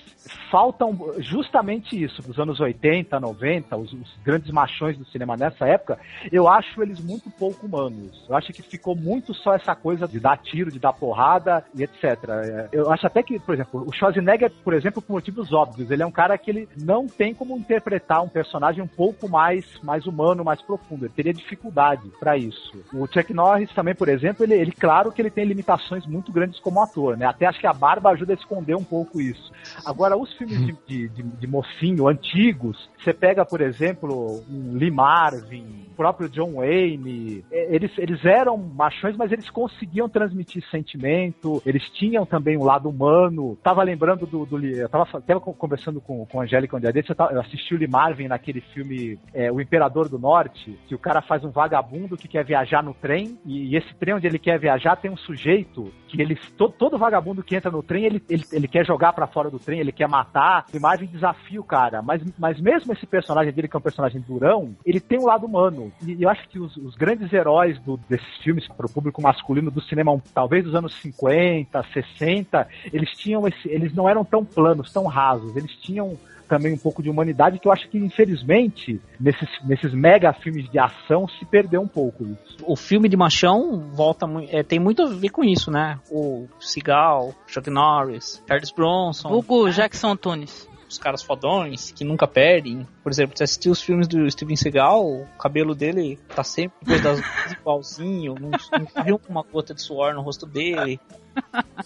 faltam 0.51 0.97
justamente 1.19 2.01
isso, 2.01 2.23
dos 2.23 2.39
anos 2.39 2.61
80, 2.61 3.19
90, 3.19 3.77
os, 3.77 3.93
os 3.93 4.17
grandes 4.25 4.51
machões 4.51 4.97
do 4.97 5.05
cinema 5.07 5.37
nessa 5.37 5.67
época, 5.67 5.99
eu 6.31 6.49
acho 6.49 6.83
eles 6.83 7.01
muito 7.01 7.31
pouco 7.31 7.67
humanos. 7.67 8.25
Eu 8.29 8.37
acho 8.37 8.53
que 8.53 8.63
ficou 8.63 8.97
muito 8.97 9.35
só 9.35 9.55
essa 9.55 9.75
coisa 9.75 10.09
de 10.09 10.19
dar 10.19 10.39
tiro, 10.39 10.71
de 10.71 10.79
dar 10.79 10.93
porrada 10.93 11.65
e 11.75 11.83
etc. 11.83 12.05
É, 12.05 12.69
Eu 12.73 12.91
acho 12.91 13.07
até 13.07 13.23
que, 13.23 13.39
por 13.39 13.55
exemplo, 13.55 13.85
o 13.87 13.93
Schwarzenegger, 13.93 14.51
por 14.65 14.75
exemplo, 14.75 15.02
por 15.03 15.13
motivos 15.13 15.53
óbvios, 15.53 15.91
ele 15.91 16.03
é 16.03 16.07
um 16.07 16.11
cara 16.11 16.37
que 16.39 16.51
ele 16.51 16.69
não 16.81 17.07
tem 17.07 17.35
como 17.35 17.57
interpretar 17.57 18.23
um 18.23 18.29
personagem 18.29 18.83
um 18.83 18.87
pouco 18.87 19.29
mais, 19.29 19.65
mais 19.83 20.07
humano, 20.07 20.45
mais 20.45 20.63
profundo. 20.63 21.05
Ele 21.05 21.13
teria 21.15 21.35
dificuldade 21.35 22.11
para 22.19 22.37
isso. 22.37 22.83
O 22.93 23.07
Chuck 23.07 23.33
Norris 23.33 23.73
também, 23.73 23.95
por 23.95 24.09
exemplo, 24.09 24.45
ele, 24.45 24.55
ele 24.55 24.73
claro 24.73 25.13
que 25.13 25.21
ele 25.21 25.31
tem 25.31 25.45
limitações 25.45 26.07
muito 26.07 26.33
grandes 26.33 26.61
como 26.61 26.83
ator, 26.83 27.17
né? 27.17 27.27
Até 27.27 27.47
acho 27.47 27.61
que 27.61 27.67
a 27.67 27.73
barba 27.73 28.11
ajuda 28.11 28.33
a 28.33 28.37
esconder 28.37 28.75
um 28.75 28.85
pouco 28.85 29.21
isso. 29.21 29.53
Agora, 29.85 30.17
os 30.17 30.33
filmes 30.35 30.59
de, 30.67 30.77
de, 30.87 31.09
de, 31.09 31.23
de 31.23 31.47
mocinho 31.47 32.09
antigos, 32.09 32.89
você 32.99 33.13
pega, 33.13 33.45
por 33.45 33.61
exemplo, 33.61 34.43
um 34.49 34.75
Lee 34.75 34.91
Marvin, 34.91 35.87
o 35.93 35.95
próprio 35.95 36.29
John 36.29 36.55
Wayne, 36.55 37.45
eles, 37.51 37.91
eles 37.99 38.25
eram 38.25 38.57
machões, 38.57 39.17
mas 39.17 39.33
eles 39.33 39.51
conseguiam 39.51 40.09
transmitir 40.09 40.65
sentimento, 40.71 41.63
eles 41.67 41.83
tinham 41.91 42.25
também 42.25 42.57
um 42.57 42.65
lado 42.65 42.89
humano. 42.89 43.57
Tava 43.63 43.83
lembrando 43.83 44.27
do, 44.27 44.47
do 44.47 44.57
tava, 44.93 45.21
tava 45.23 45.41
con- 45.41 45.53
conversando 45.55 46.01
com, 46.01 46.25
com 46.27 46.41
a 46.41 46.45
Angélica 46.45 46.77
um 46.77 46.81
dia 46.81 46.93
desse, 46.93 47.11
eu, 47.11 47.17
tava- 47.17 47.33
eu 47.33 47.41
assisti 47.41 47.75
o 47.75 47.79
Lee 47.79 47.89
Marvin 47.89 48.29
naquele 48.29 48.61
filme 48.61 49.19
eh, 49.35 49.51
O 49.51 49.61
Imperador 49.61 50.09
do 50.09 50.19
Norte, 50.19 50.79
que 50.87 50.95
o 50.95 50.99
cara 50.99 51.21
faz 51.23 51.45
um 51.45 51.51
vagabundo 51.51 52.17
que 52.17 52.29
quer 52.29 52.45
viajar 52.45 52.83
no 52.83 52.95
trem, 52.95 53.39
e, 53.45 53.71
e 53.73 53.77
esse 53.77 53.93
trem 53.95 54.15
onde 54.15 54.27
ele 54.27 54.39
quer 54.39 54.59
viajar 54.59 54.97
tem 54.97 55.11
um 55.11 55.17
sujeito 55.17 55.93
que 56.09 56.21
ele, 56.21 56.37
todo, 56.59 56.73
todo 56.75 56.99
vagabundo 56.99 57.43
que 57.43 57.57
entra 57.57 57.71
no 57.71 57.83
trem, 57.83 58.05
ele, 58.05 58.23
ele, 58.29 58.45
ele 58.53 58.69
quer 58.69 58.85
jogar 58.87 59.13
pra 59.15 59.27
fora 59.27 59.51
do 59.51 59.59
trem, 59.59 59.81
ele 59.81 59.93
quer 59.93 60.09
matar, 60.09 60.67
o 60.69 60.73
Lee 60.75 60.81
Marvin 60.83 61.07
desafia 61.07 61.61
o 61.61 61.65
cara, 61.65 62.03
mas, 62.03 62.23
mas 62.39 62.61
mesmo 62.61 62.93
esse 62.93 63.07
personagem 63.07 63.53
dele, 63.53 63.67
que 63.69 63.75
é 63.77 63.79
um 63.79 63.83
personagem 63.83 64.21
durão, 64.21 64.77
ele 64.85 65.01
tem 65.01 65.19
um 65.19 65.27
lado 65.27 65.47
humano, 65.47 65.91
e 66.07 66.23
eu 66.23 66.29
acho 66.29 66.47
que 66.49 66.59
os, 66.59 66.77
os 66.77 66.95
grandes 66.97 67.33
heróis 67.33 67.79
do- 67.81 67.97
desses 68.09 68.37
filmes 68.43 68.69
para 68.69 68.87
o 68.87 68.91
público 68.93 69.23
masculino 69.23 69.71
do 69.71 69.81
cinema, 69.81 70.21
talvez 70.35 70.65
dos 70.65 70.75
anos 70.75 70.93
50, 71.01 71.83
60, 71.93 72.69
eles 72.93 73.11
tinham 73.17 73.47
esse, 73.49 73.69
eles 73.69 73.95
não 73.95 74.09
eram 74.09 74.25
tão 74.25 74.45
planos, 74.45 74.82
tão 74.91 75.07
rasos, 75.07 75.55
eles 75.55 75.73
tinham 75.77 76.19
também 76.53 76.75
um 76.75 76.79
pouco 76.79 77.03
de 77.03 77.09
humanidade 77.09 77.59
que 77.59 77.67
eu 77.67 77.73
acho 77.73 77.89
que 77.89 77.97
infelizmente 77.97 79.01
nesses, 79.19 79.49
nesses 79.65 79.95
mega 79.95 80.35
filmes 80.35 80.71
de 80.71 80.79
ação 80.79 81.27
se 81.27 81.47
perdeu 81.47 81.81
um 81.81 81.89
pouco 81.89 82.25
isso. 82.27 82.59
O 82.67 82.77
filme 82.77 83.09
de 83.09 83.17
machão 83.17 83.91
volta 83.95 84.27
é, 84.51 84.63
tem 84.63 84.79
muito 84.79 85.03
a 85.03 85.07
ver 85.07 85.31
com 85.31 85.43
isso, 85.43 85.71
né? 85.71 85.99
O 86.11 86.47
Seagal, 86.61 87.35
Chuck 87.47 87.71
Norris, 87.71 88.43
Charles 88.47 88.71
Bronson, 88.71 89.33
Hugo 89.33 89.71
Jackson 89.71 90.15
Tunis. 90.15 90.69
os 90.87 90.99
caras 90.99 91.23
fodões 91.23 91.91
que 91.91 92.05
nunca 92.05 92.29
perdem. 92.29 92.87
Por 93.03 93.11
exemplo, 93.11 93.35
você 93.35 93.45
assistiu 93.45 93.73
os 93.73 93.81
filmes 93.81 94.07
do 94.07 94.31
Steven 94.31 94.57
Seagal, 94.57 95.07
o 95.07 95.27
cabelo 95.39 95.75
dele 95.75 96.19
tá 96.37 96.45
sempre 96.45 96.77
depois 96.83 97.03
das 97.03 97.19
igualzinho, 97.59 98.35
não, 98.39 98.51
não 98.51 99.05
viu 99.05 99.19
uma 99.27 99.43
gota 99.43 99.73
de 99.73 99.81
suor 99.81 100.13
no 100.13 100.21
rosto 100.21 100.45
dele. 100.45 101.01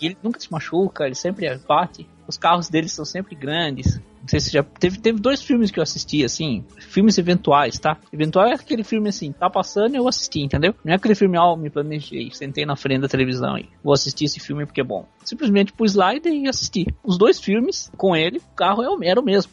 E 0.00 0.06
ele 0.06 0.18
nunca 0.24 0.40
se 0.40 0.50
machuca, 0.50 1.06
ele 1.06 1.14
sempre 1.14 1.48
bate. 1.58 2.04
Os 2.28 2.36
carros 2.36 2.68
dele 2.68 2.88
são 2.88 3.04
sempre 3.04 3.34
grandes. 3.34 3.96
Não 3.98 4.28
sei 4.28 4.40
se 4.40 4.50
já 4.50 4.62
teve, 4.62 4.98
teve 4.98 5.20
dois 5.20 5.40
filmes 5.42 5.70
que 5.70 5.78
eu 5.78 5.82
assisti, 5.82 6.24
assim, 6.24 6.64
filmes 6.80 7.16
eventuais, 7.16 7.78
tá? 7.78 7.96
Eventual 8.12 8.46
é 8.46 8.54
aquele 8.54 8.82
filme 8.82 9.08
assim, 9.08 9.30
tá 9.30 9.48
passando 9.48 9.94
e 9.94 9.98
eu 9.98 10.08
assisti, 10.08 10.40
entendeu? 10.40 10.74
Não 10.84 10.92
é 10.92 10.96
aquele 10.96 11.14
filme, 11.14 11.38
ó, 11.38 11.54
me 11.54 11.70
planejei, 11.70 12.30
sentei 12.32 12.66
na 12.66 12.74
frente 12.74 13.02
da 13.02 13.08
televisão 13.08 13.56
e 13.56 13.68
vou 13.84 13.92
assistir 13.94 14.24
esse 14.24 14.40
filme 14.40 14.66
porque 14.66 14.80
é 14.80 14.84
bom. 14.84 15.06
Simplesmente 15.24 15.72
pus 15.72 15.92
slide 15.92 16.28
e 16.28 16.48
assisti. 16.48 16.86
Os 17.04 17.16
dois 17.16 17.38
filmes, 17.38 17.90
com 17.96 18.16
ele, 18.16 18.38
o 18.38 18.54
carro 18.56 18.82
é 18.82 18.90
o- 18.90 18.98
era 19.02 19.20
o 19.20 19.24
mesmo. 19.24 19.52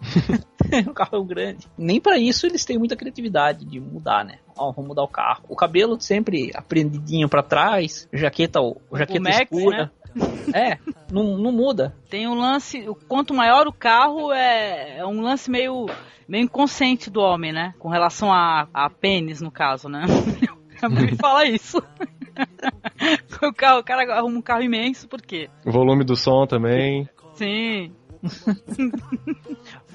o 0.88 0.92
carro 0.92 1.16
é 1.16 1.18
um 1.18 1.26
grande. 1.26 1.66
Nem 1.76 2.00
pra 2.00 2.18
isso 2.18 2.46
eles 2.46 2.64
têm 2.64 2.78
muita 2.78 2.96
criatividade 2.96 3.64
de 3.64 3.80
mudar, 3.80 4.24
né? 4.24 4.38
Ó, 4.56 4.72
vamos 4.72 4.88
mudar 4.88 5.02
o 5.02 5.08
carro. 5.08 5.44
O 5.48 5.56
cabelo 5.56 6.00
sempre 6.00 6.50
aprendidinho 6.54 7.28
pra 7.28 7.42
trás, 7.42 8.08
jaqueta, 8.12 8.60
o, 8.60 8.80
jaqueta 8.94 9.20
Max, 9.20 9.40
escura. 9.40 9.92
É, 10.54 10.78
não, 11.12 11.36
não 11.36 11.52
muda. 11.52 11.94
Tem 12.08 12.26
um 12.26 12.34
lance, 12.34 12.88
o 12.88 12.94
quanto 12.94 13.34
maior 13.34 13.66
o 13.66 13.72
carro 13.72 14.32
é, 14.32 14.98
é 14.98 15.06
um 15.06 15.20
lance 15.20 15.50
meio, 15.50 15.86
meio 16.28 16.44
inconsciente 16.44 17.10
do 17.10 17.20
homem, 17.20 17.52
né? 17.52 17.74
Com 17.78 17.88
relação 17.88 18.32
a, 18.32 18.68
a 18.72 18.88
pênis, 18.88 19.40
no 19.40 19.50
caso, 19.50 19.88
né? 19.88 20.04
Me 20.90 21.16
fala 21.16 21.46
isso. 21.46 21.78
o, 23.42 23.52
carro, 23.52 23.80
o 23.80 23.84
cara 23.84 24.14
arruma 24.14 24.38
um 24.38 24.42
carro 24.42 24.62
imenso, 24.62 25.08
por 25.08 25.22
quê? 25.22 25.48
O 25.64 25.70
volume 25.70 26.04
do 26.04 26.16
som 26.16 26.46
também. 26.46 27.08
Sim. 27.34 27.92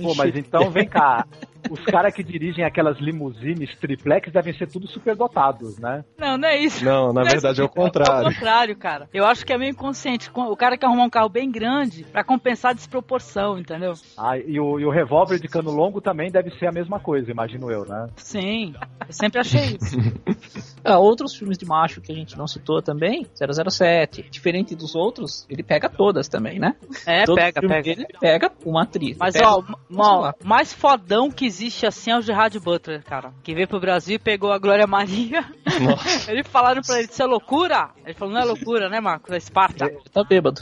Pô, 0.01 0.15
mas 0.15 0.35
então 0.35 0.69
vem 0.69 0.87
cá. 0.87 1.25
Os 1.69 1.79
caras 1.85 2.13
que 2.13 2.23
dirigem 2.23 2.63
aquelas 2.65 2.97
limusines 2.99 3.75
triplex 3.79 4.31
devem 4.31 4.53
ser 4.57 4.67
tudo 4.69 4.87
superdotados, 4.87 5.77
né? 5.77 6.03
Não, 6.17 6.37
não 6.37 6.47
é 6.47 6.57
isso. 6.57 6.83
Não, 6.83 7.13
na 7.13 7.21
Não 7.23 7.29
verdade 7.29 7.59
é 7.59 7.63
o 7.63 7.65
É 7.65 7.67
o 7.67 7.69
contrário. 7.69 8.33
contrário, 8.33 8.75
cara. 8.75 9.09
Eu 9.13 9.25
acho 9.25 9.45
que 9.45 9.53
é 9.53 9.57
meio 9.57 9.71
inconsciente. 9.71 10.29
O 10.33 10.55
cara 10.57 10.77
quer 10.77 10.85
arrumar 10.87 11.03
um 11.03 11.09
carro 11.09 11.29
bem 11.29 11.49
grande 11.51 12.03
pra 12.05 12.23
compensar 12.23 12.71
a 12.71 12.73
desproporção, 12.73 13.57
entendeu? 13.59 13.93
Ah, 14.17 14.37
e 14.37 14.59
o, 14.59 14.79
e 14.79 14.85
o 14.85 14.89
revólver 14.91 15.39
de 15.39 15.47
cano 15.47 15.71
longo 15.71 16.01
também 16.01 16.31
deve 16.31 16.51
ser 16.57 16.67
a 16.67 16.71
mesma 16.71 16.99
coisa, 16.99 17.29
imagino 17.31 17.71
eu, 17.71 17.85
né? 17.85 18.07
Sim, 18.17 18.73
eu 19.07 19.13
sempre 19.13 19.39
achei 19.39 19.77
isso. 19.81 19.97
Ah, 20.83 20.97
outros 20.97 21.35
filmes 21.35 21.59
de 21.59 21.65
macho 21.65 22.01
que 22.01 22.11
a 22.11 22.15
gente 22.15 22.35
não 22.35 22.47
citou 22.47 22.81
também, 22.81 23.27
007. 23.35 24.23
Diferente 24.31 24.75
dos 24.75 24.95
outros, 24.95 25.45
ele 25.47 25.61
pega 25.61 25.87
todas 25.87 26.27
também, 26.27 26.57
né? 26.57 26.75
É, 27.05 27.23
Todo 27.23 27.35
pega, 27.35 27.59
filme 27.61 27.75
pega. 27.75 27.83
dele, 27.83 28.07
ele 28.09 28.17
pega 28.19 28.51
uma 28.65 28.81
atriz. 28.81 29.15
Mas, 29.15 29.35
Pega- 29.35 29.57
ó, 29.57 29.59
o 29.61 30.47
mais 30.47 30.73
fodão 30.73 31.29
que 31.29 31.45
existe 31.51 31.85
assim 31.85 32.11
é 32.11 32.17
o 32.17 32.21
Gerard 32.21 32.57
Butler, 32.59 33.03
cara. 33.03 33.33
Que 33.43 33.53
veio 33.53 33.67
pro 33.67 33.79
Brasil 33.79 34.15
e 34.15 34.19
pegou 34.19 34.51
a 34.51 34.57
Glória 34.57 34.87
Maria. 34.87 35.43
Eles 36.27 36.47
falaram 36.47 36.81
pra 36.81 36.99
ele, 36.99 37.09
isso 37.11 37.21
é 37.21 37.25
loucura? 37.25 37.89
Ele 38.05 38.13
falou, 38.13 38.33
não 38.33 38.41
é 38.41 38.45
loucura, 38.45 38.89
né, 38.89 38.99
Marcos? 38.99 39.31
É 39.31 39.37
Esparta. 39.37 39.91
Tá 40.13 40.23
bêbado. 40.23 40.61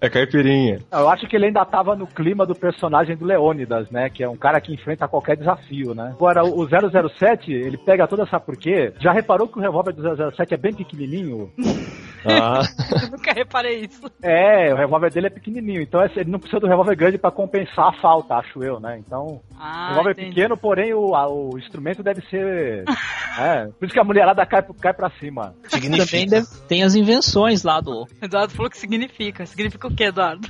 É 0.00 0.08
caipirinha. 0.08 0.80
Eu 0.90 1.08
acho 1.08 1.26
que 1.26 1.36
ele 1.36 1.46
ainda 1.46 1.64
tava 1.64 1.96
no 1.96 2.06
clima 2.06 2.46
do 2.46 2.54
personagem 2.54 3.16
do 3.16 3.24
Leônidas, 3.24 3.90
né? 3.90 4.08
Que 4.08 4.22
é 4.22 4.28
um 4.28 4.36
cara 4.36 4.60
que 4.60 4.72
enfrenta 4.72 5.08
qualquer 5.08 5.36
desafio, 5.36 5.94
né? 5.94 6.12
Agora, 6.14 6.44
o 6.44 6.66
007, 6.66 7.52
ele 7.52 7.76
pega 7.76 8.06
toda, 8.06 8.26
sabe 8.26 8.46
por 8.46 8.56
quê? 8.56 8.92
Já 9.00 9.12
reparou 9.12 9.48
que 9.48 9.58
o 9.58 9.62
revólver 9.62 9.92
do 9.92 10.32
007 10.32 10.54
é 10.54 10.56
bem 10.56 10.72
pequenininho? 10.72 11.50
Ah, 12.24 12.62
nunca 13.10 13.32
reparei 13.32 13.80
isso. 13.80 14.02
É, 14.22 14.72
o 14.72 14.76
revólver 14.76 15.10
dele 15.10 15.26
é 15.26 15.30
pequenininho, 15.30 15.82
então 15.82 16.02
ele 16.04 16.30
não 16.30 16.38
precisa 16.38 16.60
do 16.60 16.66
revólver 16.66 16.94
grande 16.96 17.18
pra 17.18 17.30
compensar 17.30 17.88
a 17.88 18.00
falta, 18.00 18.34
acho 18.36 18.62
eu, 18.62 18.78
né? 18.78 18.98
Então, 18.98 19.40
Ah, 19.64 19.88
revólver 19.90 20.10
entendi. 20.12 20.28
pequeno, 20.34 20.56
porém 20.56 20.92
o, 20.92 21.14
a- 21.14 21.28
o 21.28 21.56
instrumento 21.56 22.02
deve 22.02 22.20
ser. 22.28 22.84
é, 23.38 23.66
por 23.78 23.84
isso 23.84 23.94
que 23.94 24.00
a 24.00 24.04
mulherada 24.04 24.44
cai, 24.44 24.62
cai 24.80 24.92
pra 24.92 25.08
cima. 25.20 25.54
Também 25.70 26.26
deve- 26.26 26.46
tem 26.66 26.82
as 26.82 26.94
invenções 26.96 27.62
lá 27.62 27.80
do. 27.80 28.06
Eduardo 28.20 28.52
falou 28.54 28.68
que 28.70 28.76
significa. 28.78 29.46
Significa 29.46 29.86
o 29.86 29.94
que, 29.94 30.04
Eduardo? 30.04 30.48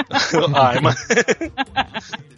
Arma. 0.56 0.94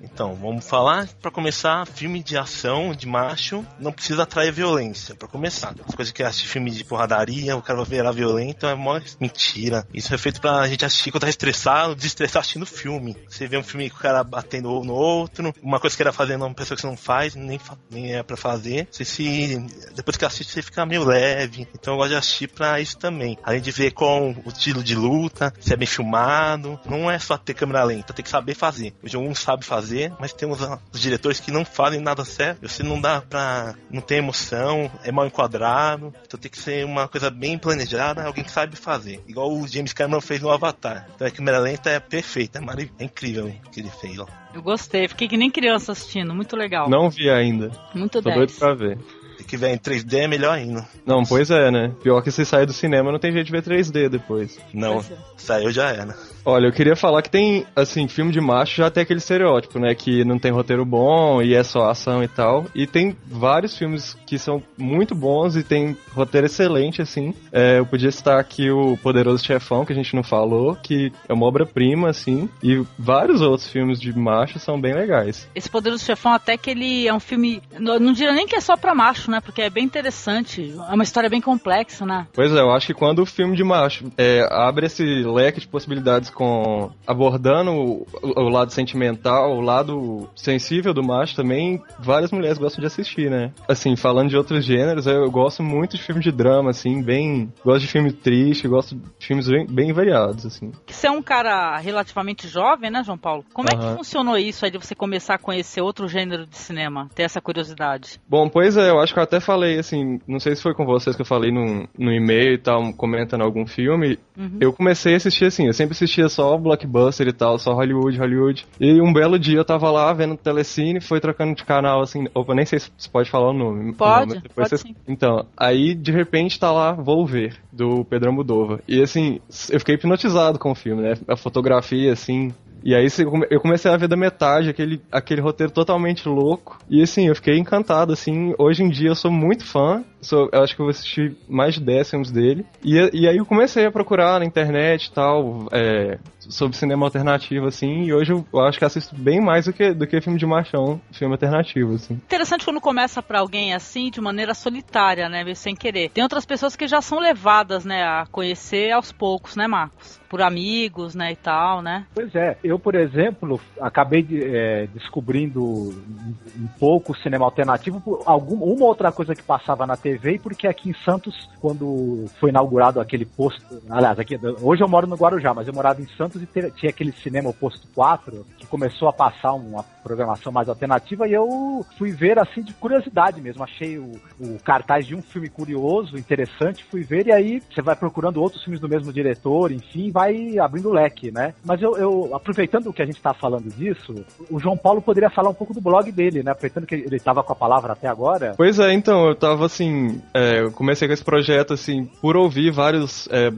Então, 0.03 0.35
vamos 0.35 0.69
falar, 0.69 1.07
pra 1.23 1.31
começar, 1.31 1.87
filme 1.87 2.21
de 2.21 2.37
ação, 2.37 2.93
de 2.93 3.07
macho, 3.07 3.65
não 3.79 3.93
precisa 3.93 4.25
atrair 4.25 4.51
violência, 4.53 5.15
pra 5.15 5.29
começar. 5.29 5.73
As 5.87 5.95
coisas 5.95 6.11
que 6.13 6.25
assiste 6.25 6.49
filme 6.49 6.73
de 6.73 6.83
porradaria, 6.85 7.57
o 7.57 7.63
cara 7.63 7.79
vai 7.79 7.87
virar 7.99 8.11
violento, 8.11 8.67
é 8.67 8.75
mó 8.75 8.99
mentira. 9.21 9.87
Isso 9.95 10.13
é 10.13 10.19
feito 10.19 10.41
pra 10.41 10.67
gente 10.67 10.85
assistir 10.85 11.13
quando 11.13 11.23
tá 11.23 11.29
estressado, 11.29 11.95
desestressar 11.95 12.41
assistindo 12.41 12.67
filme. 12.67 13.17
Você 13.29 13.47
vê 13.47 13.57
um 13.57 13.63
filme 13.63 13.89
com 13.91 13.97
o 13.97 14.01
cara 14.01 14.25
batendo 14.25 14.83
no 14.83 14.93
outro, 14.93 15.53
uma 15.63 15.79
coisa 15.79 15.95
que 15.95 16.03
era 16.03 16.08
fazendo 16.13 16.45
uma 16.45 16.55
pessoa 16.55 16.77
que 16.77 16.81
você 16.81 16.87
não 16.87 16.97
faz, 16.97 17.35
nem, 17.35 17.61
nem 17.91 18.15
é 18.15 18.23
pra 18.23 18.37
fazer. 18.37 18.89
Você 18.91 19.05
se. 19.05 19.59
Depois 19.95 20.17
que 20.17 20.25
assiste, 20.25 20.53
você 20.53 20.63
fica 20.63 20.85
meio 20.85 21.05
leve. 21.05 21.69
Então 21.75 21.95
eu 21.95 21.99
gosto 21.99 22.11
de 22.11 22.17
assistir 22.17 22.49
pra 22.49 22.81
isso 22.81 22.99
também. 22.99 23.39
Além 23.43 23.61
de 23.61 23.71
ver 23.71 23.93
com 23.93 24.35
o 24.45 24.49
estilo 24.49 24.83
de 24.83 24.95
luta, 24.95 25.53
se 25.61 25.73
é 25.73 25.77
bem 25.77 25.87
filmado. 25.87 26.79
Não 26.85 27.11
é 27.11 27.19
só 27.19 27.37
ter 27.37 27.55
câmera 27.55 27.85
lenta, 27.85 28.13
tem 28.13 28.23
que 28.23 28.31
saber 28.31 28.55
fazer. 28.55 28.95
Jogo 29.05 29.27
um 29.27 29.35
sabe 29.35 29.65
fazer, 29.65 30.13
mas 30.19 30.33
tem 30.33 30.51
os, 30.51 30.61
os 30.93 31.01
diretores 31.01 31.41
que 31.41 31.51
não 31.51 31.65
fazem 31.65 32.01
nada 32.01 32.25
certo. 32.25 32.69
Você 32.69 32.83
não 32.83 33.01
dá 33.01 33.21
pra. 33.21 33.75
não 33.91 34.01
tem 34.01 34.19
emoção, 34.19 34.91
é 35.03 35.13
mal 35.13 35.27
enquadrado. 35.27 36.13
Então 36.27 36.39
tem 36.39 36.51
que 36.51 36.59
ser 36.59 36.85
uma 36.85 37.09
coisa 37.09 37.31
bem 37.31 37.59
planejada, 37.59 38.25
alguém 38.25 38.45
que 38.45 38.51
sabe 38.51 38.77
fazer. 38.77 39.23
Igual 39.27 39.53
o 39.53 39.67
James 39.67 39.93
Cameron 39.93 40.21
fez 40.21 40.41
no 40.41 40.51
Avatar. 40.51 41.09
Então 41.15 41.27
a 41.27 41.31
câmera 41.31 41.59
lenta 41.59 41.91
é 41.91 42.01
perfeita, 42.01 42.59
é, 42.59 43.03
é 43.03 43.05
incrível 43.05 43.47
o 43.47 43.71
que 43.71 43.81
ele 43.81 43.91
fez. 43.91 44.19
Eu 44.59 44.63
gostei, 44.63 45.07
fiquei 45.07 45.29
que 45.29 45.37
nem 45.37 45.53
criança 45.53 45.93
assistindo, 45.93 46.35
muito 46.35 46.57
legal. 46.57 46.91
não 46.91 47.09
vi 47.09 47.31
ainda. 47.31 47.71
Muito 47.95 48.21
Tô 48.21 48.23
10. 48.23 48.37
doido 48.37 48.53
pra 48.59 48.75
ver. 48.75 48.99
Se 49.37 49.45
tiver 49.45 49.73
em 49.73 49.79
3D 49.79 50.25
é 50.25 50.27
melhor 50.27 50.53
ainda. 50.53 50.85
Não, 51.07 51.23
pois 51.23 51.49
é, 51.49 51.71
né? 51.71 51.95
Pior 52.03 52.21
que 52.23 52.33
se 52.33 52.45
sair 52.45 52.67
do 52.67 52.73
cinema 52.73 53.13
não 53.13 53.21
tem 53.21 53.31
jeito 53.31 53.47
de 53.47 53.53
ver 53.53 53.63
3D 53.63 54.09
depois. 54.09 54.59
Não, 54.75 54.99
é. 54.99 55.05
saiu 55.37 55.71
já 55.71 55.91
era. 55.93 56.17
Olha, 56.49 56.69
eu 56.69 56.73
queria 56.73 56.97
falar 56.97 57.21
que 57.21 57.29
tem, 57.29 57.67
assim, 57.77 58.09
filme 58.09 58.33
de 58.33 58.41
macho 58.41 58.77
já 58.77 58.91
tem 58.91 59.03
aquele 59.03 59.19
estereótipo, 59.19 59.79
né? 59.79 59.95
Que 59.95 60.25
não 60.25 60.39
tem 60.39 60.51
roteiro 60.51 60.83
bom 60.83 61.43
e 61.43 61.55
é 61.55 61.63
só 61.63 61.91
ação 61.91 62.25
e 62.25 62.29
tal. 62.29 62.65
E 62.75 62.87
tem 62.87 63.15
vários 63.27 63.77
filmes 63.77 64.17
que 64.27 64.39
são 64.39 64.63
muito 64.79 65.15
bons 65.15 65.57
e 65.57 65.63
tem 65.63 65.95
roteiro 66.15 66.47
excelente, 66.47 67.03
assim. 67.03 67.35
É, 67.53 67.79
eu 67.79 67.85
podia 67.85 68.11
citar 68.11 68.41
aqui 68.41 68.71
o 68.71 68.97
Poderoso 68.97 69.45
Chefão, 69.45 69.85
que 69.85 69.93
a 69.93 69.95
gente 69.95 70.17
não 70.17 70.23
falou, 70.23 70.75
que 70.75 71.13
é 71.29 71.35
uma 71.35 71.45
obra-prima, 71.45 72.09
assim. 72.09 72.49
E 72.63 72.83
vários 72.99 73.43
outros 73.43 73.69
filmes 73.69 74.01
de 74.01 74.11
macho 74.19 74.59
são 74.59 74.81
bem 74.81 74.95
legais. 74.95 75.47
Esse 75.55 75.69
Poderoso 75.69 76.03
Chefão, 76.03 76.33
até 76.33 76.57
que 76.57 76.71
ele 76.71 77.07
é 77.07 77.13
um 77.13 77.21
filme. 77.21 77.61
Não, 77.79 77.99
não 77.99 78.13
diria 78.15 78.33
nem 78.33 78.47
que 78.47 78.57
é 78.57 78.61
só 78.63 78.75
pra 78.75 78.95
macho, 78.95 79.31
né? 79.31 79.43
Porque 79.43 79.61
é 79.61 79.69
bem 79.69 79.85
interessante. 79.85 80.75
É 80.89 80.95
uma 80.95 81.05
história 81.05 81.29
bem 81.29 81.43
complexa, 81.43 82.07
né? 82.07 82.27
Pois 82.33 82.51
é, 82.55 82.59
eu 82.59 82.73
acho 82.73 82.87
que 82.87 82.95
quando 82.95 83.19
o 83.19 83.27
filme 83.27 83.55
de 83.55 83.63
macho 83.63 84.11
é, 84.17 84.49
abre 84.51 84.87
esse 84.87 85.05
leque 85.05 85.61
de 85.61 85.69
possibilidades 85.69 86.38
com 86.39 86.93
abordando 87.05 87.73
o, 87.73 88.07
o 88.23 88.49
lado 88.49 88.73
sentimental, 88.73 89.57
o 89.57 89.61
lado 89.61 90.31
sensível 90.37 90.95
do 90.95 91.03
macho 91.03 91.35
também, 91.35 91.83
várias 91.99 92.31
mulheres 92.31 92.59
gostam 92.59 92.81
de 92.81 92.87
assistir, 92.87 93.29
né? 93.29 93.51
Assim, 93.69 93.97
falando 93.97 94.29
de 94.29 94.37
outros 94.37 94.65
gêneros, 94.65 95.09
eu, 95.09 95.29
gosto 95.33 95.65
muito 95.65 95.97
de 95.97 96.03
filme 96.03 96.21
de 96.21 96.31
drama, 96.31 96.71
assim, 96.71 97.03
bem. 97.03 97.53
Gosto 97.65 97.81
de 97.81 97.89
filme 97.89 98.13
triste, 98.13 98.69
gosto 98.69 98.95
de 98.95 99.27
filmes 99.27 99.49
bem, 99.49 99.67
bem 99.67 99.93
variados, 99.93 100.47
assim. 100.47 100.71
Que 100.87 100.95
você 100.95 101.09
é 101.09 101.11
um 101.11 101.21
cara 101.21 101.77
relativamente 101.79 102.47
jovem, 102.47 102.89
né, 102.89 103.03
João 103.03 103.19
Paulo? 103.19 103.45
Como 103.53 103.69
é 103.69 103.75
que 103.75 103.97
funcionou 103.97 104.39
isso 104.39 104.65
aí 104.65 104.71
de 104.71 104.79
você 104.79 104.95
começar 104.95 105.35
a 105.35 105.39
conhecer 105.39 105.81
outro 105.81 106.07
gênero 106.07 106.47
de 106.47 106.57
cinema? 106.57 107.09
Ter 107.17 107.25
essa 107.25 107.41
curiosidade? 107.41 108.21
Bom, 108.29 108.49
pois 108.49 108.77
é, 108.77 108.91
eu 108.91 109.01
acho 109.01 109.13
que 109.13 109.19
eu 109.19 109.25
até 109.25 109.41
falei, 109.41 109.81
assim, 109.81 110.21
não 110.29 110.39
sei 110.39 110.55
se 110.55 110.63
foi 110.63 110.73
com 110.73 110.87
vocês 110.87 111.17
que 111.17 111.23
eu 111.23 111.27
falei 111.27 111.51
no, 111.51 111.89
no 111.99 112.13
e-mail 112.13 112.55
e 112.55 112.59
tal, 112.59 112.93
comentando 112.93 113.43
algum 113.43 113.67
filme. 113.67 114.21
Uhum. 114.37 114.59
Eu 114.61 114.73
comecei 114.73 115.15
a 115.15 115.17
assistir 115.17 115.47
assim, 115.47 115.67
eu 115.67 115.75
sempre 115.75 115.97
assistia 116.19 116.29
só 116.29 116.57
blockbuster 116.57 117.29
e 117.29 117.33
tal, 117.33 117.59
só 117.59 117.73
Hollywood, 117.75 118.19
Hollywood. 118.19 118.67
E 118.81 119.01
um 119.01 119.13
belo 119.13 119.39
dia 119.39 119.59
eu 119.59 119.65
tava 119.65 119.91
lá 119.91 120.13
vendo 120.13 120.37
telecine, 120.37 121.01
foi 121.01 121.21
trocando 121.21 121.55
de 121.55 121.65
canal, 121.65 122.01
assim, 122.01 122.27
opa, 122.35 122.55
nem 122.55 122.65
sei 122.67 122.79
se 122.81 122.91
pode 123.11 123.31
falar 123.31 123.51
o 123.51 123.53
nome. 123.53 123.95
Pode, 123.95 124.25
o 124.25 124.27
nome, 124.29 124.41
depois 124.43 124.69
pode 124.69 124.69
vocês- 124.69 124.81
sim. 124.81 124.95
Então, 125.07 125.47
aí 125.57 125.95
de 125.95 126.13
repente 126.13 126.59
tá 126.59 126.73
lá, 126.73 126.93
vou 126.93 127.25
ver, 127.27 127.57
do 127.73 128.05
Pedro 128.05 128.29
Almodóvar. 128.31 128.81
E 128.89 129.01
assim, 129.03 129.41
eu 129.71 129.79
fiquei 129.79 129.95
hipnotizado 129.95 130.59
com 130.59 130.71
o 130.73 130.75
filme, 130.75 131.03
né? 131.03 131.15
A 131.27 131.37
fotografia, 131.37 132.13
assim, 132.13 132.53
e 132.83 132.95
aí 132.95 133.09
eu 133.51 133.61
comecei 133.61 133.91
a 133.91 133.97
ver 133.97 134.09
da 134.09 134.17
metade 134.17 134.71
aquele, 134.71 135.01
aquele 135.11 135.41
roteiro 135.41 135.73
totalmente 135.73 136.29
louco. 136.29 136.79
E 136.89 137.03
assim, 137.03 137.27
eu 137.27 137.35
fiquei 137.35 137.59
encantado, 137.59 138.13
assim. 138.13 138.55
Hoje 138.59 138.83
em 138.83 138.89
dia 138.89 139.09
eu 139.09 139.15
sou 139.17 139.31
muito 139.31 139.65
fã. 139.65 140.05
Sou, 140.21 140.49
eu 140.53 140.63
acho 140.63 140.75
que 140.75 140.81
eu 140.81 140.87
vou 140.87 140.91
assistir 140.91 141.37
mais 141.49 141.75
de 141.75 141.81
10 141.81 142.11
filmes 142.11 142.31
dele. 142.31 142.67
E, 142.83 142.95
e 143.13 143.29
aí 143.29 143.37
eu 143.37 143.47
comecei 143.47 143.87
a 143.87 143.91
procurar 143.91 144.41
na 144.41 144.45
internet 144.45 145.07
e 145.07 145.13
tal, 145.13 145.69
é, 145.73 146.19
sobre 146.41 146.77
cinema 146.77 147.07
alternativo, 147.07 147.67
assim. 147.67 148.05
E 148.05 148.13
hoje 148.13 148.33
eu, 148.33 148.45
eu 148.53 148.61
acho 148.61 148.79
que 148.79 148.85
assisto 148.85 149.15
bem 149.15 149.41
mais 149.41 149.67
do 149.67 149.73
que, 149.73 149.93
do 149.93 150.07
que 150.07 150.21
filme 150.21 150.39
de 150.39 150.47
machão, 150.47 151.01
filme 151.13 151.35
alternativo, 151.35 151.95
assim. 151.95 152.15
Interessante 152.15 152.65
quando 152.65 152.81
começa 152.81 153.23
pra 153.23 153.41
alguém 153.41 153.75
assim, 153.75 154.11
de 154.11 154.21
maneira 154.21 154.55
solitária, 154.55 155.29
né? 155.29 155.45
Sem 155.55 155.75
querer. 155.75 156.11
Tem 156.11 156.23
outras 156.23 156.45
pessoas 156.45 156.75
que 156.77 156.87
já 156.87 157.01
são 157.01 157.19
levadas, 157.19 157.85
né, 157.85 158.03
a 158.03 158.27
conhecer 158.31 158.93
aos 158.93 159.13
poucos, 159.13 159.57
né, 159.57 159.67
Marcos? 159.67 160.19
Por 160.29 160.43
amigos, 160.43 161.15
né, 161.15 161.33
e 161.33 161.37
tal, 161.37 161.81
né? 161.81 162.07
Pois 162.15 162.35
é, 162.35 162.59
eu, 162.63 162.79
por 162.79 162.95
exemplo, 162.95 163.59
acabei 163.81 164.23
de, 164.23 164.45
é, 164.45 164.87
descobrindo 164.89 165.65
um, 165.65 166.35
um 166.59 166.69
pouco 166.79 167.13
o 167.13 167.17
cinema 167.17 167.47
alternativo 167.47 168.01
por 168.01 168.23
alguma 168.27 168.65
uma 168.65 168.85
outra 168.85 169.11
coisa 169.11 169.35
que 169.35 169.43
passava 169.43 169.87
na 169.87 169.97
TV 169.97 170.08
e 170.17 170.39
porque 170.39 170.67
aqui 170.67 170.91
em 170.91 170.95
Santos, 171.05 171.49
quando 171.61 172.25
foi 172.41 172.51
inaugurado 172.51 173.01
aquele 173.01 173.25
posto, 173.25 173.63
aliás, 173.91 174.19
aqui, 174.19 174.39
hoje 174.63 174.83
eu 174.83 174.89
moro 174.89 175.07
no 175.07 175.17
Guarujá, 175.17 175.53
mas 175.55 175.67
eu 175.67 175.75
morava 175.75 176.01
em 176.01 176.07
Santos 176.17 176.43
e 176.43 176.47
te- 176.47 176.71
tinha 176.73 176.91
aquele 176.91 177.13
cinema 177.13 177.51
o 177.51 177.55
Posto 177.55 177.87
4 177.95 178.45
que 178.59 178.67
começou 178.67 179.09
a 179.09 179.13
passar 179.13 179.53
uma 179.53 179.83
programação 180.03 180.53
mais 180.53 180.69
alternativa 180.69 181.29
e 181.29 181.33
eu 181.33 181.85
fui 181.99 182.11
ver 182.13 182.39
assim 182.39 182.63
de 182.63 182.73
curiosidade 182.75 183.41
mesmo, 183.41 183.63
achei 183.63 183.99
o, 183.99 184.13
o 184.41 184.59
cartaz 184.65 185.07
de 185.07 185.15
um 185.15 185.23
filme 185.23 185.49
curioso, 185.49 186.17
interessante, 186.17 186.85
fui 186.85 187.03
ver 187.03 187.27
e 187.27 187.33
aí 187.33 187.63
você 187.71 187.83
vai 187.83 187.95
procurando 187.97 188.41
outros 188.41 188.63
filmes 188.63 188.81
do 188.81 188.89
mesmo 188.89 189.13
diretor, 189.13 189.71
enfim, 189.73 190.11
vai 190.11 190.59
abrindo 190.59 190.89
o 190.89 190.93
leque, 190.93 191.31
né? 191.31 191.55
Mas 191.65 191.83
eu, 191.83 191.97
eu 191.97 192.35
aproveitando 192.35 192.93
que 192.93 193.03
a 193.03 193.07
gente 193.07 193.21
tá 193.21 193.35
falando 193.35 193.69
disso, 193.75 194.15
o 194.51 194.59
João 194.59 194.77
Paulo 194.77 195.03
poderia 195.03 195.31
falar 195.31 195.51
um 195.51 195.55
pouco 195.55 195.75
do 195.75 195.81
blog 195.81 196.11
dele, 196.11 196.43
né? 196.43 196.53
Aproveitando 196.53 196.87
que 196.87 196.95
ele 196.95 197.21
tava 197.21 197.43
com 197.43 197.53
a 197.53 197.57
palavra 197.57 197.93
até 197.93 198.09
agora. 198.09 198.55
Pois 198.57 198.79
é, 198.79 198.93
então, 198.93 199.27
eu 199.29 199.35
tava 199.35 199.67
assim, 199.67 199.89
é, 200.35 200.69
comecei 200.71 201.07
com 201.09 201.15
esse 201.15 201.25
projeto, 201.25 201.75
assim, 201.75 202.05
por 202.21 202.37
ouvir 202.37 202.71
vários, 202.71 203.29
é, 203.31 203.51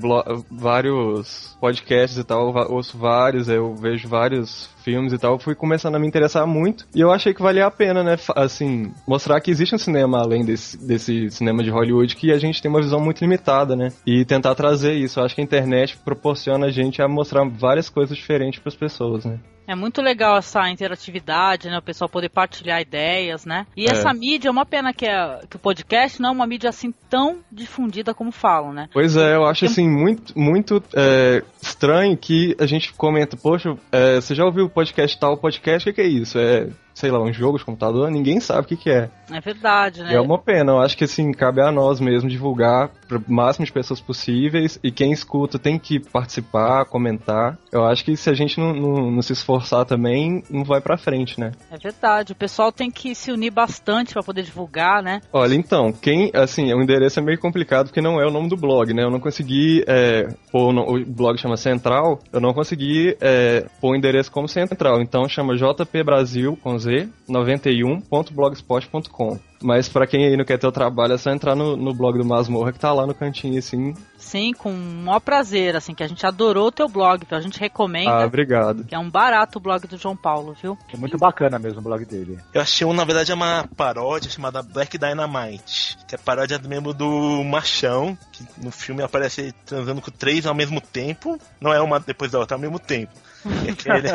vários 0.51 1.57
podcasts 1.61 2.19
e 2.19 2.25
tal, 2.25 2.55
ouço 2.71 2.97
vários, 2.99 3.49
eu 3.49 3.75
vejo 3.75 4.09
vários 4.09 4.69
filmes 4.83 5.13
e 5.13 5.19
tal, 5.19 5.35
eu 5.35 5.39
fui 5.39 5.55
começando 5.55 5.95
a 5.95 5.99
me 5.99 6.07
interessar 6.07 6.47
muito 6.47 6.87
e 6.95 7.01
eu 7.01 7.11
achei 7.11 7.33
que 7.35 7.43
valia 7.43 7.67
a 7.67 7.71
pena, 7.71 8.03
né, 8.03 8.17
assim, 8.37 8.93
mostrar 9.07 9.41
que 9.41 9.51
existe 9.51 9.75
um 9.75 9.79
cinema 9.79 10.19
além 10.21 10.45
desse, 10.45 10.77
desse 10.77 11.31
cinema 11.31 11.63
de 11.63 11.71
Hollywood 11.71 12.17
que 12.17 12.33
a 12.33 12.39
gente 12.39 12.61
tem 12.61 12.71
uma 12.71 12.81
visão 12.83 13.01
muito 13.01 13.21
limitada, 13.21 13.77
né, 13.77 13.93
e 14.07 14.25
tentar 14.25 14.55
trazer 14.55 14.95
isso. 14.95 15.21
Eu 15.21 15.25
acho 15.25 15.35
que 15.35 15.41
a 15.41 15.45
internet 15.45 15.97
proporciona 16.05 16.67
a 16.67 16.71
gente 16.71 17.01
a 17.03 17.09
mostrar 17.09 17.45
várias 17.49 17.89
coisas 17.89 18.17
diferentes 18.17 18.61
para 18.61 18.69
as 18.69 18.77
pessoas, 18.77 19.25
né. 19.25 19.39
É 19.67 19.75
muito 19.77 20.03
legal 20.03 20.37
essa 20.37 20.69
interatividade, 20.69 21.69
né? 21.69 21.79
O 21.79 21.83
pessoal 21.83 22.09
poder 22.09 22.29
partilhar 22.29 22.81
ideias, 22.81 23.45
né? 23.47 23.67
E 23.77 23.85
É. 23.87 23.91
essa 23.93 24.13
mídia, 24.13 24.49
é 24.49 24.51
uma 24.51 24.67
pena 24.67 24.93
que, 24.93 25.07
é- 25.07 25.41
que 25.49 25.55
o 25.55 25.61
podcast 25.61 26.21
não 26.21 26.31
é 26.31 26.33
uma 26.33 26.47
mídia 26.47 26.71
assim 26.71 26.93
tão 27.09 27.39
difundida 27.53 28.13
como 28.13 28.33
falam, 28.33 28.73
né? 28.73 28.89
Pois 28.93 29.17
é, 29.17 29.37
eu 29.37 29.45
acho 29.45 29.67
assim 29.67 29.89
muito, 29.89 30.37
muito 30.37 30.83
é, 30.93 31.45
estranho 31.63 32.17
que 32.17 32.57
a 32.59 32.67
gente 32.67 32.93
comenta, 32.95 33.37
poxa, 33.37 33.77
é, 33.93 34.17
você 34.17 34.35
já 34.35 34.45
ouviu 34.45 34.69
podcast 34.71 35.19
tal 35.19 35.37
podcast? 35.37 35.89
O 35.89 35.93
que, 35.93 36.03
que 36.03 36.07
é 36.07 36.11
isso? 36.11 36.39
É, 36.39 36.69
sei 37.01 37.11
lá, 37.11 37.21
um 37.21 37.33
jogo 37.33 37.59
de 37.59 37.65
computador? 37.65 38.11
Ninguém 38.11 38.39
sabe 38.41 38.61
o 38.61 38.65
que, 38.65 38.77
que 38.77 38.91
é. 38.91 39.09
É 39.33 39.41
verdade, 39.41 40.03
né? 40.03 40.13
E 40.13 40.15
é 40.15 40.21
uma 40.21 40.39
pena, 40.39 40.73
eu 40.73 40.79
acho 40.81 40.97
que 40.97 41.05
assim, 41.05 41.33
cabe 41.33 41.61
a 41.63 41.73
nós 41.73 41.99
mesmo 42.01 42.29
divulgar 42.29 42.91
para 43.09 43.17
o 43.19 43.23
máximo 43.27 43.65
de 43.65 43.73
pessoas 43.73 44.01
possíveis 44.01 44.79
e 44.85 44.91
quem 44.93 45.13
escuta 45.13 45.59
tem 45.59 45.79
que 45.79 45.99
participar, 45.99 46.85
comentar. 46.85 47.59
Eu 47.73 47.85
acho 47.87 48.05
que 48.05 48.17
se 48.17 48.29
a 48.29 48.35
gente 48.35 48.59
não, 48.61 48.73
não- 48.75 49.11
não 49.11 49.23
se 49.23 49.33
esforçar 49.33 49.85
também, 49.85 50.43
não 50.51 50.63
vai 50.65 50.81
pra 50.81 50.99
frente, 50.99 51.41
né? 51.41 51.53
É 51.71 51.79
verdade. 51.79 52.33
O 52.33 52.37
pessoal 52.37 52.71
tem 52.71 52.91
que 52.91 53.15
se 53.15 53.33
unir 53.33 53.51
bastante 53.51 54.13
para 54.13 54.23
poder 54.23 54.43
divulgar, 54.43 55.03
né? 55.03 55.21
Olha, 55.33 55.55
então, 55.55 55.93
quem, 55.93 56.31
assim, 56.35 56.73
o 56.75 56.83
endereço 56.83 57.19
é 57.19 57.23
meio 57.23 57.39
complicado 57.39 57.87
porque 57.87 58.01
não 58.03 58.21
é 58.21 58.27
o 58.27 58.31
nome 58.31 58.49
do 58.49 58.57
blog, 58.57 58.93
né? 58.93 59.03
Eu 59.05 59.11
não 59.11 59.21
consegui 59.21 59.83
é, 59.87 60.29
pôr, 60.53 60.75
o 60.75 61.05
blog 61.07 61.39
chama 61.39 61.57
Central, 61.57 62.21
eu 62.33 62.41
não 62.41 62.53
consegui 62.53 63.17
é, 63.21 63.65
pôr 63.81 63.93
o 63.93 63.97
endereço 63.97 64.31
como 64.31 64.47
Central, 64.49 65.01
então 65.01 65.29
chama 65.29 65.57
jpbrasil, 65.57 66.57
com 66.63 66.79
Z, 66.79 66.90
91.blogspot.com. 67.29 69.39
Mas 69.63 69.91
pra 69.91 70.07
quem 70.07 70.25
aí 70.25 70.39
não 70.39 70.45
quer 70.45 70.59
ter 70.59 70.67
o 70.67 70.73
trabalho, 70.73 71.13
é 71.13 71.19
só 71.19 71.31
entrar 71.31 71.55
no, 71.55 71.77
no 71.77 71.93
blog 71.93 72.17
do 72.17 72.25
Masmorra 72.25 72.73
que 72.73 72.79
tá 72.79 72.95
lá 72.95 73.07
no 73.07 73.13
cantinho, 73.15 73.59
assim. 73.59 73.93
Sim, 74.17 74.55
com 74.55 74.71
o 74.73 74.75
maior 74.75 75.21
prazer, 75.21 75.77
assim, 75.77 75.95
que 75.95 76.03
a 76.03 76.09
gente 76.09 76.25
adorou 76.25 76.69
o 76.69 76.73
teu 76.73 76.89
blog, 76.89 77.27
que 77.27 77.35
a 77.35 77.41
gente 77.41 77.61
recomenda. 77.61 78.11
Ah, 78.11 78.25
obrigado. 78.25 78.85
Que 78.85 78.95
é 78.95 78.99
um 78.99 79.11
barato 79.11 79.59
o 79.59 79.61
blog 79.61 79.87
do 79.87 79.99
João 79.99 80.17
Paulo, 80.17 80.57
viu? 80.63 80.79
É 80.91 80.97
muito 80.97 81.19
bacana 81.19 81.59
mesmo 81.59 81.81
o 81.81 81.83
blog 81.83 82.07
dele. 82.07 82.39
Eu 82.55 82.63
achei 82.63 82.87
um, 82.87 82.95
na 82.95 83.05
verdade, 83.05 83.33
é 83.33 83.35
uma 83.35 83.69
paródia 83.77 84.31
chamada 84.31 84.63
Black 84.63 84.97
Dynamite, 84.97 85.99
que 86.09 86.15
é 86.15 86.19
paródia 86.19 86.59
do 86.59 86.67
mesmo 86.67 86.95
do 86.95 87.45
Machão, 87.45 88.17
que 88.33 88.43
no 88.65 88.71
filme 88.71 89.03
aparece 89.03 89.53
transando 89.67 90.01
com 90.01 90.11
três 90.11 90.47
ao 90.47 90.55
mesmo 90.55 90.81
tempo. 90.81 91.39
Não 91.61 91.71
é 91.71 91.83
uma 91.83 92.01
depois 92.01 92.33
da 92.33 92.39
outra, 92.39 92.57
ao 92.57 92.61
mesmo 92.61 92.79
tempo. 92.79 93.13
É, 93.67 93.73
que 93.73 93.91
ele- 93.91 94.09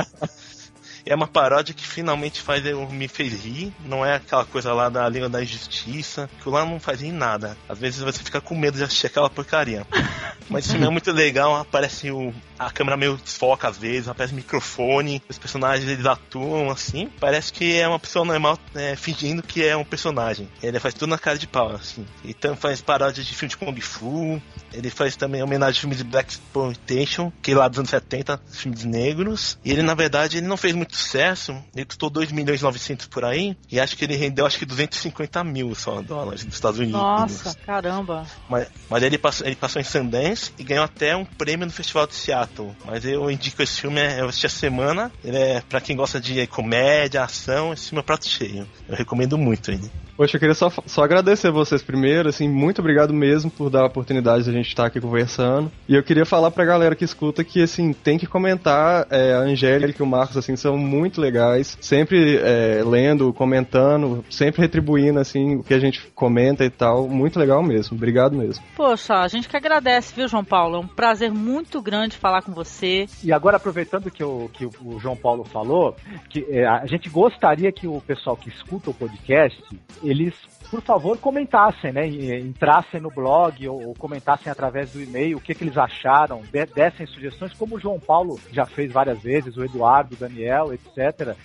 é 1.05 1.15
uma 1.15 1.27
paródia 1.27 1.73
que 1.73 1.87
finalmente 1.87 2.41
faz 2.41 2.65
eu, 2.65 2.87
me 2.89 3.07
fez 3.07 3.43
rir. 3.43 3.73
Não 3.85 4.05
é 4.05 4.15
aquela 4.15 4.45
coisa 4.45 4.73
lá 4.73 4.89
da 4.89 5.07
Liga 5.07 5.29
da 5.29 5.43
Injustiça, 5.43 6.29
que 6.41 6.49
lá 6.49 6.65
não 6.65 6.79
faz 6.79 7.01
rir 7.01 7.11
nada. 7.11 7.57
Às 7.69 7.77
vezes 7.77 8.01
você 8.01 8.23
fica 8.23 8.41
com 8.41 8.55
medo 8.55 8.77
de 8.77 8.83
assistir 8.83 9.07
aquela 9.07 9.29
porcaria. 9.29 9.85
Mas 10.49 10.69
filme 10.69 10.85
é 10.85 10.89
muito 10.89 11.11
legal, 11.11 11.55
aparece 11.55 12.11
o, 12.11 12.31
a 12.59 12.69
câmera 12.69 12.95
meio 12.95 13.17
desfoca 13.17 13.67
às 13.67 13.77
vezes, 13.77 14.07
aparece 14.07 14.33
microfone, 14.33 15.21
os 15.27 15.39
personagens 15.39 15.89
eles 15.89 16.05
atuam 16.05 16.69
assim. 16.69 17.09
Parece 17.19 17.51
que 17.51 17.79
é 17.79 17.87
uma 17.87 17.99
pessoa 17.99 18.23
normal 18.23 18.57
é, 18.75 18.95
fingindo 18.95 19.41
que 19.41 19.65
é 19.65 19.75
um 19.75 19.83
personagem. 19.83 20.47
Ele 20.61 20.79
faz 20.79 20.93
tudo 20.93 21.09
na 21.09 21.17
cara 21.17 21.37
de 21.37 21.47
pau, 21.47 21.71
assim. 21.71 22.05
Então 22.23 22.55
faz 22.55 22.79
paródias 22.79 23.25
de 23.25 23.33
filme 23.33 23.49
de 23.49 23.57
Kung 23.57 23.81
Fu, 23.81 24.41
ele 24.71 24.89
faz 24.89 25.15
também 25.15 25.41
homenagem 25.41 25.79
a 25.79 25.81
filmes 25.81 25.97
de 25.97 26.03
Black 26.03 26.31
Exploitation, 26.31 27.31
que 27.41 27.51
é 27.51 27.55
lá 27.55 27.67
dos 27.67 27.79
anos 27.79 27.89
70, 27.89 28.39
filmes 28.51 28.83
negros. 28.83 29.57
E 29.63 29.71
ele, 29.71 29.81
na 29.81 29.95
verdade, 29.95 30.37
ele 30.37 30.47
não 30.47 30.57
fez 30.57 30.75
muito 30.75 30.94
sucesso, 30.95 31.55
ele 31.75 31.85
custou 31.85 32.09
2 32.09 32.31
milhões 32.31 32.59
e 32.59 32.63
900 32.63 33.07
por 33.07 33.25
aí, 33.25 33.55
e 33.71 33.79
acho 33.79 33.95
que 33.95 34.05
ele 34.05 34.15
rendeu 34.15 34.45
acho 34.45 34.57
que 34.57 34.65
250 34.65 35.43
mil 35.43 35.73
só 35.75 36.01
dólares 36.01 36.43
dos 36.45 36.55
Estados 36.55 36.79
Unidos. 36.79 36.99
Nossa, 36.99 37.55
caramba. 37.65 38.25
Mas, 38.49 38.67
mas 38.89 39.03
ele, 39.03 39.17
passou, 39.17 39.45
ele 39.45 39.55
passou 39.55 39.81
em 39.81 39.85
Sundance 39.85 40.51
e 40.57 40.63
ganhou 40.63 40.83
até 40.83 41.15
um 41.15 41.25
prêmio 41.25 41.65
no 41.65 41.71
Festival 41.71 42.07
de 42.07 42.15
Seattle. 42.15 42.75
Mas 42.85 43.05
eu 43.05 43.29
indico 43.29 43.61
esse 43.61 43.81
filme, 43.81 43.99
é- 43.99 44.21
eu 44.21 44.27
assisti 44.27 44.45
a 44.45 44.49
semana. 44.49 45.11
Ele 45.23 45.37
é 45.37 45.61
pra 45.61 45.81
quem 45.81 45.95
gosta 45.95 46.19
de 46.19 46.45
comédia, 46.47 47.23
ação, 47.23 47.73
esse 47.73 47.89
filme 47.89 47.99
é 47.99 48.03
prato 48.03 48.27
cheio. 48.27 48.67
Eu 48.87 48.95
recomendo 48.95 49.37
muito 49.37 49.71
ele. 49.71 49.89
Poxa, 50.17 50.37
eu 50.37 50.39
queria 50.39 50.55
só, 50.55 50.71
só 50.85 51.03
agradecer 51.03 51.51
vocês 51.51 51.83
primeiro, 51.83 52.29
assim, 52.29 52.47
muito 52.47 52.79
obrigado 52.79 53.13
mesmo 53.13 53.51
por 53.51 53.69
dar 53.69 53.81
a 53.81 53.87
oportunidade 53.87 54.45
de 54.45 54.49
a 54.49 54.53
gente 54.53 54.69
estar 54.69 54.85
aqui 54.85 55.01
conversando. 55.01 55.69
E 55.89 55.95
eu 55.95 56.03
queria 56.03 56.25
falar 56.25 56.51
pra 56.51 56.63
galera 56.63 56.95
que 56.95 57.03
escuta 57.03 57.43
que, 57.43 57.61
assim, 57.61 57.91
tem 57.91 58.17
que 58.17 58.25
comentar, 58.25 59.05
é, 59.09 59.33
a 59.33 59.39
Angélica 59.39 60.01
e 60.01 60.05
o 60.05 60.09
Marcos, 60.09 60.37
assim, 60.37 60.55
são 60.55 60.77
muito 60.77 61.19
legais, 61.19 61.77
sempre 61.81 62.37
é, 62.37 62.81
lendo, 62.85 63.33
comentando, 63.33 64.23
sempre 64.29 64.61
retribuindo, 64.61 65.19
assim, 65.19 65.57
o 65.57 65.63
que 65.63 65.73
a 65.73 65.79
gente 65.79 66.01
comenta 66.15 66.63
e 66.63 66.69
tal, 66.69 67.09
muito 67.09 67.37
legal 67.37 67.61
mesmo, 67.61 67.97
obrigado 67.97 68.37
mesmo. 68.37 68.63
Poxa, 68.75 69.15
a 69.15 69.27
gente 69.27 69.49
que 69.49 69.57
agradece, 69.57 70.15
viu, 70.15 70.29
João 70.29 70.45
Paulo? 70.45 70.77
É 70.77 70.79
um 70.79 70.87
prazer 70.87 71.31
muito 71.31 71.81
grande 71.81 72.15
falar 72.15 72.41
com 72.41 72.53
você. 72.53 73.05
E 73.21 73.33
agora, 73.33 73.57
aproveitando 73.57 74.09
que 74.09 74.23
o, 74.23 74.49
que 74.53 74.65
o 74.65 74.97
João 74.99 75.17
Paulo 75.17 75.43
falou, 75.43 75.95
que 76.29 76.45
é, 76.49 76.65
a 76.65 76.85
gente 76.85 77.09
gostaria 77.09 77.69
que 77.71 77.85
o 77.85 77.99
pessoal 77.99 78.37
que 78.37 78.47
escuta 78.47 78.89
o 78.89 78.93
podcast, 78.93 79.61
eles, 80.07 80.33
por 80.69 80.81
favor, 80.81 81.17
comentassem, 81.17 81.91
né? 81.91 82.07
Entrassem 82.39 82.99
no 83.01 83.09
blog 83.09 83.67
ou, 83.67 83.87
ou 83.87 83.95
comentassem 83.95 84.51
através 84.51 84.91
do 84.91 85.01
e-mail 85.01 85.37
o 85.37 85.41
que, 85.41 85.53
que 85.53 85.63
eles 85.63 85.77
acharam, 85.77 86.41
de- 86.51 86.65
dessem 86.67 87.05
sugestões, 87.05 87.53
como 87.53 87.75
o 87.75 87.79
João 87.79 87.99
Paulo 87.99 88.39
já 88.51 88.65
fez 88.65 88.91
várias 88.91 89.21
vezes, 89.21 89.55
o 89.57 89.63
Eduardo, 89.63 90.15
o 90.15 90.17
Daniel, 90.17 90.73
etc. 90.73 91.35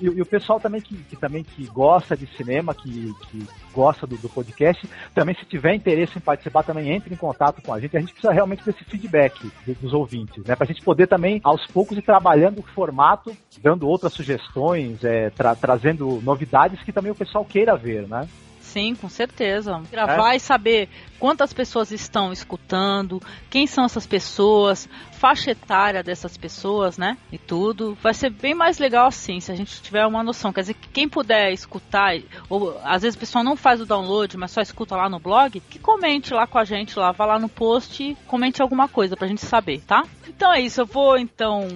E, 0.00 0.06
e 0.06 0.20
o 0.22 0.26
pessoal 0.26 0.58
também 0.60 0.80
que, 0.80 0.96
que 0.96 1.16
também 1.16 1.42
que 1.44 1.66
gosta 1.66 2.16
de 2.16 2.26
cinema, 2.36 2.74
que, 2.74 3.12
que 3.30 3.46
gosta 3.72 4.06
do, 4.06 4.16
do 4.16 4.28
podcast, 4.28 4.88
também 5.14 5.34
se 5.34 5.44
tiver 5.44 5.74
interesse 5.74 6.18
em 6.18 6.20
participar, 6.20 6.62
também 6.62 6.90
entre 6.90 7.12
em 7.12 7.16
contato 7.16 7.60
com 7.62 7.72
a 7.72 7.80
gente. 7.80 7.96
A 7.96 8.00
gente 8.00 8.12
precisa 8.12 8.32
realmente 8.32 8.64
desse 8.64 8.84
feedback 8.84 9.50
do- 9.66 9.74
dos 9.74 9.92
ouvintes, 9.92 10.44
né? 10.44 10.56
Pra 10.56 10.66
gente 10.66 10.82
poder 10.82 11.06
também, 11.06 11.40
aos 11.44 11.66
poucos, 11.66 11.96
ir 11.98 12.02
trabalhando 12.02 12.58
o 12.60 12.62
formato, 12.74 13.36
dando 13.62 13.86
outras 13.88 14.12
sugestões, 14.12 15.04
é, 15.04 15.30
tra- 15.30 15.54
trazendo 15.54 16.20
novidades 16.22 16.82
que 16.82 16.92
também 16.92 17.12
o 17.12 17.14
pessoal 17.14 17.44
queira 17.44 17.76
ver, 17.76 17.93
né? 18.02 18.28
Sim, 18.74 18.96
com 18.96 19.08
certeza. 19.08 19.80
Gravar 19.88 20.34
e 20.34 20.40
saber 20.40 20.88
quantas 21.20 21.52
pessoas 21.52 21.92
estão 21.92 22.32
escutando, 22.32 23.22
quem 23.48 23.68
são 23.68 23.84
essas 23.84 24.04
pessoas, 24.04 24.88
faixa 25.12 25.52
etária 25.52 26.02
dessas 26.02 26.36
pessoas, 26.36 26.98
né? 26.98 27.16
E 27.30 27.38
tudo. 27.38 27.96
Vai 28.02 28.12
ser 28.12 28.30
bem 28.30 28.52
mais 28.52 28.78
legal 28.78 29.06
assim, 29.06 29.38
se 29.38 29.52
a 29.52 29.54
gente 29.54 29.80
tiver 29.80 30.04
uma 30.06 30.24
noção. 30.24 30.52
Quer 30.52 30.62
dizer, 30.62 30.74
que 30.74 30.88
quem 30.88 31.08
puder 31.08 31.52
escutar, 31.52 32.18
ou 32.48 32.76
às 32.82 33.02
vezes 33.02 33.14
o 33.14 33.20
pessoal 33.20 33.44
não 33.44 33.54
faz 33.54 33.80
o 33.80 33.86
download, 33.86 34.36
mas 34.36 34.50
só 34.50 34.60
escuta 34.60 34.96
lá 34.96 35.08
no 35.08 35.20
blog, 35.20 35.60
que 35.60 35.78
comente 35.78 36.34
lá 36.34 36.44
com 36.44 36.58
a 36.58 36.64
gente 36.64 36.98
lá, 36.98 37.12
vá 37.12 37.26
lá 37.26 37.38
no 37.38 37.48
post 37.48 38.02
e 38.02 38.16
comente 38.26 38.60
alguma 38.60 38.88
coisa 38.88 39.16
pra 39.16 39.28
gente 39.28 39.42
saber, 39.42 39.82
tá? 39.82 40.04
Então 40.26 40.52
é 40.52 40.60
isso, 40.60 40.80
eu 40.80 40.86
vou 40.86 41.16
então 41.16 41.68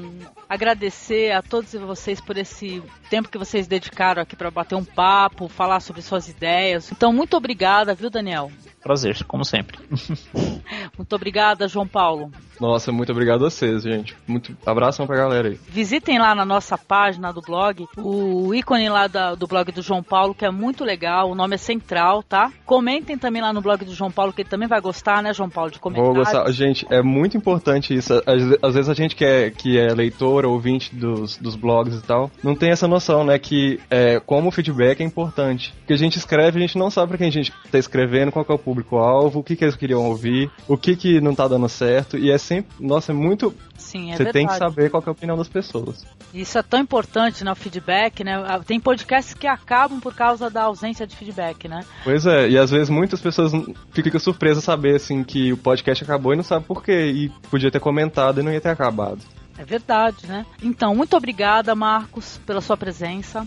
agradecer 0.49 1.33
a 1.33 1.43
todos 1.43 1.73
vocês 1.73 2.21
por 2.21 2.37
esse 2.37 2.83
tempo 3.11 3.29
que 3.29 3.39
vocês 3.39 3.67
dedicaram 3.67 4.23
aqui 4.23 4.35
para 4.37 4.51
bater 4.51 4.75
um 4.75 4.85
papo, 4.85 5.49
falar 5.49 5.81
sobre 5.81 6.03
suas 6.03 6.29
ideias. 6.29 6.91
Então, 6.93 7.13
muito 7.13 7.37
obrigada, 7.37 7.95
viu, 7.95 8.11
Daniel? 8.11 8.51
Prazer, 8.83 9.23
como 9.25 9.45
sempre. 9.45 9.77
Muito 10.97 11.15
obrigada, 11.15 11.67
João 11.69 11.87
Paulo. 11.87 12.31
Nossa, 12.61 12.91
muito 12.91 13.11
obrigado 13.13 13.45
a 13.47 13.51
vocês, 13.51 13.83
gente. 13.83 14.17
Muito 14.27 14.57
abração 14.67 15.07
pra 15.07 15.17
galera 15.17 15.49
aí. 15.49 15.61
Visitem 15.69 16.19
lá 16.19 16.35
na 16.35 16.45
nossa 16.45 16.77
página 16.77 17.33
do 17.33 17.41
blog 17.41 17.87
o 17.97 18.53
ícone 18.55 18.89
lá 18.89 19.07
da- 19.07 19.35
do 19.35 19.47
blog 19.47 19.71
do 19.73 19.81
João 19.83 20.03
Paulo, 20.03 20.35
que 20.35 20.45
é 20.45 20.51
muito 20.51 20.85
legal. 20.85 21.31
O 21.31 21.35
nome 21.35 21.55
é 21.55 21.59
Central, 21.59 22.23
tá? 22.23 22.53
Comentem 22.67 23.17
também 23.17 23.41
lá 23.43 23.53
no 23.53 23.61
blog 23.61 23.85
do 23.85 23.95
João 23.95 24.11
Paulo, 24.11 24.33
que 24.33 24.43
ele 24.43 24.49
também 24.49 24.69
vai 24.69 24.81
gostar, 24.81 25.23
né, 25.23 25.33
João 25.33 25.49
Paulo, 25.51 25.71
de 25.71 25.79
comentar. 25.79 26.05
Vou 26.05 26.15
gostar. 26.15 26.51
Gente, 26.51 26.87
é 26.91 27.01
muito 27.03 27.37
importante 27.37 27.95
isso. 27.95 28.15
Às, 28.15 28.43
às 28.63 28.75
vezes 28.75 28.89
a 28.89 28.95
gente 28.95 29.15
que 29.15 29.25
é, 29.25 29.51
que 29.51 29.79
é 29.79 29.93
leitor, 29.95 30.38
ouvinte 30.47 30.95
dos, 30.95 31.37
dos 31.37 31.57
blogs 31.57 31.97
e 31.97 32.03
tal, 32.03 32.31
não 32.43 32.55
tem 32.55 32.71
essa 32.71 32.89
noção, 32.89 33.25
né? 33.25 33.39
Que 33.39 33.81
é, 33.91 34.21
como 34.21 34.49
o 34.49 34.53
feedback 34.53 35.01
é 35.01 35.05
importante. 35.05 35.75
Porque 35.79 35.93
a 35.93 35.97
gente 35.97 36.19
escreve, 36.19 36.59
a 36.59 36.61
gente 36.61 36.79
não 36.79 36.91
sabe 36.91 37.09
pra 37.09 37.19
quem 37.19 37.29
a 37.29 37.33
gente 37.33 37.53
tá 37.71 37.79
escrevendo, 37.79 38.33
qual 38.33 38.45
é 38.49 38.53
o 38.53 38.59
público-alvo, 38.59 39.41
o 39.41 39.43
que, 39.43 39.57
que 39.57 39.65
eles 39.65 39.77
queriam 39.77 40.05
ouvir, 40.05 40.51
o 40.67 40.77
que, 40.77 40.97
que 40.97 41.21
não 41.21 41.35
tá 41.35 41.49
dando 41.49 41.69
certo. 41.69 42.17
E 42.17 42.31
é 42.31 42.39
sempre. 42.39 42.71
Nossa, 42.81 43.13
é 43.13 43.15
muito. 43.15 43.55
Sim, 43.77 44.13
é 44.13 44.17
Você 44.17 44.25
tem 44.25 44.47
que 44.47 44.53
verdade. 44.53 44.59
saber 44.59 44.91
qual 44.91 45.03
que 45.03 45.09
é 45.09 45.11
a 45.11 45.13
opinião 45.13 45.37
das 45.37 45.49
pessoas. 45.49 46.05
Isso 46.35 46.59
é 46.59 46.63
tão 46.63 46.81
importante, 46.81 47.45
né, 47.45 47.53
o 47.53 47.55
feedback, 47.55 48.23
né? 48.23 48.35
Tem 48.67 48.79
podcasts 48.79 49.35
que 49.35 49.47
acabam 49.47 50.01
por 50.01 50.15
causa 50.15 50.51
da 50.51 50.65
ausência 50.65 51.07
de 51.07 51.17
feedback, 51.17 51.69
né? 51.69 51.81
Pois 52.05 52.27
é, 52.27 52.49
e 52.49 52.59
às 52.59 52.71
vezes 52.71 52.91
muitas 52.91 53.21
pessoas 53.21 53.53
ficam 53.93 54.21
surpresas 54.21 54.65
saber 54.65 54.97
assim 54.97 55.23
que 55.23 55.53
o 55.53 55.57
podcast 55.57 56.05
acabou 56.05 56.33
e 56.33 56.37
não 56.37 56.43
sabe 56.43 56.65
por 56.67 56.83
quê. 56.83 57.07
E 57.07 57.29
podia 57.51 57.71
ter 57.71 57.81
comentado 57.81 58.41
e 58.41 58.43
não 58.43 58.53
ia 58.53 58.61
ter 58.61 58.69
acabado. 58.69 59.21
É 59.59 59.65
verdade, 59.65 60.27
né? 60.27 60.47
Então, 60.63 60.95
muito 60.95 61.17
obrigada, 61.17 61.75
Marcos, 61.75 62.41
pela 62.47 62.61
sua 62.61 62.77
presença. 62.77 63.47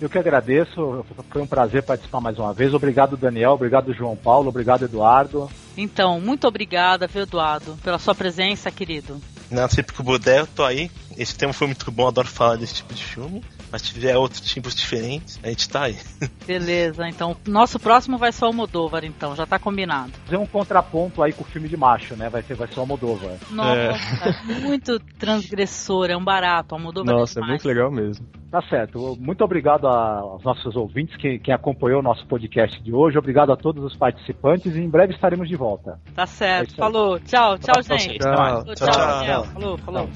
Eu 0.00 0.10
que 0.10 0.18
agradeço, 0.18 1.06
foi 1.30 1.40
um 1.40 1.46
prazer 1.46 1.82
participar 1.84 2.20
mais 2.20 2.38
uma 2.38 2.52
vez. 2.52 2.74
Obrigado, 2.74 3.16
Daniel, 3.16 3.52
obrigado, 3.52 3.94
João 3.94 4.16
Paulo, 4.16 4.48
obrigado, 4.48 4.84
Eduardo. 4.84 5.48
Então, 5.76 6.20
muito 6.20 6.46
obrigada, 6.48 7.06
viu, 7.06 7.22
Eduardo, 7.22 7.78
pela 7.82 7.98
sua 7.98 8.14
presença, 8.14 8.70
querido. 8.70 9.20
Não, 9.50 9.68
sempre 9.68 9.94
que 9.94 10.00
eu 10.00 10.04
puder, 10.04 10.40
eu 10.40 10.46
tô 10.48 10.64
aí. 10.64 10.90
Esse 11.16 11.36
tema 11.36 11.52
foi 11.52 11.66
muito 11.66 11.90
bom, 11.90 12.08
adoro 12.08 12.28
falar 12.28 12.56
desse 12.56 12.74
tipo 12.74 12.94
de 12.94 13.02
filme. 13.02 13.42
Mas 13.70 13.82
se 13.82 13.92
tiver 13.92 14.16
outros 14.16 14.40
tipos 14.40 14.74
diferentes, 14.74 15.40
a 15.42 15.48
gente 15.48 15.68
tá 15.68 15.84
aí. 15.84 15.96
Beleza, 16.46 17.08
então 17.08 17.36
nosso 17.46 17.78
próximo 17.80 18.16
vai 18.16 18.30
ser 18.30 18.44
o 18.44 18.48
Almodóvar, 18.48 19.04
então, 19.04 19.34
já 19.34 19.46
tá 19.46 19.58
combinado. 19.58 20.12
Fazer 20.24 20.36
um 20.36 20.46
contraponto 20.46 21.22
aí 21.22 21.32
com 21.32 21.42
o 21.42 21.46
filme 21.46 21.68
de 21.68 21.76
macho, 21.76 22.14
né? 22.14 22.28
Vai 22.28 22.42
ser, 22.42 22.54
vai 22.54 22.68
ser 22.68 22.78
o 22.78 22.80
Almodóvar. 22.80 23.36
Nossa, 23.50 24.28
é. 24.28 24.42
muito 24.62 25.00
transgressor, 25.18 26.08
é 26.08 26.16
um 26.16 26.24
barato, 26.24 26.74
Almodóvar 26.74 27.14
Nossa, 27.14 27.40
é, 27.40 27.42
é 27.42 27.46
muito 27.46 27.66
legal 27.66 27.90
mesmo. 27.90 28.24
Tá 28.54 28.62
certo. 28.68 29.16
Muito 29.18 29.42
obrigado 29.42 29.88
aos 29.88 30.44
nossos 30.44 30.76
ouvintes, 30.76 31.16
quem, 31.16 31.40
quem 31.40 31.52
acompanhou 31.52 31.98
o 31.98 32.02
nosso 32.02 32.24
podcast 32.28 32.80
de 32.80 32.92
hoje. 32.92 33.18
Obrigado 33.18 33.50
a 33.50 33.56
todos 33.56 33.82
os 33.82 33.96
participantes 33.96 34.76
e 34.76 34.78
em 34.78 34.88
breve 34.88 35.12
estaremos 35.12 35.48
de 35.48 35.56
volta. 35.56 35.98
Tá 36.14 36.24
certo. 36.24 36.74
É 36.74 36.76
Falou. 36.76 37.18
Tchau, 37.18 37.58
tchau, 37.58 37.82
gente. 37.82 38.18
Tchau, 38.18 38.64
tchau, 38.64 38.74
tchau, 38.76 39.24
tchau. 39.24 39.44
Falou, 39.46 39.78
falou. 39.78 40.08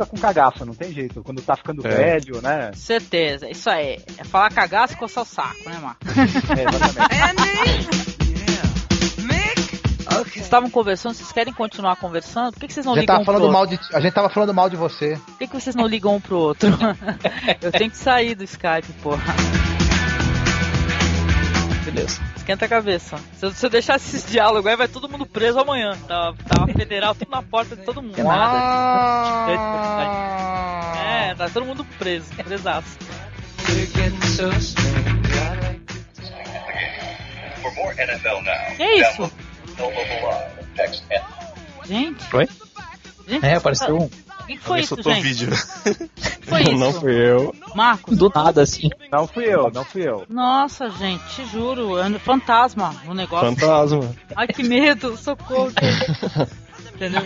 Fica 0.00 0.06
com 0.06 0.16
cagaço, 0.16 0.64
não 0.64 0.74
tem 0.74 0.92
jeito. 0.92 1.22
Quando 1.22 1.42
tá 1.42 1.54
ficando 1.54 1.86
é. 1.86 1.90
velho, 1.90 2.40
né? 2.40 2.70
Certeza, 2.74 3.48
isso 3.50 3.68
aí. 3.68 3.98
É 4.16 4.24
falar 4.24 4.50
cagaço 4.50 4.94
e 4.94 4.96
coçar 4.96 5.24
o 5.24 5.26
saco, 5.26 5.68
né, 5.68 5.78
Marco? 5.78 6.00
É, 6.50 6.64
exatamente. 6.64 8.10
Vocês 10.10 10.44
estavam 10.44 10.68
conversando, 10.68 11.14
vocês 11.14 11.32
querem 11.32 11.52
continuar 11.52 11.96
conversando? 11.96 12.52
Por 12.52 12.60
que, 12.60 12.66
que 12.66 12.74
vocês 12.74 12.84
não 12.84 12.94
ligam 12.94 13.06
tava 13.06 13.22
um 13.22 13.24
falando 13.24 13.42
pro 13.42 13.52
mal 13.52 13.66
de, 13.66 13.78
A 13.92 14.00
gente 14.00 14.12
tava 14.12 14.28
falando 14.28 14.52
mal 14.52 14.68
de 14.68 14.76
você. 14.76 15.16
Por 15.16 15.38
que, 15.38 15.46
que 15.46 15.60
vocês 15.60 15.74
não 15.76 15.86
ligam 15.86 16.16
um 16.16 16.20
pro 16.20 16.36
outro? 16.36 16.68
Eu 17.62 17.70
tenho 17.70 17.90
que 17.90 17.96
sair 17.96 18.34
do 18.34 18.44
Skype, 18.44 18.92
porra. 19.02 19.22
Beleza. 21.90 22.20
Esquenta 22.36 22.66
a 22.66 22.68
cabeça. 22.68 23.16
Se, 23.34 23.52
se 23.52 23.66
eu 23.66 23.70
deixar 23.70 23.96
esses 23.96 24.30
diálogos 24.30 24.66
aí, 24.66 24.76
vai 24.76 24.86
todo 24.86 25.08
mundo 25.08 25.26
preso 25.26 25.58
amanhã. 25.58 25.98
Tá, 26.06 26.32
tá 26.46 26.66
federal 26.68 27.14
tudo 27.14 27.30
na 27.30 27.42
porta 27.42 27.74
de 27.74 27.82
todo 27.82 28.00
mundo. 28.00 28.14
Que 28.14 28.22
nada. 28.22 29.50
É, 30.98 31.34
tá 31.34 31.50
todo 31.50 31.66
mundo 31.66 31.84
preso, 31.98 32.32
presaço. 32.44 32.96
For 37.60 37.74
more 37.74 37.94
NFL 38.00 38.42
now. 38.42 38.76
Que 38.76 38.82
é 38.82 38.98
isso? 39.00 39.32
Gente? 41.86 42.36
Oi? 42.36 42.48
Gente, 43.30 43.46
É, 43.46 43.54
apareceu 43.54 43.96
um. 43.96 44.04
O 44.04 44.46
que 44.46 44.58
foi 44.58 44.80
isso, 44.80 44.94
o 44.98 45.02
gente? 45.02 45.22
vídeo. 45.22 45.48
Foi 46.42 46.62
isso? 46.62 46.72
Não 46.76 46.92
fui 46.92 47.14
eu. 47.14 47.54
Marcos? 47.74 48.18
Do 48.18 48.28
nada, 48.34 48.62
assim. 48.62 48.90
Não 49.12 49.26
fui 49.28 49.44
eu, 49.44 49.70
não 49.70 49.84
fui 49.84 50.02
eu. 50.02 50.24
Nossa, 50.28 50.90
gente, 50.90 51.22
te 51.36 51.44
juro, 51.46 51.96
é 51.98 52.06
um 52.06 52.18
fantasma 52.18 52.92
no 53.04 53.14
negócio. 53.14 53.48
Fantasma. 53.54 54.12
Ai, 54.34 54.48
que 54.48 54.64
medo, 54.64 55.16
socorro. 55.16 55.70
Entendeu? 56.94 57.22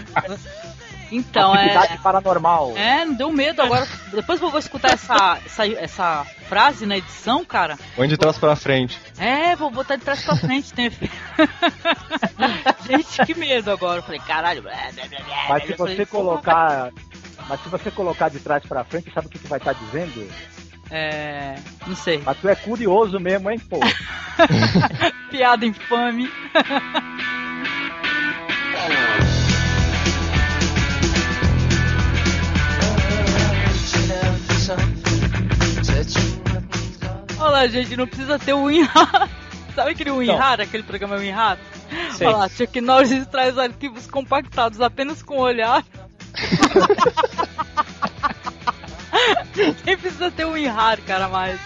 Então, 1.10 1.52
Atividade 1.52 1.94
é. 1.94 1.98
paranormal. 1.98 2.76
É, 2.76 3.05
deu 3.06 3.31
medo 3.31 3.62
agora. 3.62 3.86
Depois 4.12 4.40
eu 4.40 4.51
vou 4.51 4.59
escutar 4.59 4.93
essa, 4.93 5.39
essa, 5.44 5.66
essa 5.66 6.26
frase 6.48 6.86
na 6.86 6.97
edição, 6.97 7.44
cara. 7.44 7.78
Põe 7.97 8.09
de 8.09 8.16
trás 8.16 8.39
pra 8.39 8.56
frente. 8.56 8.98
É, 9.18 9.55
vou 9.56 9.70
botar 9.70 9.97
de 9.97 10.05
trás 10.05 10.24
pra 10.24 10.36
frente, 10.36 10.72
tem 10.72 10.86
efeito. 10.86 11.14
Gente, 12.86 13.26
que 13.26 13.35
medo 13.35 13.70
agora. 13.70 13.98
Eu 13.98 14.02
falei, 14.02 14.20
caralho. 14.20 14.62
Mas 15.48 15.64
se 15.64 15.72
Eu 15.72 15.76
falei, 15.76 15.97
você 15.97 16.06
colocar. 16.06 16.90
Mas 17.48 17.60
se 17.60 17.68
você 17.68 17.90
colocar 17.90 18.31
de 18.31 18.40
trás 18.40 18.64
pra 18.64 18.85
frente, 18.85 19.12
sabe 19.12 19.26
o 19.26 19.31
que, 19.31 19.39
que 19.39 19.48
vai 19.48 19.59
estar 19.59 19.74
dizendo? 19.74 20.26
É. 20.90 21.56
Não 21.86 21.97
sei. 21.97 22.22
Mas 22.24 22.39
tu 22.39 22.48
é 22.48 22.55
curioso 22.55 23.18
mesmo, 23.18 23.51
hein, 23.51 23.59
pô? 23.59 23.81
Piada 25.31 25.66
infame. 25.66 26.31
Olha, 37.39 37.69
gente, 37.69 37.97
não 37.97 38.07
precisa 38.07 38.39
ter 38.39 38.53
o 38.53 38.65
WinRAR. 38.65 39.28
Sabe 39.74 39.91
aquele 39.91 40.11
WinRAR, 40.11 40.61
aquele 40.61 40.82
programa 40.82 41.16
WinRAR? 41.16 41.59
Sei. 42.16 42.27
Olha 42.27 42.36
lá, 42.36 42.49
Chuck 42.49 42.81
Norris 42.81 43.27
traz 43.27 43.59
arquivos 43.59 44.07
compactados 44.07 44.81
apenas 44.81 45.23
com 45.23 45.36
o 45.36 45.41
olhar. 45.41 45.85
Quem 49.85 49.97
precisa 49.97 50.31
ter 50.31 50.45
um 50.45 50.53
WinRAR, 50.53 51.01
cara, 51.03 51.28
mais? 51.28 51.61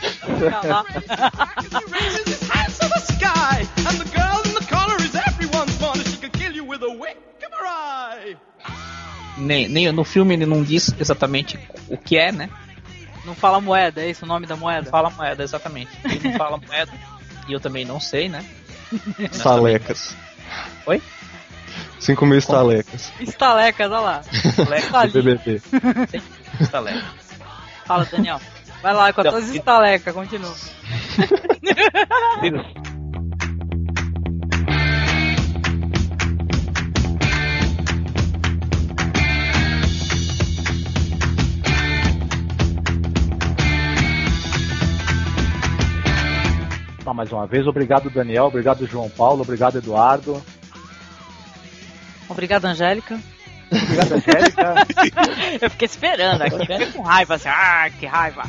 Nem, 9.39 9.69
nem, 9.69 9.93
no 9.93 10.05
filme 10.05 10.35
ele 10.35 10.47
não 10.47 10.63
diz 10.63 10.95
exatamente 10.99 11.59
o 11.89 11.97
que 11.97 12.19
é, 12.19 12.33
né? 12.33 12.51
Não 13.29 13.35
fala 13.35 13.61
moeda, 13.61 14.01
é 14.03 14.09
isso 14.09 14.25
o 14.25 14.29
nome 14.29 14.47
da 14.47 14.55
Não 14.55 14.61
moeda? 14.63 14.91
fala 14.91 15.11
moeda, 15.11 15.43
exatamente. 15.43 15.91
Ele 16.03 16.31
não 16.31 16.39
fala 16.39 16.57
moeda. 16.57 16.91
E 17.47 17.53
eu 17.53 17.61
também 17.61 17.85
não 17.85 18.01
sei, 18.01 18.29
né? 18.29 18.43
Estalecas. 19.31 20.17
Oi? 20.87 21.03
5 22.01 22.25
mil 22.27 22.39
estalecas. 22.39 23.13
Estalecas, 23.21 23.91
olha 23.91 24.01
lá. 24.01 24.23
Do 25.07 25.13
BBB. 25.23 25.61
Estalé. 26.59 27.03
Fala, 27.85 28.07
Daniel. 28.07 28.41
Vai 28.83 28.95
lá 28.95 29.13
com 29.13 29.21
as 29.21 29.25
Não, 29.27 29.33
tuas 29.33 29.49
estalecas, 29.51 30.15
continua. 30.15 30.55
Tá, 47.09 47.15
mais 47.15 47.33
uma 47.33 47.47
vez, 47.47 47.67
obrigado, 47.67 48.11
Daniel, 48.11 48.45
obrigado, 48.45 48.87
João 48.87 49.09
Paulo, 49.09 49.41
obrigado, 49.41 49.79
Eduardo. 49.79 50.43
Obrigado, 52.29 52.67
Angélica. 52.67 53.19
Obrigado, 53.73 54.13
Angélica. 54.13 54.75
Eu 55.59 55.71
fiquei 55.71 55.87
esperando 55.87 56.43
aqui, 56.43 56.59
fiquei 56.59 56.93
com 56.93 57.01
raiva, 57.01 57.37
assim, 57.37 57.49
ah, 57.49 57.89
que 57.99 58.05
raiva. 58.05 58.43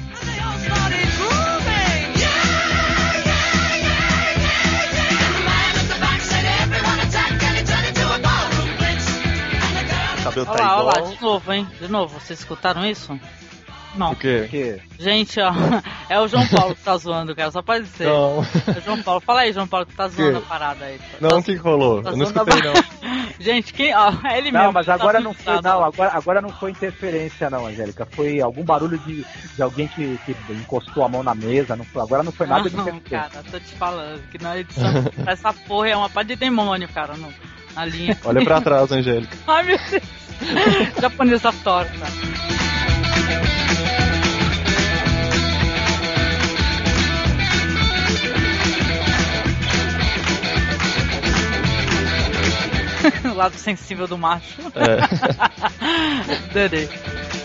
Cabelo 10.21 10.47
Olha 10.49 10.61
lá, 10.61 10.83
olha 10.83 11.01
lá, 11.01 11.11
de 11.13 11.21
novo, 11.21 11.53
hein? 11.53 11.67
De 11.79 11.87
novo, 11.87 12.19
vocês 12.19 12.39
escutaram 12.39 12.85
isso? 12.85 13.17
Não. 13.95 14.11
O 14.11 14.15
quê? 14.15 14.47
Que? 14.49 14.81
Gente, 15.03 15.39
ó, 15.41 15.51
é 16.09 16.19
o 16.19 16.27
João 16.27 16.47
Paulo 16.47 16.75
que 16.75 16.81
tá 16.83 16.95
zoando, 16.97 17.35
cara, 17.35 17.49
só 17.51 17.61
pode 17.61 17.87
ser. 17.87 18.05
Não. 18.07 18.43
É 18.67 18.77
o 18.77 18.81
João 18.81 19.01
Paulo. 19.01 19.19
Fala 19.21 19.41
aí, 19.41 19.51
João 19.51 19.67
Paulo, 19.67 19.85
que 19.85 19.95
tá 19.95 20.07
zoando 20.07 20.31
Que? 20.31 20.37
a 20.37 20.41
parada 20.47 20.85
aí. 20.85 20.97
Tá- 20.99 21.17
Não, 21.21 21.29
tá 21.29 21.35
o 21.37 21.43
que 21.43 21.53
que 21.53 21.57
rolou? 21.59 22.01
tá 22.03 22.11
Eu 22.11 22.17
não 22.17 22.25
a 22.25 22.29
escutei, 22.29 22.61
ba- 22.61 22.73
não. 22.73 23.29
Gente, 23.39 23.73
quem, 23.73 23.95
ó, 23.95 24.11
é 24.25 24.37
ele 24.37 24.51
Não, 24.51 24.59
mesmo. 24.59 24.73
mas 24.73 24.85
tá 24.85 24.93
agora 24.95 25.19
não 25.21 25.33
foi, 25.33 25.61
não, 25.61 25.83
agora, 25.83 26.11
agora 26.13 26.41
não 26.41 26.49
foi 26.49 26.71
interferência, 26.71 27.49
não, 27.49 27.65
Angélica. 27.67 28.05
Foi 28.11 28.39
algum 28.41 28.63
barulho 28.63 28.97
de, 28.99 29.25
de 29.55 29.61
alguém 29.63 29.87
que, 29.87 30.19
que 30.25 30.35
encostou 30.53 31.03
a 31.05 31.09
mão 31.09 31.23
na 31.23 31.33
mesa. 31.33 31.75
Não 31.75 31.85
foi, 31.85 32.01
agora 32.01 32.21
não 32.21 32.31
foi 32.33 32.45
nada 32.47 32.69
de 32.69 32.75
Não, 32.75 32.83
interferência. 32.83 33.29
cara, 33.31 33.43
tô 33.49 33.59
te 33.59 33.73
falando 33.75 34.21
que 34.29 34.37
na 34.43 34.57
edição 34.57 34.91
essa 35.25 35.53
porra 35.53 35.87
é 35.89 35.95
uma 35.95 36.09
pá 36.09 36.21
de 36.21 36.35
demônio, 36.35 36.87
cara, 36.89 37.15
no, 37.15 37.33
na 37.73 37.85
linha. 37.85 38.17
Olha 38.25 38.43
pra 38.43 38.59
trás, 38.61 38.91
Angélica. 38.91 39.37
Ai, 39.47 39.63
meu 39.63 39.77
Deus. 39.89 40.03
Japonesa 41.01 41.51
torta. 41.63 41.89
o 53.25 53.33
lado 53.33 53.57
sensível 53.57 54.07
do 54.07 54.17
macho. 54.17 54.61
É. 54.75 54.99